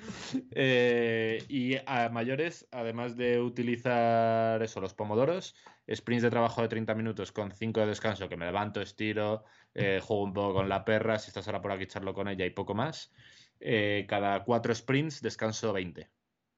Eh, 0.52 1.44
y 1.50 1.76
a 1.86 2.10
mayores, 2.10 2.68
además 2.72 3.18
de 3.18 3.40
utilizar 3.40 4.64
eso, 4.64 4.82
los 4.82 4.94
pomodoros, 4.94 5.56
sprints 5.94 6.24
de 6.24 6.30
trabajo 6.30 6.62
de 6.62 6.70
30 6.70 6.96
minutos 6.96 7.32
con 7.32 7.52
5 7.52 7.82
de 7.82 7.88
descanso, 7.88 8.30
que 8.30 8.38
me 8.38 8.46
levanto, 8.46 8.82
estiro, 8.82 9.44
eh, 9.76 10.00
juego 10.02 10.24
un 10.24 10.34
poco 10.34 10.56
con 10.56 10.70
la 10.70 10.86
perra, 10.86 11.20
si 11.20 11.28
estás 11.28 11.48
ahora 11.48 11.62
por 11.62 11.74
aquí, 11.74 11.86
charlo 11.86 12.14
con 12.14 12.28
ella 12.28 12.46
y 12.46 12.50
poco 12.52 12.74
más. 12.74 13.12
Cada 13.60 14.44
4 14.44 14.74
sprints 14.76 15.22
descanso 15.22 15.74
20, 15.74 16.10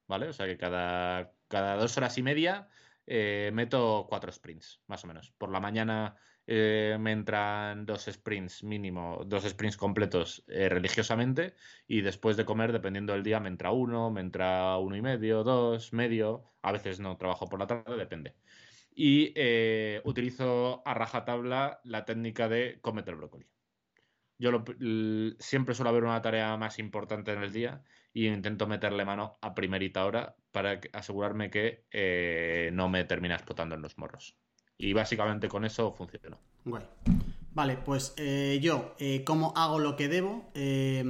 ¿vale? 0.08 0.28
O 0.28 0.34
sea 0.34 0.46
que 0.46 0.58
cada, 0.58 1.34
cada 1.48 1.76
dos 1.76 1.98
horas 1.98 2.18
y 2.18 2.24
media 2.24 2.70
eh, 3.10 3.52
meto 3.54 4.06
cuatro 4.08 4.32
sprints, 4.32 4.84
más 4.88 5.04
o 5.04 5.08
menos. 5.08 5.32
Por 5.32 5.52
la 5.52 5.60
mañana 5.60 6.16
eh, 6.48 6.98
me 7.00 7.12
entran 7.12 7.86
dos 7.86 8.06
sprints 8.06 8.64
mínimo, 8.64 9.24
dos 9.26 9.44
sprints 9.46 9.78
completos 9.78 10.44
eh, 10.48 10.70
religiosamente 10.70 11.56
y 11.88 12.02
después 12.02 12.38
de 12.38 12.46
comer, 12.46 12.72
dependiendo 12.72 13.14
del 13.14 13.24
día, 13.24 13.40
me 13.40 13.50
entra 13.50 13.72
uno, 13.72 14.12
me 14.12 14.22
entra 14.22 14.78
uno 14.78 14.96
y 14.96 15.02
medio, 15.02 15.44
dos, 15.44 15.94
medio, 15.94 16.54
a 16.62 16.72
veces 16.72 17.00
no 17.00 17.18
trabajo 17.18 17.50
por 17.50 17.60
la 17.60 17.68
tarde, 17.68 17.98
depende. 17.98 18.36
Y 18.96 19.34
eh, 19.36 20.02
utilizo 20.06 20.82
a 20.86 20.94
rajatabla 20.94 21.82
la 21.84 22.06
técnica 22.06 22.50
de 22.50 22.80
cómete 22.82 23.12
el 23.12 23.18
brócoli. 23.18 23.48
Yo 24.38 24.52
lo- 24.52 24.64
siempre 25.40 25.76
suelo 25.76 25.90
haber 25.90 26.04
una 26.06 26.22
tarea 26.22 26.56
más 26.58 26.80
importante 26.80 27.34
en 27.34 27.44
el 27.44 27.52
día 27.52 27.84
y 28.14 28.28
intento 28.28 28.68
meterle 28.68 29.06
mano 29.06 29.38
a 29.42 29.54
primerita 29.54 30.06
hora 30.06 30.36
para 30.52 30.80
asegurarme 30.94 31.50
que 31.50 31.86
eh, 31.92 32.70
no 32.74 32.90
me 32.90 33.04
termina 33.06 33.36
explotando 33.36 33.76
en 33.76 33.82
los 33.82 33.98
morros. 33.98 34.36
Y 34.78 34.94
básicamente 34.94 35.48
con 35.48 35.66
eso 35.66 35.92
funcionó. 35.94 36.40
Guay. 36.66 36.86
Vale, 37.54 37.78
pues 37.78 38.14
eh, 38.18 38.60
yo, 38.62 38.96
eh, 39.00 39.24
¿cómo 39.26 39.54
hago 39.56 39.80
lo 39.80 39.96
que 39.96 40.08
debo? 40.08 40.52
Eh, 40.54 41.04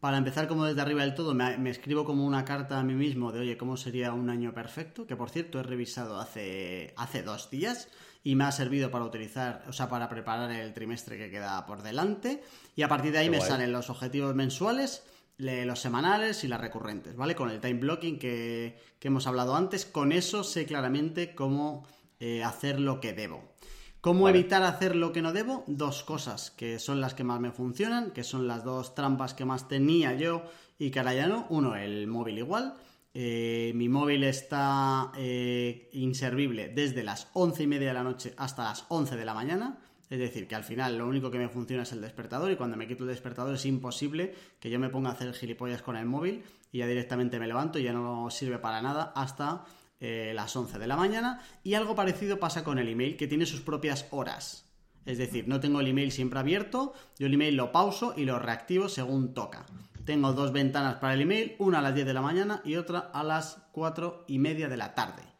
para 0.00 0.16
empezar 0.16 0.48
como 0.48 0.64
desde 0.64 0.80
arriba 0.80 1.02
del 1.02 1.14
todo, 1.14 1.34
me, 1.34 1.58
me 1.58 1.70
escribo 1.70 2.04
como 2.04 2.24
una 2.24 2.44
carta 2.44 2.78
a 2.80 2.82
mí 2.84 2.94
mismo 2.94 3.30
de, 3.30 3.40
oye, 3.40 3.56
¿cómo 3.56 3.76
sería 3.76 4.12
un 4.12 4.30
año 4.30 4.52
perfecto? 4.54 5.06
Que 5.06 5.14
por 5.16 5.30
cierto 5.30 5.60
he 5.60 5.62
revisado 5.62 6.18
hace, 6.18 6.92
hace 6.96 7.22
dos 7.22 7.50
días 7.50 7.88
y 8.24 8.34
me 8.34 8.44
ha 8.44 8.52
servido 8.52 8.90
para 8.90 9.04
utilizar, 9.04 9.64
o 9.68 9.72
sea, 9.72 9.88
para 9.88 10.08
preparar 10.08 10.50
el 10.50 10.72
trimestre 10.72 11.18
que 11.18 11.30
queda 11.30 11.64
por 11.66 11.82
delante. 11.82 12.42
Y 12.74 12.82
a 12.82 12.88
partir 12.88 13.12
de 13.12 13.18
ahí 13.18 13.26
Qué 13.26 13.30
me 13.32 13.38
guay. 13.38 13.48
salen 13.48 13.72
los 13.72 13.90
objetivos 13.90 14.34
mensuales, 14.34 15.04
le- 15.04 15.11
los 15.42 15.80
semanales 15.80 16.44
y 16.44 16.48
las 16.48 16.60
recurrentes, 16.60 17.16
¿vale? 17.16 17.34
Con 17.34 17.50
el 17.50 17.60
time 17.60 17.80
blocking 17.80 18.18
que, 18.18 18.78
que 18.98 19.08
hemos 19.08 19.26
hablado 19.26 19.56
antes, 19.56 19.84
con 19.84 20.12
eso 20.12 20.44
sé 20.44 20.64
claramente 20.66 21.34
cómo 21.34 21.84
eh, 22.20 22.44
hacer 22.44 22.78
lo 22.78 23.00
que 23.00 23.12
debo. 23.12 23.52
¿Cómo 24.00 24.24
Vale. 24.24 24.38
evitar 24.38 24.62
hacer 24.62 24.96
lo 24.96 25.12
que 25.12 25.22
no 25.22 25.32
debo? 25.32 25.64
Dos 25.66 26.02
cosas 26.04 26.50
que 26.52 26.78
son 26.78 27.00
las 27.00 27.14
que 27.14 27.24
más 27.24 27.40
me 27.40 27.50
funcionan, 27.52 28.12
que 28.12 28.24
son 28.24 28.46
las 28.46 28.64
dos 28.64 28.94
trampas 28.94 29.34
que 29.34 29.44
más 29.44 29.68
tenía 29.68 30.14
yo 30.14 30.44
y 30.78 30.90
que 30.90 31.00
ahora 31.00 31.14
ya 31.14 31.26
no. 31.26 31.46
Uno, 31.50 31.76
el 31.76 32.06
móvil 32.06 32.38
igual. 32.38 32.74
Eh, 33.14 33.72
mi 33.74 33.88
móvil 33.88 34.24
está 34.24 35.12
eh, 35.16 35.88
inservible 35.92 36.68
desde 36.68 37.02
las 37.02 37.28
once 37.32 37.62
y 37.62 37.66
media 37.66 37.88
de 37.88 37.94
la 37.94 38.02
noche 38.02 38.34
hasta 38.36 38.64
las 38.64 38.86
11 38.88 39.16
de 39.16 39.24
la 39.24 39.34
mañana. 39.34 39.78
Es 40.12 40.18
decir, 40.18 40.46
que 40.46 40.54
al 40.54 40.62
final 40.62 40.98
lo 40.98 41.08
único 41.08 41.30
que 41.30 41.38
me 41.38 41.48
funciona 41.48 41.84
es 41.84 41.92
el 41.92 42.02
despertador 42.02 42.52
y 42.52 42.56
cuando 42.56 42.76
me 42.76 42.86
quito 42.86 43.04
el 43.04 43.08
despertador 43.08 43.54
es 43.54 43.64
imposible 43.64 44.34
que 44.60 44.68
yo 44.68 44.78
me 44.78 44.90
ponga 44.90 45.08
a 45.08 45.14
hacer 45.14 45.32
gilipollas 45.32 45.80
con 45.80 45.96
el 45.96 46.04
móvil 46.04 46.44
y 46.70 46.80
ya 46.80 46.86
directamente 46.86 47.40
me 47.40 47.46
levanto 47.46 47.78
y 47.78 47.84
ya 47.84 47.94
no 47.94 48.28
sirve 48.28 48.58
para 48.58 48.82
nada 48.82 49.14
hasta 49.16 49.64
eh, 50.00 50.32
las 50.34 50.54
11 50.54 50.78
de 50.78 50.86
la 50.86 50.98
mañana. 50.98 51.40
Y 51.64 51.72
algo 51.72 51.94
parecido 51.94 52.38
pasa 52.38 52.62
con 52.62 52.78
el 52.78 52.90
email, 52.90 53.16
que 53.16 53.26
tiene 53.26 53.46
sus 53.46 53.62
propias 53.62 54.06
horas. 54.10 54.70
Es 55.06 55.16
decir, 55.16 55.48
no 55.48 55.60
tengo 55.60 55.80
el 55.80 55.88
email 55.88 56.12
siempre 56.12 56.40
abierto, 56.40 56.92
yo 57.18 57.26
el 57.26 57.32
email 57.32 57.56
lo 57.56 57.72
pauso 57.72 58.12
y 58.14 58.26
lo 58.26 58.38
reactivo 58.38 58.90
según 58.90 59.32
toca. 59.32 59.64
Tengo 60.04 60.34
dos 60.34 60.52
ventanas 60.52 60.96
para 60.96 61.14
el 61.14 61.22
email, 61.22 61.56
una 61.58 61.78
a 61.78 61.82
las 61.82 61.94
10 61.94 62.06
de 62.06 62.12
la 62.12 62.20
mañana 62.20 62.60
y 62.66 62.76
otra 62.76 62.98
a 62.98 63.24
las 63.24 63.66
4 63.72 64.26
y 64.28 64.38
media 64.38 64.68
de 64.68 64.76
la 64.76 64.94
tarde. 64.94 65.31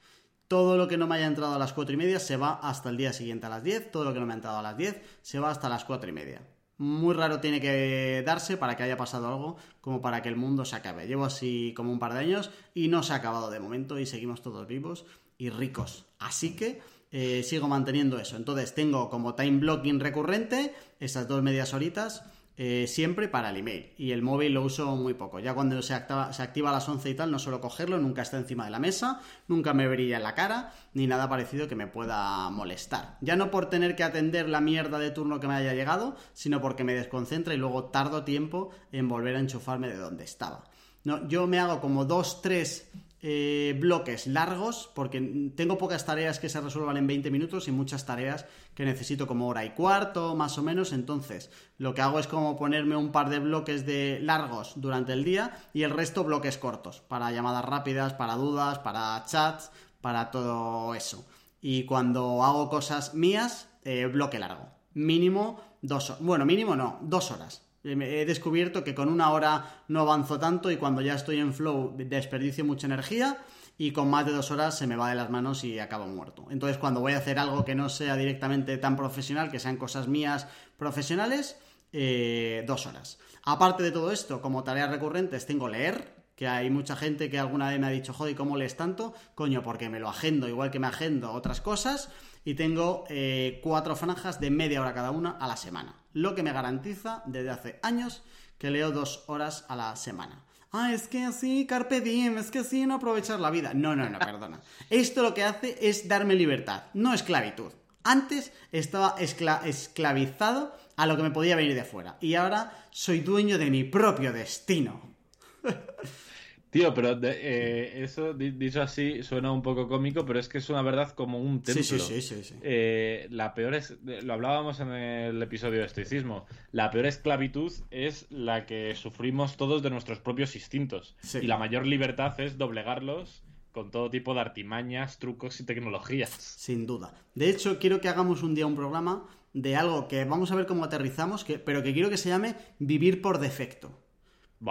Todo 0.53 0.77
lo 0.77 0.87
que 0.87 0.99
no 0.99 1.07
me 1.07 1.15
haya 1.15 1.29
entrado 1.29 1.55
a 1.55 1.59
las 1.59 1.73
4 1.73 1.95
y 1.95 1.97
media 1.97 2.21
se 2.21 2.37
va 2.37 2.61
hasta 2.63 2.91
el 2.91 2.99
día 2.99 3.15
siguiente 3.15 3.47
a 3.47 3.49
las 3.49 3.65
10, 3.65 3.91
todo 3.91 4.05
lo 4.05 4.13
que 4.13 4.21
no 4.21 4.27
me 4.27 4.35
ha 4.35 4.37
entrado 4.37 4.59
a 4.59 4.63
las 4.63 4.77
10 4.77 5.01
se 5.23 5.39
va 5.39 5.51
hasta 5.51 5.71
las 5.71 5.87
4 5.87 6.11
y 6.11 6.13
media. 6.13 6.43
Muy 6.77 7.15
raro 7.15 7.41
tiene 7.41 7.59
que 7.59 8.23
darse 8.27 8.59
para 8.59 8.77
que 8.77 8.83
haya 8.83 8.99
pasado 8.99 9.29
algo 9.29 9.57
como 9.81 10.03
para 10.03 10.21
que 10.21 10.29
el 10.29 10.37
mundo 10.37 10.67
se 10.67 10.77
acabe. 10.77 11.07
Llevo 11.07 11.25
así 11.25 11.73
como 11.75 11.91
un 11.91 11.99
par 11.99 12.13
de 12.13 12.19
años 12.19 12.51
y 12.75 12.89
no 12.89 13.03
se 13.03 13.15
ha 13.15 13.17
acabado 13.17 13.51
de 13.51 13.61
momento 13.61 13.99
y 13.99 14.05
seguimos 14.05 14.43
todos 14.43 14.67
vivos 14.67 15.07
y 15.39 15.49
ricos. 15.49 16.05
Así 16.19 16.55
que 16.55 16.83
eh, 17.13 17.43
sigo 17.45 17.67
manteniendo 17.67 18.19
eso. 18.19 18.37
Entonces 18.37 18.75
tengo 18.75 19.09
como 19.09 19.35
time 19.35 19.59
blocking 19.59 20.01
recurrente 20.01 20.75
esas 21.01 21.29
dos 21.29 21.43
medias 21.43 21.73
horitas 21.73 22.25
eh, 22.57 22.87
siempre 22.87 23.29
para 23.29 23.51
el 23.51 23.57
email. 23.57 23.93
Y 23.97 24.13
el 24.13 24.23
móvil 24.23 24.53
lo 24.53 24.63
uso 24.63 24.95
muy 24.97 25.15
poco. 25.15 25.41
Ya 25.41 25.55
cuando 25.55 25.81
se 25.83 25.95
activa, 25.95 26.31
a 26.31 26.73
las 26.73 26.89
11 26.89 27.11
y 27.11 27.15
tal, 27.15 27.31
no 27.31 27.39
suelo 27.39 27.61
cogerlo, 27.61 27.99
nunca 27.99 28.23
está 28.23 28.37
encima 28.37 28.67
de 28.67 28.71
la 28.71 28.79
mesa, 28.79 29.21
nunca 29.49 29.73
me 29.73 29.89
brilla 29.89 30.19
en 30.19 30.23
la 30.23 30.35
cara, 30.35 30.73
ni 30.93 31.07
nada 31.07 31.29
parecido 31.29 31.69
que 31.69 31.77
me 31.77 31.87
pueda 31.87 32.51
molestar. 32.51 33.17
Ya 33.21 33.37
no 33.37 33.51
por 33.51 33.71
tener 33.71 33.97
que 33.97 34.05
atender 34.05 34.49
la 34.49 34.61
mierda 34.61 34.99
de 34.99 35.11
turno 35.11 35.41
que 35.41 35.49
me 35.49 35.55
haya 35.55 35.75
llegado, 35.75 36.17
sino 36.35 36.61
porque 36.61 36.85
me 36.85 36.95
desconcentra 36.95 37.55
y 37.55 37.57
luego 37.57 37.85
tardo 37.85 38.25
tiempo 38.25 38.71
en 38.93 39.09
volver 39.09 39.37
a 39.37 39.41
enchufarme 39.41 39.89
de 39.89 39.97
donde 39.97 40.25
estaba. 40.25 40.65
No, 41.05 41.27
yo 41.29 41.47
me 41.47 41.59
hago 41.59 41.81
como 41.81 42.05
dos, 42.05 42.43
tres 42.43 42.91
eh, 43.25 43.77
bloques 43.79 44.27
largos, 44.27 44.91
porque 44.95 45.53
tengo 45.55 45.79
pocas 45.79 46.05
tareas 46.05 46.41
que 46.41 46.49
se 46.49 46.61
resuelvan 46.61 46.97
en 46.97 47.07
20 47.07 47.31
minutos 47.31 47.69
y 47.69 47.71
muchas 47.71 48.05
tareas 48.05 48.47
que 48.75 48.85
necesito 48.85 49.29
como 49.29 49.47
hora 49.47 49.65
y 49.65 49.71
cuarto, 49.71 50.35
más 50.35 50.59
o 50.59 50.63
menos. 50.63 50.93
Entonces, 50.93 51.49
lo 51.79 51.95
que 51.95 52.03
hago 52.03 52.19
es 52.19 52.27
como 52.27 52.57
ponerme 52.57 52.97
un 52.97 53.13
par 53.13 53.31
de 53.31 53.39
bloques 53.39 53.87
de 53.87 54.19
largos 54.21 54.73
durante 54.75 55.13
el 55.13 55.23
día 55.23 55.57
y 55.73 55.85
el 55.85 55.93
resto 55.93 56.25
bloques 56.25 56.59
cortos, 56.59 57.01
para 57.01 57.31
llamadas 57.31 57.65
rápidas, 57.65 58.13
para 58.13 58.35
dudas, 58.35 58.81
para 58.81 59.25
chats, 59.25 59.71
para 60.01 60.33
todo 60.33 60.95
eso. 60.97 61.25
Y 61.61 61.85
cuando 61.85 62.43
hago 62.43 62.69
cosas 62.69 63.15
mías, 63.15 63.69
eh, 63.85 64.07
bloque 64.07 64.41
largo. 64.41 64.69
Mínimo 64.95 65.61
dos 65.81 66.11
horas. 66.11 66.23
Bueno, 66.23 66.45
mínimo 66.45 66.75
no, 66.75 66.99
dos 67.03 67.31
horas 67.31 67.63
He 67.85 68.25
descubierto 68.25 68.85
que 68.85 68.95
con 68.95 69.09
una 69.09 69.31
hora 69.31 69.83
no 69.89 70.01
avanzo 70.01 70.39
tanto 70.39 70.71
y 70.71 70.77
cuando 70.77 71.01
ya 71.01 71.15
estoy 71.15 71.41
en 71.41 71.53
flow 71.53 71.95
desperdicio 71.97 72.65
mucha 72.65 72.87
energía 72.87 73.39
y 73.77 73.91
con 73.91 74.09
más 74.09 74.25
de 74.25 74.33
dos 74.33 74.53
horas 74.53 74.79
se 74.79 74.87
me 74.87 74.95
va 74.95 75.09
de 75.09 75.17
las 75.17 75.31
manos 75.31 75.65
y 75.65 75.81
acabo 75.81 76.07
muerto. 76.07 76.47
Entonces 76.51 76.79
cuando 76.79 77.01
voy 77.01 77.15
a 77.15 77.19
hacer 77.19 77.41
algo 77.41 77.65
que 77.65 77.75
no 77.75 77.89
sea 77.89 78.17
directamente 78.17 78.79
tan 78.79 78.97
profesional, 78.97 79.51
que 79.51 79.59
sean 79.59 79.79
cosas 79.79 80.07
mías 80.07 80.47
profesionales, 80.77 81.59
eh, 81.93 82.63
dos 82.69 82.87
horas. 82.87 83.19
Aparte 83.43 83.83
de 83.83 83.91
todo 83.91 84.13
esto, 84.13 84.41
como 84.41 84.63
tareas 84.63 84.91
recurrentes 84.91 85.47
tengo 85.47 85.69
leer, 85.69 86.23
que 86.37 86.47
hay 86.47 86.71
mucha 86.71 86.95
gente 86.95 87.29
que 87.31 87.41
alguna 87.41 87.69
vez 87.69 87.81
me 87.81 87.89
ha 87.89 87.91
dicho, 87.91 88.13
joder, 88.13 88.37
¿cómo 88.37 88.57
lees 88.57 88.77
tanto? 88.77 89.13
Coño, 89.35 89.65
porque 89.65 89.89
me 89.89 89.99
lo 89.99 90.09
agendo, 90.09 90.49
igual 90.49 90.71
que 90.71 90.79
me 90.79 90.87
agendo 90.87 91.33
otras 91.33 91.61
cosas, 91.61 92.11
y 92.45 92.55
tengo 92.55 93.05
eh, 93.09 93.61
cuatro 93.63 93.97
franjas 93.97 94.41
de 94.41 94.51
media 94.51 94.81
hora 94.81 94.95
cada 94.95 95.11
una 95.11 95.33
a 95.33 95.49
la 95.49 95.57
semana 95.57 96.02
lo 96.13 96.35
que 96.35 96.43
me 96.43 96.53
garantiza 96.53 97.23
desde 97.27 97.51
hace 97.51 97.81
años 97.83 98.23
que 98.59 98.71
leo 98.71 98.91
dos 98.91 99.25
horas 99.27 99.65
a 99.69 99.77
la 99.77 99.97
semana. 99.97 100.45
Ah, 100.71 100.93
es 100.95 101.07
que 101.07 101.25
así, 101.25 101.67
carpe 101.67 102.01
diem, 102.01 102.39
es 102.39 102.51
que 102.51 102.61
así 102.61 102.87
no 102.87 102.95
aprovechar 102.95 103.41
la 103.41 103.51
vida. 103.51 103.75
No, 103.75 103.95
no, 103.95 104.09
no, 104.09 104.19
perdona. 104.31 104.61
Esto 104.89 105.23
lo 105.23 105.35
que 105.35 105.45
hace 105.45 105.77
es 105.81 106.09
darme 106.09 106.35
libertad, 106.35 106.85
no 106.95 107.13
esclavitud. 107.13 107.73
Antes 108.05 108.53
estaba 108.73 109.17
esclavizado 109.19 110.77
a 110.97 111.07
lo 111.07 111.17
que 111.17 111.23
me 111.23 111.31
podía 111.31 111.57
venir 111.57 111.75
de 111.75 111.85
fuera. 111.85 112.17
Y 112.21 112.35
ahora 112.35 112.87
soy 112.91 113.21
dueño 113.21 113.59
de 113.59 113.71
mi 113.71 113.85
propio 113.85 114.33
destino. 114.33 115.15
Tío, 116.73 116.95
pero 116.95 117.21
eh, 117.23 118.03
eso 118.03 118.33
dicho 118.33 118.81
así 118.81 119.23
suena 119.23 119.53
un 119.53 119.61
poco 119.61 119.89
cómico, 119.89 120.25
pero 120.25 120.39
es 120.39 120.49
que 120.49 120.57
es 120.57 120.71
una 120.71 120.81
verdad 120.81 121.11
como 121.11 121.39
un 121.39 121.63
templo. 121.63 121.85
Sí, 121.85 121.99
sí, 121.99 122.23
sí. 122.23 122.43
sí, 122.43 122.55
eh, 122.63 123.27
la 123.29 123.53
peor 123.53 123.75
es, 123.75 123.99
lo 124.03 124.33
hablábamos 124.33 124.81
en 124.81 124.89
el 124.89 125.43
episodio 125.43 125.81
de 125.81 125.85
estoicismo, 125.85 126.47
la 126.71 126.91
peor 126.91 127.05
esclavitud 127.05 127.71
es 127.91 128.25
la 128.31 128.65
que 128.65 128.95
sufrimos 128.95 129.59
todos 129.59 129.83
de 129.83 129.91
nuestros 129.91 130.21
propios 130.21 130.57
instintos. 130.57 131.15
Y 131.35 131.47
la 131.47 131.59
mayor 131.59 131.87
libertad 131.87 132.41
es 132.41 132.57
doblegarlos 132.57 133.43
con 133.73 133.91
todo 133.91 134.09
tipo 134.09 134.33
de 134.33 134.41
artimañas, 134.41 135.19
trucos 135.19 135.61
y 135.61 135.67
tecnologías. 135.67 136.31
Sin 136.31 136.87
duda. 136.87 137.13
De 137.35 137.51
hecho, 137.51 137.79
quiero 137.79 138.01
que 138.01 138.09
hagamos 138.09 138.43
un 138.43 138.55
día 138.55 138.67
un 138.67 138.77
programa 138.77 139.29
de 139.53 139.77
algo 139.77 140.09
que 140.09 140.25
vamos 140.25 140.51
a 140.51 140.55
ver 140.55 140.65
cómo 140.65 140.85
aterrizamos, 140.85 141.45
que, 141.45 141.59
pero 141.59 141.83
que 141.83 141.93
quiero 141.93 142.09
que 142.09 142.17
se 142.17 142.31
llame 142.31 142.57
vivir 142.79 143.21
por 143.21 143.41
defecto. 143.41 144.02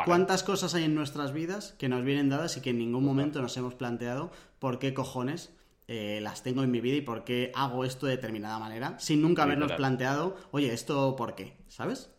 ¿Cuántas 0.05 0.43
cosas 0.43 0.73
hay 0.73 0.85
en 0.85 0.95
nuestras 0.95 1.33
vidas 1.33 1.75
que 1.77 1.89
nos 1.89 2.03
vienen 2.03 2.29
dadas 2.29 2.55
y 2.57 2.61
que 2.61 2.69
en 2.69 2.77
ningún 2.77 3.03
momento 3.03 3.41
nos 3.41 3.55
hemos 3.57 3.75
planteado 3.75 4.31
por 4.59 4.79
qué 4.79 4.93
cojones 4.93 5.53
eh, 5.87 6.19
las 6.21 6.43
tengo 6.43 6.63
en 6.63 6.71
mi 6.71 6.79
vida 6.79 6.95
y 6.95 7.01
por 7.01 7.25
qué 7.25 7.51
hago 7.55 7.83
esto 7.83 8.05
de 8.05 8.15
determinada 8.15 8.59
manera 8.59 8.97
sin 8.99 9.21
nunca 9.21 9.43
habernos 9.43 9.73
planteado, 9.73 10.37
oye, 10.51 10.71
¿esto 10.71 11.15
por 11.17 11.35
qué? 11.35 11.57
¿Sabes? 11.67 12.09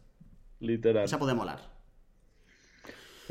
Literal. 0.61 1.05
Esa 1.05 1.19
puede 1.19 1.35
molar. 1.35 1.72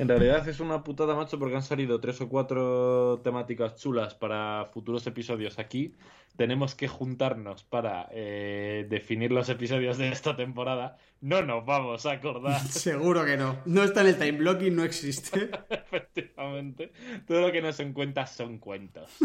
En 0.02 0.08
realidad 0.08 0.50
es 0.50 0.60
una 0.60 0.84
putada, 0.84 1.14
macho, 1.14 1.38
porque 1.38 1.56
han 1.56 1.62
salido 1.62 2.02
tres 2.02 2.20
o 2.22 2.28
cuatro 2.28 3.22
temáticas 3.24 3.76
chulas 3.76 4.16
para 4.16 4.66
futuros 4.74 5.06
episodios 5.06 5.60
aquí 5.60 5.94
tenemos 6.36 6.74
que 6.74 6.88
juntarnos 6.88 7.64
para 7.64 8.08
eh, 8.12 8.88
definir 8.90 9.32
los 9.32 9.48
episodios 9.50 10.00
de 10.00 10.10
esta 10.10 10.36
temporada, 10.36 10.98
no 11.20 11.44
nos 11.44 11.64
vamos 11.66 12.06
a 12.08 12.14
acordar. 12.14 12.60
Seguro 12.68 13.26
que 13.26 13.38
no. 13.38 13.58
No 13.66 13.84
está 13.84 14.02
en 14.02 14.08
el 14.08 14.18
time 14.18 14.40
blocking, 14.40 14.76
no 14.76 14.84
existe. 14.84 15.52
Efectivamente. 15.70 16.92
Todo 17.28 17.42
lo 17.42 17.52
que 17.52 17.62
nos 17.62 17.80
encuentras 17.80 18.32
son 18.32 18.58
cuentos. 18.58 19.12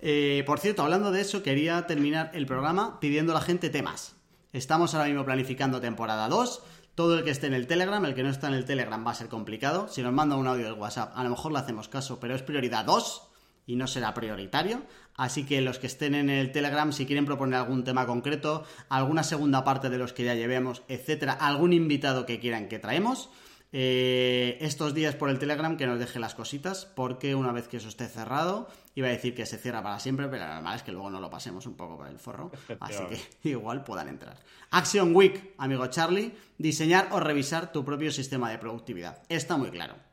Eh, 0.00 0.44
por 0.46 0.60
cierto, 0.60 0.82
hablando 0.82 1.10
de 1.10 1.20
eso, 1.20 1.42
quería 1.42 1.84
terminar 1.88 2.30
el 2.32 2.46
programa 2.46 3.00
pidiendo 3.00 3.32
a 3.32 3.34
la 3.34 3.40
gente 3.40 3.68
temas. 3.68 4.14
Estamos 4.52 4.94
ahora 4.94 5.08
mismo 5.08 5.24
planificando 5.24 5.80
temporada 5.80 6.28
2. 6.28 6.62
Todo 6.98 7.16
el 7.16 7.22
que 7.22 7.30
esté 7.30 7.46
en 7.46 7.54
el 7.54 7.68
Telegram, 7.68 8.04
el 8.04 8.16
que 8.16 8.24
no 8.24 8.28
está 8.28 8.48
en 8.48 8.54
el 8.54 8.64
Telegram 8.64 9.06
va 9.06 9.12
a 9.12 9.14
ser 9.14 9.28
complicado. 9.28 9.86
Si 9.86 10.02
nos 10.02 10.12
manda 10.12 10.34
un 10.34 10.48
audio 10.48 10.64
del 10.64 10.72
WhatsApp, 10.72 11.12
a 11.14 11.22
lo 11.22 11.30
mejor 11.30 11.52
le 11.52 11.60
hacemos 11.60 11.88
caso, 11.88 12.18
pero 12.18 12.34
es 12.34 12.42
prioridad 12.42 12.84
2 12.84 13.22
y 13.66 13.76
no 13.76 13.86
será 13.86 14.14
prioritario. 14.14 14.82
Así 15.14 15.46
que 15.46 15.60
los 15.60 15.78
que 15.78 15.86
estén 15.86 16.16
en 16.16 16.28
el 16.28 16.50
Telegram, 16.50 16.92
si 16.92 17.06
quieren 17.06 17.24
proponer 17.24 17.60
algún 17.60 17.84
tema 17.84 18.04
concreto, 18.04 18.64
alguna 18.88 19.22
segunda 19.22 19.62
parte 19.62 19.90
de 19.90 19.98
los 19.98 20.12
que 20.12 20.24
ya 20.24 20.34
llevemos, 20.34 20.82
etcétera, 20.88 21.34
algún 21.34 21.72
invitado 21.72 22.26
que 22.26 22.40
quieran 22.40 22.68
que 22.68 22.80
traemos, 22.80 23.30
eh, 23.72 24.56
estos 24.60 24.94
días 24.94 25.14
por 25.14 25.28
el 25.28 25.38
Telegram 25.38 25.76
que 25.76 25.86
nos 25.86 25.98
deje 25.98 26.18
las 26.18 26.34
cositas, 26.34 26.86
porque 26.86 27.34
una 27.34 27.52
vez 27.52 27.68
que 27.68 27.76
eso 27.76 27.88
esté 27.88 28.06
cerrado, 28.08 28.68
iba 28.94 29.08
a 29.08 29.10
decir 29.10 29.34
que 29.34 29.44
se 29.46 29.58
cierra 29.58 29.82
para 29.82 29.98
siempre, 29.98 30.28
pero 30.28 30.46
lo 30.46 30.54
normal 30.54 30.76
es 30.76 30.82
que 30.82 30.92
luego 30.92 31.10
no 31.10 31.20
lo 31.20 31.28
pasemos 31.28 31.66
un 31.66 31.76
poco 31.76 31.98
por 31.98 32.08
el 32.08 32.18
forro, 32.18 32.50
así 32.80 33.02
que 33.42 33.48
igual 33.50 33.84
puedan 33.84 34.08
entrar. 34.08 34.36
Action 34.70 35.14
Week, 35.14 35.54
amigo 35.58 35.86
Charlie, 35.88 36.32
diseñar 36.56 37.08
o 37.12 37.20
revisar 37.20 37.70
tu 37.72 37.84
propio 37.84 38.10
sistema 38.10 38.50
de 38.50 38.58
productividad. 38.58 39.22
Está 39.28 39.56
muy 39.56 39.70
claro. 39.70 40.08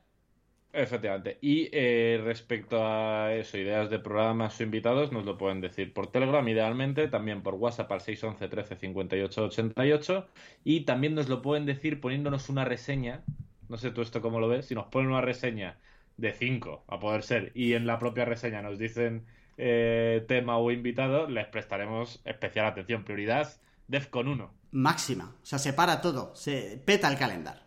Efectivamente. 0.76 1.38
Y 1.40 1.70
eh, 1.72 2.22
respecto 2.22 2.86
a 2.86 3.34
eso, 3.34 3.58
ideas 3.58 3.90
de 3.90 3.98
programas 3.98 4.60
o 4.60 4.64
invitados, 4.64 5.10
nos 5.14 5.24
lo 5.24 5.38
pueden 5.38 5.62
decir 5.62 5.94
por 5.94 6.08
Telegram, 6.08 6.46
idealmente, 6.46 7.08
también 7.08 7.42
por 7.44 7.54
WhatsApp 7.54 7.90
al 7.94 8.02
611 8.02 8.50
13 8.50 8.76
58 8.76 9.46
88. 9.46 10.28
Y 10.66 10.82
también 10.82 11.16
nos 11.16 11.30
lo 11.30 11.42
pueden 11.42 11.66
decir 11.66 12.02
poniéndonos 12.02 12.50
una 12.50 12.66
reseña. 12.66 13.24
No 13.70 13.78
sé 13.78 13.92
tú 13.92 14.02
esto 14.02 14.22
cómo 14.22 14.40
lo 14.40 14.48
ves. 14.48 14.68
Si 14.68 14.76
nos 14.76 14.88
ponen 14.88 15.10
una 15.10 15.22
reseña 15.22 15.78
de 16.18 16.34
5, 16.34 16.86
a 16.88 17.00
poder 17.00 17.24
ser, 17.24 17.52
y 17.56 17.74
en 17.74 17.86
la 17.88 18.00
propia 18.00 18.26
reseña 18.26 18.62
nos 18.62 18.80
dicen 18.80 19.26
eh, 19.58 20.24
tema 20.28 20.58
o 20.58 20.72
invitado, 20.72 21.28
les 21.28 21.48
prestaremos 21.48 22.22
especial 22.26 22.66
atención. 22.66 23.04
Prioridad, 23.04 23.50
DEFCON 23.88 24.28
1. 24.28 24.52
Máxima. 24.72 25.36
O 25.42 25.46
sea, 25.46 25.60
se 25.60 25.74
para 25.74 26.02
todo. 26.02 26.36
Se 26.36 26.82
peta 26.86 27.10
el 27.10 27.18
calendario. 27.18 27.64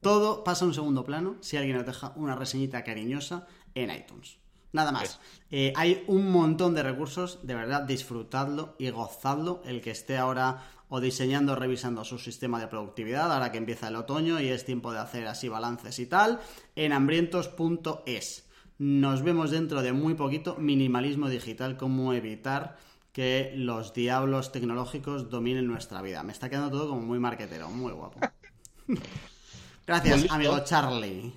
Todo 0.00 0.44
pasa 0.44 0.64
a 0.64 0.68
un 0.68 0.74
segundo 0.74 1.04
plano 1.04 1.36
si 1.40 1.56
alguien 1.56 1.76
nos 1.76 1.86
deja 1.86 2.12
una 2.16 2.36
reseñita 2.36 2.84
cariñosa 2.84 3.46
en 3.74 3.90
iTunes. 3.90 4.38
Nada 4.72 4.92
más. 4.92 5.20
Eh, 5.50 5.72
hay 5.74 6.04
un 6.06 6.30
montón 6.30 6.74
de 6.74 6.82
recursos, 6.82 7.46
de 7.46 7.54
verdad, 7.54 7.82
disfrutadlo 7.82 8.76
y 8.78 8.90
gozadlo. 8.90 9.62
El 9.64 9.80
que 9.80 9.90
esté 9.90 10.18
ahora 10.18 10.62
o 10.88 11.00
diseñando 11.00 11.52
o 11.52 11.56
revisando 11.56 12.04
su 12.04 12.18
sistema 12.18 12.60
de 12.60 12.68
productividad, 12.68 13.32
ahora 13.32 13.50
que 13.52 13.58
empieza 13.58 13.88
el 13.88 13.96
otoño 13.96 14.40
y 14.40 14.48
es 14.48 14.64
tiempo 14.64 14.92
de 14.92 14.98
hacer 14.98 15.26
así 15.26 15.48
balances 15.48 15.98
y 15.98 16.06
tal, 16.06 16.40
en 16.74 16.92
hambrientos.es. 16.92 18.46
Nos 18.78 19.22
vemos 19.22 19.50
dentro 19.50 19.82
de 19.82 19.92
muy 19.92 20.14
poquito. 20.14 20.56
Minimalismo 20.56 21.28
digital, 21.28 21.76
cómo 21.76 22.12
evitar 22.12 22.76
que 23.12 23.52
los 23.56 23.94
diablos 23.94 24.52
tecnológicos 24.52 25.30
dominen 25.30 25.66
nuestra 25.66 26.02
vida. 26.02 26.22
Me 26.22 26.32
está 26.32 26.50
quedando 26.50 26.70
todo 26.70 26.90
como 26.90 27.00
muy 27.00 27.18
marquetero, 27.18 27.70
muy 27.70 27.92
guapo. 27.92 28.20
Gracias, 29.86 30.20
pues 30.20 30.30
amigo 30.30 30.58
Charlie. 30.64 31.32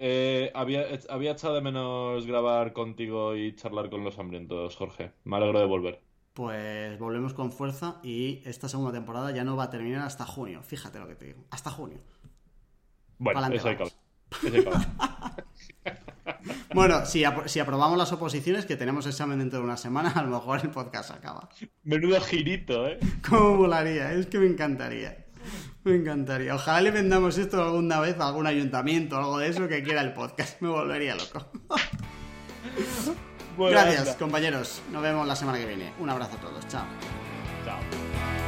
Eh, 0.00 0.50
había, 0.54 0.86
había 1.08 1.32
echado 1.32 1.54
de 1.54 1.60
menos 1.60 2.26
grabar 2.26 2.72
contigo 2.72 3.36
y 3.36 3.54
charlar 3.54 3.90
con 3.90 4.02
los 4.02 4.18
hambrientos, 4.18 4.74
Jorge. 4.74 5.12
Me 5.22 5.36
alegro 5.36 5.60
de 5.60 5.66
volver. 5.66 6.03
Pues 6.34 6.98
volvemos 6.98 7.32
con 7.32 7.52
fuerza 7.52 8.00
y 8.02 8.42
esta 8.44 8.68
segunda 8.68 8.92
temporada 8.92 9.30
ya 9.30 9.44
no 9.44 9.54
va 9.54 9.64
a 9.64 9.70
terminar 9.70 10.02
hasta 10.02 10.26
junio. 10.26 10.64
Fíjate 10.64 10.98
lo 10.98 11.06
que 11.06 11.14
te 11.14 11.26
digo. 11.26 11.44
Hasta 11.50 11.70
junio. 11.70 12.00
Bueno, 13.18 13.40
eso 13.52 13.68
hay, 13.68 13.78
Bueno, 16.74 17.06
si, 17.06 17.22
si, 17.46 17.60
aprobamos 17.60 17.96
las 17.96 18.12
oposiciones, 18.12 18.66
que 18.66 18.76
tenemos 18.76 19.06
examen 19.06 19.38
dentro 19.38 19.60
de 19.60 19.64
una 19.64 19.76
semana, 19.76 20.10
a 20.10 20.24
lo 20.24 20.30
mejor 20.30 20.60
el 20.62 20.70
podcast 20.70 21.12
acaba. 21.12 21.48
Menudo 21.84 22.20
girito, 22.20 22.88
¿eh? 22.88 22.98
¿Cómo 23.28 23.56
volaría? 23.56 24.12
Es 24.12 24.26
que 24.26 24.40
me 24.40 24.46
encantaría. 24.46 25.26
Me 25.84 25.94
encantaría. 25.94 26.56
Ojalá 26.56 26.80
le 26.80 26.90
vendamos 26.90 27.38
esto 27.38 27.62
alguna 27.62 28.00
vez 28.00 28.18
a 28.18 28.26
algún 28.26 28.48
ayuntamiento 28.48 29.14
o 29.14 29.18
algo 29.20 29.38
de 29.38 29.48
eso 29.48 29.68
que 29.68 29.84
quiera 29.84 30.00
el 30.00 30.14
podcast. 30.14 30.60
Me 30.60 30.68
volvería 30.68 31.14
loco. 31.14 31.46
Gracias, 33.56 34.16
compañeros. 34.16 34.82
Nos 34.92 35.02
vemos 35.02 35.26
la 35.26 35.36
semana 35.36 35.58
que 35.58 35.66
viene. 35.66 35.92
Un 35.98 36.10
abrazo 36.10 36.36
a 36.36 36.40
todos. 36.40 36.66
Chao. 36.68 36.84
Chao. 37.64 38.43